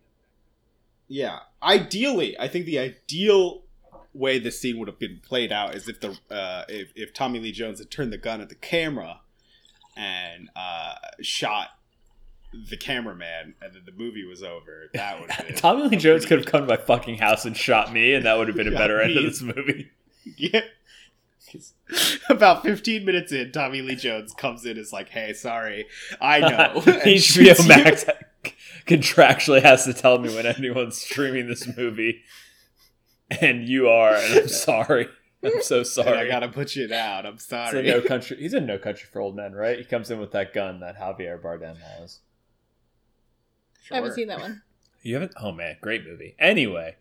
Yeah. 1.07 1.39
Ideally, 1.63 2.37
I 2.37 2.49
think 2.49 2.65
the 2.65 2.79
ideal 2.79 3.61
way 4.13 4.39
this 4.39 4.59
scene 4.59 4.77
would 4.77 4.89
have 4.89 4.99
been 4.99 5.21
played 5.23 5.53
out 5.53 5.73
is 5.73 5.87
if 5.87 6.01
the 6.01 6.19
uh, 6.29 6.65
if, 6.67 6.91
if 6.97 7.13
Tommy 7.13 7.39
Lee 7.39 7.53
Jones 7.53 7.79
had 7.79 7.89
turned 7.89 8.11
the 8.11 8.17
gun 8.17 8.41
at 8.41 8.49
the 8.49 8.55
camera 8.55 9.21
and 9.95 10.49
uh, 10.53 10.95
shot 11.21 11.79
the 12.69 12.75
cameraman, 12.75 13.53
and 13.61 13.73
then 13.73 13.83
the 13.85 13.93
movie 13.93 14.25
was 14.25 14.43
over. 14.43 14.89
That 14.93 15.21
would 15.21 15.31
have 15.31 15.47
been 15.47 15.55
Tommy 15.55 15.87
Lee 15.87 15.95
Jones 15.95 16.25
could 16.25 16.39
have 16.39 16.47
come 16.47 16.59
to 16.59 16.67
my 16.67 16.75
fucking 16.75 17.19
house 17.19 17.45
and 17.45 17.55
shot 17.55 17.93
me, 17.93 18.13
and 18.13 18.25
that 18.25 18.37
would 18.37 18.49
have 18.49 18.57
been 18.57 18.67
a 18.67 18.71
better 18.77 18.99
end 18.99 19.15
of 19.15 19.23
this 19.23 19.41
movie. 19.41 19.91
yeah. 20.37 20.59
About 22.29 22.63
15 22.63 23.05
minutes 23.05 23.31
in, 23.31 23.51
Tommy 23.51 23.81
Lee 23.81 23.95
Jones 23.95 24.33
comes 24.33 24.65
in. 24.65 24.77
Is 24.77 24.91
like, 24.93 25.09
"Hey, 25.09 25.33
sorry, 25.33 25.85
I 26.19 26.39
know." 26.39 26.81
and 27.05 27.21
shoots 27.21 27.61
HBO 27.61 27.63
you. 27.63 27.67
Max 27.67 28.05
contractually 28.85 29.61
has 29.61 29.85
to 29.85 29.93
tell 29.93 30.19
me 30.19 30.33
when 30.33 30.45
anyone's 30.45 30.97
streaming 30.97 31.47
this 31.47 31.67
movie, 31.77 32.21
and 33.41 33.67
you 33.67 33.87
are, 33.89 34.15
and 34.15 34.33
I'm 34.39 34.47
sorry. 34.47 35.07
I'm 35.43 35.61
so 35.61 35.79
And 35.79 35.87
sorry. 35.87 36.17
I 36.17 36.27
gotta 36.27 36.47
put 36.47 36.75
you 36.75 36.87
down. 36.87 37.25
I'm 37.27 37.37
sorry. 37.37 37.83
no 37.83 38.01
country. 38.01 38.37
He's 38.37 38.53
in 38.55 38.65
No 38.65 38.79
Country 38.79 39.07
for 39.11 39.21
Old 39.21 39.35
Men, 39.35 39.53
right? 39.53 39.77
He 39.77 39.83
comes 39.85 40.09
in 40.09 40.19
with 40.19 40.31
that 40.31 40.53
gun 40.53 40.79
that 40.79 40.97
Javier 40.99 41.39
Bardem 41.39 41.77
has. 41.77 42.19
I 43.91 43.95
haven't 43.95 44.13
seen 44.13 44.27
that 44.29 44.39
one. 44.39 44.63
You 45.03 45.13
haven't? 45.15 45.33
Oh 45.39 45.51
man, 45.51 45.77
great 45.81 46.03
movie. 46.03 46.35
Anyway, 46.39 46.95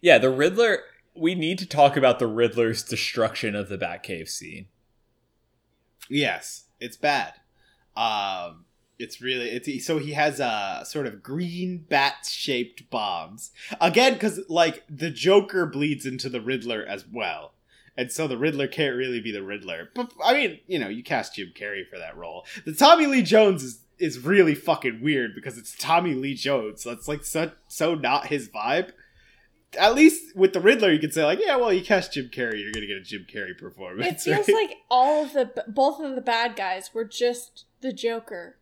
yeah, 0.00 0.16
the 0.16 0.30
Riddler. 0.30 0.78
We 1.14 1.34
need 1.34 1.58
to 1.58 1.66
talk 1.66 1.96
about 1.96 2.18
the 2.18 2.26
Riddler's 2.26 2.82
destruction 2.82 3.54
of 3.54 3.68
the 3.68 3.78
Batcave 3.78 4.28
scene. 4.28 4.66
Yes, 6.08 6.64
it's 6.80 6.96
bad. 6.96 7.34
Um, 7.96 8.64
it's 8.98 9.20
really 9.20 9.48
it's 9.50 9.86
so 9.86 9.98
he 9.98 10.12
has 10.12 10.40
a 10.40 10.82
sort 10.84 11.06
of 11.06 11.22
green 11.22 11.84
bat 11.88 12.26
shaped 12.28 12.88
bombs 12.90 13.50
again 13.80 14.14
because 14.14 14.40
like 14.48 14.84
the 14.88 15.10
Joker 15.10 15.66
bleeds 15.66 16.06
into 16.06 16.28
the 16.28 16.40
Riddler 16.40 16.84
as 16.86 17.04
well, 17.06 17.54
and 17.96 18.10
so 18.10 18.26
the 18.26 18.38
Riddler 18.38 18.68
can't 18.68 18.96
really 18.96 19.20
be 19.20 19.32
the 19.32 19.42
Riddler. 19.42 19.90
But 19.94 20.12
I 20.24 20.34
mean, 20.34 20.60
you 20.66 20.78
know, 20.78 20.88
you 20.88 21.02
cast 21.02 21.34
Jim 21.34 21.52
Carrey 21.54 21.88
for 21.88 21.98
that 21.98 22.16
role. 22.16 22.46
The 22.64 22.74
Tommy 22.74 23.06
Lee 23.06 23.22
Jones 23.22 23.62
is 23.62 23.80
is 23.98 24.18
really 24.18 24.54
fucking 24.54 25.00
weird 25.00 25.34
because 25.34 25.56
it's 25.58 25.76
Tommy 25.76 26.14
Lee 26.14 26.34
Jones. 26.34 26.86
It's 26.86 27.08
like 27.08 27.24
so 27.24 27.52
so 27.68 27.94
not 27.94 28.26
his 28.26 28.48
vibe. 28.48 28.90
At 29.76 29.94
least 29.94 30.36
with 30.36 30.52
the 30.52 30.60
Riddler, 30.60 30.90
you 30.90 30.98
could 30.98 31.14
say 31.14 31.24
like, 31.24 31.40
yeah, 31.40 31.56
well, 31.56 31.72
you 31.72 31.82
cast 31.82 32.12
Jim 32.12 32.30
Carrey, 32.32 32.62
you're 32.62 32.72
gonna 32.72 32.86
get 32.86 32.96
a 32.96 33.02
Jim 33.02 33.26
Carrey 33.32 33.56
performance. 33.56 34.26
It 34.26 34.34
feels 34.34 34.48
right? 34.48 34.68
like 34.68 34.78
all 34.90 35.24
of 35.24 35.32
the 35.32 35.64
both 35.68 36.00
of 36.00 36.14
the 36.14 36.20
bad 36.20 36.56
guys 36.56 36.90
were 36.92 37.04
just 37.04 37.64
the 37.80 37.92
Joker. 37.92 38.56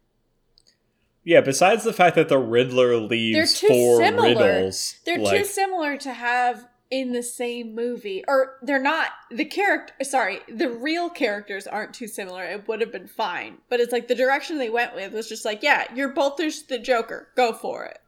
Yeah, 1.24 1.40
besides 1.40 1.84
the 1.84 1.93
fact 1.93 2.16
that 2.16 2.28
the 2.28 2.39
Riddler 2.39 2.97
leaves 2.97 3.36
They're 3.36 3.68
too 3.68 3.74
four 3.74 4.02
similar. 4.02 4.28
riddles, 4.28 4.97
They're 5.05 5.18
too 5.18 5.44
similar 5.44 5.97
to 5.98 6.12
have 6.12 6.66
in 6.93 7.12
the 7.12 7.22
same 7.22 7.74
movie, 7.74 8.22
or 8.28 8.56
they're 8.60 8.78
not. 8.78 9.09
The 9.30 9.47
character, 9.47 9.94
sorry, 10.05 10.40
the 10.47 10.68
real 10.68 11.09
characters 11.09 11.66
aren't 11.66 11.94
too 11.94 12.06
similar. 12.06 12.44
It 12.44 12.68
would 12.68 12.82
have 12.82 12.93
been 12.93 13.06
fine, 13.06 13.59
but 13.70 13.80
it's 13.80 13.93
like 13.93 14.09
the 14.09 14.14
direction 14.14 14.59
they 14.59 14.68
went 14.68 14.94
with 14.94 15.14
was 15.14 15.26
just 15.26 15.47
like, 15.47 15.62
yeah, 15.62 15.84
you're 15.94 16.12
both 16.12 16.36
just 16.36 16.68
the 16.68 16.78
Joker. 16.78 17.28
Go 17.34 17.55
for 17.55 17.86
it. 17.86 17.98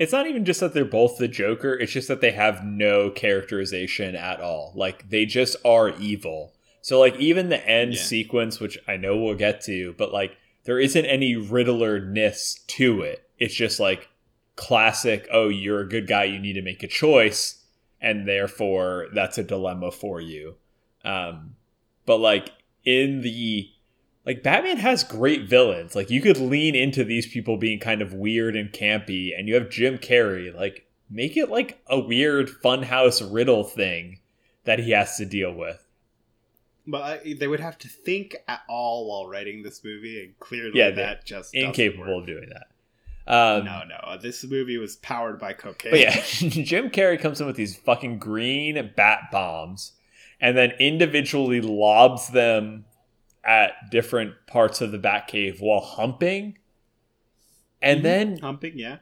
It's 0.00 0.12
not 0.12 0.26
even 0.26 0.46
just 0.46 0.60
that 0.60 0.72
they're 0.72 0.84
both 0.84 1.18
the 1.18 1.28
Joker. 1.28 1.74
It's 1.78 1.92
just 1.92 2.08
that 2.08 2.22
they 2.22 2.30
have 2.32 2.64
no 2.64 3.10
characterization 3.10 4.16
at 4.16 4.40
all. 4.40 4.72
Like 4.74 5.10
they 5.10 5.26
just 5.26 5.56
are 5.62 5.90
evil. 5.90 6.54
So 6.80 6.98
like 6.98 7.14
even 7.16 7.50
the 7.50 7.64
end 7.68 7.92
Yeah. 7.92 8.00
sequence, 8.00 8.58
which 8.58 8.78
I 8.88 8.96
know 8.96 9.18
we'll 9.18 9.34
get 9.34 9.60
to, 9.66 9.94
but 9.98 10.10
like 10.10 10.38
there 10.64 10.80
isn't 10.80 11.04
any 11.04 11.36
Riddler-ness 11.36 12.60
to 12.68 13.02
it. 13.02 13.28
It's 13.38 13.54
just 13.54 13.78
like 13.78 14.08
classic, 14.56 15.28
oh, 15.30 15.48
you're 15.48 15.80
a 15.80 15.88
good 15.88 16.06
guy, 16.06 16.24
you 16.24 16.38
need 16.38 16.54
to 16.54 16.62
make 16.62 16.82
a 16.82 16.88
choice, 16.88 17.62
and 18.00 18.26
therefore 18.26 19.08
that's 19.14 19.36
a 19.36 19.42
dilemma 19.44 19.90
for 19.90 20.18
you. 20.20 20.56
Um, 21.04 21.56
but 22.06 22.20
like 22.20 22.52
in 22.86 23.20
the 23.20 23.68
like 24.26 24.42
Batman 24.42 24.76
has 24.78 25.04
great 25.04 25.48
villains. 25.48 25.94
Like 25.94 26.10
you 26.10 26.20
could 26.20 26.38
lean 26.38 26.74
into 26.74 27.04
these 27.04 27.26
people 27.26 27.56
being 27.56 27.78
kind 27.80 28.02
of 28.02 28.12
weird 28.12 28.56
and 28.56 28.70
campy, 28.72 29.30
and 29.36 29.48
you 29.48 29.54
have 29.54 29.70
Jim 29.70 29.98
Carrey. 29.98 30.54
Like 30.54 30.86
make 31.08 31.36
it 31.36 31.50
like 31.50 31.82
a 31.86 31.98
weird 31.98 32.48
funhouse 32.48 33.20
riddle 33.32 33.64
thing 33.64 34.20
that 34.64 34.78
he 34.78 34.90
has 34.92 35.16
to 35.16 35.24
deal 35.24 35.52
with. 35.52 35.86
But 36.86 37.02
I, 37.02 37.34
they 37.38 37.46
would 37.46 37.60
have 37.60 37.78
to 37.78 37.88
think 37.88 38.36
at 38.48 38.62
all 38.68 39.08
while 39.08 39.28
writing 39.30 39.62
this 39.62 39.84
movie, 39.84 40.22
and 40.24 40.38
clearly 40.38 40.72
Yeah, 40.78 40.90
that 40.90 41.24
just 41.24 41.54
Incapable 41.54 42.06
work. 42.06 42.22
of 42.22 42.26
doing 42.26 42.48
that. 42.50 42.66
Um, 43.26 43.64
no, 43.64 43.82
no. 43.84 44.18
This 44.18 44.44
movie 44.44 44.76
was 44.78 44.96
powered 44.96 45.38
by 45.38 45.52
cocaine. 45.52 45.92
But 45.92 46.00
yeah, 46.00 46.20
Jim 46.24 46.90
Carrey 46.90 47.20
comes 47.20 47.40
in 47.40 47.46
with 47.46 47.56
these 47.56 47.76
fucking 47.76 48.18
green 48.18 48.92
bat 48.96 49.28
bombs 49.30 49.92
and 50.40 50.56
then 50.56 50.72
individually 50.80 51.60
lobs 51.60 52.28
them 52.30 52.86
at 53.44 53.72
different 53.90 54.34
parts 54.46 54.80
of 54.80 54.92
the 54.92 54.98
Batcave 54.98 55.60
while 55.60 55.80
humping. 55.80 56.58
And 57.82 58.00
Mhm. 58.00 58.02
then, 58.02 58.38
humping. 58.38 58.78
Yeah, 58.78 58.98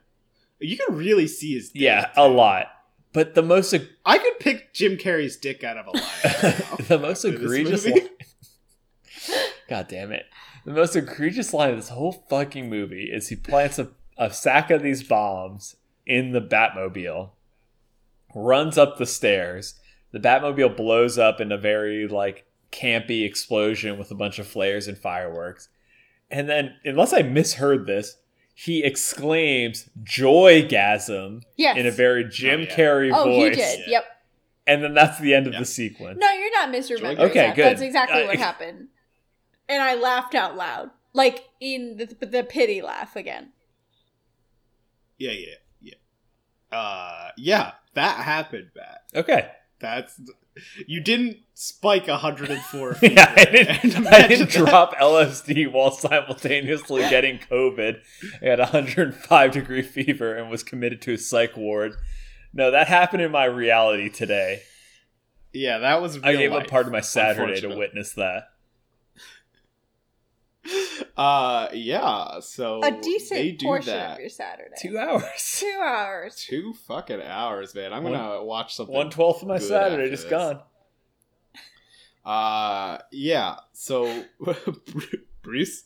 you 0.60 0.76
can 0.76 0.96
really 0.96 1.26
see 1.26 1.54
his. 1.54 1.70
Dick, 1.70 1.82
yeah, 1.82 2.10
a 2.16 2.28
lot. 2.28 2.66
But 3.12 3.34
the 3.34 3.42
most 3.42 3.72
eg- 3.74 3.88
I 4.04 4.18
could 4.18 4.38
pick 4.38 4.72
Jim 4.74 4.96
Carrey's 4.96 5.36
dick 5.36 5.64
out 5.64 5.76
of 5.78 5.86
a 5.86 5.90
line. 5.92 6.76
the 6.88 6.98
most 7.00 7.24
egregious 7.24 7.86
line. 7.86 8.08
God 9.68 9.88
damn 9.88 10.12
it. 10.12 10.26
The 10.64 10.72
most 10.72 10.94
egregious 10.96 11.52
line 11.52 11.70
of 11.70 11.76
this 11.76 11.88
whole 11.88 12.12
fucking 12.28 12.68
movie 12.70 13.10
is 13.12 13.28
he 13.28 13.36
plants 13.36 13.78
a, 13.78 13.88
a 14.16 14.32
sack 14.32 14.70
of 14.70 14.82
these 14.82 15.02
bombs 15.02 15.76
in 16.06 16.32
the 16.32 16.40
Batmobile, 16.40 17.30
runs 18.34 18.76
up 18.78 18.98
the 18.98 19.06
stairs. 19.06 19.74
The 20.12 20.20
Batmobile 20.20 20.76
blows 20.76 21.18
up 21.18 21.40
in 21.40 21.50
a 21.52 21.58
very 21.58 22.06
like 22.06 22.44
campy 22.72 23.24
explosion 23.24 23.98
with 23.98 24.10
a 24.10 24.14
bunch 24.14 24.38
of 24.38 24.46
flares 24.46 24.88
and 24.88 24.96
fireworks. 24.98 25.68
And 26.30 26.48
then, 26.48 26.74
unless 26.84 27.12
I 27.12 27.22
misheard 27.22 27.86
this, 27.86 28.16
he 28.54 28.82
exclaims 28.84 29.88
joygasm 30.02 31.42
Yes. 31.56 31.76
in 31.76 31.86
a 31.86 31.90
very 31.90 32.24
Jim 32.24 32.60
Oh, 32.60 32.62
yeah. 32.64 32.76
Carrey 32.76 33.10
oh, 33.14 33.24
voice. 33.24 33.54
he 33.56 33.60
did. 33.62 33.78
Yeah. 33.80 33.90
Yep. 33.90 34.04
And 34.66 34.84
then 34.84 34.94
that's 34.94 35.18
the 35.18 35.32
end 35.34 35.46
of 35.46 35.54
Yeah. 35.54 35.60
the 35.60 35.64
sequence. 35.64 36.18
No, 36.20 36.30
you're 36.32 36.52
not 36.52 36.68
misremembering. 36.68 37.18
Okay, 37.30 37.34
that. 37.46 37.56
good. 37.56 37.64
That's 37.64 37.80
exactly 37.80 38.22
Uh, 38.22 38.26
what 38.26 38.36
happened. 38.48 38.88
And 39.68 39.82
I 39.82 39.94
laughed 39.94 40.34
out 40.34 40.56
loud, 40.56 40.90
like 41.14 41.44
in 41.60 41.96
the 41.96 42.26
the 42.26 42.42
pity 42.42 42.82
laugh 42.82 43.16
again. 43.16 43.52
Yeah, 45.18 45.32
yeah, 45.32 45.54
yeah. 46.70 46.76
Uh, 46.78 47.30
yeah, 47.36 47.72
that 47.94 48.24
happened, 48.24 48.70
Matt. 48.76 49.02
Okay. 49.14 49.50
That's 49.80 50.20
you 50.86 51.00
didn't 51.00 51.38
spike 51.54 52.06
104. 52.06 52.96
yeah, 53.02 53.34
I 53.36 53.44
didn't, 53.44 54.06
I 54.06 54.28
didn't 54.28 54.50
drop 54.50 54.94
LSD 54.96 55.70
while 55.72 55.90
simultaneously 55.90 57.02
getting 57.02 57.38
COVID. 57.38 58.00
I 58.42 58.46
had 58.46 58.58
105 58.58 59.50
degree 59.50 59.82
fever 59.82 60.34
and 60.34 60.50
was 60.50 60.62
committed 60.62 61.02
to 61.02 61.14
a 61.14 61.18
psych 61.18 61.56
ward. 61.56 61.94
No, 62.52 62.70
that 62.70 62.88
happened 62.88 63.22
in 63.22 63.30
my 63.30 63.44
reality 63.44 64.08
today. 64.08 64.62
Yeah, 65.52 65.78
that 65.78 66.00
was. 66.02 66.18
I 66.22 66.34
gave 66.34 66.52
life, 66.52 66.64
up 66.64 66.70
part 66.70 66.86
of 66.86 66.92
my 66.92 67.00
Saturday 67.00 67.60
to 67.60 67.74
witness 67.74 68.12
that. 68.12 68.50
Uh, 71.16 71.68
yeah. 71.72 72.40
So 72.40 72.78
A 72.82 72.90
they 72.90 73.00
decent 73.00 73.58
do 73.58 73.66
portion 73.66 73.92
that. 73.94 74.12
of 74.14 74.20
your 74.20 74.28
Saturday. 74.28 74.74
Two 74.80 74.98
hours. 74.98 75.22
Two 75.58 75.80
hours. 75.82 76.36
Two 76.48 76.74
fucking 76.86 77.20
hours, 77.22 77.74
man. 77.74 77.92
I'm 77.92 78.02
gonna 78.02 78.44
watch 78.44 78.74
something. 78.74 78.94
One 78.94 79.10
twelfth 79.10 79.42
of 79.42 79.48
my 79.48 79.58
Saturday 79.58 80.10
just 80.10 80.24
this. 80.24 80.30
gone. 80.30 80.60
Uh, 82.24 82.98
yeah. 83.10 83.56
So 83.72 84.24
Bruce, 85.42 85.84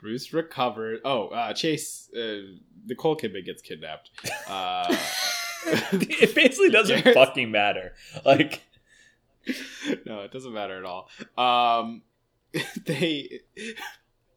Bruce 0.00 0.32
recovered. 0.32 1.00
Oh, 1.04 1.28
uh, 1.28 1.52
Chase, 1.52 2.08
uh, 2.16 2.42
Nicole 2.86 3.16
Kidman 3.16 3.44
gets 3.44 3.60
kidnapped. 3.62 4.10
Uh, 4.48 4.86
it 5.66 6.34
basically 6.34 6.70
doesn't 6.70 7.02
Garrett- 7.02 7.14
fucking 7.16 7.50
matter. 7.50 7.92
Like, 8.24 8.62
no, 10.06 10.20
it 10.20 10.30
doesn't 10.32 10.52
matter 10.52 10.78
at 10.78 10.84
all. 10.84 11.08
Um, 11.36 12.02
they 12.86 13.40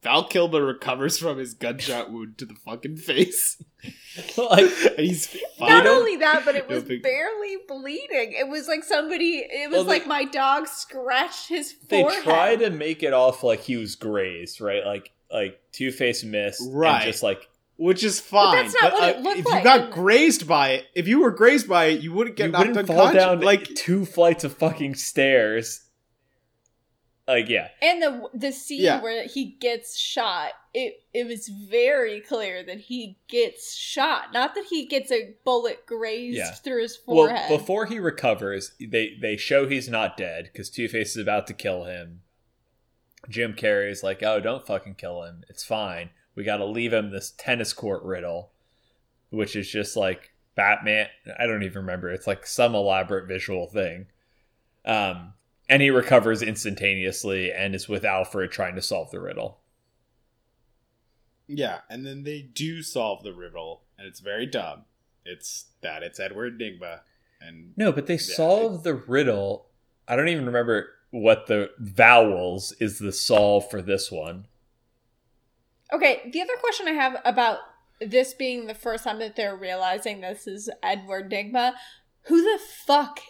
Val 0.03 0.25
Kilmer 0.27 0.63
recovers 0.63 1.17
from 1.17 1.37
his 1.37 1.53
gunshot 1.53 2.11
wound 2.11 2.37
to 2.37 2.45
the 2.45 2.53
fucking 2.53 2.97
face. 2.97 3.61
like 4.37 4.71
And 4.97 4.99
he's 4.99 5.27
fine. 5.57 5.69
Not 5.69 5.87
only 5.87 6.17
that, 6.17 6.43
but 6.45 6.55
it 6.55 6.67
was 6.67 6.83
Don't 6.83 7.01
barely 7.01 7.57
bleeding. 7.67 8.33
It 8.33 8.47
was 8.47 8.67
like 8.67 8.83
somebody. 8.83 9.37
It 9.49 9.69
was 9.69 9.77
Well, 9.77 9.83
they- 9.85 9.89
like 9.99 10.07
my 10.07 10.25
dog 10.25 10.67
scratched 10.67 11.49
his 11.49 11.75
they 11.89 12.03
try 12.21 12.55
to 12.57 12.69
make 12.69 13.01
it 13.03 13.13
off 13.13 13.43
like 13.43 13.61
he 13.61 13.77
was 13.77 13.95
grazed, 13.95 14.61
right? 14.61 14.85
Like 14.85 15.11
like 15.31 15.59
Two 15.71 15.91
Face 15.91 16.23
missed, 16.23 16.61
Right. 16.71 16.95
And 16.95 17.03
just 17.05 17.23
like 17.23 17.47
which 17.77 18.03
is 18.03 18.19
fine. 18.19 18.55
that's 18.55 18.75
not 18.81 18.93
what 18.93 19.09
it 19.09 19.15
uh, 19.17 19.19
looked 19.21 19.39
if 19.39 19.45
like. 19.45 19.57
you 19.57 19.63
got 19.63 19.91
grazed 19.91 20.47
by 20.47 20.69
it, 20.73 20.85
if 20.93 21.07
you 21.07 21.21
were 21.21 21.31
grazed 21.31 21.67
by 21.67 21.85
it, 21.85 22.01
you 22.01 22.13
wouldn't 22.13 22.35
get 22.35 22.45
you 22.45 22.51
knocked 22.51 22.67
wouldn't 22.67 22.87
fall 22.87 23.11
down 23.11 23.39
like 23.41 23.67
like 23.67 23.75
two 23.75 24.05
flights 24.05 24.43
of 24.43 24.55
fucking 24.55 24.93
stairs. 24.95 25.81
Like 27.27 27.47
yeah, 27.47 27.69
And 27.81 28.01
the 28.01 28.29
the 28.33 28.51
scene 28.51 28.81
Yeah. 28.81 29.01
where 29.01 29.25
he 29.27 29.45
gets 29.61 29.97
shot, 29.97 30.51
it 30.73 31.03
it 31.13 31.25
was 31.25 31.47
very 31.47 32.19
clear 32.19 32.63
that 32.65 32.81
he 32.81 33.17
gets 33.29 33.73
shot, 33.75 34.33
not 34.33 34.55
that 34.55 34.65
he 34.69 34.85
gets 34.85 35.09
a 35.09 35.33
bullet 35.45 35.85
grazed 35.85 36.37
Yeah. 36.37 36.51
through 36.51 36.81
his 36.81 36.97
forehead. 36.97 37.35
well 37.47 37.47
forehead. 37.47 37.59
before 37.59 37.85
he 37.85 37.99
recovers, 37.99 38.73
they 38.79 39.17
they 39.21 39.37
show 39.37 39.67
he's 39.69 39.87
not 39.87 40.17
dead 40.17 40.49
because 40.51 40.69
Two 40.69 40.89
Face 40.89 41.11
is 41.11 41.21
about 41.21 41.47
to 41.47 41.53
kill 41.53 41.85
him. 41.85 42.23
Jim 43.29 43.53
Carrey's 43.53 44.03
like, 44.03 44.21
oh, 44.21 44.41
don't 44.41 44.67
fucking 44.67 44.95
kill 44.95 45.23
him. 45.23 45.45
It's 45.47 45.63
fine. 45.63 46.09
We 46.35 46.43
got 46.43 46.57
to 46.57 46.65
leave 46.65 46.91
him 46.91 47.11
this 47.11 47.31
tennis 47.37 47.71
court 47.71 48.03
riddle, 48.03 48.51
which 49.29 49.55
is 49.55 49.69
just 49.69 49.95
like 49.95 50.33
Batman. 50.55 51.07
I 51.39 51.45
don't 51.47 51.63
even 51.63 51.83
remember. 51.83 52.09
It's 52.09 52.27
like 52.27 52.45
some 52.45 52.75
elaborate 52.75 53.29
visual 53.29 53.67
thing. 53.67 54.07
Um, 54.83 55.35
and 55.73 55.81
he 55.81 55.89
recovers 55.89 56.43
instantaneously 56.43 57.51
and 57.51 57.73
is 57.73 57.89
with 57.89 58.05
Alfred 58.05 58.51
trying 58.51 58.75
to 58.75 58.81
solve 58.81 59.09
the 59.09 59.19
riddle. 59.19 59.57
yeah, 61.47 61.79
and 61.89 62.05
then 62.05 62.21
they 62.21 62.43
do 62.43 62.83
solve 62.83 63.23
the 63.23 63.33
riddle, 63.33 63.81
and 63.97 64.07
it's 64.07 64.19
very 64.19 64.45
dumb. 64.45 64.83
It's 65.25 65.65
that 65.81 66.03
it's 66.03 66.19
Edward 66.19 66.59
Nygma, 66.59 66.99
and 67.41 67.73
No, 67.75 67.91
but 67.91 68.05
they 68.05 68.19
solve 68.19 68.83
the 68.83 68.93
riddle. 68.93 69.65
I 70.07 70.15
don't 70.15 70.27
even 70.27 70.45
remember 70.45 70.89
what 71.09 71.47
the 71.47 71.71
vowels 71.79 72.73
is 72.79 72.99
the 72.99 73.11
solve 73.11 73.67
for 73.71 73.81
this 73.81 74.11
one. 74.11 74.45
okay, 75.91 76.29
the 76.31 76.41
other 76.41 76.53
question 76.59 76.87
I 76.87 76.91
have 76.91 77.19
about 77.25 77.57
this 77.99 78.35
being 78.35 78.67
the 78.67 78.75
first 78.75 79.05
time 79.05 79.17
that 79.19 79.35
they're 79.35 79.55
realizing 79.55 80.21
this 80.21 80.45
is 80.45 80.69
Edward 80.83 81.31
Nygma, 81.31 81.73
who 82.25 82.43
the 82.43 82.59
fuck 82.85 83.21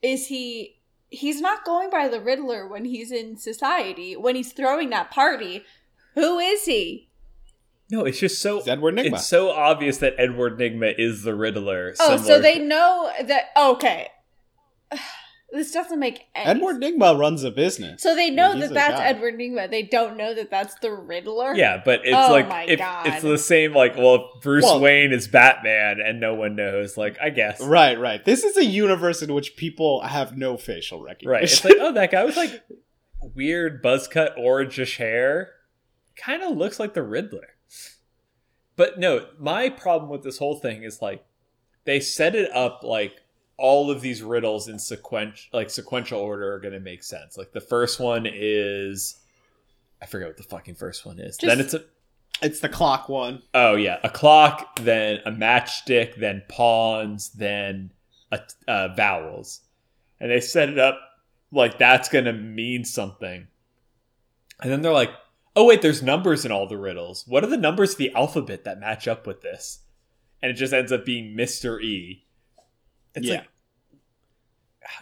is 0.00 0.28
he? 0.28 0.73
He's 1.14 1.40
not 1.40 1.64
going 1.64 1.90
by 1.90 2.08
the 2.08 2.20
Riddler 2.20 2.66
when 2.66 2.84
he's 2.84 3.10
in 3.10 3.36
society. 3.36 4.16
When 4.16 4.36
he's 4.36 4.52
throwing 4.52 4.90
that 4.90 5.10
party, 5.10 5.64
who 6.14 6.38
is 6.38 6.64
he? 6.64 7.08
No, 7.90 8.04
it's 8.04 8.18
just 8.18 8.40
so 8.40 8.58
it's 8.58 8.68
Edward 8.68 8.96
Nygma. 8.96 9.14
it's 9.14 9.26
so 9.26 9.50
obvious 9.50 9.98
that 9.98 10.14
Edward 10.18 10.58
Nygma 10.58 10.94
is 10.98 11.22
the 11.22 11.34
Riddler. 11.34 11.94
Oh, 12.00 12.16
so 12.16 12.40
they 12.40 12.58
to- 12.58 12.64
know 12.64 13.12
that. 13.24 13.46
Okay, 13.56 14.08
this 15.54 15.70
doesn't 15.72 15.98
make 15.98 16.26
any 16.34 16.46
Edward 16.46 16.82
Nygma 16.82 17.18
runs 17.18 17.44
a 17.44 17.50
business. 17.50 18.02
So 18.02 18.14
they 18.14 18.28
know 18.30 18.52
He's 18.52 18.64
that 18.68 18.74
that's 18.74 18.98
guy. 19.00 19.06
Edward 19.06 19.34
Nygma. 19.38 19.70
They 19.70 19.82
don't 19.84 20.16
know 20.16 20.34
that 20.34 20.50
that's 20.50 20.74
the 20.80 20.92
Riddler. 20.92 21.54
Yeah, 21.54 21.80
but 21.84 22.00
it's 22.04 22.14
Oh 22.14 22.30
like 22.32 22.48
my 22.48 22.64
if, 22.64 22.78
God. 22.78 23.06
it's 23.06 23.22
the 23.22 23.38
same. 23.38 23.72
Like, 23.72 23.96
well, 23.96 24.32
Bruce 24.42 24.64
Well- 24.64 24.80
Wayne 24.80 25.12
is 25.12 25.28
Batman, 25.28 26.00
and 26.04 26.20
no 26.20 26.34
one 26.34 26.56
knows. 26.56 26.96
Like, 26.96 27.16
I 27.22 27.30
guess 27.30 27.60
Right, 27.62 27.98
right. 27.98 28.24
This 28.24 28.44
is 28.44 28.56
a 28.56 28.64
universe 28.64 29.22
in 29.22 29.32
which 29.32 29.56
people 29.56 30.00
have 30.02 30.36
no 30.36 30.56
facial 30.56 31.00
recognition. 31.02 31.30
right. 31.30 31.42
It's 31.44 31.64
like, 31.64 31.76
oh, 31.80 31.92
that 31.92 32.10
guy 32.10 32.24
was 32.24 32.36
like 32.36 32.62
weird 33.34 33.80
buzz 33.80 34.06
cut 34.08 34.36
orangish 34.36 34.96
hair, 34.98 35.52
kind 36.16 36.42
of 36.42 36.56
looks 36.56 36.78
like 36.78 36.94
the 36.94 37.02
Riddler. 37.02 37.48
But 38.76 38.98
no, 38.98 39.26
my 39.38 39.68
problem 39.70 40.10
with 40.10 40.22
this 40.24 40.38
whole 40.38 40.56
thing 40.56 40.82
is 40.82 41.00
like 41.00 41.24
they 41.84 42.00
set 42.00 42.34
it 42.34 42.50
up 42.52 42.80
like 42.82 43.12
all 43.56 43.90
of 43.90 44.00
these 44.00 44.22
riddles 44.22 44.68
in 44.68 44.78
sequential 44.78 45.48
like 45.52 45.70
sequential 45.70 46.20
order 46.20 46.52
are 46.52 46.60
going 46.60 46.74
to 46.74 46.80
make 46.80 47.02
sense. 47.02 47.38
Like 47.38 47.52
the 47.52 47.60
first 47.60 48.00
one 48.00 48.26
is 48.30 49.16
I 50.02 50.06
forget 50.06 50.28
what 50.28 50.36
the 50.36 50.42
fucking 50.42 50.74
first 50.74 51.06
one 51.06 51.18
is. 51.18 51.36
Just- 51.36 51.48
then 51.48 51.64
it's 51.64 51.74
a 51.74 51.84
it's 52.42 52.60
the 52.60 52.68
clock 52.68 53.08
one. 53.08 53.42
oh 53.54 53.76
yeah, 53.76 53.98
a 54.02 54.10
clock, 54.10 54.80
then 54.80 55.20
a 55.24 55.30
matchstick, 55.30 56.16
then 56.16 56.42
pawns, 56.48 57.30
then 57.30 57.92
a, 58.32 58.40
uh, 58.66 58.88
vowels, 58.94 59.60
and 60.20 60.30
they 60.30 60.40
set 60.40 60.68
it 60.68 60.78
up 60.78 60.98
like 61.52 61.78
that's 61.78 62.08
going 62.08 62.24
to 62.24 62.32
mean 62.32 62.84
something. 62.84 63.46
And 64.60 64.70
then 64.70 64.82
they're 64.82 64.92
like, 64.92 65.10
oh 65.56 65.64
wait, 65.64 65.80
there's 65.80 66.02
numbers 66.02 66.44
in 66.44 66.52
all 66.52 66.66
the 66.66 66.76
riddles. 66.76 67.24
What 67.26 67.44
are 67.44 67.48
the 67.48 67.56
numbers 67.56 67.92
of 67.92 67.98
the 67.98 68.12
alphabet 68.14 68.64
that 68.64 68.80
match 68.80 69.06
up 69.06 69.26
with 69.26 69.40
this? 69.40 69.80
And 70.42 70.50
it 70.50 70.54
just 70.54 70.72
ends 70.72 70.92
up 70.92 71.04
being 71.04 71.36
Mr. 71.36 71.80
E. 71.80 72.23
It's 73.14 73.26
Yeah. 73.26 73.34
like 73.36 73.48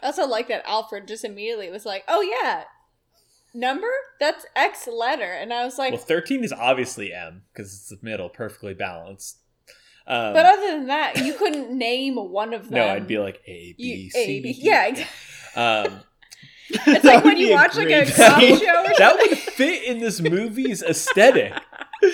I 0.03 0.07
also 0.07 0.27
like 0.27 0.49
that 0.49 0.63
Alfred 0.67 1.09
just 1.09 1.25
immediately 1.25 1.69
was 1.71 1.85
like, 1.85 2.05
"Oh 2.09 2.21
yeah, 2.21 2.65
number 3.55 3.89
that's 4.21 4.47
X 4.55 4.87
letter," 4.87 5.25
and 5.33 5.53
I 5.53 5.65
was 5.65 5.77
like, 5.79 5.93
well, 5.93 6.01
13 6.01 6.45
is 6.45 6.53
obviously 6.53 7.13
M 7.13 7.43
because 7.53 7.73
it's 7.75 7.89
the 7.89 7.99
middle, 8.03 8.29
perfectly 8.29 8.75
balanced. 8.75 9.39
Um, 10.07 10.33
"But 10.35 10.47
other 10.47 10.71
than 10.79 10.87
that, 10.87 11.25
you 11.25 11.35
couldn't 11.35 11.71
name 11.77 12.15
one 12.17 12.55
of 12.55 12.65
them." 12.71 12.75
no, 12.79 12.89
I'd 12.89 13.07
be 13.09 13.19
like 13.19 13.41
A, 13.47 13.75
B, 13.77 13.83
You- 14.05 14.11
C. 14.11 14.19
A, 14.21 14.41
B- 14.43 14.57
yeah, 14.59 14.87
exactly. 14.89 15.61
Um, 15.61 16.01
It's 16.87 17.05
like 17.05 17.23
when 17.23 17.37
you 17.37 17.51
watch 17.51 17.77
like 17.77 17.89
a 17.89 18.05
great 18.05 18.15
cop 18.15 18.41
show 18.41 18.55
or 18.55 18.59
that 18.63 18.97
something. 18.97 19.29
would 19.29 19.39
fit 19.39 19.83
in 19.85 19.99
this 19.99 20.21
movie's 20.23 20.83
aesthetic. 20.83 21.53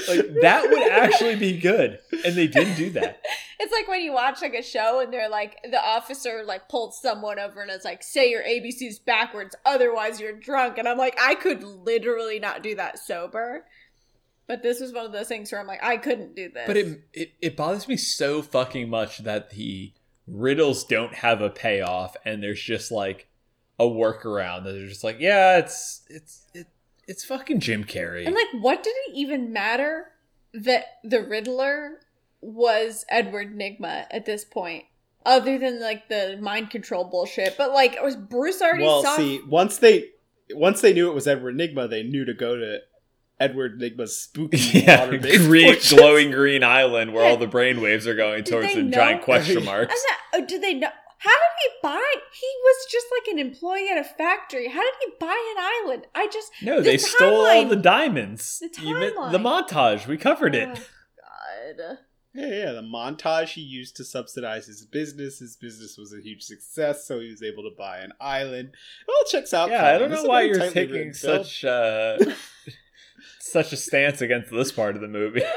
Like 0.09 0.41
that 0.43 0.69
would 0.69 0.91
actually 0.91 1.37
be 1.37 1.59
good, 1.59 1.99
and 2.25 2.35
they 2.35 2.47
didn't 2.47 2.77
do 2.77 2.91
that. 2.91 3.23
It's 3.61 3.73
like 3.73 3.89
when 3.89 4.03
you 4.03 4.13
watch 4.13 4.41
like 4.41 4.55
a 4.55 4.63
show 4.63 5.01
and 5.01 5.13
they're 5.13 5.29
like 5.29 5.59
the 5.69 5.85
officer 5.85 6.45
like 6.47 6.69
pulled 6.69 6.95
someone 6.95 7.41
over 7.41 7.61
and 7.61 7.73
it's 7.73 7.85
like 7.85 8.05
say 8.05 8.31
your 8.31 8.45
ABCs 8.45 9.05
backwards, 9.05 9.57
otherwise 9.67 10.21
you're 10.21 10.33
drunk. 10.39 10.79
And 10.79 10.87
I'm 10.87 10.97
like, 10.97 11.19
I 11.21 11.35
could 11.35 11.65
literally 11.65 12.39
not 12.39 12.63
do 12.63 12.77
that 12.77 13.01
sober. 13.01 13.65
But 14.47 14.63
this 14.63 14.81
was 14.81 14.93
one 14.93 15.07
of 15.07 15.13
those 15.13 15.27
things 15.27 15.51
where 15.51 15.61
I'm 15.61 15.67
like, 15.67 15.83
I 15.83 15.97
couldn't 15.97 16.37
do 16.37 16.49
this. 16.51 16.69
But 16.69 16.77
it, 16.77 17.03
it 17.13 17.33
it 17.43 17.57
bothers 17.57 17.89
me 17.89 17.97
so 17.97 18.43
fucking 18.43 18.89
much 18.89 19.19
that 19.19 19.51
the 19.51 19.93
riddles 20.29 20.85
don't 20.85 21.15
have 21.15 21.43
a 21.43 21.51
payoff, 21.51 22.17
and 22.25 22.43
there's 22.43 22.63
just 22.63 22.91
like 22.91 23.29
a 23.79 23.85
workaround 23.85 24.65
that 24.65 24.73
they're 24.73 24.87
just 24.87 25.05
like, 25.05 25.19
yeah, 25.21 25.59
it's 25.59 26.03
it's 26.09 26.47
it, 26.55 26.67
it's 27.09 27.25
fucking 27.25 27.59
Jim 27.61 27.83
Carrey. 27.85 28.25
and 28.27 28.35
like, 28.35 28.47
what 28.61 28.83
did 28.85 28.95
it 29.09 29.15
even 29.17 29.53
matter 29.53 30.13
that 30.55 30.85
the 31.03 31.21
Riddler 31.23 31.99
was 32.41 33.05
Edward 33.09 33.57
Nygma 33.59 34.07
at 34.11 34.25
this 34.27 34.45
point? 34.45 34.85
Other 35.27 35.59
than 35.59 35.81
like 35.81 36.09
the 36.09 36.39
mind 36.41 36.71
control 36.71 37.05
bullshit, 37.05 37.57
but 37.59 37.73
like 37.73 37.95
it 37.95 38.03
was 38.05 38.15
Bruce 38.17 38.63
already 38.63 38.85
well, 38.85 39.03
saw 39.03 39.17
see, 39.17 39.41
once 39.49 39.79
they 39.79 40.11
once 40.55 40.81
they 40.81 40.93
knew 40.95 41.11
it 41.11 41.15
was 41.15 41.27
Edward 41.27 41.57
Nygma, 41.57 41.91
they 41.91 42.03
knew 42.03 42.25
to 42.25 42.33
go 42.33 42.57
to 42.57 42.79
Edward 43.41 43.79
Nygma's 43.81 44.17
spooky 44.19 44.57
yeah, 44.79 45.07
green, 45.07 45.21
portions. 45.67 45.93
glowing 45.93 46.31
green 46.31 46.63
island 46.65 47.13
where 47.13 47.25
Yeah. 47.25 47.31
all 47.31 47.37
the 47.37 47.47
brainwaves 47.49 48.07
are 48.07 48.15
going 48.15 48.43
Did 48.45 48.51
towards 48.53 48.69
they 48.69 48.75
the 48.77 48.83
know- 48.85 48.97
giant 48.97 49.23
question 49.23 49.59
And 49.59 49.67
marks. 49.67 49.95
that, 49.95 50.19
oh, 50.35 50.47
did 50.47 50.63
they 50.63 50.75
know? 50.75 50.89
How 51.19 51.31
did 51.31 51.57
he 51.63 51.69
buy? 51.83 52.15
He 52.33 52.47
was 52.63 52.87
just 52.91 53.07
like 53.13 53.33
an 53.33 53.39
employee 53.39 53.89
at 53.91 53.99
a 53.99 54.05
factory. 54.05 54.69
How 54.69 54.81
did 54.83 54.95
he 55.05 55.13
buy 55.19 55.55
an 55.57 55.65
island? 55.85 56.07
I 56.15 56.29
just 56.33 56.53
No, 56.63 56.77
the 56.77 56.83
they 56.83 56.99
stole 56.99 57.47
all 57.47 57.65
the 57.67 57.77
diamonds. 57.77 58.59
the 58.61 58.83
You 58.83 58.95
meant- 58.95 59.17
timeline. 59.17 59.33
the 59.33 59.39
montage. 59.39 60.07
We 60.07 60.17
covered 60.17 60.55
it. 60.55 60.69
Oh, 60.71 61.73
God. 61.77 61.99
Yeah, 62.35 62.47
yeah, 62.47 62.73
the 62.73 62.83
montage 62.83 63.55
he 63.55 63.63
used 63.63 63.97
to 63.97 64.05
subsidize 64.05 64.67
his 64.67 64.85
business. 64.87 65.41
His 65.41 65.57
business 65.57 65.97
was 65.99 66.13
a 66.13 66.21
huge 66.23 66.43
success, 66.43 67.05
so 67.07 67.19
he 67.19 67.31
was 67.31 67.43
able 67.43 67.65
to 67.65 67.75
buy 67.77 67.99
an 67.99 68.13
island. 68.21 68.69
It 68.69 69.11
all 69.11 69.25
checks 69.29 69.53
out. 69.53 69.71
Yeah, 69.71 69.81
fine. 69.81 69.95
I 69.95 69.99
don't 69.99 70.11
know 70.11 70.23
why 70.25 70.43
you're 70.43 70.71
taking 70.71 71.15
such 71.15 71.65
uh, 71.65 72.19
such 73.41 73.73
a 73.73 73.77
stance 73.77 74.21
against 74.21 74.51
this 74.53 74.71
part 74.71 74.95
of 74.95 75.01
the 75.01 75.09
movie. 75.09 75.43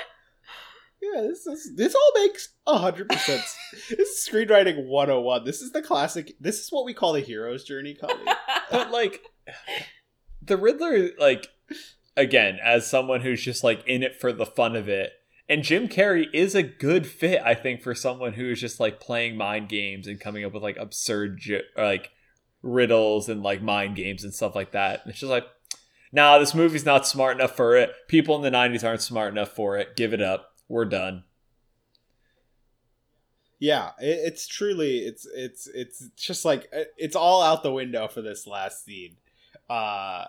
Yeah, 1.01 1.21
this 1.21 1.47
is 1.47 1.75
this 1.75 1.95
all 1.95 2.21
makes 2.21 2.49
hundred 2.67 3.09
percent. 3.09 3.43
This 3.89 4.09
is 4.09 4.29
screenwriting 4.29 4.85
one 4.85 5.07
hundred 5.07 5.17
and 5.17 5.25
one. 5.25 5.43
This 5.45 5.61
is 5.61 5.71
the 5.71 5.81
classic. 5.81 6.33
This 6.39 6.59
is 6.59 6.71
what 6.71 6.85
we 6.85 6.93
call 6.93 7.13
the 7.13 7.21
hero's 7.21 7.63
journey, 7.63 7.95
Colleen. 7.95 8.25
but 8.71 8.91
like 8.91 9.21
the 10.41 10.57
Riddler, 10.57 11.09
like 11.19 11.47
again, 12.15 12.59
as 12.63 12.87
someone 12.87 13.21
who's 13.21 13.41
just 13.41 13.63
like 13.63 13.85
in 13.87 14.03
it 14.03 14.19
for 14.19 14.31
the 14.31 14.45
fun 14.45 14.75
of 14.75 14.87
it, 14.87 15.13
and 15.49 15.63
Jim 15.63 15.87
Carrey 15.87 16.27
is 16.33 16.55
a 16.55 16.63
good 16.63 17.07
fit, 17.07 17.41
I 17.43 17.55
think, 17.55 17.81
for 17.81 17.95
someone 17.95 18.33
who 18.33 18.51
is 18.51 18.61
just 18.61 18.79
like 18.79 18.99
playing 18.99 19.37
mind 19.37 19.69
games 19.69 20.07
and 20.07 20.19
coming 20.19 20.45
up 20.45 20.53
with 20.53 20.63
like 20.63 20.77
absurd 20.77 21.41
or, 21.75 21.83
like 21.83 22.11
riddles 22.61 23.27
and 23.27 23.41
like 23.41 23.61
mind 23.61 23.95
games 23.95 24.23
and 24.23 24.33
stuff 24.33 24.55
like 24.55 24.71
that. 24.71 25.01
And 25.01 25.11
it's 25.11 25.19
just 25.19 25.31
like, 25.31 25.45
nah, 26.11 26.37
this 26.37 26.53
movie's 26.53 26.85
not 26.85 27.07
smart 27.07 27.37
enough 27.37 27.55
for 27.55 27.75
it. 27.75 27.91
People 28.07 28.35
in 28.35 28.43
the 28.43 28.57
'90s 28.57 28.87
aren't 28.87 29.01
smart 29.01 29.33
enough 29.33 29.49
for 29.49 29.77
it. 29.77 29.95
Give 29.95 30.13
it 30.13 30.21
up. 30.21 30.50
We're 30.71 30.85
done. 30.85 31.25
Yeah, 33.59 33.89
it, 33.99 34.19
it's 34.25 34.47
truly 34.47 34.99
it's 34.99 35.27
it's 35.35 35.67
it's 35.67 36.07
just 36.15 36.45
like 36.45 36.67
it- 36.71 36.93
it's 36.97 37.15
all 37.15 37.43
out 37.43 37.61
the 37.63 37.71
window 37.73 38.07
for 38.07 38.21
this 38.21 38.47
last 38.47 38.83
scene. 38.85 39.17
Uh, 39.69 40.25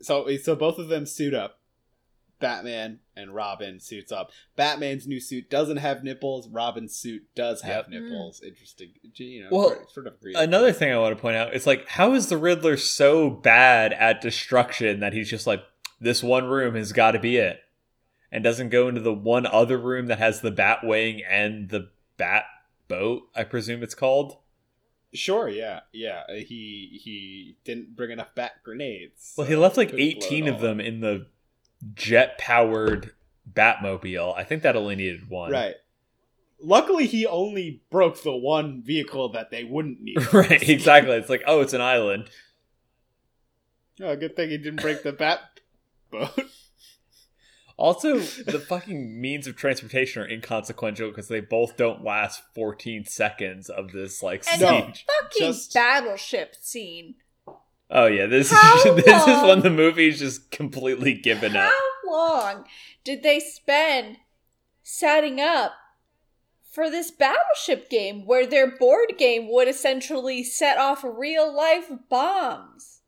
so 0.00 0.28
so 0.38 0.54
both 0.56 0.78
of 0.78 0.88
them 0.88 1.04
suit 1.06 1.34
up. 1.34 1.58
Batman 2.40 2.98
and 3.16 3.32
Robin 3.32 3.78
suits 3.78 4.10
up. 4.10 4.32
Batman's 4.56 5.06
new 5.06 5.20
suit 5.20 5.48
doesn't 5.48 5.76
have 5.76 6.02
nipples. 6.02 6.48
Robin's 6.48 6.92
suit 6.96 7.22
does 7.36 7.62
have 7.62 7.86
Yep. 7.88 8.02
nipples. 8.02 8.40
Interesting. 8.42 8.88
You 9.14 9.44
know, 9.44 9.48
Well, 9.52 9.68
sort 9.68 9.82
of- 9.82 9.90
sort 9.90 10.06
of 10.08 10.14
agree. 10.14 10.34
Another 10.34 10.72
thing 10.72 10.90
I 10.92 10.98
want 10.98 11.14
to 11.16 11.20
point 11.22 11.36
out 11.36 11.54
is 11.54 11.68
like, 11.68 11.86
how 11.86 12.14
is 12.14 12.28
the 12.30 12.36
Riddler 12.36 12.76
so 12.76 13.30
bad 13.30 13.92
at 13.92 14.20
destruction 14.20 14.98
that 15.00 15.12
he's 15.12 15.30
just 15.30 15.46
like, 15.46 15.62
this 16.00 16.20
one 16.20 16.46
room 16.46 16.74
has 16.74 16.90
got 16.92 17.12
to 17.12 17.20
be 17.20 17.36
it, 17.36 17.60
and 18.32 18.42
doesn't 18.42 18.70
go 18.70 18.88
into 18.88 19.00
the 19.00 19.12
one 19.12 19.46
other 19.46 19.78
room 19.78 20.06
that 20.06 20.18
has 20.18 20.40
the 20.40 20.50
bat 20.50 20.80
wing 20.82 21.22
and 21.28 21.68
the 21.68 21.90
bat 22.16 22.44
boat? 22.88 23.22
I 23.36 23.44
presume 23.44 23.84
it's 23.84 23.94
called. 23.94 24.38
Sure, 25.14 25.48
yeah, 25.48 25.80
yeah. 25.92 26.22
uh, 26.28 26.34
He 26.34 26.98
he 27.04 27.56
didn't 27.64 27.94
bring 27.94 28.10
enough 28.10 28.34
bat 28.34 28.52
grenades. 28.64 29.34
Well, 29.36 29.46
he 29.46 29.54
left 29.54 29.76
like 29.76 29.90
couldn't 29.90 29.98
blow 29.98 30.06
it 30.06 30.16
eighteen 30.24 30.48
of 30.48 30.60
them 30.60 30.80
in 30.80 31.00
the 31.00 31.26
jet 31.94 32.38
powered 32.38 33.12
Batmobile. 33.50 34.36
I 34.36 34.44
think 34.44 34.62
that 34.62 34.74
only 34.76 34.96
needed 34.96 35.28
one. 35.28 35.52
Right. 35.52 35.74
Luckily, 36.64 37.06
he 37.06 37.26
only 37.26 37.82
broke 37.90 38.22
the 38.22 38.34
one 38.36 38.82
vehicle 38.82 39.30
that 39.30 39.50
they 39.50 39.64
wouldn't 39.64 40.00
need. 40.00 40.16
right. 40.32 40.66
Exactly. 40.68 41.16
It's 41.16 41.28
like, 41.28 41.42
oh, 41.46 41.60
it's 41.60 41.72
an 41.72 41.80
island. 41.80 42.30
Oh, 44.00 44.16
good 44.16 44.36
thing 44.36 44.50
he 44.50 44.58
didn't 44.58 44.80
break 44.80 45.02
the 45.02 45.12
bat 45.12 45.40
boat. 46.10 46.30
Also, 47.82 48.20
the 48.20 48.60
fucking 48.60 49.20
means 49.20 49.48
of 49.48 49.56
transportation 49.56 50.22
are 50.22 50.28
inconsequential 50.28 51.08
because 51.08 51.26
they 51.26 51.40
both 51.40 51.76
don't 51.76 52.04
last 52.04 52.40
14 52.54 53.04
seconds 53.06 53.68
of 53.68 53.90
this 53.90 54.22
like 54.22 54.44
And 54.52 54.60
No. 54.62 54.68
siege. 54.86 55.04
Fucking 55.22 55.46
Just- 55.48 55.74
battleship 55.74 56.54
scene. 56.60 57.16
Oh 57.90 58.06
yeah, 58.06 58.26
this 58.26 58.52
How 58.52 58.76
is 58.76 58.84
this 59.04 59.22
is 59.22 59.26
long- 59.26 59.48
when 59.48 59.60
the 59.62 59.70
movie's 59.70 60.20
just 60.20 60.52
completely 60.52 61.12
given 61.14 61.52
How 61.52 61.66
up. 61.66 61.72
How 62.04 62.10
long 62.12 62.64
did 63.02 63.24
they 63.24 63.40
spend 63.40 64.18
setting 64.84 65.40
up 65.40 65.72
for 66.70 66.88
this 66.88 67.10
battleship 67.10 67.90
game 67.90 68.24
where 68.24 68.46
their 68.46 68.70
board 68.78 69.14
game 69.18 69.50
would 69.52 69.66
essentially 69.66 70.44
set 70.44 70.78
off 70.78 71.02
real 71.04 71.52
life 71.52 71.90
bombs? 72.08 73.00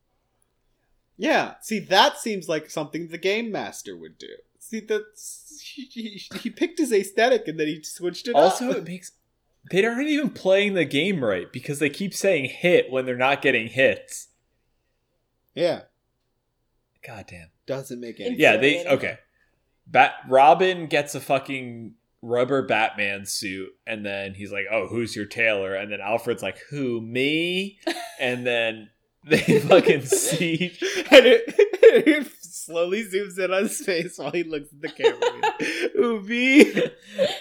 Yeah, 1.16 1.54
see, 1.62 1.78
that 1.78 2.18
seems 2.18 2.48
like 2.48 2.68
something 2.70 3.06
the 3.06 3.18
game 3.18 3.52
master 3.52 3.96
would 3.96 4.18
do. 4.18 4.34
See, 4.66 4.80
that's 4.80 5.60
he, 5.62 5.82
he, 5.84 6.22
he 6.38 6.50
picked 6.50 6.78
his 6.78 6.90
aesthetic 6.92 7.46
and 7.48 7.60
then 7.60 7.66
he 7.66 7.82
switched 7.82 8.28
it 8.28 8.34
Also, 8.34 8.70
up. 8.70 8.76
it 8.78 8.84
makes 8.84 9.12
they 9.70 9.84
aren't 9.84 10.08
even 10.08 10.30
playing 10.30 10.72
the 10.74 10.84
game 10.86 11.22
right 11.22 11.52
because 11.52 11.78
they 11.80 11.90
keep 11.90 12.14
saying 12.14 12.46
hit 12.46 12.90
when 12.90 13.04
they're 13.06 13.16
not 13.16 13.42
getting 13.42 13.66
hits. 13.68 14.28
yeah, 15.54 15.82
God 17.06 17.26
damn. 17.28 17.48
doesn't 17.66 18.00
make 18.00 18.20
any. 18.20 18.30
Sense. 18.30 18.40
Yeah, 18.40 18.56
they 18.56 18.86
okay. 18.86 19.18
Bat 19.86 20.12
Robin 20.28 20.86
gets 20.86 21.14
a 21.14 21.20
fucking 21.20 21.94
rubber 22.22 22.62
Batman 22.62 23.26
suit, 23.26 23.68
and 23.86 24.04
then 24.04 24.32
he's 24.34 24.50
like, 24.52 24.64
"Oh, 24.70 24.86
who's 24.86 25.14
your 25.14 25.26
tailor?" 25.26 25.74
And 25.74 25.92
then 25.92 26.00
Alfred's 26.00 26.42
like, 26.42 26.58
"Who 26.70 27.00
me?" 27.00 27.78
And 28.20 28.46
then 28.46 28.90
they 29.24 29.58
fucking 29.60 30.02
see, 30.02 30.78
and 31.10 31.26
it, 31.26 31.42
it 31.48 32.26
slowly 32.64 33.04
zooms 33.04 33.38
in 33.38 33.52
on 33.52 33.62
his 33.64 33.80
face 33.80 34.18
while 34.18 34.30
he 34.30 34.42
looks 34.44 34.68
at 34.72 34.80
the 34.80 34.88
camera. 34.88 35.54
Ooh, 35.98 36.20
me. 36.20 36.72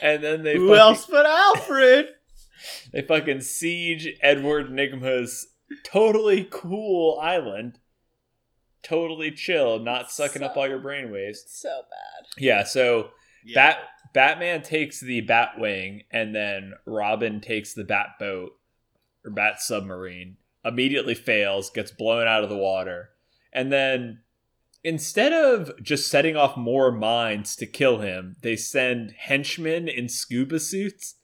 And 0.02 0.24
then 0.24 0.44
they 0.44 0.56
Who 0.56 0.68
fucking, 0.70 0.80
else 0.80 1.06
but 1.06 1.26
Alfred? 1.26 2.08
they 2.92 3.02
fucking 3.02 3.42
siege 3.42 4.08
Edward 4.22 4.70
Nygma's 4.70 5.48
totally 5.84 6.48
cool 6.52 7.20
island. 7.22 7.80
Totally 8.82 9.32
chill, 9.32 9.80
not 9.80 10.12
sucking 10.12 10.44
up 10.44 10.58
all 10.58 10.68
your 10.68 10.80
brainwaves. 10.80 11.38
So 11.48 11.70
bad. 11.90 12.28
Yeah, 12.38 12.64
so 12.64 13.12
Yeah. 13.46 13.56
Bat 13.56 13.78
Batman 14.14 14.62
takes 14.62 15.00
the 15.00 15.26
Batwing, 15.26 16.04
and 16.12 16.36
then 16.36 16.74
Robin 16.86 17.42
takes 17.42 17.74
the 17.74 17.84
Bat 17.84 18.16
boat 18.20 18.52
or 19.26 19.32
Bat 19.32 19.60
submarine. 19.62 20.38
Immediately 20.66 21.16
fails, 21.16 21.70
gets 21.72 21.92
blown 21.92 22.28
out 22.28 22.44
of 22.44 22.50
the 22.50 22.58
water, 22.58 23.10
and 23.52 23.72
then 23.72 24.20
instead 24.84 25.34
of 25.34 25.72
just 25.82 26.10
setting 26.10 26.36
off 26.36 26.58
more 26.58 26.92
mines 26.92 27.56
to 27.58 27.66
kill 27.66 28.00
him, 28.00 28.36
they 28.42 28.56
send 28.56 29.12
henchmen 29.18 29.88
in 29.88 30.10
scuba 30.10 30.60
suits. 30.60 31.16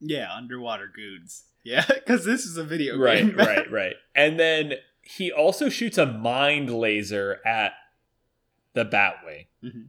Yeah, 0.00 0.32
underwater 0.34 0.90
goons. 0.94 1.44
Yeah, 1.64 1.84
because 1.94 2.24
this 2.24 2.44
is 2.44 2.56
a 2.56 2.64
video 2.64 2.96
Right, 2.98 3.26
game. 3.26 3.36
right, 3.36 3.46
right. 3.48 3.70
Right. 3.70 3.94
And 4.14 4.38
then 4.38 4.74
he 5.02 5.30
also 5.32 5.68
shoots 5.68 5.98
a 5.98 6.06
mind 6.06 6.70
laser 6.70 7.40
at 7.46 7.72
the 8.74 8.84
Batwing. 8.84 9.46
Mm-hmm. 9.64 9.82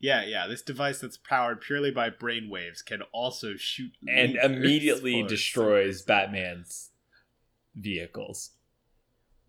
Yeah, 0.00 0.24
yeah. 0.24 0.46
This 0.46 0.62
device 0.62 1.00
that's 1.00 1.16
powered 1.16 1.60
purely 1.60 1.90
by 1.90 2.10
brainwaves 2.10 2.84
can 2.84 3.02
also 3.12 3.56
shoot 3.56 3.90
and 4.06 4.36
immediately 4.36 5.24
destroys 5.24 6.02
Batman's 6.02 6.90
vehicles. 7.74 8.50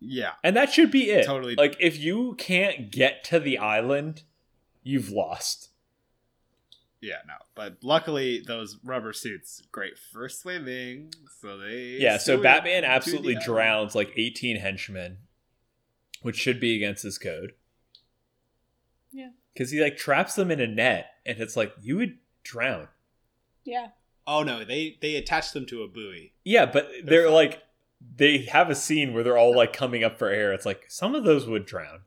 Yeah, 0.00 0.32
And 0.42 0.56
that 0.56 0.72
should 0.72 0.90
be 0.90 1.10
it. 1.10 1.26
Totally. 1.26 1.54
Like 1.56 1.76
if 1.78 1.98
you 1.98 2.34
can't 2.38 2.90
get 2.90 3.22
to 3.24 3.38
the 3.38 3.58
island, 3.58 4.22
you've 4.82 5.10
lost. 5.10 5.68
yeah, 7.02 7.18
no. 7.26 7.34
But 7.54 7.78
luckily, 7.82 8.40
those 8.46 8.78
rubber 8.82 9.12
suits 9.12 9.62
great 9.70 9.98
for 9.98 10.28
swimming, 10.28 11.12
so 11.40 11.58
they 11.58 11.98
Yeah, 12.00 12.16
so 12.16 12.40
Batman 12.40 12.84
absolutely 12.84 13.34
drowns 13.36 13.94
like 13.94 14.12
18 14.16 14.56
henchmen, 14.56 15.18
which 16.22 16.36
should 16.36 16.60
be 16.60 16.74
against 16.76 17.02
his 17.02 17.18
code. 17.18 17.52
Yeah. 19.12 19.30
Cuz 19.56 19.70
he 19.70 19.82
like 19.82 19.96
traps 19.96 20.34
them 20.34 20.50
in 20.50 20.60
a 20.60 20.66
net 20.66 21.10
and 21.26 21.38
it's 21.40 21.56
like 21.56 21.74
you 21.82 21.96
would 21.96 22.18
drown. 22.42 22.88
Yeah. 23.64 23.88
Oh 24.26 24.42
no, 24.42 24.64
they 24.64 24.96
they 25.02 25.16
attach 25.16 25.52
them 25.52 25.66
to 25.66 25.82
a 25.82 25.88
buoy. 25.88 26.32
Yeah, 26.44 26.66
but 26.66 26.90
they're, 27.04 27.24
fine. 27.24 27.34
like 27.34 27.62
they 28.16 28.38
have 28.46 28.70
a 28.70 28.74
scene 28.74 29.12
where 29.12 29.22
they're 29.22 29.38
all 29.38 29.56
like 29.56 29.72
coming 29.72 30.04
up 30.04 30.18
for 30.18 30.28
air. 30.28 30.52
It's 30.52 30.66
like 30.66 30.84
some 30.88 31.14
of 31.14 31.24
those 31.24 31.46
would 31.46 31.66
drown. 31.66 32.00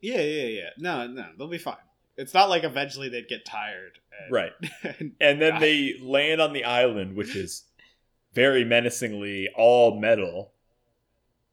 Yeah, 0.00 0.20
yeah, 0.20 0.46
yeah. 0.46 0.70
No, 0.78 1.06
no, 1.06 1.26
they'll 1.38 1.48
be 1.48 1.58
fine. 1.58 1.76
It's 2.16 2.34
not 2.34 2.48
like 2.48 2.62
eventually 2.64 3.08
they'd 3.08 3.28
get 3.28 3.44
tired. 3.44 3.98
And, 4.22 4.32
Right. 4.32 4.52
and- 4.82 5.12
And 5.20 5.42
then 5.42 5.60
they 5.60 5.94
land 6.02 6.40
on 6.40 6.52
the 6.52 6.64
island, 6.64 7.16
which 7.16 7.34
is 7.34 7.64
very 8.32 8.64
menacingly 8.64 9.48
all 9.56 9.98
metal. 9.98 10.52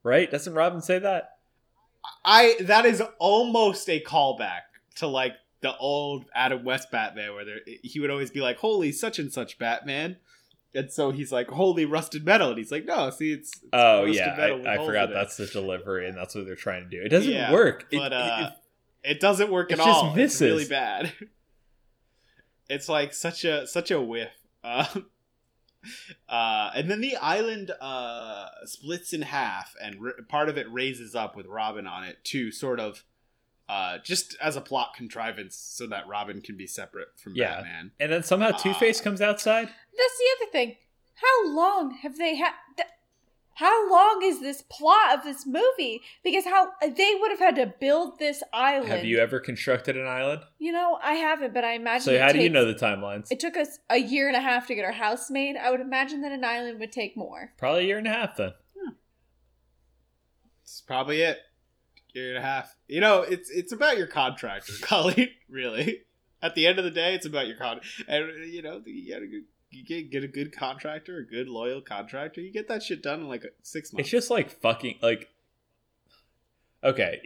Right? 0.04 0.30
Doesn't 0.30 0.54
Robin 0.54 0.82
say 0.82 1.00
that? 1.00 1.38
I 2.26 2.56
that 2.62 2.86
is 2.86 3.02
almost 3.20 3.88
a 3.90 4.02
callback 4.02 4.62
to 4.96 5.08
like 5.08 5.34
the 5.62 5.78
old 5.78 6.26
Adam 6.34 6.64
West 6.64 6.90
Batman, 6.92 7.34
where 7.36 7.46
there, 7.46 7.60
he 7.84 8.00
would 8.00 8.10
always 8.10 8.32
be 8.32 8.42
like, 8.42 8.58
"Holy 8.58 8.92
such 8.92 9.20
and 9.20 9.32
such 9.32 9.60
Batman," 9.60 10.18
and 10.73 10.91
so 10.91 11.11
he's 11.11 11.31
like, 11.31 11.49
"Holy 11.49 11.85
rusted 11.85 12.26
metal," 12.26 12.49
and 12.49 12.57
he's 12.57 12.72
like, 12.72 12.85
"No, 12.85 13.10
see, 13.10 13.31
it's, 13.34 13.52
it's 13.57 13.69
Oh 13.73 13.99
rusted 14.06 14.15
yeah, 14.15 14.35
metal 14.38 14.68
I, 14.68 14.76
I 14.76 14.85
forgot 14.85 15.10
that's 15.11 15.38
the 15.38 15.45
delivery, 15.48 16.07
and 16.07 16.18
that's 16.18 16.34
what 16.35 16.45
they're 16.45 16.56
trying 16.56 16.84
to 16.84 16.89
do. 16.89 17.02
It 17.03 17.10
doesn't 17.10 17.31
Yeah, 17.31 17.52
work. 17.52 17.88
It- 17.91 17.98
but 17.98 18.11
it- 18.11 18.18
uh, 18.18 18.49
it- 18.52 18.57
it 19.11 19.19
doesn't 19.19 19.49
work 19.52 19.72
it 19.72 19.80
at 19.80 19.85
just 19.85 19.89
all. 19.89 20.15
It's 20.18 20.39
really 20.41 20.65
bad. 20.68 21.11
it's 22.69 22.88
like 22.88 23.14
such 23.14 23.43
a 23.43 23.65
such 23.68 23.91
a 23.91 23.99
whiff. 24.02 24.30
Um, 24.64 25.07
uh, 26.30 26.72
and 26.76 26.89
then 26.89 27.02
the 27.02 27.15
island 27.18 27.72
uh, 27.81 28.48
splits 28.65 29.14
in 29.14 29.23
half, 29.23 29.73
and 29.81 29.98
r- 30.06 30.14
part 30.30 30.49
of 30.49 30.57
it 30.57 30.72
raises 30.72 31.15
up 31.15 31.35
with 31.35 31.48
Robin 31.48 31.88
on 31.88 32.03
it 32.03 32.23
to 32.26 32.52
sort 32.52 32.80
of 32.80 33.03
uh, 33.68 33.98
just 34.03 34.35
as 34.41 34.56
a 34.56 34.61
plot 34.61 34.93
contrivance, 34.95 35.56
so 35.56 35.88
that 35.88 36.07
Robin 36.07 36.41
can 36.41 36.56
be 36.57 36.68
separate 36.68 37.07
from 37.18 37.34
Yeah. 37.35 37.56
Batman. 37.56 37.91
and 37.99 38.11
then 38.11 38.22
somehow 38.23 38.49
uh, 38.49 38.57
Two 38.57 38.73
Face 38.76 39.02
comes 39.02 39.22
outside. 39.22 39.69
That's 39.98 40.18
the 40.18 40.26
other 40.46 40.52
thing. 40.52 40.76
How 41.16 41.48
long 41.54 41.92
have 42.02 42.18
they 42.18 42.36
had? 42.36 42.54
Th- 42.78 42.88
how 43.56 43.92
long 43.92 44.22
is 44.24 44.40
this 44.40 44.64
plot 44.64 45.20
of 45.20 45.24
this 45.24 45.46
movie? 45.46 46.02
Because 46.24 46.46
how 46.46 46.70
they 46.82 47.16
would 47.20 47.30
have 47.30 47.40
had 47.40 47.56
to 47.58 47.68
build 47.80 48.18
this 48.18 48.42
island. 48.52 48.90
Have 48.90 49.06
you 49.06 49.20
ever 49.20 49.40
constructed 49.40 49.96
an 49.98 50.08
island? 50.08 50.42
You 50.58 50.72
know, 50.72 50.98
I 51.04 51.14
haven't, 51.14 51.54
but 51.54 51.64
I 51.64 51.74
imagine. 51.74 52.06
So 52.06 52.12
it 52.14 52.22
how 52.22 52.32
do 52.32 52.40
you 52.40 52.50
know 52.50 52.66
the 52.66 52.74
timelines? 52.74 53.28
It 53.30 53.40
took 53.40 53.58
us 53.58 53.78
a 53.90 53.98
year 53.98 54.28
and 54.28 54.36
a 54.38 54.42
half 54.42 54.68
to 54.68 54.76
get 54.76 54.86
our 54.86 54.94
house 54.94 55.30
made. 55.30 55.58
I 55.58 55.70
would 55.70 55.82
imagine 55.82 56.22
that 56.22 56.32
an 56.32 56.44
island 56.44 56.80
would 56.80 56.92
take 56.92 57.16
more. 57.16 57.52
Probably 57.58 57.82
a 57.84 57.88
year 57.88 57.98
and 58.00 58.08
a 58.08 58.12
half 58.12 58.38
then. 58.38 58.54
It's 60.64 60.82
probably 60.82 61.22
it. 61.22 61.38
Year 62.14 62.30
and 62.30 62.38
a 62.38 62.42
half. 62.42 62.76
You 62.88 63.02
know, 63.02 63.22
it's 63.22 63.50
it's 63.50 63.72
about 63.72 63.98
your 63.98 64.08
contractor, 64.08 64.74
Cully. 64.82 65.34
Really, 65.50 66.02
at 66.42 66.56
the 66.56 66.66
end 66.68 66.80
of 66.80 66.86
the 66.86 66.92
day, 66.92 67.14
it's 67.14 67.26
about 67.26 67.48
your 67.48 67.58
contract. 67.58 67.86
And 68.08 68.52
you 68.52 68.62
know, 68.62 68.82
you 68.86 69.14
gotta 69.14 69.28
go- 69.28 69.42
you 69.72 69.84
get 69.85 70.11
get 70.11 70.23
a 70.23 70.27
good 70.27 70.56
contractor, 70.56 71.18
a 71.18 71.26
good 71.26 71.48
loyal 71.48 71.81
contractor. 71.81 72.41
You 72.41 72.52
get 72.52 72.68
that 72.68 72.84
shit 72.84 73.02
done 73.02 73.22
in 73.22 73.27
like 73.27 73.45
six 73.64 73.91
months. 73.91 74.02
It's 74.02 74.10
just 74.11 74.30
like 74.30 74.52
fucking 74.61 74.99
like. 75.02 75.30
Okay. 76.84 77.22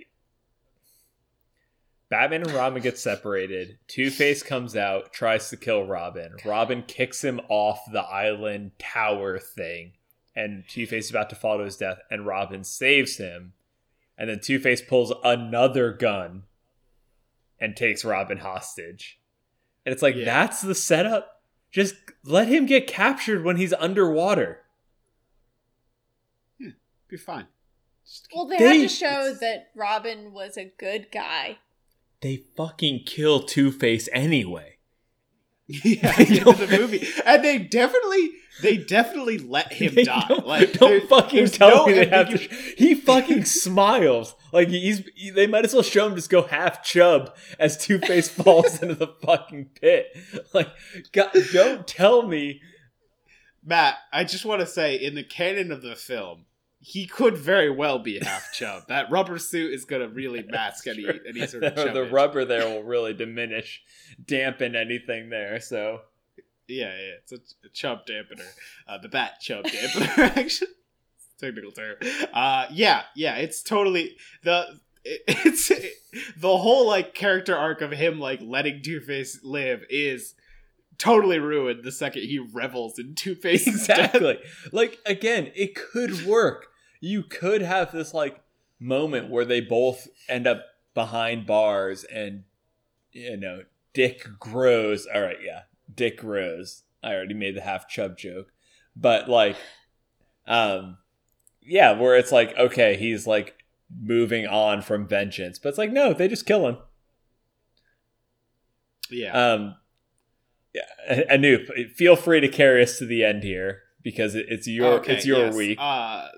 Batman 2.09 2.43
and 2.43 2.51
Robin 2.51 2.81
get 2.83 2.99
separated. 2.99 3.79
Two 3.87 4.11
Face 4.11 4.43
comes 4.43 4.75
out, 4.75 5.11
tries 5.11 5.49
to 5.49 5.57
kill 5.57 5.85
Robin. 5.85 6.35
Robin 6.45 6.83
kicks 6.83 7.23
him 7.23 7.41
off 7.49 7.79
the 7.91 8.03
island 8.03 8.71
tower 8.77 9.39
thing, 9.39 9.93
and 10.35 10.63
Two 10.69 10.85
Face 10.85 11.05
is 11.05 11.09
about 11.09 11.29
to 11.31 11.35
fall 11.35 11.57
to 11.57 11.63
his 11.63 11.77
death, 11.77 11.97
and 12.11 12.25
Robin 12.27 12.63
saves 12.63 13.17
him. 13.17 13.53
And 14.17 14.29
then 14.29 14.39
Two 14.39 14.59
Face 14.59 14.81
pulls 14.81 15.11
another 15.23 15.91
gun 15.91 16.43
and 17.59 17.75
takes 17.75 18.05
Robin 18.05 18.37
hostage. 18.37 19.19
And 19.85 19.91
it's 19.91 20.03
like, 20.03 20.15
Yeah. 20.15 20.25
that's 20.25 20.61
the 20.61 20.75
setup? 20.75 21.34
Just 21.75 21.95
let 22.23 22.47
him 22.47 22.65
get 22.65 22.87
captured 22.87 23.43
when 23.43 23.57
he's 23.57 23.73
underwater. 23.73 24.61
Yeah, 26.57 26.69
be 27.09 27.17
fine. 27.17 27.47
Just 28.05 28.29
Well, 28.33 28.47
they, 28.47 28.55
They- 28.57 28.79
had 28.79 28.89
to 28.89 28.95
show 28.95 29.33
that 29.41 29.71
Robin 29.75 30.31
was 30.31 30.55
a 30.55 30.71
good 30.77 31.11
guy. 31.11 31.57
They 32.21 32.37
fucking 32.55 33.03
kill 33.05 33.41
Two 33.41 33.73
Face 33.73 34.07
anyway. 34.13 34.74
yeah, 35.83 36.13
at 36.17 36.27
the 36.27 36.65
the 36.67 36.77
movie, 36.77 37.07
and 37.25 37.43
they 37.43 37.57
definitely 37.57 38.31
they 38.61 38.77
definitely 38.77 39.39
let 39.39 39.73
him 39.73 39.95
die. 39.95 40.25
Don't, 40.27 40.45
like, 40.45 40.73
don't 40.73 41.09
fucking 41.09 41.47
tell 41.47 41.69
no 41.69 41.85
me 41.87 41.93
they 41.93 42.05
have 42.05 42.29
to. 42.29 42.37
He 42.77 42.93
fucking 42.93 43.45
smiles 43.45 44.35
like 44.51 44.69
he's. 44.69 45.03
They 45.33 45.47
might 45.47 45.65
as 45.65 45.73
well 45.73 45.81
show 45.81 46.07
him 46.07 46.15
just 46.15 46.29
go 46.29 46.43
half 46.43 46.83
chub 46.83 47.35
as 47.59 47.77
Two 47.77 47.97
Face 47.97 48.29
falls 48.43 48.81
into 48.81 48.95
the 48.95 49.07
fucking 49.07 49.71
pit. 49.81 50.15
Like, 50.53 50.69
God, 51.11 51.31
don't 51.51 51.87
tell 51.87 52.27
me. 52.27 52.61
Matt, 53.63 53.95
I 54.13 54.23
just 54.23 54.45
want 54.45 54.61
to 54.61 54.67
say, 54.67 54.95
in 54.95 55.15
the 55.15 55.23
canon 55.23 55.71
of 55.71 55.81
the 55.81 55.95
film, 55.95 56.45
he 56.87 57.07
could 57.07 57.35
very 57.35 57.69
well 57.69 57.97
be 57.97 58.19
half 58.21 58.53
chub. 58.53 58.83
That 58.89 59.09
rubber 59.09 59.39
suit 59.39 59.73
is 59.73 59.85
going 59.85 60.03
to 60.03 60.07
really 60.07 60.43
mask 60.47 60.85
any 60.85 61.03
True. 61.03 61.19
any 61.27 61.47
sort 61.47 61.63
of 61.63 61.75
the, 61.75 61.91
the 61.93 62.03
rubber 62.11 62.45
there 62.45 62.67
will 62.67 62.83
really 62.83 63.13
diminish, 63.13 63.81
dampen 64.23 64.75
anything 64.75 65.29
there. 65.29 65.59
So 65.59 66.01
Yeah, 66.67 66.89
yeah, 66.95 67.13
it's 67.23 67.31
a, 67.31 67.37
a 67.65 67.69
chub 67.73 68.05
dampener. 68.05 68.45
Uh, 68.87 68.99
the 68.99 69.09
bat 69.09 69.39
chub 69.41 69.65
dampener, 69.73 70.37
actually. 70.37 70.67
Technical 71.39 71.71
term. 71.71 71.95
Uh, 72.33 72.67
yeah, 72.71 73.03
yeah, 73.15 73.35
it's 73.37 73.61
totally 73.63 74.15
the. 74.43 74.79
it- 75.03 75.21
It's 75.27 75.69
the 76.37 76.57
whole 76.57 76.87
like 76.87 77.13
character 77.13 77.55
arc 77.55 77.81
of 77.81 77.91
him 77.91 78.19
like 78.19 78.39
letting 78.41 78.81
Two 78.83 78.99
Face 79.01 79.39
live 79.43 79.83
is 79.89 80.33
totally 80.97 81.39
ruined 81.39 81.83
the 81.83 81.91
second 81.91 82.21
he 82.23 82.39
revels 82.39 82.97
in 82.97 83.15
Two 83.15 83.35
Face's 83.35 83.85
death. 83.87 84.15
exactly. 84.15 84.39
Like 84.71 84.97
again, 85.05 85.51
it 85.55 85.75
could 85.75 86.25
work. 86.25 86.67
You 87.05 87.21
could 87.21 87.61
have 87.61 87.91
this 87.91 88.15
like 88.15 88.41
moment 88.79 89.29
where 89.29 89.45
they 89.45 89.61
both 89.61 90.07
end 90.27 90.47
up 90.47 90.63
behind 90.95 91.45
bars 91.45 92.03
and 92.03 92.45
you 93.11 93.37
know, 93.37 93.61
Dick 93.93 94.25
grows. 94.39 95.05
All 95.13 95.21
right, 95.21 95.37
yeah. 95.43 95.61
Dick 95.93 96.17
grows. 96.17 96.81
I 97.03 97.13
already 97.13 97.35
made 97.35 97.55
the 97.55 97.61
half 97.61 97.87
chub 97.87 98.17
joke. 98.17 98.51
But 98.95 99.29
like 99.29 99.55
um 100.47 100.97
yeah, 101.61 101.91
where 101.91 102.15
it's 102.15 102.31
like 102.31 102.57
okay, 102.57 102.97
he's 102.97 103.27
like 103.27 103.63
moving 104.01 104.47
on 104.47 104.81
from 104.81 105.07
vengeance. 105.07 105.59
But 105.59 105.69
it's 105.69 105.77
like 105.77 105.91
no, 105.91 106.11
they 106.11 106.27
just 106.27 106.47
kill 106.47 106.67
him. 106.67 106.77
Yeah, 109.11 109.51
Um, 109.53 109.75
yeah, 110.73 111.23
Anoop, 111.31 111.91
feel 111.91 112.15
free 112.15 112.39
to 112.39 112.47
carry 112.47 112.81
us 112.81 112.97
to 112.97 113.05
the 113.05 113.23
end 113.23 113.43
here 113.43 113.83
because 114.01 114.33
it's 114.33 114.67
your 114.67 114.93
Okay, 114.95 115.13
it's 115.13 115.25
your 115.27 115.45
yes. 115.45 115.55
week. 115.55 115.77
Uh, 115.79 116.29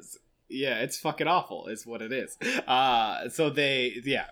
yeah, 0.49 0.79
it's 0.81 0.97
fucking 0.97 1.27
awful. 1.27 1.67
Is 1.67 1.85
what 1.85 2.01
it 2.01 2.11
is. 2.11 2.37
Uh, 2.67 3.29
so 3.29 3.49
they, 3.49 3.93
yeah, 4.03 4.27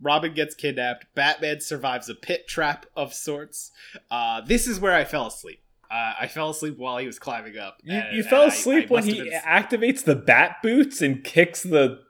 Robin 0.00 0.34
gets 0.34 0.54
kidnapped. 0.54 1.06
Batman 1.14 1.60
survives 1.60 2.08
a 2.08 2.14
pit 2.14 2.46
trap 2.48 2.86
of 2.96 3.12
sorts. 3.14 3.70
Uh, 4.10 4.40
this 4.40 4.66
is 4.66 4.80
where 4.80 4.94
I 4.94 5.04
fell 5.04 5.26
asleep. 5.26 5.60
Uh, 5.90 6.14
I 6.20 6.26
fell 6.26 6.48
asleep 6.50 6.78
while 6.78 6.96
he 6.98 7.06
was 7.06 7.18
climbing 7.18 7.58
up. 7.58 7.76
You, 7.82 7.92
and- 7.98 8.16
you 8.16 8.20
and 8.22 8.30
fell 8.30 8.44
asleep 8.44 8.90
I 8.90 8.94
when 8.94 9.04
he 9.04 9.22
been- 9.22 9.40
activates 9.44 10.04
the 10.04 10.16
bat 10.16 10.56
boots 10.62 11.02
and 11.02 11.22
kicks 11.22 11.62
the 11.62 12.00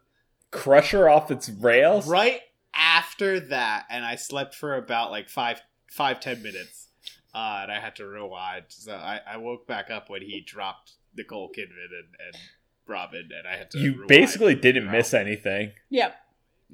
crusher 0.51 1.09
off 1.09 1.31
its 1.31 1.49
rails. 1.49 2.07
right 2.09 2.41
after 2.75 3.39
that, 3.41 3.85
and 3.91 4.05
I 4.05 4.15
slept 4.17 4.55
for 4.55 4.77
about 4.77 5.11
like 5.11 5.29
five, 5.29 5.61
five, 5.91 6.21
ten 6.21 6.43
minutes. 6.43 6.89
Uh, 7.35 7.61
and 7.63 7.73
I 7.73 7.81
had 7.81 7.97
to 7.97 8.07
rewind. 8.07 8.65
So 8.69 8.93
I, 8.95 9.21
I 9.27 9.37
woke 9.39 9.67
back 9.67 9.91
up 9.91 10.11
when 10.11 10.21
he 10.23 10.43
dropped 10.47 10.93
Nicole 11.17 11.49
Kidman 11.49 11.69
and, 11.87 12.15
and 12.27 12.37
Robin, 12.93 13.29
and 13.37 13.49
I 13.49 13.57
had 13.57 13.71
to. 13.73 13.79
You 13.79 14.05
basically 14.07 14.55
didn't 14.55 14.91
miss 14.91 15.15
anything. 15.15 15.73
Yep. 15.91 16.15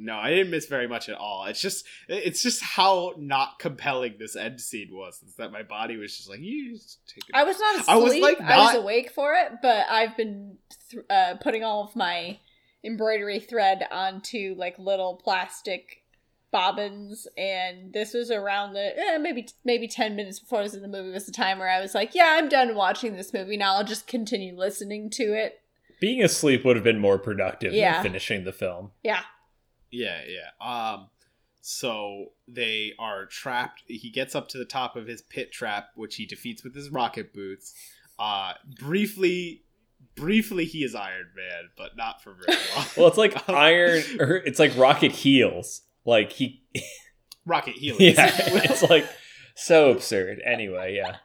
No, 0.00 0.16
I 0.16 0.30
didn't 0.30 0.50
miss 0.50 0.66
very 0.66 0.86
much 0.86 1.08
at 1.08 1.16
all. 1.16 1.44
It's 1.46 1.60
just 1.60 1.84
it's 2.08 2.42
just 2.42 2.62
how 2.62 3.14
not 3.18 3.58
compelling 3.58 4.14
this 4.18 4.36
end 4.36 4.60
scene 4.60 4.90
was. 4.92 5.20
Is 5.26 5.34
that 5.36 5.50
my 5.50 5.64
body 5.64 5.96
was 5.96 6.16
just 6.16 6.28
like 6.28 6.40
you 6.40 6.74
just 6.74 7.00
take 7.08 7.24
it. 7.28 7.34
I 7.34 7.42
was 7.42 7.58
not 7.58 7.80
asleep. 7.80 7.88
I 7.88 7.92
I 7.92 7.96
was, 7.96 8.12
was, 8.12 8.22
like, 8.22 8.40
not- 8.40 8.76
awake 8.76 9.10
for 9.10 9.34
it, 9.34 9.54
but 9.60 9.86
I've 9.90 10.16
been 10.16 10.58
th- 10.90 11.04
uh, 11.10 11.34
putting 11.40 11.64
all 11.64 11.82
of 11.82 11.96
my 11.96 12.38
embroidery 12.84 13.40
thread 13.40 13.86
onto 13.90 14.54
like 14.56 14.78
little 14.78 15.16
plastic 15.16 16.04
Bobbins, 16.50 17.26
and 17.36 17.92
this 17.92 18.14
was 18.14 18.30
around 18.30 18.74
the 18.74 18.96
eh, 18.96 19.18
maybe 19.18 19.48
maybe 19.64 19.88
ten 19.88 20.16
minutes 20.16 20.38
before 20.38 20.60
I 20.60 20.62
was 20.62 20.74
in 20.74 20.82
the 20.82 20.88
movie 20.88 21.10
was 21.10 21.26
the 21.26 21.32
time 21.32 21.58
where 21.58 21.68
I 21.68 21.80
was 21.80 21.94
like, 21.94 22.14
yeah, 22.14 22.36
I'm 22.38 22.48
done 22.48 22.74
watching 22.74 23.16
this 23.16 23.34
movie 23.34 23.56
now. 23.56 23.74
I'll 23.74 23.84
just 23.84 24.06
continue 24.06 24.56
listening 24.56 25.10
to 25.10 25.24
it. 25.24 25.60
Being 26.00 26.22
asleep 26.22 26.64
would 26.64 26.76
have 26.76 26.84
been 26.84 26.98
more 26.98 27.18
productive 27.18 27.72
Yeah. 27.72 27.94
than 27.94 28.02
finishing 28.04 28.44
the 28.44 28.52
film. 28.52 28.92
Yeah, 29.02 29.22
Yeah, 29.90 30.20
yeah. 30.26 30.50
Um, 30.94 31.08
so 31.60 32.32
they 32.46 32.92
are 32.98 33.26
trapped. 33.26 33.82
He 33.86 34.10
gets 34.10 34.34
up 34.34 34.48
to 34.50 34.58
the 34.58 34.64
top 34.64 34.96
of 34.96 35.06
his 35.06 35.22
pit 35.22 35.52
trap, 35.52 35.90
which 35.94 36.16
he 36.16 36.24
defeats 36.26 36.62
with 36.64 36.74
his 36.74 36.90
rocket 36.90 37.32
boots. 37.34 37.74
Uh, 38.18 38.54
briefly, 38.80 39.64
briefly, 40.14 40.64
he 40.64 40.82
is 40.84 40.94
Iron 40.94 41.28
Man, 41.36 41.70
but 41.76 41.96
not 41.96 42.22
for 42.22 42.34
very 42.34 42.58
long. 42.76 42.86
Well, 42.96 43.08
it's 43.08 43.18
like 43.18 43.48
iron, 43.48 44.02
or 44.20 44.36
it's 44.36 44.58
like 44.58 44.76
rocket 44.76 45.12
heels. 45.12 45.82
Like 46.04 46.32
he, 46.32 46.62
rocket 47.46 47.74
Heels. 47.74 48.00
yeah, 48.00 48.30
it's 48.34 48.82
like 48.82 49.06
so 49.54 49.90
absurd. 49.90 50.40
Anyway, 50.44 50.94
yeah, 50.96 51.16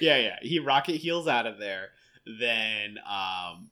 yeah, 0.00 0.16
yeah. 0.18 0.36
He 0.42 0.58
rocket 0.58 0.96
heels 0.96 1.28
out 1.28 1.46
of 1.46 1.58
there. 1.58 1.88
Then 2.40 2.98
um 3.08 3.70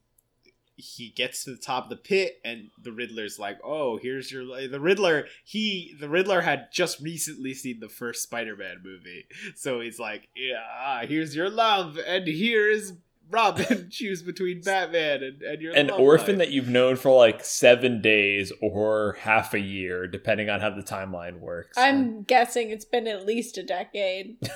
he 0.80 1.10
gets 1.10 1.44
to 1.44 1.50
the 1.50 1.60
top 1.60 1.84
of 1.84 1.90
the 1.90 1.96
pit 1.96 2.40
and 2.44 2.70
the 2.82 2.92
Riddler's 2.92 3.38
like, 3.38 3.58
"Oh, 3.64 3.98
here's 3.98 4.32
your 4.32 4.44
the 4.68 4.80
Riddler, 4.80 5.26
he 5.44 5.94
the 5.98 6.08
Riddler 6.08 6.40
had 6.40 6.68
just 6.72 7.00
recently 7.00 7.54
seen 7.54 7.80
the 7.80 7.88
first 7.88 8.22
Spider-Man 8.22 8.82
movie. 8.82 9.26
So 9.54 9.80
he's 9.80 9.98
like, 9.98 10.28
"Yeah, 10.34 11.04
here's 11.06 11.34
your 11.36 11.50
love 11.50 11.98
and 12.04 12.26
here 12.26 12.70
is 12.70 12.94
Robin. 13.30 13.88
Choose 13.90 14.22
between 14.22 14.60
Batman 14.62 15.22
and, 15.22 15.42
and 15.42 15.62
your 15.62 15.74
an 15.74 15.88
love 15.88 16.00
orphan 16.00 16.38
life." 16.38 16.48
that 16.48 16.50
you've 16.52 16.68
known 16.68 16.96
for 16.96 17.16
like 17.16 17.44
seven 17.44 18.00
days 18.00 18.52
or 18.60 19.16
half 19.20 19.54
a 19.54 19.60
year, 19.60 20.06
depending 20.06 20.50
on 20.50 20.60
how 20.60 20.70
the 20.70 20.82
timeline 20.82 21.40
works. 21.40 21.78
I'm 21.78 22.22
guessing 22.22 22.70
it's 22.70 22.84
been 22.84 23.06
at 23.06 23.26
least 23.26 23.56
a 23.58 23.62
decade. 23.62 24.36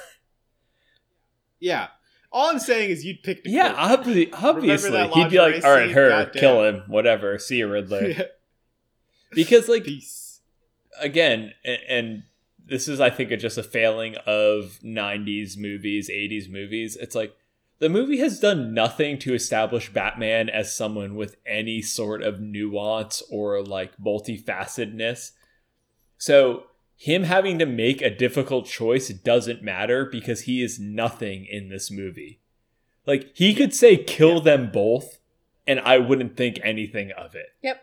Yeah. 1.64 1.88
All 2.34 2.50
I'm 2.50 2.58
saying 2.58 2.90
is 2.90 3.04
you'd 3.04 3.22
pick 3.22 3.44
the 3.44 3.50
yeah, 3.50 3.72
obvi- 3.74 4.28
obviously, 4.32 4.90
that 4.90 5.10
he'd 5.12 5.30
be 5.30 5.38
like, 5.38 5.64
"All 5.64 5.70
right, 5.70 5.90
her, 5.92 6.08
Goddamn." 6.08 6.40
kill 6.40 6.64
him, 6.64 6.82
whatever. 6.88 7.38
See 7.38 7.58
you, 7.58 7.68
Riddler." 7.68 8.08
Yeah. 8.08 8.22
Because 9.32 9.68
like 9.68 9.84
Peace. 9.84 10.40
again, 11.00 11.52
and, 11.64 11.78
and 11.88 12.22
this 12.66 12.86
is, 12.86 13.00
I 13.00 13.10
think, 13.10 13.30
just 13.40 13.56
a 13.56 13.62
failing 13.62 14.16
of 14.26 14.78
'90s 14.84 15.56
movies, 15.56 16.10
'80s 16.10 16.50
movies. 16.50 16.96
It's 16.96 17.14
like 17.14 17.34
the 17.78 17.88
movie 17.88 18.18
has 18.18 18.40
done 18.40 18.74
nothing 18.74 19.18
to 19.20 19.34
establish 19.34 19.92
Batman 19.92 20.48
as 20.48 20.74
someone 20.74 21.14
with 21.14 21.36
any 21.46 21.82
sort 21.82 22.22
of 22.22 22.40
nuance 22.40 23.22
or 23.30 23.62
like 23.62 23.96
multifacetedness. 23.98 25.30
So 26.18 26.64
him 26.96 27.24
having 27.24 27.58
to 27.58 27.66
make 27.66 28.00
a 28.02 28.14
difficult 28.14 28.66
choice 28.66 29.08
doesn't 29.08 29.62
matter 29.62 30.04
because 30.04 30.42
he 30.42 30.62
is 30.62 30.78
nothing 30.78 31.46
in 31.46 31.68
this 31.68 31.90
movie. 31.90 32.40
Like 33.06 33.30
he 33.34 33.54
could 33.54 33.74
say 33.74 33.96
kill 33.96 34.40
them 34.40 34.70
both 34.70 35.18
and 35.66 35.80
I 35.80 35.98
wouldn't 35.98 36.36
think 36.36 36.58
anything 36.62 37.10
of 37.12 37.34
it. 37.34 37.48
Yep. 37.62 37.82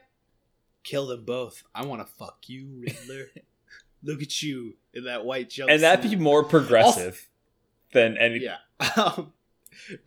Kill 0.84 1.08
them 1.08 1.26
both. 1.26 1.64
I 1.76 1.86
want 1.86 2.06
to 2.06 2.14
fuck 2.14 2.38
you, 2.48 2.82
Riddler. 2.82 3.28
Look 4.04 4.22
at 4.22 4.42
you 4.42 4.78
in 4.94 5.04
that 5.04 5.26
white 5.26 5.50
jumpsuit. 5.50 5.72
And 5.72 5.84
that'd 5.84 6.10
be 6.10 6.16
more 6.16 6.44
progressive 6.44 7.28
than 7.94 8.18
any 8.18 8.40
yeah. 8.40 8.58
Um, 8.98 9.34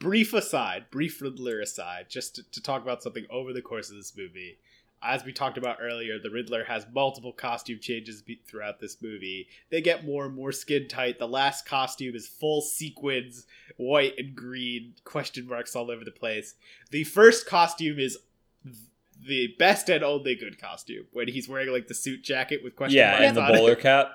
brief 0.00 0.34
aside, 0.34 0.86
brief 0.90 1.22
Riddler 1.22 1.60
aside, 1.60 2.06
just 2.08 2.34
to, 2.36 2.42
to 2.50 2.60
talk 2.60 2.82
about 2.82 3.02
something 3.04 3.24
over 3.30 3.52
the 3.52 3.62
course 3.62 3.88
of 3.88 3.96
this 3.96 4.16
movie. 4.16 4.58
As 5.04 5.24
we 5.24 5.32
talked 5.32 5.58
about 5.58 5.78
earlier, 5.82 6.18
the 6.18 6.30
Riddler 6.30 6.64
has 6.64 6.86
multiple 6.92 7.32
costume 7.32 7.78
changes 7.80 8.22
be- 8.22 8.40
throughout 8.46 8.80
this 8.80 9.02
movie. 9.02 9.48
They 9.70 9.80
get 9.82 10.04
more 10.04 10.24
and 10.26 10.34
more 10.34 10.50
skin 10.52 10.88
tight. 10.88 11.18
The 11.18 11.28
last 11.28 11.66
costume 11.66 12.14
is 12.14 12.26
full 12.26 12.62
sequins, 12.62 13.46
white 13.76 14.14
and 14.18 14.34
green, 14.34 14.94
question 15.04 15.46
marks 15.46 15.76
all 15.76 15.90
over 15.90 16.04
the 16.04 16.10
place. 16.10 16.54
The 16.90 17.04
first 17.04 17.46
costume 17.46 17.98
is 17.98 18.18
the 19.26 19.54
best 19.58 19.88
and 19.88 20.02
only 20.02 20.34
good 20.34 20.60
costume 20.60 21.06
when 21.12 21.28
he's 21.28 21.48
wearing 21.48 21.70
like 21.70 21.86
the 21.88 21.94
suit 21.94 22.22
jacket 22.22 22.60
with 22.64 22.74
question 22.76 22.96
Yeah, 22.98 23.10
marks 23.10 23.22
Yeah, 23.22 23.28
and 23.28 23.36
the 23.36 23.42
on 23.42 23.54
it. 23.54 23.58
bowler 23.58 23.76
cap. 23.76 24.12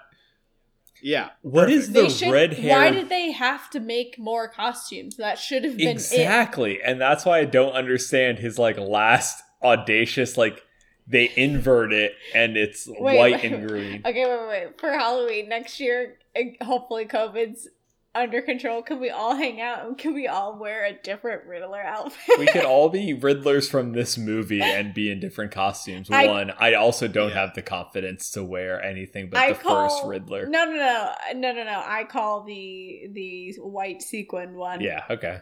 Yeah. 1.01 1.29
What 1.41 1.69
is 1.71 1.91
They 1.91 2.03
the 2.03 2.09
should- 2.09 2.31
red 2.31 2.53
hair? 2.53 2.75
Why 2.77 2.91
did 2.91 3.09
they 3.09 3.31
have 3.31 3.69
to 3.71 3.79
make 3.79 4.19
more 4.19 4.47
costumes? 4.49 5.15
That 5.17 5.37
should 5.39 5.63
have 5.63 5.77
been 5.77 5.87
it. 5.87 5.91
exactly 5.91 6.79
and 6.83 6.99
that's 6.99 7.25
why 7.25 7.39
i 7.39 7.45
don't 7.45 7.71
understand 7.73 8.39
his 8.39 8.59
like 8.59 8.77
last 8.77 9.41
audacious 9.63 10.37
like 10.37 10.61
they 11.10 11.31
invert 11.36 11.91
it 11.91 12.14
and 12.36 12.56
it's 12.56 12.88
Wait, 12.88 13.02
white 13.02 13.34
wait, 13.41 13.44
and 13.52 13.68
green 13.68 14.02
Okay, 14.06 14.26
wait, 14.26 14.40
wait, 14.40 14.48
wait. 14.48 14.80
For 14.80 14.91
Halloween 14.94 15.49
next 15.49 15.80
year, 15.80 16.18
eh, 16.36 16.52
hopefully 16.61 17.06
COVID's 17.06 17.68
under 18.15 18.41
control. 18.41 18.81
Can 18.81 18.99
we 18.99 19.10
all 19.11 19.36
hang 19.36 19.61
out 19.61 19.86
and 19.86 19.98
can 19.98 20.14
we 20.15 20.27
all 20.27 20.57
wear 20.57 20.84
a 20.86 20.94
different 20.94 21.45
Riddler 21.45 21.81
outfit? 21.81 22.40
we 22.40 22.48
could 22.48 22.65
all 22.65 22.90
be 22.90 23.14
riddlers 23.19 23.69
from 23.69 23.91
this 23.94 24.18
movie 24.18 24.61
and 24.61 24.94
be 24.94 25.11
in 25.11 25.19
different 25.19 25.52
costumes 25.52 26.10
I- 26.10 26.27
one 26.27 26.52
i 26.60 26.73
also 26.73 27.07
don't 27.07 27.34
have 27.34 27.53
the 27.53 27.61
confidence 27.61 28.31
to 28.31 28.44
wear 28.44 28.81
anything 28.84 29.30
but 29.30 29.40
I 29.40 29.53
the 29.53 29.60
call 29.60 29.90
first 29.90 30.07
riddler 30.07 30.48
No, 30.48 30.65
no, 30.65 30.73
no, 30.76 31.14
no, 31.34 31.52
no, 31.53 31.64
no. 31.64 31.84
I 31.86 32.03
call 32.06 32.44
the 32.44 33.10
the 33.14 33.53
white 33.60 34.02
sequin 34.02 34.56
one. 34.56 34.81
yeah 34.81 35.03
okay 35.10 35.41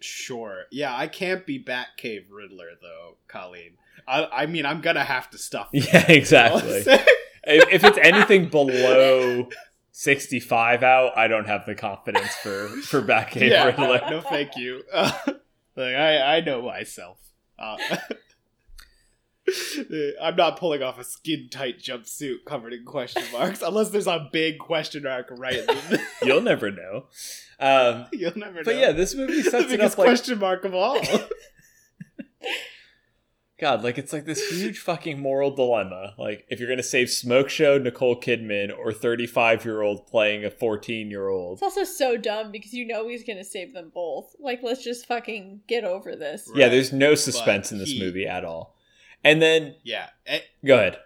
Sure. 0.00 0.64
Yeah, 0.70 0.94
I 0.94 1.06
can't 1.06 1.46
be 1.46 1.58
Batcave 1.62 2.26
Riddler 2.30 2.72
though, 2.82 3.16
Colleen. 3.26 3.78
I, 4.06 4.26
I 4.42 4.46
mean, 4.46 4.66
I'm 4.66 4.80
gonna 4.80 5.04
have 5.04 5.30
to 5.30 5.38
stuff. 5.38 5.68
it. 5.72 5.92
yeah 5.92 6.10
exactly 6.10 6.84
if, 7.46 7.68
if 7.72 7.84
it's 7.84 7.98
anything 7.98 8.48
below 8.48 9.48
65 9.92 10.82
out 10.82 11.16
i 11.16 11.28
don't 11.28 11.46
have 11.46 11.66
the 11.66 11.74
confidence 11.74 12.34
for 12.36 12.68
for 12.68 13.00
Batcave 13.02 13.50
yeah, 13.50 13.64
riddler 13.66 14.00
no, 14.10 14.20
thank 14.20 14.56
you. 14.56 14.82
Uh, 14.92 15.12
like 15.76 15.94
I, 15.94 16.36
I 16.36 16.40
know 16.40 16.62
myself. 16.62 17.18
Uh, 17.58 17.76
I'm 20.22 20.36
not 20.36 20.58
pulling 20.58 20.82
off 20.82 20.98
a 20.98 21.04
skin 21.04 21.48
tight 21.50 21.78
jumpsuit 21.78 22.44
covered 22.46 22.72
in 22.72 22.84
question 22.84 23.22
marks 23.32 23.60
unless 23.62 23.90
there's 23.90 24.06
a 24.06 24.28
big 24.32 24.58
question 24.58 25.02
mark 25.02 25.28
right 25.30 25.60
you'll 26.22 26.40
never 26.40 26.70
know 26.70 27.06
um 27.60 28.06
You'll 28.12 28.36
never 28.36 28.56
know. 28.56 28.62
But 28.64 28.76
yeah, 28.76 28.92
this 28.92 29.14
movie 29.14 29.42
the 29.42 29.50
sets 29.50 29.66
it 29.66 29.70
biggest 29.70 29.94
up 29.94 29.98
like 29.98 30.08
question 30.08 30.38
mark 30.38 30.64
of 30.64 30.74
all. 30.74 30.98
God, 33.64 33.82
like 33.82 33.96
it's 33.96 34.12
like 34.12 34.26
this 34.26 34.46
huge 34.50 34.78
fucking 34.90 35.18
moral 35.18 35.50
dilemma. 35.50 36.12
Like 36.18 36.44
if 36.50 36.60
you're 36.60 36.68
gonna 36.68 36.82
save 36.82 37.08
Smoke 37.08 37.48
Show, 37.48 37.78
Nicole 37.78 38.20
Kidman, 38.20 38.70
or 38.76 38.92
35 38.92 39.64
year 39.64 39.80
old 39.80 40.06
playing 40.06 40.44
a 40.44 40.50
14 40.50 41.10
year 41.10 41.28
old. 41.28 41.54
It's 41.54 41.62
also 41.62 41.84
so 41.84 42.18
dumb 42.18 42.52
because 42.52 42.74
you 42.74 42.86
know 42.86 43.08
he's 43.08 43.24
gonna 43.24 43.42
save 43.42 43.72
them 43.72 43.90
both. 43.94 44.36
Like, 44.38 44.62
let's 44.62 44.84
just 44.84 45.06
fucking 45.06 45.62
get 45.66 45.82
over 45.82 46.14
this. 46.14 46.50
Yeah, 46.54 46.68
there's 46.68 46.92
no 46.92 47.14
suspense 47.14 47.70
But 47.70 47.72
in 47.72 47.78
this 47.78 47.88
he- 47.92 48.00
movie 48.00 48.26
at 48.26 48.44
all. 48.44 48.76
And 49.24 49.40
then 49.40 49.76
yeah. 49.82 50.10
Eh, 50.26 50.40
go 50.62 50.74
ahead, 50.74 50.98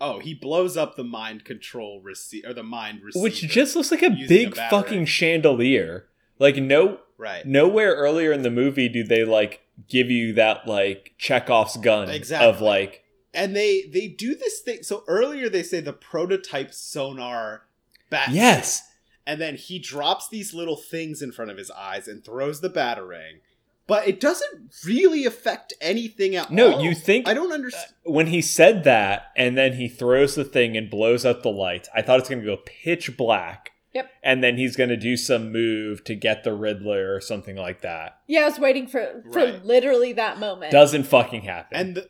oh, 0.00 0.18
he 0.18 0.34
blows 0.34 0.76
up 0.76 0.96
the 0.96 1.04
mind 1.04 1.44
control 1.44 2.00
receiver 2.02 2.48
or 2.48 2.52
the 2.54 2.64
mind 2.64 3.00
receiver. 3.00 3.22
which 3.22 3.42
just 3.42 3.76
looks 3.76 3.92
like 3.92 4.02
a 4.02 4.10
big 4.10 4.58
a 4.58 4.70
fucking 4.70 5.06
chandelier. 5.06 6.08
Like 6.40 6.56
no, 6.56 6.98
right. 7.16 7.46
nowhere 7.46 7.94
earlier 7.94 8.32
in 8.32 8.42
the 8.42 8.50
movie 8.50 8.88
do 8.88 9.04
they 9.04 9.24
like 9.24 9.63
give 9.88 10.10
you 10.10 10.32
that 10.34 10.66
like 10.66 11.14
Chekhov's 11.18 11.76
gun 11.78 12.08
Exactly. 12.10 12.48
of 12.48 12.60
like 12.60 13.02
and 13.32 13.54
they 13.56 13.82
they 13.92 14.06
do 14.08 14.34
this 14.34 14.60
thing. 14.60 14.82
So 14.82 15.02
earlier 15.08 15.48
they 15.48 15.62
say 15.62 15.80
the 15.80 15.92
prototype 15.92 16.72
sonar 16.72 17.62
bat. 18.10 18.30
yes, 18.30 18.82
and 19.26 19.40
then 19.40 19.56
he 19.56 19.78
drops 19.78 20.28
these 20.28 20.54
little 20.54 20.76
things 20.76 21.20
in 21.22 21.32
front 21.32 21.50
of 21.50 21.56
his 21.56 21.70
eyes 21.70 22.06
and 22.06 22.24
throws 22.24 22.60
the 22.60 22.70
batarang, 22.70 23.40
but 23.88 24.06
it 24.06 24.20
doesn't 24.20 24.72
really 24.86 25.24
affect 25.26 25.72
anything 25.80 26.36
at 26.36 26.50
No, 26.52 26.74
all. 26.74 26.82
you 26.84 26.94
think- 26.94 27.26
I 27.28 27.34
don't 27.34 27.52
understand. 27.52 27.92
Uh, 28.06 28.12
when 28.12 28.28
he 28.28 28.40
said 28.40 28.84
that 28.84 29.32
and 29.36 29.58
then 29.58 29.72
he 29.74 29.88
throws 29.88 30.34
the 30.36 30.44
thing 30.44 30.76
and 30.76 30.88
blows 30.88 31.26
out 31.26 31.42
the 31.42 31.50
lights, 31.50 31.88
I 31.94 32.02
thought 32.02 32.20
it's 32.20 32.28
going 32.28 32.40
to 32.42 32.46
go 32.46 32.62
pitch 32.64 33.16
black. 33.16 33.72
Yep. 33.94 34.10
And 34.22 34.42
then 34.42 34.58
he's 34.58 34.76
going 34.76 34.90
to 34.90 34.96
do 34.96 35.16
some 35.16 35.52
move 35.52 36.04
to 36.04 36.14
get 36.14 36.42
the 36.44 36.52
Riddler 36.52 37.14
or 37.14 37.20
something 37.20 37.56
like 37.56 37.80
that. 37.82 38.18
Yeah, 38.26 38.40
I 38.40 38.44
was 38.46 38.58
waiting 38.58 38.86
for 38.88 39.22
for 39.32 39.38
Right. 39.38 39.64
literally 39.64 40.12
that 40.14 40.38
moment. 40.38 40.72
Doesn't 40.72 41.04
fucking 41.04 41.42
happen. 41.42 41.78
And 41.78 41.94
the, 41.96 42.08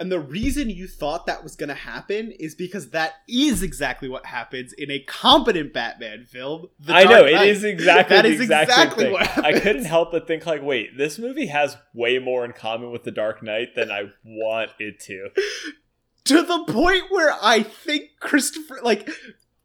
and 0.00 0.10
the 0.10 0.18
reason 0.18 0.70
you 0.70 0.88
thought 0.88 1.26
that 1.26 1.44
was 1.44 1.54
going 1.54 1.68
to 1.68 1.74
happen 1.76 2.32
is 2.32 2.56
because 2.56 2.90
that 2.90 3.12
is 3.28 3.62
exactly 3.62 4.08
what 4.08 4.26
happens 4.26 4.72
in 4.72 4.90
a 4.90 4.98
competent 4.98 5.72
Batman 5.72 6.24
film. 6.24 6.66
The 6.80 6.92
I 6.92 7.04
Dark 7.04 7.14
know 7.14 7.26
it 7.26 7.32
Knight. 7.34 7.48
is 7.48 7.62
exactly 7.62 8.16
That 8.16 8.22
the 8.22 8.28
is 8.30 8.40
exact 8.40 8.72
same 8.72 8.80
exactly 8.88 9.04
thing. 9.04 9.12
what 9.12 9.38
I 9.38 9.52
couldn't 9.60 9.84
help 9.84 10.10
but 10.10 10.26
think 10.26 10.46
like, 10.46 10.62
wait, 10.64 10.98
this 10.98 11.16
movie 11.20 11.46
has 11.46 11.76
way 11.94 12.18
more 12.18 12.44
in 12.44 12.52
common 12.54 12.90
with 12.90 13.04
The 13.04 13.12
Dark 13.12 13.40
Knight 13.40 13.76
than 13.76 13.92
I 13.92 14.06
want 14.24 14.72
it 14.80 14.98
to. 15.02 15.28
to 16.24 16.42
the 16.42 16.64
point 16.72 17.04
where 17.10 17.32
I 17.40 17.62
think 17.62 18.10
Christopher 18.18 18.80
like 18.82 19.08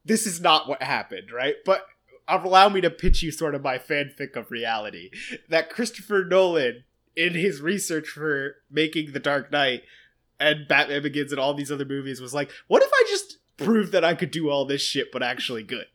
this 0.06 0.26
is 0.26 0.40
not 0.42 0.68
what 0.68 0.82
happened, 0.82 1.32
right? 1.32 1.56
But 1.66 1.86
allow 2.28 2.70
me 2.70 2.82
to 2.82 2.90
pitch 2.90 3.24
you 3.24 3.32
sort 3.32 3.56
of 3.56 3.64
my 3.64 3.78
fanfic 3.78 4.36
of 4.36 4.52
reality 4.52 5.10
that 5.50 5.70
Christopher 5.70 6.24
Nolan 6.24 6.84
in 7.16 7.34
his 7.34 7.60
research 7.62 8.08
for 8.08 8.58
making 8.70 9.12
The 9.12 9.20
Dark 9.20 9.52
Knight 9.52 9.84
and 10.40 10.68
Batman 10.68 11.02
Begins 11.04 11.32
and 11.32 11.40
all 11.40 11.54
these 11.54 11.72
other 11.72 11.86
movies 11.86 12.22
was 12.22 12.34
like, 12.34 12.52
what 12.68 12.84
if 12.84 12.90
I 12.94 13.04
just 13.10 13.38
prove 13.58 13.92
that 13.92 14.06
I 14.06 14.14
could 14.16 14.32
do 14.32 14.50
all 14.50 14.66
this 14.66 14.82
shit, 14.82 15.12
but 15.12 15.22
actually 15.24 15.64
good. 15.64 15.86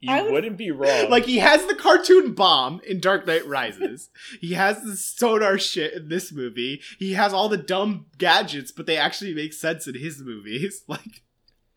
You 0.00 0.22
would- 0.22 0.32
wouldn't 0.32 0.58
be 0.58 0.70
wrong. 0.70 1.08
Like 1.08 1.24
he 1.24 1.38
has 1.38 1.64
the 1.66 1.74
cartoon 1.74 2.34
bomb 2.34 2.80
in 2.86 3.00
Dark 3.00 3.26
Knight 3.26 3.46
Rises. 3.46 4.10
he 4.40 4.52
has 4.52 4.82
the 4.82 4.96
sonar 4.96 5.56
shit 5.58 5.94
in 5.94 6.08
this 6.08 6.30
movie. 6.30 6.82
He 6.98 7.14
has 7.14 7.32
all 7.32 7.48
the 7.48 7.56
dumb 7.56 8.06
gadgets, 8.18 8.70
but 8.70 8.84
they 8.84 8.98
actually 8.98 9.32
make 9.32 9.54
sense 9.54 9.86
in 9.86 9.94
his 9.94 10.20
movies. 10.20 10.82
Like 10.88 11.22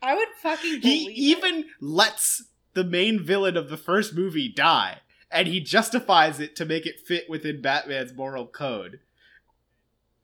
I 0.02 0.16
would 0.16 0.28
fucking 0.42 0.82
he 0.82 1.06
believe 1.06 1.10
it. 1.10 1.20
even 1.20 1.66
lets 1.82 2.44
the 2.74 2.84
main 2.84 3.24
villain 3.24 3.58
of 3.58 3.70
the 3.70 3.78
first 3.78 4.14
movie 4.16 4.48
die, 4.50 5.00
and 5.32 5.48
he 5.48 5.60
justifies 5.60 6.40
it 6.40 6.56
to 6.58 6.66
make 6.66 6.86
it 6.86 7.00
fit 7.00 7.30
within 7.30 7.62
Batman's 7.62 8.14
moral 8.14 8.46
code. 8.48 9.00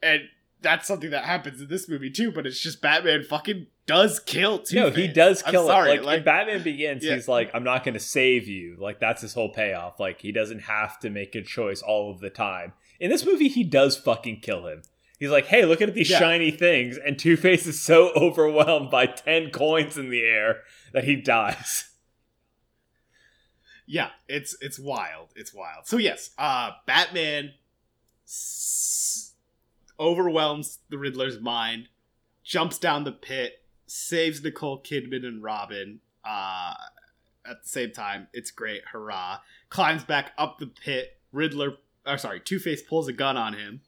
And 0.01 0.21
that's 0.61 0.87
something 0.87 1.09
that 1.11 1.25
happens 1.25 1.61
in 1.61 1.67
this 1.67 1.89
movie 1.89 2.09
too, 2.11 2.31
but 2.31 2.45
it's 2.45 2.59
just 2.59 2.81
Batman 2.81 3.23
fucking 3.23 3.67
does 3.85 4.19
kill 4.19 4.59
Two 4.59 4.75
no, 4.77 4.89
he 4.91 5.07
does 5.09 5.43
I'm 5.45 5.51
kill 5.51 5.67
sorry, 5.67 5.91
it. 5.93 6.05
Like, 6.05 6.19
in 6.19 6.23
Batman 6.23 6.63
Begins, 6.63 7.03
Yeah. 7.03 7.15
he's 7.15 7.27
like, 7.27 7.51
"I'm 7.53 7.65
not 7.65 7.83
going 7.83 7.95
to 7.95 7.99
save 7.99 8.47
you." 8.47 8.77
Like 8.79 8.99
that's 8.99 9.21
his 9.21 9.33
whole 9.33 9.49
payoff. 9.51 9.99
Like 9.99 10.21
he 10.21 10.31
doesn't 10.31 10.59
have 10.59 10.99
to 10.99 11.09
make 11.09 11.35
a 11.35 11.41
choice 11.41 11.81
all 11.81 12.09
of 12.11 12.19
the 12.21 12.29
time. 12.29 12.73
In 12.99 13.09
this 13.09 13.25
movie, 13.25 13.49
he 13.49 13.63
does 13.65 13.97
fucking 13.97 14.39
kill 14.39 14.67
him. 14.67 14.83
He's 15.23 15.31
like, 15.31 15.45
"Hey, 15.45 15.63
look 15.63 15.81
at 15.81 15.93
these 15.93 16.09
Yeah. 16.09 16.19
shiny 16.19 16.51
things," 16.51 16.97
and 16.97 17.17
Two 17.17 17.37
Face 17.37 17.65
is 17.65 17.79
so 17.81 18.11
overwhelmed 18.15 18.91
by 18.91 19.05
ten 19.05 19.51
coins 19.51 19.97
in 19.97 20.09
the 20.09 20.21
air 20.21 20.63
that 20.91 21.05
he 21.05 21.15
dies. 21.15 21.89
yeah 23.85 24.09
it's 24.27 24.55
it's 24.61 24.77
wild. 24.77 25.29
It's 25.35 25.53
wild. 25.53 25.85
So 25.87 25.97
yes 25.97 26.31
uh 26.37 26.71
batman 26.85 27.53
s- 28.25 29.33
overwhelms 29.99 30.79
the 30.89 30.97
riddler's 30.97 31.39
mind 31.39 31.87
jumps 32.43 32.77
down 32.77 33.03
the 33.05 33.11
pit 33.11 33.61
saves 33.87 34.43
nicole 34.43 34.81
kidman 34.81 35.25
and 35.25 35.41
robin 35.43 35.99
uh 36.25 36.73
at 37.45 37.61
the 37.63 37.67
same 37.69 37.91
time. 37.91 38.27
It's 38.33 38.51
great. 38.51 38.83
Hurrah. 38.91 39.39
Climbs 39.69 40.03
back 40.05 40.31
up 40.37 40.59
the 40.59 40.67
pit. 40.67 41.17
Riddler 41.33 41.73
or 42.05 42.17
sorry 42.17 42.39
two-face 42.41 42.81
pulls 42.83 43.07
a 43.07 43.13
gun 43.13 43.37
on 43.37 43.53
him 43.53 43.81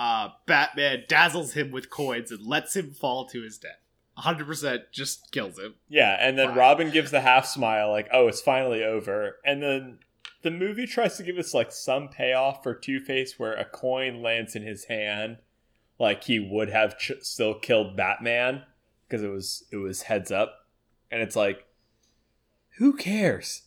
uh 0.00 0.28
batman 0.46 1.04
dazzles 1.08 1.52
him 1.52 1.70
with 1.70 1.90
coins 1.90 2.30
and 2.30 2.46
lets 2.46 2.74
him 2.74 2.90
fall 2.90 3.26
to 3.26 3.42
his 3.42 3.58
death 3.58 3.80
100% 4.18 4.82
just 4.92 5.30
kills 5.32 5.58
him 5.58 5.74
Yeah, 5.88 6.16
and 6.20 6.38
then 6.38 6.48
Fine. 6.48 6.58
Robin 6.58 6.90
gives 6.90 7.10
the 7.10 7.20
half 7.22 7.46
smile, 7.46 7.90
like, 7.90 8.08
"Oh, 8.12 8.28
it's 8.28 8.40
finally 8.42 8.84
over." 8.84 9.36
And 9.46 9.62
then 9.62 9.98
the 10.42 10.50
movie 10.50 10.86
tries 10.86 11.16
to 11.16 11.22
give 11.22 11.38
us 11.38 11.54
like 11.54 11.72
some 11.72 12.08
payoff 12.08 12.62
for 12.62 12.74
Two 12.74 13.00
Face, 13.00 13.38
where 13.38 13.54
a 13.54 13.64
coin 13.64 14.20
lands 14.20 14.54
in 14.54 14.62
his 14.62 14.84
hand, 14.86 15.38
like 15.98 16.24
he 16.24 16.38
would 16.38 16.68
have 16.68 16.98
ch- 16.98 17.12
still 17.22 17.54
killed 17.54 17.96
Batman 17.96 18.64
because 19.06 19.22
it 19.22 19.28
was 19.28 19.64
it 19.72 19.76
was 19.76 20.02
heads 20.02 20.30
up, 20.30 20.66
and 21.10 21.22
it's 21.22 21.36
like, 21.36 21.66
who 22.78 22.94
cares? 22.94 23.62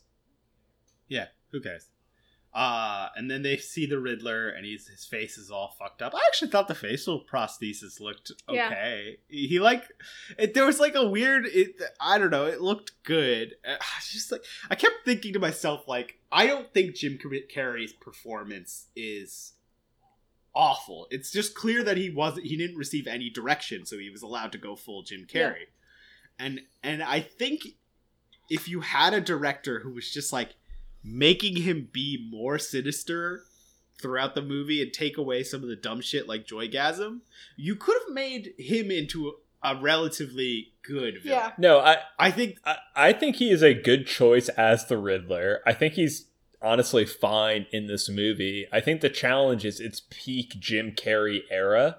Yeah, 1.07 1.27
who 1.51 1.61
cares? 1.61 1.88
Uh, 2.53 3.07
and 3.15 3.31
then 3.31 3.41
they 3.41 3.57
see 3.57 3.88
the 3.88 3.99
Riddler, 3.99 4.49
and 4.49 4.63
he's 4.63 4.88
his 4.88 5.05
face 5.05 5.39
is 5.39 5.49
all 5.49 5.75
fucked 5.80 6.03
up. 6.03 6.13
I 6.13 6.19
actually 6.27 6.51
thought 6.51 6.67
the 6.67 6.75
facial 6.75 7.23
prosthesis 7.25 7.99
looked 7.99 8.31
Yeah. 8.47 8.67
okay. 8.67 9.17
He, 9.27 9.47
he, 9.47 9.59
like, 9.59 9.85
it, 10.38 10.53
there 10.53 10.65
was 10.65 10.80
like 10.80 10.93
a 10.93 11.07
weird. 11.07 11.47
It, 11.47 11.81
I 11.99 12.19
don't 12.19 12.30
know. 12.30 12.45
It 12.45 12.61
looked 12.61 12.91
good. 13.03 13.55
Uh, 13.67 13.77
just 14.11 14.31
like 14.31 14.43
I 14.69 14.75
kept 14.75 15.03
thinking 15.03 15.34
to 15.34 15.39
myself, 15.39 15.88
like, 15.88 16.19
I 16.31 16.45
don't 16.45 16.71
think 16.73 16.93
Jim 16.95 17.17
Carrey's 17.17 17.93
performance 17.93 18.85
is 18.95 19.53
awful. 20.53 21.07
It's 21.09 21.31
just 21.31 21.55
clear 21.55 21.84
that 21.84 21.97
he 21.97 22.11
wasn't. 22.11 22.45
He 22.45 22.55
didn't 22.57 22.77
receive 22.77 23.07
any 23.07 23.30
direction, 23.31 23.85
so 23.88 23.97
he 23.97 24.09
was 24.11 24.21
allowed 24.21 24.51
to 24.51 24.57
go 24.59 24.75
full 24.75 25.01
Jim 25.03 25.25
Yeah. 25.34 25.49
Carrey. 25.49 25.65
And 26.38 26.61
and 26.84 27.01
I 27.01 27.19
think 27.21 27.61
if 28.49 28.67
you 28.67 28.81
had 28.81 29.13
a 29.13 29.21
director 29.21 29.80
who 29.80 29.91
was 29.93 30.11
just 30.11 30.31
like 30.34 30.49
making 31.03 31.57
him 31.57 31.89
be 31.91 32.27
more 32.31 32.57
sinister 32.57 33.43
throughout 34.01 34.35
the 34.35 34.41
movie 34.41 34.81
and 34.81 34.93
take 34.93 35.17
away 35.17 35.43
some 35.43 35.63
of 35.63 35.69
the 35.69 35.75
dumb 35.75 36.01
shit 36.01 36.27
like 36.27 36.47
Joygasm, 36.47 37.21
you 37.55 37.75
could 37.75 37.95
have 38.01 38.13
made 38.13 38.53
him 38.57 38.91
into 38.91 39.34
a 39.63 39.75
relatively 39.75 40.73
good 40.81 41.23
villain. 41.23 41.39
Yeah. 41.39 41.51
No, 41.57 41.80
I 41.80 41.97
I 42.19 42.31
think 42.31 42.59
I, 42.65 42.77
I 42.95 43.13
think 43.13 43.38
he 43.38 43.49
is 43.49 43.63
a 43.63 43.73
good 43.73 44.05
choice 44.05 44.49
as 44.49 44.85
the 44.85 44.97
Riddler. 44.97 45.61
I 45.65 45.73
think 45.73 45.93
he's 45.93 46.27
honestly 46.61 47.05
fine 47.05 47.65
in 47.71 47.88
this 47.88 48.09
movie. 48.09 48.67
I 48.71 48.80
think 48.80 49.01
the 49.01 49.09
challenge 49.09 49.65
is 49.65 49.80
it's 49.80 50.03
peak 50.09 50.59
Jim 50.59 50.91
Carrey 50.91 51.41
era. 51.49 51.97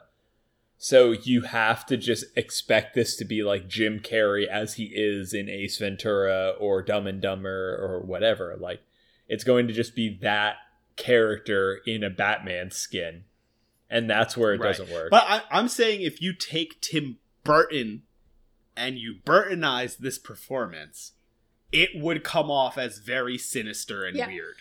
So 0.76 1.12
you 1.12 1.42
have 1.42 1.86
to 1.86 1.96
just 1.96 2.26
expect 2.36 2.94
this 2.94 3.16
to 3.16 3.24
be 3.24 3.42
like 3.42 3.68
Jim 3.68 4.00
Carrey 4.00 4.46
as 4.46 4.74
he 4.74 4.90
is 4.94 5.32
in 5.32 5.48
Ace 5.48 5.78
Ventura 5.78 6.50
or 6.58 6.82
Dumb 6.82 7.06
and 7.06 7.22
Dumber 7.22 7.78
or 7.80 8.00
whatever. 8.00 8.56
Like 8.58 8.82
it's 9.28 9.44
going 9.44 9.66
to 9.68 9.72
just 9.72 9.94
be 9.94 10.18
that 10.22 10.56
character 10.96 11.80
in 11.86 12.02
a 12.04 12.10
Batman 12.10 12.70
skin. 12.70 13.24
And 13.90 14.08
that's 14.08 14.36
where 14.36 14.54
it 14.54 14.60
Right. 14.60 14.76
doesn't 14.76 14.92
work. 14.92 15.10
But 15.10 15.24
I, 15.26 15.42
I'm 15.50 15.68
saying 15.68 16.02
if 16.02 16.20
you 16.20 16.32
take 16.32 16.80
Tim 16.80 17.18
Burton 17.44 18.02
and 18.76 18.98
you 18.98 19.16
Burtonize 19.24 19.98
this 19.98 20.18
performance, 20.18 21.12
it 21.70 21.90
would 21.94 22.24
come 22.24 22.50
off 22.50 22.76
as 22.78 22.98
very 22.98 23.38
sinister 23.38 24.04
and 24.04 24.16
Yeah. 24.16 24.26
weird. 24.28 24.56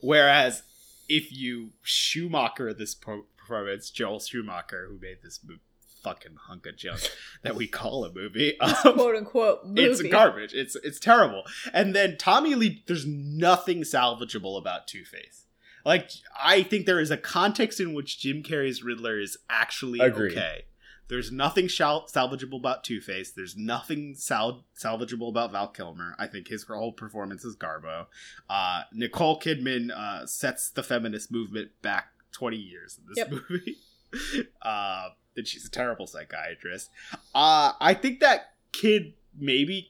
Whereas 0.00 0.62
if 1.08 1.32
you 1.32 1.70
Schumacher 1.82 2.72
this 2.72 2.94
performance, 2.94 3.90
Joel 3.90 4.20
Schumacher, 4.20 4.86
who 4.88 4.98
made 4.98 5.18
this 5.22 5.40
mo- 5.44 5.58
fucking 6.02 6.36
hunk 6.48 6.66
of 6.66 6.76
junk 6.76 7.00
that 7.42 7.54
we 7.56 7.66
call 7.66 8.04
a 8.04 8.12
movie, 8.12 8.58
um, 8.60 8.74
quote 8.94 9.16
unquote 9.16 9.66
movie. 9.66 9.84
it's 9.84 10.02
garbage. 10.02 10.52
It's 10.54 10.76
it's 10.76 10.98
terrible. 11.00 11.44
And 11.72 11.94
then 11.94 12.16
Tommy 12.18 12.54
Lee, 12.54 12.82
there's 12.86 13.06
nothing 13.06 13.82
salvageable 13.82 14.58
about 14.58 14.86
Two 14.86 15.04
Face. 15.04 15.46
Like 15.84 16.10
I 16.42 16.62
think 16.62 16.86
there 16.86 17.00
is 17.00 17.10
a 17.10 17.16
context 17.16 17.80
in 17.80 17.94
which 17.94 18.18
Jim 18.20 18.42
Carrey's 18.42 18.82
Riddler 18.82 19.18
is 19.18 19.36
actually 19.48 20.00
Agreed. 20.00 20.32
okay. 20.32 20.64
There's 21.08 21.32
nothing 21.32 21.66
shal- 21.66 22.06
salvageable 22.06 22.58
about 22.60 22.84
Two 22.84 23.00
Face. 23.00 23.32
There's 23.32 23.56
nothing 23.56 24.14
sal- 24.14 24.64
salvageable 24.80 25.28
about 25.28 25.50
Val 25.50 25.66
Kilmer. 25.66 26.14
I 26.20 26.28
think 26.28 26.46
his 26.46 26.62
whole 26.62 26.92
performance 26.92 27.44
is 27.44 27.56
garbo. 27.56 28.06
Uh, 28.48 28.82
Nicole 28.92 29.40
Kidman 29.40 29.90
uh, 29.90 30.24
sets 30.26 30.70
the 30.70 30.84
feminist 30.84 31.32
movement 31.32 31.70
back 31.82 32.10
20 32.30 32.56
years 32.58 32.96
in 33.00 33.06
this 33.08 33.16
Yep. 33.16 33.30
movie. 33.50 33.76
uh, 34.62 35.08
and 35.36 35.46
she's 35.46 35.66
a 35.66 35.70
terrible 35.70 36.06
psychiatrist. 36.06 36.90
Uh, 37.34 37.72
I 37.80 37.94
think 37.94 38.20
that 38.20 38.52
kid, 38.72 39.14
maybe 39.38 39.88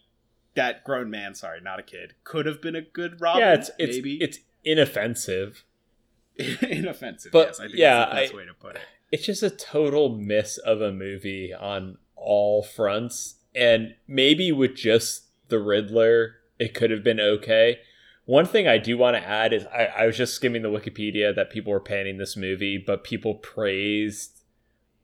that 0.54 0.84
grown 0.84 1.10
man, 1.10 1.34
sorry, 1.34 1.60
not 1.60 1.78
a 1.78 1.82
kid, 1.82 2.14
could 2.24 2.46
have 2.46 2.60
been 2.60 2.76
a 2.76 2.82
good 2.82 3.20
Robin. 3.20 3.40
yeah, 3.42 3.54
it's 3.54 3.70
it's 3.78 3.96
maybe 3.96 4.16
it's 4.20 4.38
inoffensive. 4.64 5.64
inoffensive. 6.38 7.32
But, 7.32 7.48
yes, 7.48 7.60
I 7.60 7.64
think 7.64 7.76
yeah, 7.78 7.98
that's 7.98 8.10
the 8.10 8.20
best 8.20 8.32
I- 8.32 8.36
way 8.36 8.44
to 8.46 8.54
put 8.54 8.76
it. 8.76 8.82
it's 9.12 9.26
just 9.26 9.42
a 9.42 9.50
total 9.50 10.16
miss 10.16 10.58
of 10.58 10.80
a 10.80 10.92
movie 10.92 11.52
on 11.52 11.98
all 12.16 12.62
fronts. 12.62 13.36
And 13.54 13.94
maybe 14.06 14.52
with 14.52 14.76
just 14.76 15.24
the 15.48 15.58
Riddler, 15.58 16.36
it 16.58 16.74
could 16.74 16.90
have 16.90 17.02
been 17.02 17.18
okay. 17.20 17.80
One 18.26 18.46
thing 18.46 18.68
I 18.68 18.78
do 18.78 18.96
want 18.96 19.16
to 19.16 19.26
add 19.26 19.52
is 19.52 19.66
I, 19.66 19.86
I 19.86 20.06
was 20.06 20.16
just 20.16 20.34
skimming 20.34 20.62
the 20.62 20.68
Wikipedia 20.68 21.34
that 21.34 21.50
people 21.50 21.72
were 21.72 21.80
panning 21.80 22.18
this 22.18 22.36
movie, 22.36 22.78
but 22.78 23.02
people 23.02 23.34
praised 23.34 24.39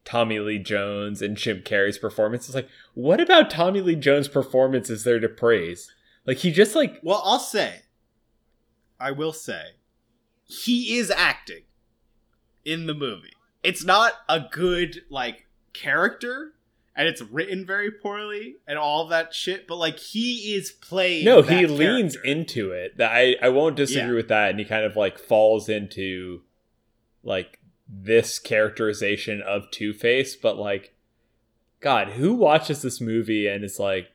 Tommy 0.06 0.38
Lee 0.38 0.58
Jones 0.58 1.20
and 1.20 1.36
Jim 1.36 1.60
Carrey's 1.60 1.98
performance. 1.98 2.46
It's 2.46 2.54
like, 2.54 2.68
what 2.94 3.20
about 3.20 3.50
Tommy 3.50 3.80
Lee 3.82 3.96
Jones' 3.96 4.28
performance 4.28 4.88
is 4.88 5.04
there 5.04 5.20
to 5.20 5.28
praise? 5.28 5.92
Like 6.24 6.38
he 6.38 6.50
just 6.52 6.74
like 6.74 6.98
Well, 7.02 7.20
I'll 7.24 7.38
say, 7.40 7.82
I 8.98 9.10
will 9.10 9.32
say, 9.34 9.62
he 10.44 10.96
is 10.96 11.10
acting 11.10 11.64
in 12.64 12.86
the 12.86 12.94
movie. 12.94 13.32
It's 13.62 13.84
not 13.84 14.12
a 14.28 14.40
good 14.50 15.02
like 15.10 15.46
character, 15.72 16.52
and 16.94 17.06
it's 17.08 17.20
written 17.20 17.66
very 17.66 17.90
poorly 17.90 18.56
and 18.66 18.78
all 18.78 19.08
that 19.08 19.34
shit. 19.34 19.66
But 19.66 19.76
like 19.76 19.98
he 19.98 20.54
is 20.54 20.70
playing. 20.70 21.24
no, 21.24 21.42
he 21.42 21.66
leans 21.66 22.16
into 22.24 22.70
it. 22.70 22.96
That 22.96 23.10
I 23.12 23.36
I 23.42 23.48
won't 23.50 23.76
disagree 23.76 24.10
Yeah. 24.10 24.14
with 24.14 24.28
that, 24.28 24.50
and 24.50 24.58
he 24.60 24.64
kind 24.64 24.84
of 24.84 24.96
like 24.96 25.18
falls 25.18 25.68
into 25.68 26.42
like 27.24 27.58
this 27.88 28.38
characterization 28.38 29.42
of 29.42 29.70
Two 29.70 29.92
Face. 29.92 30.36
But 30.36 30.56
like, 30.56 30.94
God, 31.80 32.08
who 32.08 32.34
watches 32.34 32.82
this 32.82 33.00
movie 33.00 33.46
and 33.46 33.64
is 33.64 33.78
like, 33.78 34.08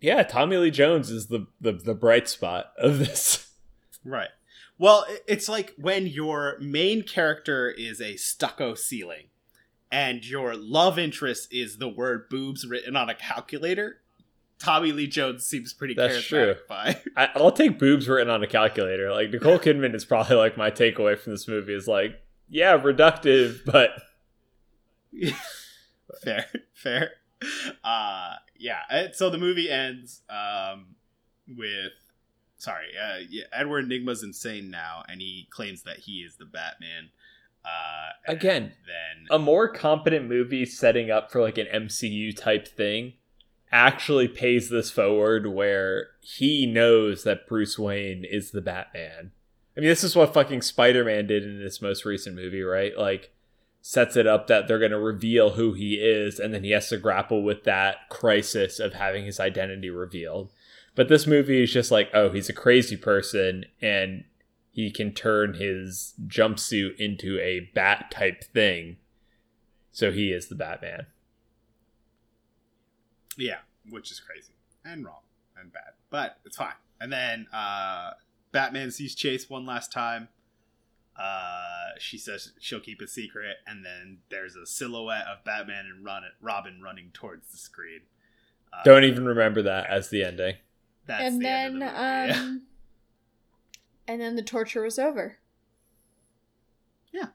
yeah, 0.00 0.22
Tommy 0.22 0.56
Lee 0.56 0.70
Jones 0.70 1.10
is 1.10 1.26
the 1.26 1.46
the, 1.60 1.72
the 1.72 1.94
bright 1.94 2.28
spot 2.28 2.72
of 2.78 2.98
this. 2.98 3.46
Right. 4.04 4.30
Well, 4.78 5.04
it's 5.26 5.46
like 5.46 5.74
when 5.76 6.06
your 6.06 6.56
main 6.58 7.02
character 7.02 7.68
is 7.68 8.00
a 8.00 8.16
stucco 8.16 8.74
ceiling 8.74 9.26
and 9.92 10.26
your 10.26 10.54
love 10.54 10.98
interest 10.98 11.52
is 11.52 11.76
the 11.76 11.88
word 11.88 12.30
boobs 12.30 12.66
written 12.66 12.96
on 12.96 13.10
a 13.10 13.14
calculator. 13.14 14.00
Tommy 14.58 14.92
Lee 14.92 15.06
Jones 15.06 15.44
seems 15.44 15.72
pretty 15.72 15.94
That's 15.94 16.22
true. 16.22 16.54
by. 16.68 16.98
I, 17.16 17.28
I'll 17.34 17.52
take 17.52 17.78
boobs 17.78 18.08
written 18.08 18.30
on 18.30 18.42
a 18.42 18.46
calculator. 18.46 19.10
Like 19.10 19.30
Nicole 19.30 19.58
Kidman 19.58 19.94
is 19.94 20.04
probably 20.04 20.36
like 20.36 20.56
my 20.56 20.70
takeaway 20.70 21.18
from 21.18 21.32
this 21.32 21.48
movie 21.48 21.74
is 21.74 21.86
like, 21.88 22.20
yeah, 22.50 22.76
reductive, 22.76 23.64
but 23.64 23.90
fair, 26.22 26.46
fair. 26.74 27.12
uh, 27.84 28.34
yeah. 28.58 29.08
So 29.12 29.30
the 29.30 29.38
movie 29.38 29.70
ends 29.70 30.20
um, 30.28 30.96
with 31.48 31.92
sorry, 32.58 32.86
uh, 33.00 33.18
yeah, 33.28 33.44
Edward 33.52 33.86
Nygma's 33.88 34.22
insane 34.22 34.70
now, 34.70 35.02
and 35.08 35.20
he 35.20 35.48
claims 35.50 35.82
that 35.84 35.98
he 36.00 36.18
is 36.18 36.36
the 36.36 36.44
Batman. 36.44 37.10
Uh, 37.64 38.32
Again, 38.32 38.72
then 38.86 39.26
a 39.30 39.38
more 39.38 39.68
competent 39.68 40.28
movie 40.28 40.64
setting 40.64 41.10
up 41.10 41.30
for 41.30 41.40
like 41.40 41.58
an 41.58 41.66
MCU 41.66 42.34
type 42.36 42.66
thing 42.66 43.14
actually 43.72 44.26
pays 44.28 44.68
this 44.68 44.90
forward 44.90 45.46
where 45.46 46.08
he 46.20 46.66
knows 46.66 47.22
that 47.22 47.46
Bruce 47.46 47.78
Wayne 47.78 48.24
is 48.24 48.50
the 48.50 48.60
Batman. 48.60 49.32
I 49.80 49.82
mean, 49.82 49.88
this 49.88 50.04
is 50.04 50.14
what 50.14 50.34
fucking 50.34 50.60
Spider 50.60 51.06
Man 51.06 51.26
did 51.26 51.42
in 51.42 51.58
this 51.58 51.80
most 51.80 52.04
recent 52.04 52.36
movie, 52.36 52.60
right? 52.60 52.92
Like, 52.98 53.32
sets 53.80 54.14
it 54.14 54.26
up 54.26 54.46
that 54.46 54.68
they're 54.68 54.78
going 54.78 54.90
to 54.90 54.98
reveal 54.98 55.52
who 55.52 55.72
he 55.72 55.94
is, 55.94 56.38
and 56.38 56.52
then 56.52 56.64
he 56.64 56.72
has 56.72 56.90
to 56.90 56.98
grapple 56.98 57.42
with 57.42 57.64
that 57.64 58.10
crisis 58.10 58.78
of 58.78 58.92
having 58.92 59.24
his 59.24 59.40
identity 59.40 59.88
revealed. 59.88 60.52
But 60.94 61.08
this 61.08 61.26
movie 61.26 61.62
is 61.62 61.72
just 61.72 61.90
like, 61.90 62.10
oh, 62.12 62.28
he's 62.28 62.50
a 62.50 62.52
crazy 62.52 62.98
person, 62.98 63.64
and 63.80 64.24
he 64.70 64.90
can 64.90 65.14
turn 65.14 65.54
his 65.54 66.12
jumpsuit 66.26 66.96
into 66.98 67.38
a 67.38 67.70
bat 67.74 68.10
type 68.10 68.44
thing. 68.52 68.98
So 69.92 70.12
he 70.12 70.30
is 70.30 70.48
the 70.48 70.56
Batman. 70.56 71.06
Yeah, 73.38 73.60
which 73.88 74.10
is 74.10 74.20
crazy 74.20 74.52
and 74.84 75.06
wrong 75.06 75.22
and 75.58 75.72
bad, 75.72 75.94
but 76.10 76.36
it's 76.44 76.58
fine. 76.58 76.74
And 77.00 77.10
then 77.10 77.46
uh, 77.50 78.10
Batman 78.52 78.90
sees 78.90 79.14
Chase 79.14 79.48
one 79.48 79.64
last 79.66 79.92
time. 79.92 80.28
Uh, 81.18 81.90
she 81.98 82.16
says 82.16 82.52
she'll 82.58 82.80
keep 82.80 83.00
a 83.00 83.06
secret, 83.06 83.56
and 83.66 83.84
then 83.84 84.18
there's 84.30 84.56
a 84.56 84.64
silhouette 84.66 85.26
of 85.26 85.44
Batman 85.44 85.84
and 85.86 86.04
run 86.04 86.22
Robin 86.40 86.80
running 86.82 87.10
towards 87.12 87.50
the 87.50 87.58
screen. 87.58 88.00
Uh, 88.72 88.82
Don't 88.84 89.04
even 89.04 89.26
remember 89.26 89.62
that 89.62 89.86
as 89.90 90.08
the 90.08 90.24
ending. 90.24 90.54
That's 91.06 91.24
and 91.24 91.40
the 91.40 91.44
then, 91.44 91.82
end 91.82 91.82
of 91.82 91.90
the 91.90 92.34
movie. 92.34 92.38
um, 92.48 92.62
and 94.08 94.20
then 94.20 94.36
the 94.36 94.42
torture 94.42 94.82
was 94.82 94.98
over. 94.98 95.38
Yeah. 97.12 97.26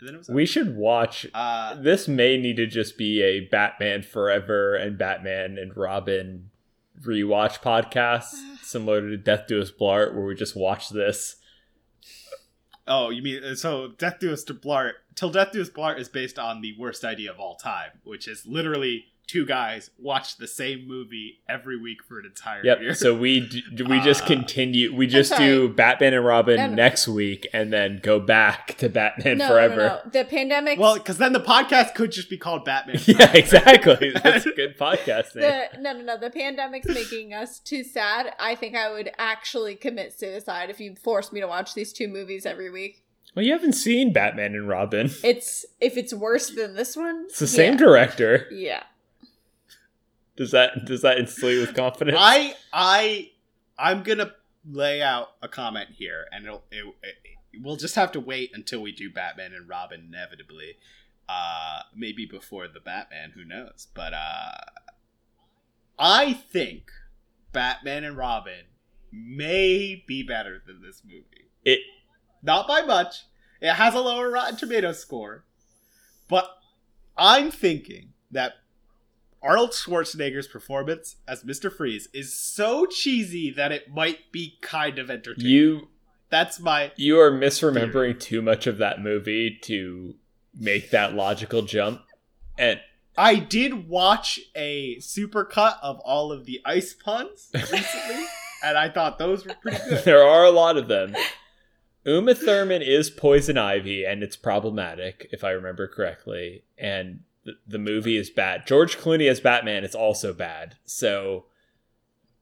And 0.00 0.08
then 0.08 0.14
it 0.14 0.18
was 0.18 0.28
We 0.28 0.46
should 0.46 0.76
watch. 0.76 1.26
uh, 1.34 1.74
This 1.74 2.06
may 2.08 2.36
need 2.36 2.56
to 2.56 2.66
just 2.66 2.96
be 2.96 3.22
a 3.22 3.40
Batman 3.40 4.02
Forever 4.02 4.74
and 4.76 4.96
Batman 4.96 5.58
and 5.58 5.76
Robin 5.76 6.50
rewatch 7.04 7.60
podcast, 7.60 8.34
similar 8.62 9.00
to 9.00 9.16
Death 9.16 9.46
Do 9.48 9.60
Us 9.60 9.70
Blart, 9.70 10.14
where 10.14 10.24
we 10.24 10.34
just 10.34 10.56
watch 10.56 10.90
this. 10.90 11.36
oh, 12.86 13.10
you 13.10 13.22
mean 13.22 13.56
so? 13.56 13.88
Death 13.98 14.18
Do 14.20 14.32
Us 14.32 14.44
to 14.44 14.54
Blart. 14.54 14.92
Till 15.14 15.30
Death 15.30 15.52
Do 15.52 15.60
Us 15.60 15.70
Blart 15.70 15.98
is 15.98 16.08
based 16.08 16.38
on 16.38 16.60
the 16.60 16.74
worst 16.78 17.04
idea 17.04 17.30
of 17.30 17.38
all 17.38 17.56
time, 17.56 17.90
which 18.04 18.28
is 18.28 18.46
literally 18.46 19.06
two 19.28 19.44
guys 19.46 19.90
watch 19.98 20.38
the 20.38 20.48
same 20.48 20.88
movie 20.88 21.38
every 21.48 21.76
week 21.80 21.98
for 22.02 22.18
an 22.18 22.26
entire 22.26 22.64
year. 22.64 22.82
Yep. 22.82 22.96
So 22.96 23.14
we 23.14 23.40
d- 23.46 23.62
we 23.84 24.00
just 24.00 24.22
Uh, 24.24 24.26
continue. 24.26 24.92
We 24.96 25.06
just 25.06 25.36
do 25.36 25.68
Batman 25.68 26.14
and 26.14 26.24
Robin 26.24 26.56
No, 26.56 26.66
no. 26.68 26.74
next 26.74 27.06
week, 27.06 27.46
and 27.52 27.72
then 27.72 28.00
go 28.02 28.18
back 28.18 28.76
to 28.78 28.88
Batman 28.88 29.38
no, 29.38 29.48
Forever. 29.48 29.76
no, 29.76 30.00
no. 30.04 30.10
The 30.10 30.24
pandemic. 30.24 30.78
well, 30.78 30.94
because 30.96 31.18
then 31.18 31.32
the 31.34 31.40
podcast 31.40 31.94
could 31.94 32.10
just 32.10 32.28
be 32.30 32.38
called 32.38 32.64
Batman. 32.64 32.96
Yeah, 33.06 33.30
exactly. 33.34 34.10
That's 34.24 34.46
a 34.46 34.50
good 34.52 34.76
podcasting. 34.78 35.34
the 35.34 35.68
no, 35.78 35.92
no, 35.92 36.02
no. 36.02 36.16
The 36.18 36.30
pandemic's 36.30 36.88
making 36.88 37.34
us 37.34 37.58
too 37.60 37.84
sad. 37.84 38.32
I 38.40 38.54
think 38.54 38.74
I 38.74 38.90
would 38.90 39.10
actually 39.18 39.74
commit 39.76 40.18
suicide 40.18 40.70
if 40.70 40.80
you 40.80 40.94
forced 40.96 41.32
me 41.32 41.40
to 41.40 41.46
watch 41.46 41.74
these 41.74 41.92
two 41.92 42.08
movies 42.08 42.46
every 42.46 42.70
week. 42.70 43.04
well, 43.36 43.44
you 43.44 43.52
haven't 43.52 43.74
seen 43.74 44.12
Batman 44.12 44.54
and 44.54 44.68
Robin. 44.68 45.10
It's 45.22 45.66
if 45.80 45.96
it's 45.98 46.14
worse 46.14 46.48
than 46.50 46.74
this 46.76 46.96
one. 46.96 47.24
It's 47.28 47.38
the 47.38 47.46
same 47.46 47.76
director. 47.76 48.46
Yeah. 48.50 48.84
Does 50.38 50.52
that 50.52 50.84
does 50.84 51.02
that 51.02 51.18
instill 51.18 51.50
you 51.50 51.60
with 51.60 51.74
confidence? 51.74 52.16
I 52.18 52.54
I 52.72 53.30
I'm 53.76 54.04
gonna 54.04 54.32
lay 54.64 55.02
out 55.02 55.30
a 55.42 55.48
comment 55.48 55.88
here, 55.96 56.26
and 56.30 56.46
it'll 56.46 56.62
it, 56.70 56.84
it, 57.02 57.60
we'll 57.60 57.76
just 57.76 57.96
have 57.96 58.12
to 58.12 58.20
wait 58.20 58.52
until 58.54 58.80
we 58.80 58.92
do 58.92 59.10
Batman 59.10 59.52
and 59.52 59.68
Robin 59.68 60.06
inevitably. 60.08 60.76
Uh, 61.28 61.80
maybe 61.94 62.24
before 62.24 62.68
the 62.68 62.80
Batman, 62.80 63.32
who 63.34 63.44
knows? 63.44 63.88
But 63.92 64.14
uh, 64.14 64.52
I 65.98 66.32
think 66.32 66.84
Batman 67.52 68.04
and 68.04 68.16
Robin 68.16 68.66
may 69.12 70.04
be 70.06 70.22
better 70.22 70.62
than 70.64 70.80
this 70.80 71.02
movie. 71.04 71.50
It 71.64 71.80
Not 72.44 72.68
by 72.68 72.82
much. 72.82 73.24
It 73.60 73.74
has 73.74 73.92
a 73.94 74.00
lower 74.00 74.30
Rotten 74.30 74.56
Tomato 74.56 74.92
score, 74.92 75.44
but 76.28 76.48
I'm 77.16 77.50
thinking 77.50 78.12
that 78.30 78.52
Arnold 79.42 79.70
Schwarzenegger's 79.70 80.46
performance 80.46 81.16
as 81.26 81.44
Mr. 81.44 81.72
Freeze 81.72 82.08
is 82.12 82.34
so 82.34 82.86
cheesy 82.86 83.50
that 83.50 83.72
it 83.72 83.92
might 83.92 84.32
be 84.32 84.58
kind 84.60 84.98
of 84.98 85.10
entertaining. 85.10 85.50
you 85.50 85.88
That's 86.30 86.58
my 86.60 86.92
you 86.96 87.20
are 87.20 87.30
misremembering 87.30 88.18
too 88.18 88.42
much 88.42 88.66
of 88.66 88.78
that 88.78 89.00
movie 89.00 89.58
to 89.62 90.14
make 90.58 90.90
that 90.90 91.14
logical 91.14 91.62
jump. 91.62 92.02
And 92.56 92.80
I 93.16 93.36
did 93.36 93.88
watch 93.88 94.40
a 94.54 94.96
supercut 94.96 95.76
of 95.82 95.98
all 96.00 96.32
of 96.32 96.44
the 96.44 96.60
ice 96.64 96.92
puns 96.92 97.48
recently, 97.54 98.24
and 98.64 98.78
I 98.78 98.88
thought 98.88 99.18
those 99.18 99.44
were 99.44 99.54
pretty 99.60 99.78
good. 99.88 100.04
there 100.04 100.22
are 100.22 100.44
a 100.44 100.50
lot 100.50 100.76
of 100.76 100.88
them. 100.88 101.14
Uma 102.04 102.34
Thurman 102.34 102.80
is 102.80 103.10
Poison 103.10 103.58
Ivy, 103.58 104.04
and 104.04 104.22
it's 104.22 104.36
problematic, 104.36 105.28
if 105.32 105.44
I 105.44 105.50
remember 105.50 105.86
correctly. 105.88 106.62
And 106.78 107.20
the, 107.48 107.54
the 107.66 107.78
movie 107.78 108.16
is 108.16 108.30
bad. 108.30 108.66
George 108.66 108.98
Clooney 108.98 109.28
as 109.30 109.40
Batman 109.40 109.84
is 109.84 109.94
also 109.94 110.32
bad. 110.32 110.76
So, 110.84 111.46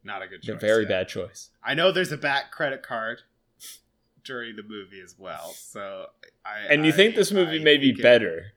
Not 0.05 0.23
a 0.23 0.27
good 0.29 0.43
choice. 0.43 0.49
a 0.49 0.53
choice. 0.55 0.61
very 0.61 0.83
yeah. 0.83 0.89
bad 0.89 1.09
choice. 1.09 1.51
I 1.63 1.75
know 1.75 1.93
there's 1.93 2.13
a 2.13 2.17
bat 2.17 2.51
credit 2.51 2.83
card 2.83 3.21
during 4.25 4.57
the 4.57 4.63
movie 4.63 5.01
as 5.01 5.15
well, 5.19 5.51
so 5.57 6.07
I 6.45 6.67
And 6.73 6.85
you 6.85 6.93
I- 6.93 6.97
think 6.97 7.15
this 7.15 7.31
movie 7.33 7.61
I 7.61 7.65
may 7.65 7.77
be 7.77 7.91
it- 7.91 8.03
better? 8.03 8.53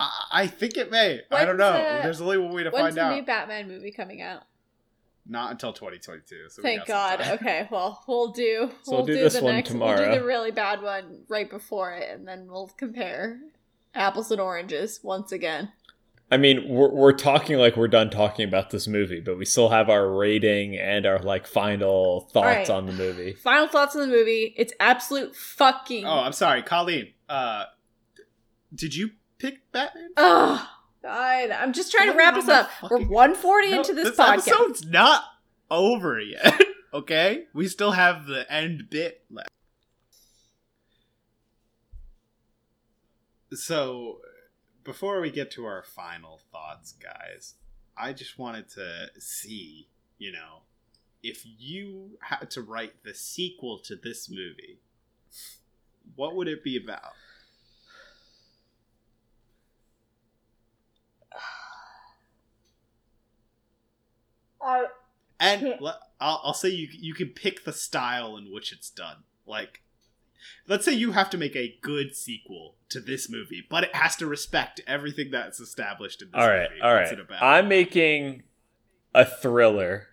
I, 0.00 0.10
I 0.32 0.46
think 0.46 0.76
it 0.76 0.90
may. 0.90 1.20
I 1.30 1.44
don't 1.44 1.56
know. 1.56 1.72
the- 1.72 2.00
There's 2.02 2.20
only 2.20 2.38
one 2.38 2.52
way 2.52 2.62
to 2.64 2.70
When's 2.70 2.82
find 2.84 2.96
the 2.96 3.00
out. 3.02 3.14
new 3.14 3.22
Batman 3.24 3.68
movie 3.68 3.92
coming 3.92 4.20
out? 4.20 4.42
Not 5.24 5.52
until 5.52 5.72
2022. 5.72 6.48
So 6.50 6.62
Thank 6.62 6.84
God. 6.86 7.20
Okay, 7.20 7.68
well, 7.70 8.02
we'll 8.08 8.32
do. 8.32 8.70
So 8.82 8.90
we'll 8.92 8.98
we'll 8.98 9.06
do 9.06 9.14
this 9.14 9.34
the 9.34 9.44
one 9.44 9.54
next. 9.54 9.70
We'll 9.70 9.96
do 9.96 10.10
the 10.10 10.24
really 10.24 10.50
bad 10.50 10.82
one 10.82 11.22
right 11.28 11.48
before 11.48 11.92
it, 11.92 12.10
and 12.10 12.26
then 12.26 12.48
we'll 12.50 12.66
compare 12.76 13.38
apples 13.94 14.30
and 14.30 14.40
oranges 14.40 15.00
once 15.02 15.32
again. 15.32 15.72
I 16.32 16.38
mean, 16.38 16.66
we're, 16.66 16.88
we're 16.88 17.12
talking 17.12 17.58
like 17.58 17.76
we're 17.76 17.88
done 17.88 18.08
talking 18.08 18.48
about 18.48 18.70
this 18.70 18.88
movie, 18.88 19.20
but 19.20 19.36
we 19.36 19.44
still 19.44 19.68
have 19.68 19.90
our 19.90 20.10
rating 20.10 20.78
and 20.78 21.04
our 21.04 21.18
like 21.18 21.46
final 21.46 22.22
thoughts 22.32 22.46
right. 22.46 22.70
on 22.70 22.86
the 22.86 22.92
movie. 22.92 23.32
Final 23.42 23.68
thoughts 23.68 23.94
on 23.94 24.00
the 24.00 24.06
movie. 24.16 24.54
It's 24.56 24.72
absolute 24.80 25.36
fucking. 25.36 26.06
Oh, 26.06 26.20
I'm 26.20 26.32
sorry, 26.32 26.62
Colleen. 26.62 27.12
Uh, 27.28 27.64
did 28.74 28.94
you 28.94 29.10
pick 29.38 29.70
Batman? 29.72 30.08
Oh, 30.16 30.66
God. 31.02 31.50
I'm 31.50 31.74
just 31.74 31.92
trying 31.92 32.10
to 32.10 32.16
wrap 32.16 32.34
us 32.34 32.46
my 32.46 32.60
up. 32.60 32.70
We're 32.90 33.00
140 33.00 33.70
No, 33.70 33.76
into 33.76 33.92
this, 33.92 34.10
this 34.10 34.18
podcast. 34.18 34.48
episode's 34.48 34.86
not 34.86 35.24
over 35.70 36.18
yet. 36.18 36.62
okay, 36.94 37.44
we 37.52 37.68
still 37.68 37.92
have 37.92 38.26
the 38.26 38.50
end 38.50 38.88
bit 38.88 39.22
left. 39.30 39.50
So, 43.54 44.20
before 44.84 45.20
we 45.20 45.30
get 45.30 45.50
to 45.52 45.64
our 45.66 45.82
final 45.82 46.40
thoughts, 46.50 46.92
guys, 46.92 47.54
I 47.96 48.12
just 48.12 48.38
wanted 48.38 48.68
to 48.70 49.10
see, 49.18 49.88
you 50.18 50.32
know, 50.32 50.62
if 51.22 51.44
you 51.44 52.18
had 52.20 52.50
to 52.52 52.62
write 52.62 53.04
the 53.04 53.14
sequel 53.14 53.78
to 53.80 53.96
this 53.96 54.28
movie, 54.30 54.80
what 56.16 56.34
would 56.34 56.48
it 56.48 56.64
be 56.64 56.76
about? 56.76 57.12
I- 64.60 64.86
And 65.40 65.74
I'll, 66.20 66.40
I'll 66.44 66.54
say 66.54 66.68
you 66.68 66.88
you 66.92 67.14
can 67.14 67.30
pick 67.30 67.64
the 67.64 67.72
style 67.72 68.36
in 68.36 68.52
which 68.52 68.72
it's 68.72 68.90
done. 68.90 69.24
Like, 69.46 69.82
let's 70.68 70.84
say 70.84 70.92
you 70.92 71.12
have 71.12 71.30
to 71.30 71.38
make 71.38 71.56
a 71.56 71.76
good 71.82 72.14
sequel 72.16 72.76
to 72.90 73.00
this 73.00 73.30
movie, 73.30 73.64
but 73.68 73.84
it 73.84 73.94
has 73.94 74.16
to 74.16 74.26
respect 74.26 74.80
everything 74.86 75.30
that's 75.30 75.60
established 75.60 76.22
in 76.22 76.28
this 76.28 76.40
All 76.40 76.48
right, 76.48 76.68
movie. 76.70 76.82
all 76.82 76.94
right. 76.94 77.12
it 77.12 77.20
about? 77.20 77.42
I'm 77.42 77.68
making 77.68 78.42
a 79.14 79.24
thriller 79.24 80.08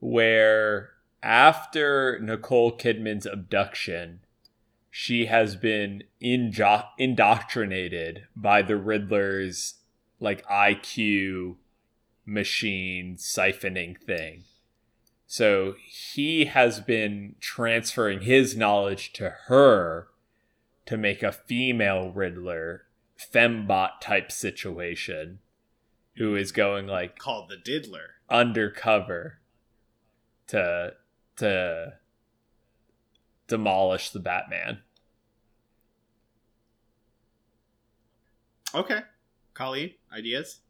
where 0.00 0.90
after 1.22 2.18
Nicole 2.20 2.76
Kidman's 2.76 3.26
abduction, 3.26 4.20
she 4.90 5.26
has 5.26 5.56
been 5.56 6.04
injo- 6.22 6.86
indoctrinated 6.98 8.24
by 8.36 8.62
the 8.62 8.76
Riddler's 8.76 9.74
like 10.20 10.46
IQ 10.46 11.56
machine 12.26 13.16
siphoning 13.16 13.98
thing. 14.00 14.44
So 15.26 15.74
he 15.86 16.44
has 16.46 16.80
been 16.80 17.34
transferring 17.40 18.22
his 18.22 18.56
knowledge 18.56 19.12
to 19.14 19.30
her 19.46 20.08
to 20.86 20.96
make 20.96 21.22
a 21.22 21.32
female 21.32 22.10
Riddler 22.10 22.82
fembot 23.18 24.00
type 24.00 24.30
situation 24.30 25.38
who 26.16 26.36
is 26.36 26.52
going 26.52 26.86
like 26.86 27.18
called 27.18 27.48
the 27.48 27.56
Diddler. 27.56 28.16
undercover 28.30 29.40
to 30.48 30.92
to 31.36 31.94
demolish 33.48 34.10
the 34.10 34.20
Batman. 34.20 34.82
Okay, 38.74 39.00
Colleen, 39.52 39.94
ideas? 40.12 40.60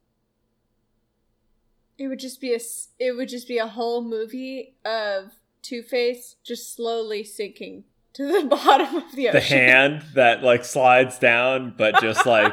It 1.99 2.09
would 2.09 2.19
just 2.19 2.41
be 2.41 2.53
a 2.53 2.57
s- 2.57 2.89
it 2.99 3.13
would 3.13 3.29
just 3.29 3.47
be 3.49 3.59
a 3.59 3.67
whole 3.67 4.03
movie 4.03 4.75
of 4.85 5.33
Two 5.63 5.83
Face 5.83 6.37
just 6.45 6.75
slowly 6.75 7.25
sinking 7.25 7.85
to 8.15 8.27
the 8.27 8.47
bottom 8.49 8.97
of 8.97 9.15
the 9.15 9.29
ocean. 9.29 9.35
The 9.35 9.41
hand 9.41 10.03
that 10.15 10.43
like 10.43 10.65
slides 10.65 11.19
down, 11.19 11.75
but 11.77 12.01
just 12.01 12.27
like 12.27 12.53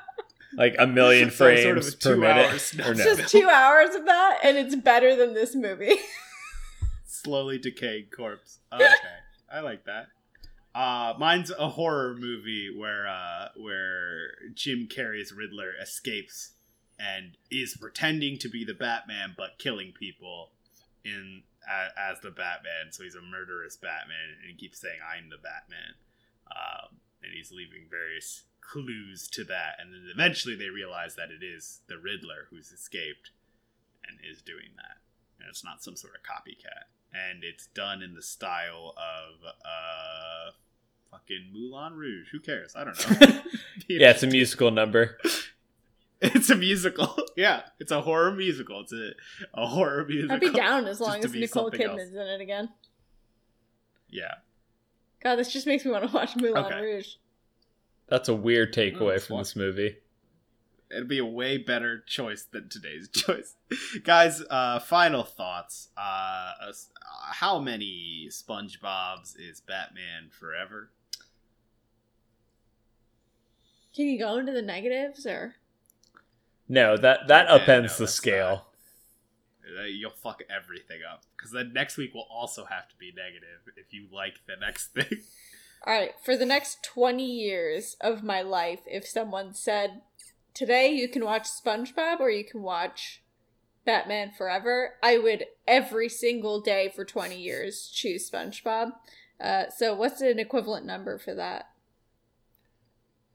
like 0.56 0.74
a 0.78 0.86
million 0.86 1.30
Some 1.30 1.36
sort 1.36 1.54
of 1.54 1.60
frames 1.64 1.88
a 1.94 1.96
per 1.96 2.14
two-hour 2.14 2.34
minute. 2.34 2.74
Or 2.80 2.94
no. 2.94 3.02
It's 3.04 3.16
just 3.20 3.32
two 3.32 3.48
hours 3.48 3.94
of 3.94 4.04
that, 4.06 4.38
and 4.42 4.56
it's 4.56 4.74
better 4.76 5.14
than 5.16 5.34
this 5.34 5.54
movie. 5.54 5.96
Slowly 7.04 7.58
decaying 7.58 8.06
corpse. 8.14 8.58
Okay, 8.72 8.86
I 9.52 9.60
like 9.60 9.84
that. 9.86 10.06
Uh, 10.74 11.14
mine's 11.18 11.50
a 11.50 11.68
horror 11.70 12.14
movie 12.18 12.68
where 12.76 13.06
uh, 13.08 13.48
where 13.56 14.30
Jim 14.54 14.88
Carrey's 14.90 15.32
Riddler 15.32 15.72
escapes 15.82 16.52
and 16.98 17.36
is 17.50 17.76
pretending 17.76 18.38
to 18.38 18.48
be 18.48 18.64
the 18.64 18.74
Batman 18.74 19.34
but 19.36 19.58
killing 19.58 19.92
people 19.92 20.50
in 21.04 21.42
a, 21.68 22.10
as 22.10 22.20
the 22.20 22.30
Batman. 22.30 22.90
So 22.90 23.04
he's 23.04 23.14
a 23.14 23.22
murderous 23.22 23.76
Batman 23.76 24.36
and 24.40 24.50
he 24.50 24.56
keeps 24.56 24.80
saying, 24.80 24.98
"I'm 25.02 25.30
the 25.30 25.38
Batman," 25.38 25.94
um, 26.50 26.98
and 27.22 27.32
he's 27.32 27.52
leaving 27.52 27.86
various 27.90 28.44
clues 28.60 29.28
to 29.28 29.44
that. 29.44 29.76
And 29.78 29.92
then 29.92 30.08
eventually 30.12 30.56
they 30.56 30.68
realize 30.68 31.14
that 31.16 31.30
it 31.30 31.44
is 31.44 31.80
the 31.88 31.98
Riddler 31.98 32.46
who's 32.50 32.72
escaped 32.72 33.30
and 34.06 34.18
is 34.30 34.42
doing 34.42 34.74
that, 34.76 34.98
and 35.38 35.48
it's 35.48 35.64
not 35.64 35.82
some 35.82 35.96
sort 35.96 36.14
of 36.14 36.22
copycat. 36.22 36.90
And 37.12 37.42
it's 37.42 37.68
done 37.68 38.02
in 38.02 38.14
the 38.14 38.22
style 38.22 38.94
of 38.98 39.42
uh, 39.46 40.50
fucking 41.10 41.50
Moulin 41.54 41.94
Rouge. 41.94 42.28
Who 42.32 42.40
cares? 42.40 42.74
I 42.76 42.84
don't 42.84 43.20
know. 43.20 43.26
yeah, 43.88 44.10
it's 44.10 44.22
a 44.22 44.26
musical 44.26 44.70
number. 44.70 45.18
It's 46.22 46.50
a 46.50 46.56
musical. 46.56 47.16
yeah, 47.36 47.62
it's 47.78 47.92
a 47.92 48.00
horror 48.00 48.32
musical. 48.32 48.80
It's 48.80 48.92
a, 48.92 49.12
a 49.54 49.66
horror 49.66 50.04
musical. 50.04 50.34
I'd 50.34 50.40
be 50.40 50.50
down 50.52 50.86
as 50.86 51.00
long 51.00 51.24
as 51.24 51.32
Nicole 51.32 51.70
something 51.70 51.80
else. 51.80 52.00
Kidman's 52.00 52.14
in 52.14 52.26
it 52.26 52.40
again. 52.40 52.70
Yeah. 54.08 54.34
God, 55.22 55.36
this 55.36 55.52
just 55.52 55.66
makes 55.66 55.84
me 55.84 55.92
want 55.92 56.08
to 56.08 56.12
watch 56.12 56.34
Moulin 56.34 56.64
Okay. 56.64 56.80
Rouge. 56.80 57.14
That's 58.08 58.28
a 58.28 58.34
weird 58.34 58.74
takeaway 58.74 59.16
it's 59.16 59.26
from 59.26 59.34
fun. 59.34 59.40
this 59.42 59.54
movie. 59.54 59.96
It'd 60.90 61.06
be 61.08 61.18
a 61.18 61.24
way 61.24 61.58
better 61.58 62.02
choice 62.06 62.44
than 62.50 62.68
today's 62.68 63.08
choice. 63.10 63.54
Guys, 64.02 64.42
uh, 64.50 64.78
final 64.80 65.22
thoughts. 65.22 65.88
Uh, 65.96 66.52
uh, 66.60 66.72
how 67.32 67.58
many 67.58 68.28
SpongeBob's 68.30 69.36
is 69.36 69.60
Batman 69.60 70.30
Forever? 70.30 70.90
Can 73.94 74.06
you 74.06 74.18
go 74.18 74.38
into 74.38 74.52
the 74.52 74.62
negatives 74.62 75.26
or? 75.26 75.54
No, 76.68 76.96
that 76.96 77.28
that 77.28 77.46
Yeah, 77.48 77.58
upends 77.58 77.98
no, 77.98 78.04
the 78.04 78.08
scale. 78.08 78.66
Uh, 79.64 79.84
You'll 79.84 80.10
fuck 80.10 80.42
everything 80.50 81.00
up. 81.10 81.22
Because 81.36 81.52
then 81.52 81.72
next 81.72 81.96
week 81.96 82.14
will 82.14 82.26
also 82.30 82.64
have 82.64 82.88
to 82.88 82.96
be 82.96 83.12
negative 83.14 83.60
if 83.76 83.92
you 83.92 84.06
like 84.12 84.40
the 84.46 84.56
next 84.56 84.86
thing. 84.94 85.22
All 85.86 85.94
right, 85.94 86.12
for 86.22 86.36
the 86.36 86.46
next 86.46 86.82
20 86.82 87.24
years 87.24 87.96
of 88.00 88.24
my 88.24 88.42
life, 88.42 88.80
if 88.86 89.06
someone 89.06 89.54
said, 89.54 90.02
today 90.52 90.90
you 90.90 91.08
can 91.08 91.24
watch 91.24 91.46
SpongeBob 91.48 92.18
or 92.18 92.30
you 92.30 92.44
can 92.44 92.62
watch 92.62 93.22
Batman 93.84 94.32
Forever, 94.36 94.96
I 95.02 95.18
would 95.18 95.46
every 95.66 96.08
single 96.08 96.60
day 96.60 96.92
for 96.94 97.04
20 97.04 97.40
years 97.40 97.88
choose 97.88 98.28
SpongeBob. 98.28 98.92
Uh, 99.40 99.64
so, 99.74 99.94
what's 99.94 100.20
an 100.20 100.38
equivalent 100.38 100.84
number 100.84 101.16
for 101.16 101.32
that? 101.34 101.70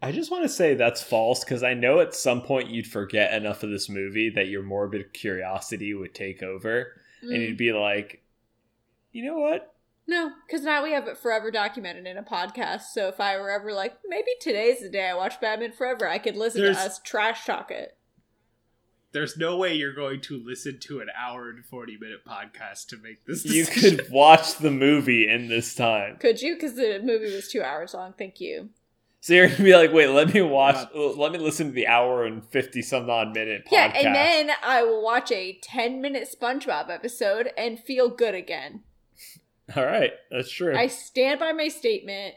I 0.03 0.11
just 0.11 0.29
want 0.31 0.43
to 0.43 0.49
say 0.49 0.75
that's 0.75 1.01
false 1.01 1.43
because 1.43 1.63
I 1.63 1.73
know 1.73 1.99
at 1.99 2.13
some 2.13 2.41
point 2.41 2.69
you'd 2.69 2.87
forget 2.87 3.33
enough 3.33 3.63
of 3.63 3.69
this 3.69 3.89
movie 3.89 4.29
that 4.31 4.47
your 4.47 4.63
morbid 4.63 5.13
curiosity 5.13 5.93
would 5.93 6.13
take 6.13 6.43
over, 6.43 7.01
and 7.21 7.31
Mm, 7.31 7.47
you'd 7.49 7.57
be 7.57 7.71
like, 7.71 8.21
you 9.11 9.25
know 9.25 9.37
what? 9.39 9.69
no, 10.05 10.31
because 10.45 10.63
now 10.63 10.83
we 10.83 10.91
have 10.91 11.07
it 11.07 11.17
forever 11.17 11.49
documented 11.49 12.05
in 12.05 12.17
a 12.17 12.23
podcast. 12.23 12.81
So, 12.93 13.07
if 13.07 13.21
I 13.21 13.37
were 13.37 13.49
ever 13.49 13.71
like, 13.71 13.97
maybe 14.05 14.31
today's 14.41 14.81
the 14.81 14.89
day 14.89 15.07
I 15.09 15.13
watch 15.15 15.39
Batman 15.39 15.71
Forever, 15.71 16.07
I 16.09 16.17
could 16.17 16.35
listen 16.35 16.61
There's- 16.61 16.77
to 16.77 16.83
us 16.85 16.99
trash 16.99 17.45
talk 17.45 17.71
it. 17.71 17.95
There's 19.13 19.37
no 19.37 19.57
way 19.57 19.75
you're 19.75 19.93
going 19.93 20.21
to 20.21 20.43
listen 20.43 20.79
to 20.81 20.99
an 20.99 21.07
hour 21.15 21.47
and 21.49 21.63
40 21.63 21.97
minute 22.01 22.25
podcast 22.25 22.87
to 22.87 22.97
make 22.97 23.23
this 23.25 23.45
You 23.45 23.65
could 23.67 24.09
watch 24.09 24.57
the 24.57 24.71
movie 24.71 25.29
in 25.29 25.47
this 25.49 25.75
time. 25.75 26.17
Could 26.17 26.41
you? 26.41 26.55
Because 26.55 26.73
the 26.73 26.99
movie 27.03 27.31
was 27.33 27.47
two 27.47 27.61
hours 27.61 27.93
long. 27.93 28.13
Thank 28.17 28.41
you. 28.41 28.69
So 29.23 29.31
you're 29.31 29.47
gonna 29.47 29.63
be 29.63 29.73
like, 29.73 29.93
wait, 29.93 30.07
let 30.07 30.33
me 30.33 30.41
watch, 30.41 30.85
let 30.93 31.31
me 31.31 31.37
listen 31.37 31.67
to 31.67 31.71
the 31.71 31.87
hour 31.87 32.25
and 32.25 32.45
fifty 32.45 32.81
some 32.81 33.09
odd 33.09 33.33
minute 33.33 33.63
podcast. 33.65 33.71
Yeah, 33.71 33.93
and 33.95 34.13
then 34.13 34.51
I 34.61 34.83
will 34.83 35.01
watch 35.01 35.31
a 35.31 35.57
10 35.63 36.01
minute 36.01 36.27
SpongeBob 36.29 36.89
episode 36.89 37.49
and 37.57 37.79
feel 37.79 38.09
good 38.09 38.35
again. 38.35 38.81
All 39.77 39.85
right, 39.85 40.11
that's 40.29 40.51
true. 40.51 40.75
I 40.75 40.87
stand 40.87 41.39
by 41.39 41.53
my 41.53 41.69
statement. 41.69 42.35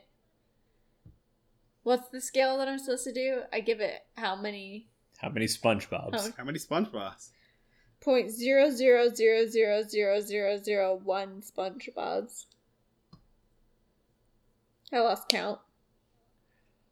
What's 1.82 2.08
the 2.10 2.20
scale 2.20 2.56
that 2.58 2.68
I'm 2.68 2.78
supposed 2.78 3.02
to 3.02 3.12
do? 3.12 3.40
I 3.52 3.58
give 3.58 3.80
it 3.80 4.04
how 4.16 4.36
many? 4.36 4.86
How 5.18 5.30
many 5.30 5.46
SpongeBob's? 5.46 6.28
Oh. 6.28 6.32
How 6.36 6.44
many 6.44 6.60
SpongeBob's? 6.60 7.32
Point 8.00 8.30
zero 8.30 8.70
zero 8.70 9.08
zero 9.08 9.44
zero 9.44 9.82
zero 9.82 10.20
zero 10.20 10.56
zero 10.56 11.00
one 11.02 11.42
SpongeBob's. 11.42 12.46
I 14.92 15.00
lost 15.00 15.28
count. 15.28 15.58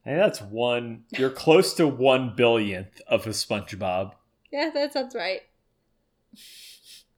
I 0.05 0.11
think 0.11 0.21
that's 0.21 0.43
one. 0.43 1.05
You're 1.17 1.31
close 1.31 1.75
to 1.75 1.89
one 1.89 2.35
billionth 2.37 3.01
of 3.07 3.27
a 3.27 3.31
SpongeBob. 3.31 4.13
Yeah, 4.53 4.71
that 4.73 4.93
sounds 4.93 5.15
right. 5.15 5.41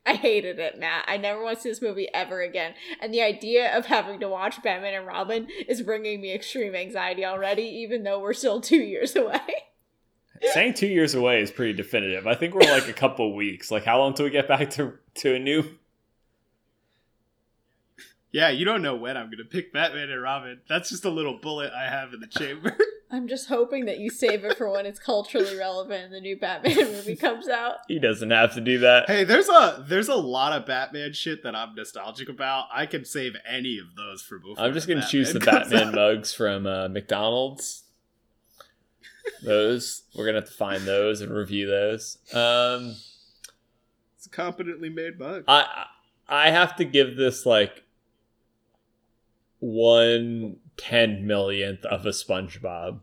I 0.06 0.14
hated 0.14 0.60
it, 0.60 0.78
Matt. 0.78 1.04
I 1.08 1.16
never 1.16 1.42
want 1.42 1.56
to 1.56 1.62
see 1.62 1.68
this 1.68 1.82
movie 1.82 2.08
ever 2.14 2.40
again. 2.40 2.74
And 3.00 3.12
the 3.12 3.22
idea 3.22 3.76
of 3.76 3.86
having 3.86 4.20
to 4.20 4.28
watch 4.28 4.62
Batman 4.62 4.94
and 4.94 5.06
Robin 5.06 5.48
is 5.66 5.82
bringing 5.82 6.20
me 6.20 6.32
extreme 6.32 6.76
anxiety 6.76 7.24
already, 7.24 7.64
even 7.64 8.04
though 8.04 8.20
we're 8.20 8.32
still 8.32 8.60
two 8.60 8.76
years 8.76 9.16
away. 9.16 9.40
Saying 10.52 10.74
two 10.74 10.86
years 10.86 11.14
away 11.14 11.42
is 11.42 11.50
pretty 11.50 11.72
definitive. 11.72 12.26
I 12.26 12.34
think 12.34 12.54
we're 12.54 12.70
like 12.70 12.88
a 12.88 12.92
couple 12.92 13.34
weeks. 13.34 13.70
Like, 13.70 13.84
how 13.84 13.98
long 13.98 14.14
till 14.14 14.26
we 14.26 14.30
get 14.30 14.46
back 14.46 14.70
to 14.70 14.92
to 15.16 15.34
a 15.34 15.38
new? 15.38 15.64
Yeah, 18.36 18.50
you 18.50 18.66
don't 18.66 18.82
know 18.82 18.94
when 18.94 19.16
I'm 19.16 19.28
going 19.28 19.38
to 19.38 19.46
pick 19.46 19.72
Batman 19.72 20.10
and 20.10 20.20
Robin. 20.20 20.60
That's 20.68 20.90
just 20.90 21.06
a 21.06 21.08
little 21.08 21.38
bullet 21.38 21.72
I 21.72 21.84
have 21.88 22.12
in 22.12 22.20
the 22.20 22.26
chamber. 22.26 22.76
I'm 23.10 23.28
just 23.28 23.48
hoping 23.48 23.86
that 23.86 23.98
you 23.98 24.10
save 24.10 24.44
it 24.44 24.58
for 24.58 24.70
when 24.70 24.84
it's 24.84 24.98
culturally 24.98 25.56
relevant 25.56 26.04
and 26.04 26.12
the 26.12 26.20
new 26.20 26.36
Batman 26.38 26.76
movie 26.92 27.16
comes 27.16 27.48
out. 27.48 27.76
He 27.88 27.98
doesn't 27.98 28.30
have 28.30 28.52
to 28.52 28.60
do 28.60 28.80
that. 28.80 29.08
hey, 29.08 29.24
there's 29.24 29.48
a 29.48 29.86
there's 29.88 30.08
a 30.08 30.14
lot 30.14 30.52
of 30.52 30.66
Batman 30.66 31.14
shit 31.14 31.44
that 31.44 31.56
I'm 31.56 31.74
nostalgic 31.74 32.28
about. 32.28 32.66
I 32.70 32.84
can 32.84 33.06
save 33.06 33.36
any 33.48 33.78
of 33.78 33.96
those 33.96 34.20
for 34.20 34.38
before. 34.38 34.62
I'm 34.62 34.74
just 34.74 34.86
gonna 34.86 35.06
choose 35.08 35.32
the 35.32 35.40
Batman 35.40 35.88
out. 35.88 35.94
mugs 35.94 36.34
from 36.34 36.66
uh, 36.66 36.88
McDonald's. 36.88 37.84
Those 39.42 40.02
we're 40.14 40.26
gonna 40.26 40.40
have 40.40 40.48
to 40.50 40.54
find 40.54 40.84
those 40.84 41.22
and 41.22 41.32
review 41.32 41.66
those. 41.68 42.18
Um, 42.34 42.96
It's 44.18 44.26
a 44.26 44.30
competently 44.30 44.90
made 44.90 45.18
mug. 45.18 45.44
I 45.48 45.86
I 46.28 46.50
have 46.50 46.76
to 46.76 46.84
give 46.84 47.16
this 47.16 47.46
like 47.46 47.84
one 49.58 50.56
ten 50.76 51.26
millionth 51.26 51.84
of 51.84 52.06
a 52.06 52.10
SpongeBob. 52.10 53.00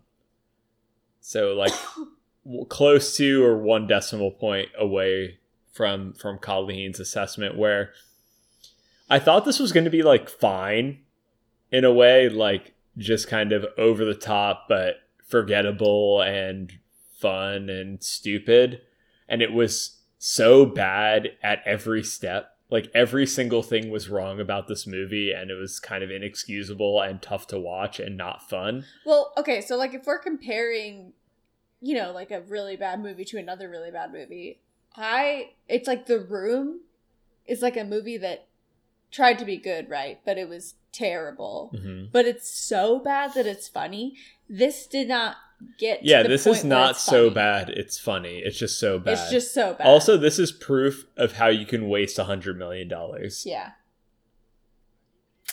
So 1.19 1.53
like 1.53 1.73
close 2.69 3.15
to 3.17 3.43
or 3.43 3.57
one 3.57 3.87
decimal 3.87 4.31
point 4.31 4.69
away 4.77 5.39
from 5.71 6.13
from 6.13 6.37
Colleen's 6.37 6.99
assessment 6.99 7.57
where 7.57 7.91
I 9.09 9.19
thought 9.19 9.45
this 9.45 9.59
was 9.59 9.71
going 9.71 9.83
to 9.85 9.89
be 9.89 10.03
like 10.03 10.29
fine 10.29 10.99
in 11.71 11.83
a 11.83 11.91
way 11.91 12.29
like 12.29 12.73
just 12.97 13.27
kind 13.27 13.51
of 13.51 13.65
over 13.77 14.05
the 14.05 14.13
top 14.13 14.65
but 14.69 14.97
forgettable 15.25 16.21
and 16.21 16.71
fun 17.17 17.69
and 17.69 18.03
stupid 18.03 18.81
and 19.27 19.41
it 19.41 19.51
was 19.51 19.99
so 20.19 20.65
bad 20.65 21.29
at 21.41 21.61
every 21.65 22.03
step 22.03 22.52
like 22.73 22.89
every 22.95 23.27
single 23.27 23.61
thing 23.61 23.91
was 23.91 24.09
wrong 24.09 24.39
about 24.39 24.67
this 24.67 24.87
movie 24.87 25.31
and 25.31 25.51
it 25.51 25.53
was 25.53 25.79
kind 25.79 26.03
of 26.03 26.09
inexcusable 26.09 26.99
and 26.99 27.21
tough 27.21 27.45
to 27.45 27.59
watch 27.59 27.99
and 27.99 28.17
not 28.17 28.49
fun 28.49 28.83
Well, 29.05 29.31
okay, 29.37 29.61
so 29.61 29.77
like 29.77 29.93
if 29.93 30.07
we're 30.07 30.17
comparing, 30.17 31.13
you 31.79 31.95
know, 31.95 32.11
like 32.11 32.31
a 32.31 32.41
really 32.41 32.75
bad 32.75 32.99
movie 32.99 33.25
to 33.25 33.37
another 33.37 33.69
really 33.69 33.91
bad 33.91 34.11
movie, 34.11 34.59
I 34.97 35.51
it's 35.69 35.87
like 35.87 36.07
The 36.07 36.19
Room 36.19 36.79
is 37.45 37.61
like 37.61 37.77
a 37.77 37.83
movie 37.83 38.17
that 38.17 38.47
tried 39.11 39.37
to 39.37 39.45
be 39.45 39.57
good, 39.57 39.87
right? 39.87 40.19
But 40.25 40.39
it 40.39 40.49
was 40.49 40.73
terrible. 40.91 41.71
mm-hmm. 41.75 42.05
But 42.11 42.25
it's 42.25 42.49
so 42.49 42.97
bad 42.97 43.35
that 43.35 43.45
it's 43.45 43.67
funny. 43.67 44.15
This 44.49 44.87
did 44.87 45.07
not 45.09 45.35
get. 45.77 46.01
to 46.01 46.07
Yeah, 46.07 46.23
the 46.23 46.29
this 46.29 46.43
point 46.45 46.57
is 46.57 46.63
not 46.63 46.97
so 46.97 47.23
funny. 47.25 47.33
bad. 47.35 47.69
It's 47.69 47.97
funny. 47.99 48.37
It's 48.39 48.57
just 48.57 48.79
so 48.79 48.99
bad. 48.99 49.13
It's 49.13 49.29
just 49.31 49.53
so 49.53 49.73
bad. 49.73 49.87
Also, 49.87 50.17
this 50.17 50.39
is 50.39 50.51
proof 50.51 51.05
of 51.17 51.33
how 51.33 51.47
you 51.47 51.65
can 51.65 51.87
waste 51.89 52.17
a 52.19 52.23
hundred 52.25 52.57
million 52.57 52.87
dollars. 52.87 53.43
yeah. 53.45 53.71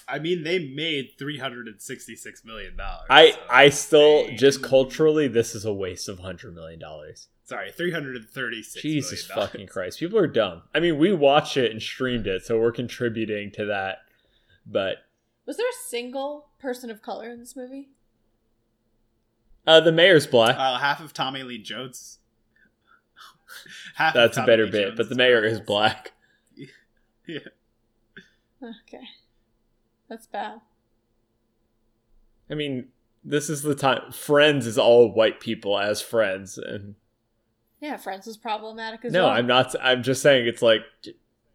I 0.08 0.18
mean, 0.18 0.42
they 0.42 0.58
made 0.58 1.10
three 1.18 1.38
hundred 1.38 1.68
and 1.68 1.80
sixty-six 1.80 2.44
million 2.44 2.76
dollars. 2.76 3.06
I 3.10 3.38
I 3.48 3.68
still 3.68 4.26
They- 4.26 4.34
just 4.36 4.62
culturally 4.62 5.28
this 5.28 5.54
is 5.54 5.64
a 5.64 5.72
waste 5.72 6.08
of 6.08 6.18
hundred 6.18 6.54
million 6.54 6.80
dollars. 6.80 7.28
sorry, 7.44 7.70
three 7.70 7.92
hundred 7.92 8.16
and 8.16 8.28
thirty-six. 8.28 8.82
Jesus 8.82 9.26
fucking 9.26 9.68
Christ, 9.68 10.00
people 10.00 10.18
are 10.18 10.26
dumb. 10.26 10.62
I 10.74 10.80
mean, 10.80 10.98
we 10.98 11.12
watched 11.12 11.56
it 11.56 11.70
and 11.70 11.80
streamed 11.80 12.26
it, 12.26 12.44
so 12.44 12.58
we're 12.58 12.72
contributing 12.72 13.52
to 13.52 13.64
that. 13.66 13.98
But 14.66 14.98
Was 15.46 15.56
there 15.58 15.68
a 15.68 15.88
single 15.88 16.48
person 16.58 16.90
of 16.90 17.02
color 17.02 17.30
in 17.30 17.38
this 17.38 17.54
movie? 17.56 17.90
Uh, 19.70 19.80
the 19.80 19.92
mayor's 19.92 20.26
black. 20.26 20.56
Uh, 20.56 20.78
half 20.78 21.00
of 21.00 21.12
Tommy 21.12 21.42
Lee 21.42 21.58
Jones. 21.58 22.18
half. 23.94 24.14
of 24.14 24.22
That's 24.22 24.36
a 24.36 24.42
better 24.44 24.64
Lee 24.66 24.70
bit, 24.72 24.86
Jones 24.88 24.96
but 24.96 25.08
the 25.08 25.14
mayor 25.14 25.44
is 25.44 25.60
black. 25.60 26.12
Yeah. 27.26 27.38
Okay. 28.60 29.04
That's 30.08 30.26
bad. 30.26 30.62
I 32.50 32.54
mean, 32.54 32.88
this 33.22 33.48
is 33.48 33.62
the 33.62 33.76
time. 33.76 34.10
Friends 34.10 34.66
is 34.66 34.76
all 34.76 35.12
white 35.12 35.38
people 35.38 35.78
as 35.78 36.02
friends, 36.02 36.58
and 36.58 36.96
Yeah, 37.80 37.98
Friends 37.98 38.26
was 38.26 38.36
problematic 38.36 39.04
as 39.04 39.12
no, 39.12 39.24
well. 39.24 39.28
No, 39.28 39.38
I'm 39.38 39.46
not. 39.46 39.76
I'm 39.80 40.02
just 40.02 40.22
saying 40.22 40.48
it's 40.48 40.62
like 40.62 40.80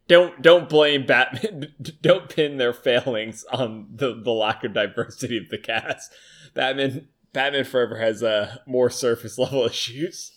don't 0.08 0.42
don't 0.42 0.70
blame 0.70 1.06
Batman. 1.06 1.74
Don't 2.02 2.30
pin 2.30 2.58
their 2.58 2.74
failings 2.74 3.44
on 3.52 3.88
the 3.94 4.14
the 4.16 4.32
lack 4.32 4.64
of 4.64 4.74
diversity 4.74 5.38
of 5.38 5.50
the 5.50 5.58
cast. 5.58 6.14
Batman 6.54 7.08
Batman 7.36 7.66
Forever 7.66 7.98
has 7.98 8.24
uh, 8.24 8.58
more 8.66 8.90
surface 8.90 9.38
level 9.38 9.66
issues. 9.66 10.32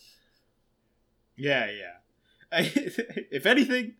Yeah, 1.36 1.70
yeah. 1.70 1.94
I, 2.50 2.72
if 3.30 3.46
anything, 3.46 3.94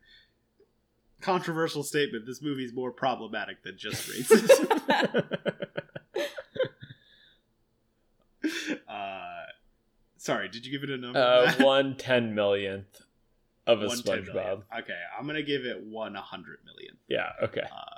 controversial 1.21 1.85
statement. 1.85 2.27
This 2.27 2.43
movie 2.43 2.65
is 2.65 2.75
more 2.75 2.91
problematic 2.91 3.63
than 3.63 3.79
just 3.79 4.09
racism. 4.11 5.39
uh, 8.89 9.45
sorry, 10.17 10.49
did 10.49 10.67
you 10.67 10.73
give 10.73 10.83
it 10.83 10.91
a 10.91 10.97
number? 10.99 11.19
uh, 11.19 11.53
one 11.61 11.97
ten 11.97 12.35
millionth 12.35 13.03
of 13.65 13.81
a 13.83 13.87
SpongeBob. 13.87 14.63
Okay, 14.81 14.99
I'm 15.17 15.25
gonna 15.27 15.43
give 15.43 15.65
it 15.65 15.85
one 15.85 16.17
hundred 16.17 16.59
million. 16.65 16.97
Yeah. 17.07 17.31
Okay. 17.45 17.63
Uh, 17.63 17.98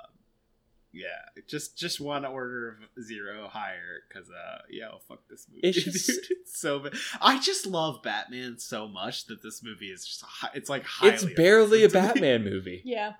yeah, 0.93 1.41
just 1.47 1.77
just 1.77 1.99
one 2.01 2.25
order 2.25 2.69
of 2.97 3.03
zero 3.03 3.47
higher 3.47 4.01
because 4.07 4.29
uh, 4.29 4.59
yo, 4.69 4.99
fuck 5.07 5.27
this 5.29 5.47
movie. 5.49 5.67
It's 5.67 5.77
just- 5.83 6.07
Dude, 6.07 6.37
it's 6.41 6.59
so 6.59 6.79
bad. 6.79 6.93
I 7.21 7.39
just 7.39 7.65
love 7.65 8.01
Batman 8.03 8.57
so 8.59 8.87
much 8.87 9.25
that 9.27 9.41
this 9.41 9.63
movie 9.63 9.87
is 9.91 10.05
just 10.05 10.21
hi- 10.25 10.49
it's 10.53 10.69
like 10.69 10.83
highly 10.85 11.13
It's 11.13 11.25
barely 11.25 11.83
a 11.83 11.87
offensive 11.87 12.15
me. 12.15 12.21
Batman 12.21 12.43
movie. 12.43 12.81
yeah. 12.85 13.13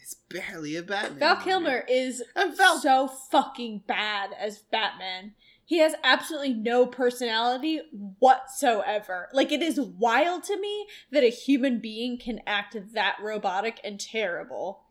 It's 0.00 0.14
barely 0.14 0.74
a 0.76 0.82
Batman. 0.82 1.18
Val 1.20 1.34
movie. 1.36 1.44
Kilmer 1.44 1.84
is 1.88 2.22
Val 2.56 2.78
so 2.80 3.06
fucking 3.06 3.84
bad 3.86 4.30
as 4.38 4.58
Batman. 4.58 5.34
He 5.64 5.78
has 5.78 5.94
absolutely 6.02 6.54
no 6.54 6.86
personality 6.86 7.80
whatsoever. 8.18 9.28
Like 9.32 9.52
it 9.52 9.62
is 9.62 9.80
wild 9.80 10.44
to 10.44 10.58
me 10.60 10.86
that 11.12 11.22
a 11.22 11.28
human 11.30 11.78
being 11.80 12.18
can 12.18 12.40
act 12.46 12.76
that 12.94 13.16
robotic 13.22 13.80
and 13.84 13.98
terrible. 14.00 14.82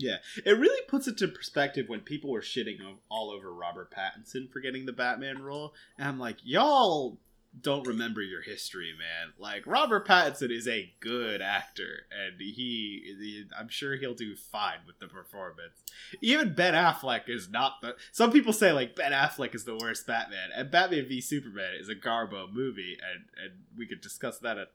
Yeah, 0.00 0.18
it 0.44 0.52
really 0.52 0.80
puts 0.86 1.08
it 1.08 1.18
to 1.18 1.28
perspective 1.28 1.88
when 1.88 2.00
people 2.00 2.30
were 2.30 2.40
shitting 2.40 2.78
all 3.10 3.30
over 3.30 3.52
Robert 3.52 3.92
Pattinson 3.92 4.48
for 4.50 4.60
getting 4.60 4.86
the 4.86 4.92
Batman 4.92 5.42
role, 5.42 5.74
and 5.98 6.06
I'm 6.08 6.18
like, 6.20 6.36
y'all 6.44 7.18
don't 7.60 7.86
remember 7.86 8.20
your 8.22 8.42
history, 8.42 8.92
man. 8.96 9.32
Like 9.38 9.66
Robert 9.66 10.06
Pattinson 10.06 10.52
is 10.52 10.68
a 10.68 10.92
good 11.00 11.40
actor, 11.42 12.06
and 12.12 12.40
he, 12.40 13.02
he- 13.18 13.44
I'm 13.58 13.68
sure 13.68 13.96
he'll 13.96 14.14
do 14.14 14.36
fine 14.36 14.78
with 14.86 14.98
the 15.00 15.08
performance. 15.08 15.82
Even 16.20 16.54
Ben 16.54 16.74
Affleck 16.74 17.22
is 17.28 17.48
not 17.50 17.80
the. 17.82 17.96
Some 18.12 18.30
people 18.30 18.52
say 18.52 18.70
like 18.72 18.94
Ben 18.94 19.10
Affleck 19.12 19.54
is 19.54 19.64
the 19.64 19.76
worst 19.76 20.06
Batman, 20.06 20.50
and 20.54 20.70
Batman 20.70 21.06
v 21.08 21.20
Superman 21.20 21.72
is 21.80 21.88
a 21.88 21.96
Garbo 21.96 22.52
movie, 22.52 22.96
and 23.02 23.24
and 23.42 23.54
we 23.76 23.86
could 23.86 24.00
discuss 24.02 24.38
that 24.38 24.58
at, 24.58 24.68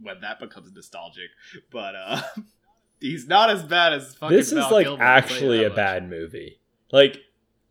when 0.00 0.20
that 0.20 0.38
becomes 0.40 0.70
nostalgic. 0.72 1.30
But 1.70 1.94
uh, 1.94 2.22
he's 3.00 3.26
not 3.26 3.50
as 3.50 3.62
bad 3.62 3.92
as 3.92 4.14
fucking. 4.14 4.36
This 4.36 4.48
is 4.48 4.54
Val 4.54 4.70
like 4.72 4.86
Kilmer, 4.86 5.02
I'll 5.02 5.22
tell 5.22 5.28
you 5.28 5.34
actually 5.34 5.64
a 5.64 5.68
much. 5.68 5.76
bad 5.76 6.08
movie. 6.10 6.60
Like 6.92 7.18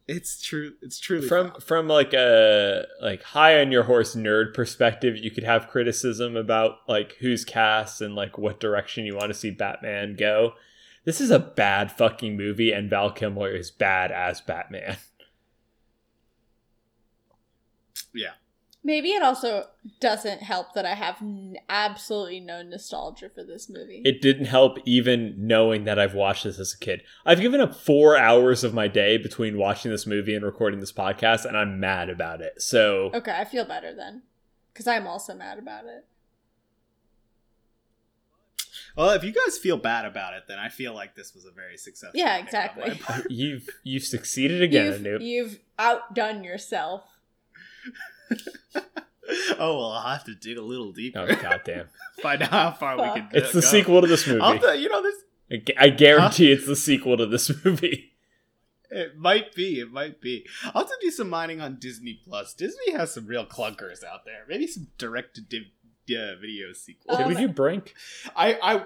It's 0.07 0.41
true. 0.41 0.73
It's 0.81 0.99
truly 0.99 1.27
from 1.27 1.51
foul. 1.51 1.59
from 1.59 1.87
like 1.87 2.13
a 2.13 2.85
like 3.01 3.21
high 3.23 3.61
on 3.61 3.71
your 3.71 3.83
horse 3.83 4.15
nerd 4.15 4.53
perspective, 4.53 5.15
you 5.17 5.31
could 5.31 5.43
have 5.43 5.67
criticism 5.67 6.35
about 6.35 6.77
like 6.87 7.15
who's 7.19 7.45
cast 7.45 8.01
and 8.01 8.15
like 8.15 8.37
what 8.37 8.59
direction 8.59 9.05
you 9.05 9.15
want 9.15 9.27
to 9.27 9.33
see 9.33 9.51
Batman 9.51 10.15
go. 10.15 10.53
This 11.05 11.21
is 11.21 11.31
a 11.31 11.39
bad 11.39 11.91
fucking 11.91 12.35
movie, 12.35 12.71
and 12.71 12.89
Val 12.89 13.11
Kilmer 13.11 13.49
is 13.49 13.71
bad 13.71 14.11
as 14.11 14.41
Batman. 14.41 14.97
yeah. 18.13 18.33
Maybe 18.81 19.09
it 19.09 19.21
also 19.21 19.65
doesn't 19.99 20.41
help 20.41 20.73
that 20.73 20.85
I 20.85 20.95
have 20.95 21.17
n- 21.21 21.57
absolutely 21.67 22.39
no 22.39 22.61
nostalgia 22.61 23.29
for 23.29 23.43
this 23.43 23.69
movie. 23.69 24.01
It 24.05 24.21
didn't 24.21 24.45
help 24.45 24.77
even 24.85 25.35
knowing 25.37 25.83
that 25.83 25.99
I've 25.99 26.13
watched 26.13 26.45
this 26.45 26.59
as 26.59 26.73
a 26.73 26.77
kid. 26.77 27.03
I've 27.25 27.41
given 27.41 27.59
up 27.59 27.75
four 27.75 28.15
hours 28.15 28.63
of 28.63 28.73
my 28.73 28.87
day 28.87 29.17
between 29.17 29.57
watching 29.57 29.91
this 29.91 30.07
movie 30.07 30.33
and 30.33 30.45
recording 30.45 30.79
this 30.79 30.93
podcast, 30.93 31.43
and 31.43 31.57
I'm 31.57 31.79
mad 31.79 32.09
about 32.09 32.39
it. 32.41 32.61
So 32.61 33.11
okay, 33.13 33.35
I 33.37 33.43
feel 33.43 33.65
better 33.65 33.93
then. 33.93 34.23
Because 34.71 34.87
I'm 34.87 35.07
also 35.07 35.33
mad 35.33 35.59
about 35.59 35.83
it. 35.83 36.05
Well, 38.95 39.09
if 39.11 39.23
you 39.23 39.33
guys 39.33 39.57
feel 39.57 39.77
bad 39.77 40.05
about 40.05 40.33
it, 40.33 40.43
then 40.47 40.57
I 40.57 40.69
feel 40.69 40.93
like 40.93 41.15
this 41.15 41.33
was 41.35 41.45
a 41.45 41.51
very 41.51 41.77
successful. 41.77 42.17
Yeah, 42.17 42.41
pick 42.41 42.53
on 42.53 42.69
my 42.77 42.85
exactly. 42.93 43.35
you've 43.35 43.69
you've 43.83 44.03
succeeded 44.03 44.61
again, 44.61 44.85
you've, 44.93 45.01
Anoop. 45.01 45.25
you've 45.25 45.59
outdone 45.77 46.43
yourself. 46.45 47.03
oh 49.59 49.77
well, 49.77 49.91
I'll 49.91 50.13
have 50.13 50.25
to 50.25 50.35
dig 50.35 50.57
a 50.57 50.61
little 50.61 50.91
deeper. 50.91 51.19
Oh 51.19 51.35
goddamn! 51.41 51.87
Find 52.21 52.41
out 52.43 52.49
how 52.49 52.71
far 52.71 52.97
we 52.97 53.03
Fuck. 53.03 53.15
can. 53.15 53.29
It's 53.33 53.51
the 53.53 53.61
go. 53.61 53.67
sequel 53.67 54.01
to 54.01 54.07
this 54.07 54.27
movie. 54.27 54.41
I'll 54.41 54.57
tell- 54.59 54.75
you 54.75 54.89
know, 54.89 55.01
this 55.01 55.15
I 55.51 55.55
gu- 55.57 55.73
I 55.77 55.89
guarantee 55.89 56.51
it's 56.51 56.65
the 56.65 56.75
sequel 56.75 57.17
to 57.17 57.25
this 57.25 57.51
movie. 57.65 58.13
it 58.91 59.17
might 59.17 59.53
be. 59.55 59.79
It 59.79 59.91
might 59.91 60.21
be. 60.21 60.45
I'll 60.65 60.81
have 60.83 60.87
to 60.89 60.97
do 61.01 61.11
some 61.11 61.29
mining 61.29 61.61
on 61.61 61.77
Disney 61.79 62.19
Plus. 62.23 62.53
Disney 62.53 62.91
has 62.93 63.13
some 63.13 63.25
real 63.27 63.45
clunkers 63.45 64.03
out 64.03 64.25
there. 64.25 64.45
Maybe 64.47 64.67
some 64.67 64.87
direct 64.97 65.35
to 65.35 65.41
div- 65.41 65.63
uh, 66.17 66.35
video 66.39 66.73
sequels. 66.73 67.17
Did 67.17 67.23
Um, 67.27 67.33
we 67.33 67.39
do 67.39 67.47
Brink? 67.47 67.93
I 68.35 68.57
I 68.61 68.83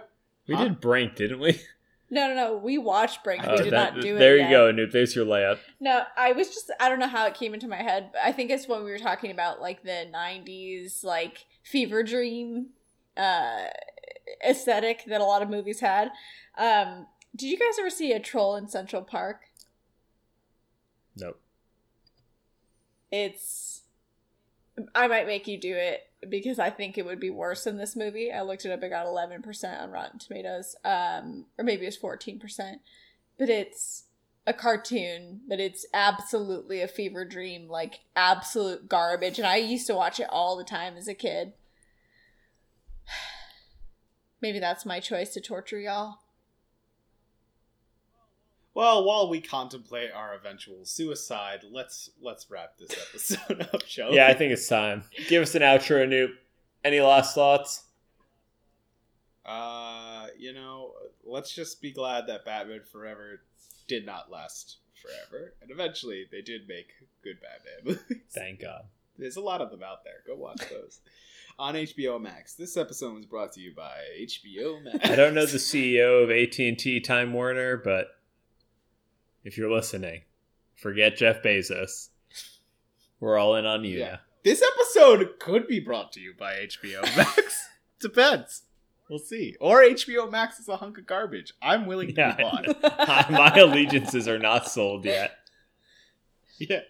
We 0.48 0.56
Huh? 0.56 0.64
did 0.66 0.82
Brink, 0.82 1.16
didn't 1.16 1.40
we? 1.40 1.60
No, 2.14 2.28
no, 2.28 2.36
no. 2.36 2.58
We 2.58 2.78
watched 2.78 3.24
Brink. 3.24 3.44
Oh, 3.46 3.52
we 3.58 3.64
did 3.64 3.74
that- 3.74 3.96
not 3.96 4.02
do 4.02 4.16
it. 4.16 4.20
there 4.20 4.36
you 4.36 4.44
yet. 4.44 4.52
go, 4.52 4.72
Anoop. 4.72 4.92
There's 4.92 5.16
your 5.16 5.26
layup. 5.26 5.58
No, 5.80 6.04
I 6.16 6.32
was 6.34 6.50
just 6.50 6.72
I 6.80 6.88
don't 6.90 7.00
know 7.00 7.08
how 7.08 7.26
it 7.26 7.34
came 7.34 7.54
into 7.54 7.68
my 7.68 7.82
head, 7.82 8.12
but 8.14 8.22
I 8.24 8.32
think 8.32 8.52
it's 8.52 8.68
when 8.68 8.84
we 8.84 8.92
were 8.92 9.00
talking 9.00 9.32
about 9.32 9.60
like 9.62 9.84
the 9.84 10.08
'90s 10.14 11.04
like 11.04 11.46
fever 11.64 12.04
dream 12.04 12.68
uh 13.18 13.66
aesthetic 14.48 15.04
that 15.08 15.22
a 15.22 15.26
lot 15.26 15.42
of 15.42 15.50
movies 15.50 15.80
had. 15.80 16.12
Um, 16.58 17.08
did 17.36 17.48
you 17.48 17.58
guys 17.58 17.80
ever 17.80 17.90
see 17.90 18.12
a 18.14 18.20
troll 18.20 18.56
in 18.56 18.68
Central 18.68 19.02
Park? 19.02 19.42
Nope. 21.16 21.40
It's 23.12 23.82
I 24.96 25.08
might 25.08 25.28
make 25.28 25.48
you 25.48 25.60
do 25.60 25.76
it 25.76 26.02
because 26.30 26.60
I 26.60 26.70
think 26.70 26.98
it 26.98 27.06
would 27.06 27.20
be 27.20 27.30
worse 27.30 27.64
than 27.64 27.78
this 27.78 27.96
movie. 27.96 28.32
I 28.32 28.42
looked 28.42 28.66
it 28.66 28.72
up; 28.72 28.84
it 28.84 28.90
got 28.90 29.06
11% 29.06 29.82
on 29.82 29.92
Rotten 29.92 30.20
Tomatoes, 30.20 30.76
um, 30.84 31.46
or 31.58 31.64
maybe 31.64 31.86
it's 31.86 31.98
14%. 31.98 32.80
But 33.38 33.50
it's 33.50 34.06
a 34.46 34.54
cartoon, 34.54 35.42
but 35.48 35.60
it's 35.60 35.86
absolutely 35.94 36.82
a 36.82 36.88
fever 36.88 37.26
dream, 37.26 37.68
like 37.68 38.02
absolute 38.16 38.90
garbage. 38.90 39.38
And 39.40 39.48
I 39.48 39.58
used 39.58 39.88
to 39.88 39.96
watch 39.96 40.20
it 40.20 40.28
all 40.30 40.58
the 40.58 40.64
time 40.64 40.98
as 40.98 41.08
a 41.08 41.14
kid. 41.14 41.54
Maybe 44.42 44.60
that's 44.60 44.86
my 44.86 45.00
choice 45.00 45.34
to 45.34 45.42
torture 45.42 45.80
y'all. 45.80 46.20
Well, 48.76 49.04
while 49.04 49.30
we 49.30 49.40
contemplate 49.40 50.12
our 50.12 50.34
eventual 50.34 50.84
suicide, 50.86 51.64
let's 51.70 52.10
let's 52.22 52.50
wrap 52.50 52.78
this 52.78 52.92
episode 52.92 53.62
up, 53.74 53.84
shall 53.86 54.10
we? 54.10 54.16
Yeah, 54.16 54.28
I 54.28 54.34
think 54.34 54.52
it's 54.52 54.68
time. 54.68 55.04
Give 55.28 55.44
us 55.44 55.54
an 55.56 55.62
outro, 55.62 56.08
Anoop. 56.08 56.32
Any 56.84 57.00
last 57.00 57.36
thoughts? 57.36 57.84
Uh, 59.46 60.28
you 60.38 60.54
know, 60.54 60.94
let's 61.24 61.54
just 61.54 61.82
be 61.82 61.92
glad 61.92 62.28
that 62.28 62.46
Batman 62.46 62.82
Forever 62.92 63.42
did 63.88 64.06
not 64.06 64.32
last 64.32 64.78
forever, 64.96 65.54
and 65.62 65.70
eventually 65.70 66.26
they 66.32 66.42
did 66.42 66.68
make 66.68 66.88
good 67.24 67.38
Batman 67.42 68.00
movies. 68.10 68.24
Thank 68.32 68.62
God. 68.62 68.86
There's 69.18 69.36
a 69.36 69.42
lot 69.42 69.62
of 69.62 69.70
them 69.70 69.84
out 69.84 70.04
there. 70.04 70.24
Go 70.26 70.36
watch 70.36 70.62
those 70.72 71.00
on 71.60 71.76
HBO 71.76 72.20
Max. 72.20 72.56
This 72.56 72.76
episode 72.78 73.14
was 73.14 73.26
brought 73.28 73.54
to 73.54 73.62
you 73.62 73.74
by 73.76 73.92
HBO 74.20 74.84
Max. 74.84 75.08
I 75.08 75.16
don't 75.16 75.36
know 75.36 75.46
the 75.46 75.58
CEO 75.58 76.24
of 76.24 76.32
AT 76.32 76.58
and 76.60 76.80
T 76.80 77.00
Time 77.00 77.34
Warner, 77.34 77.78
but 77.78 78.08
if 79.44 79.58
you're 79.58 79.72
listening, 79.72 80.22
forget 80.76 81.16
Jeff 81.18 81.42
Bezos. 81.44 82.10
We're 83.20 83.38
all 83.38 83.56
in 83.56 83.66
on 83.66 83.84
you 83.84 84.00
Yeah. 84.00 84.10
now. 84.12 84.20
this 84.44 84.62
episode 84.76 85.40
could 85.40 85.68
be 85.68 85.80
brought 85.80 86.12
to 86.14 86.20
you 86.20 86.34
by 86.38 86.54
HBO 86.56 87.02
Max. 87.18 87.70
Depends. 88.00 88.64
We'll 89.10 89.20
see. 89.20 89.56
Or 89.62 89.82
HBO 89.82 90.30
Max 90.32 90.60
is 90.60 90.68
a 90.68 90.78
hunk 90.78 90.98
of 90.98 91.06
garbage. 91.06 91.54
I'm 91.62 91.86
willing 91.86 92.08
to 92.10 92.14
Yeah. 92.16 92.36
be 92.36 92.44
bought. 92.44 92.82
My 93.32 93.54
allegiances 93.56 94.28
are 94.28 94.40
not 94.40 94.68
sold 94.70 95.06
yet. 95.06 95.32
Yeah. 96.60 96.82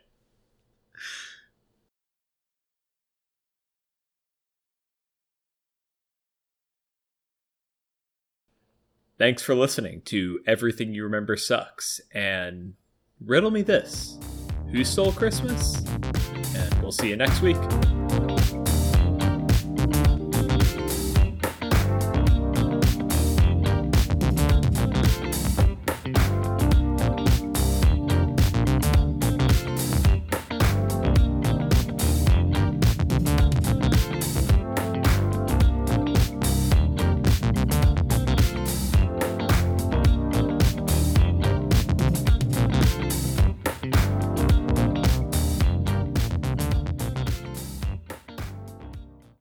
Thanks 9.23 9.41
for 9.41 9.55
listening 9.55 10.01
to 10.07 10.41
Everything 10.45 10.93
You 10.93 11.05
Remember 11.05 11.37
Sucks. 11.37 12.01
And 12.13 12.73
riddle 13.25 13.51
me 13.51 13.61
this 13.61 14.19
Who 14.69 14.83
stole 14.83 15.13
Christmas? 15.13 15.77
And 16.57 16.81
we'll 16.81 16.91
see 16.91 17.07
you 17.07 17.15
next 17.15 17.41
week. 17.41 17.55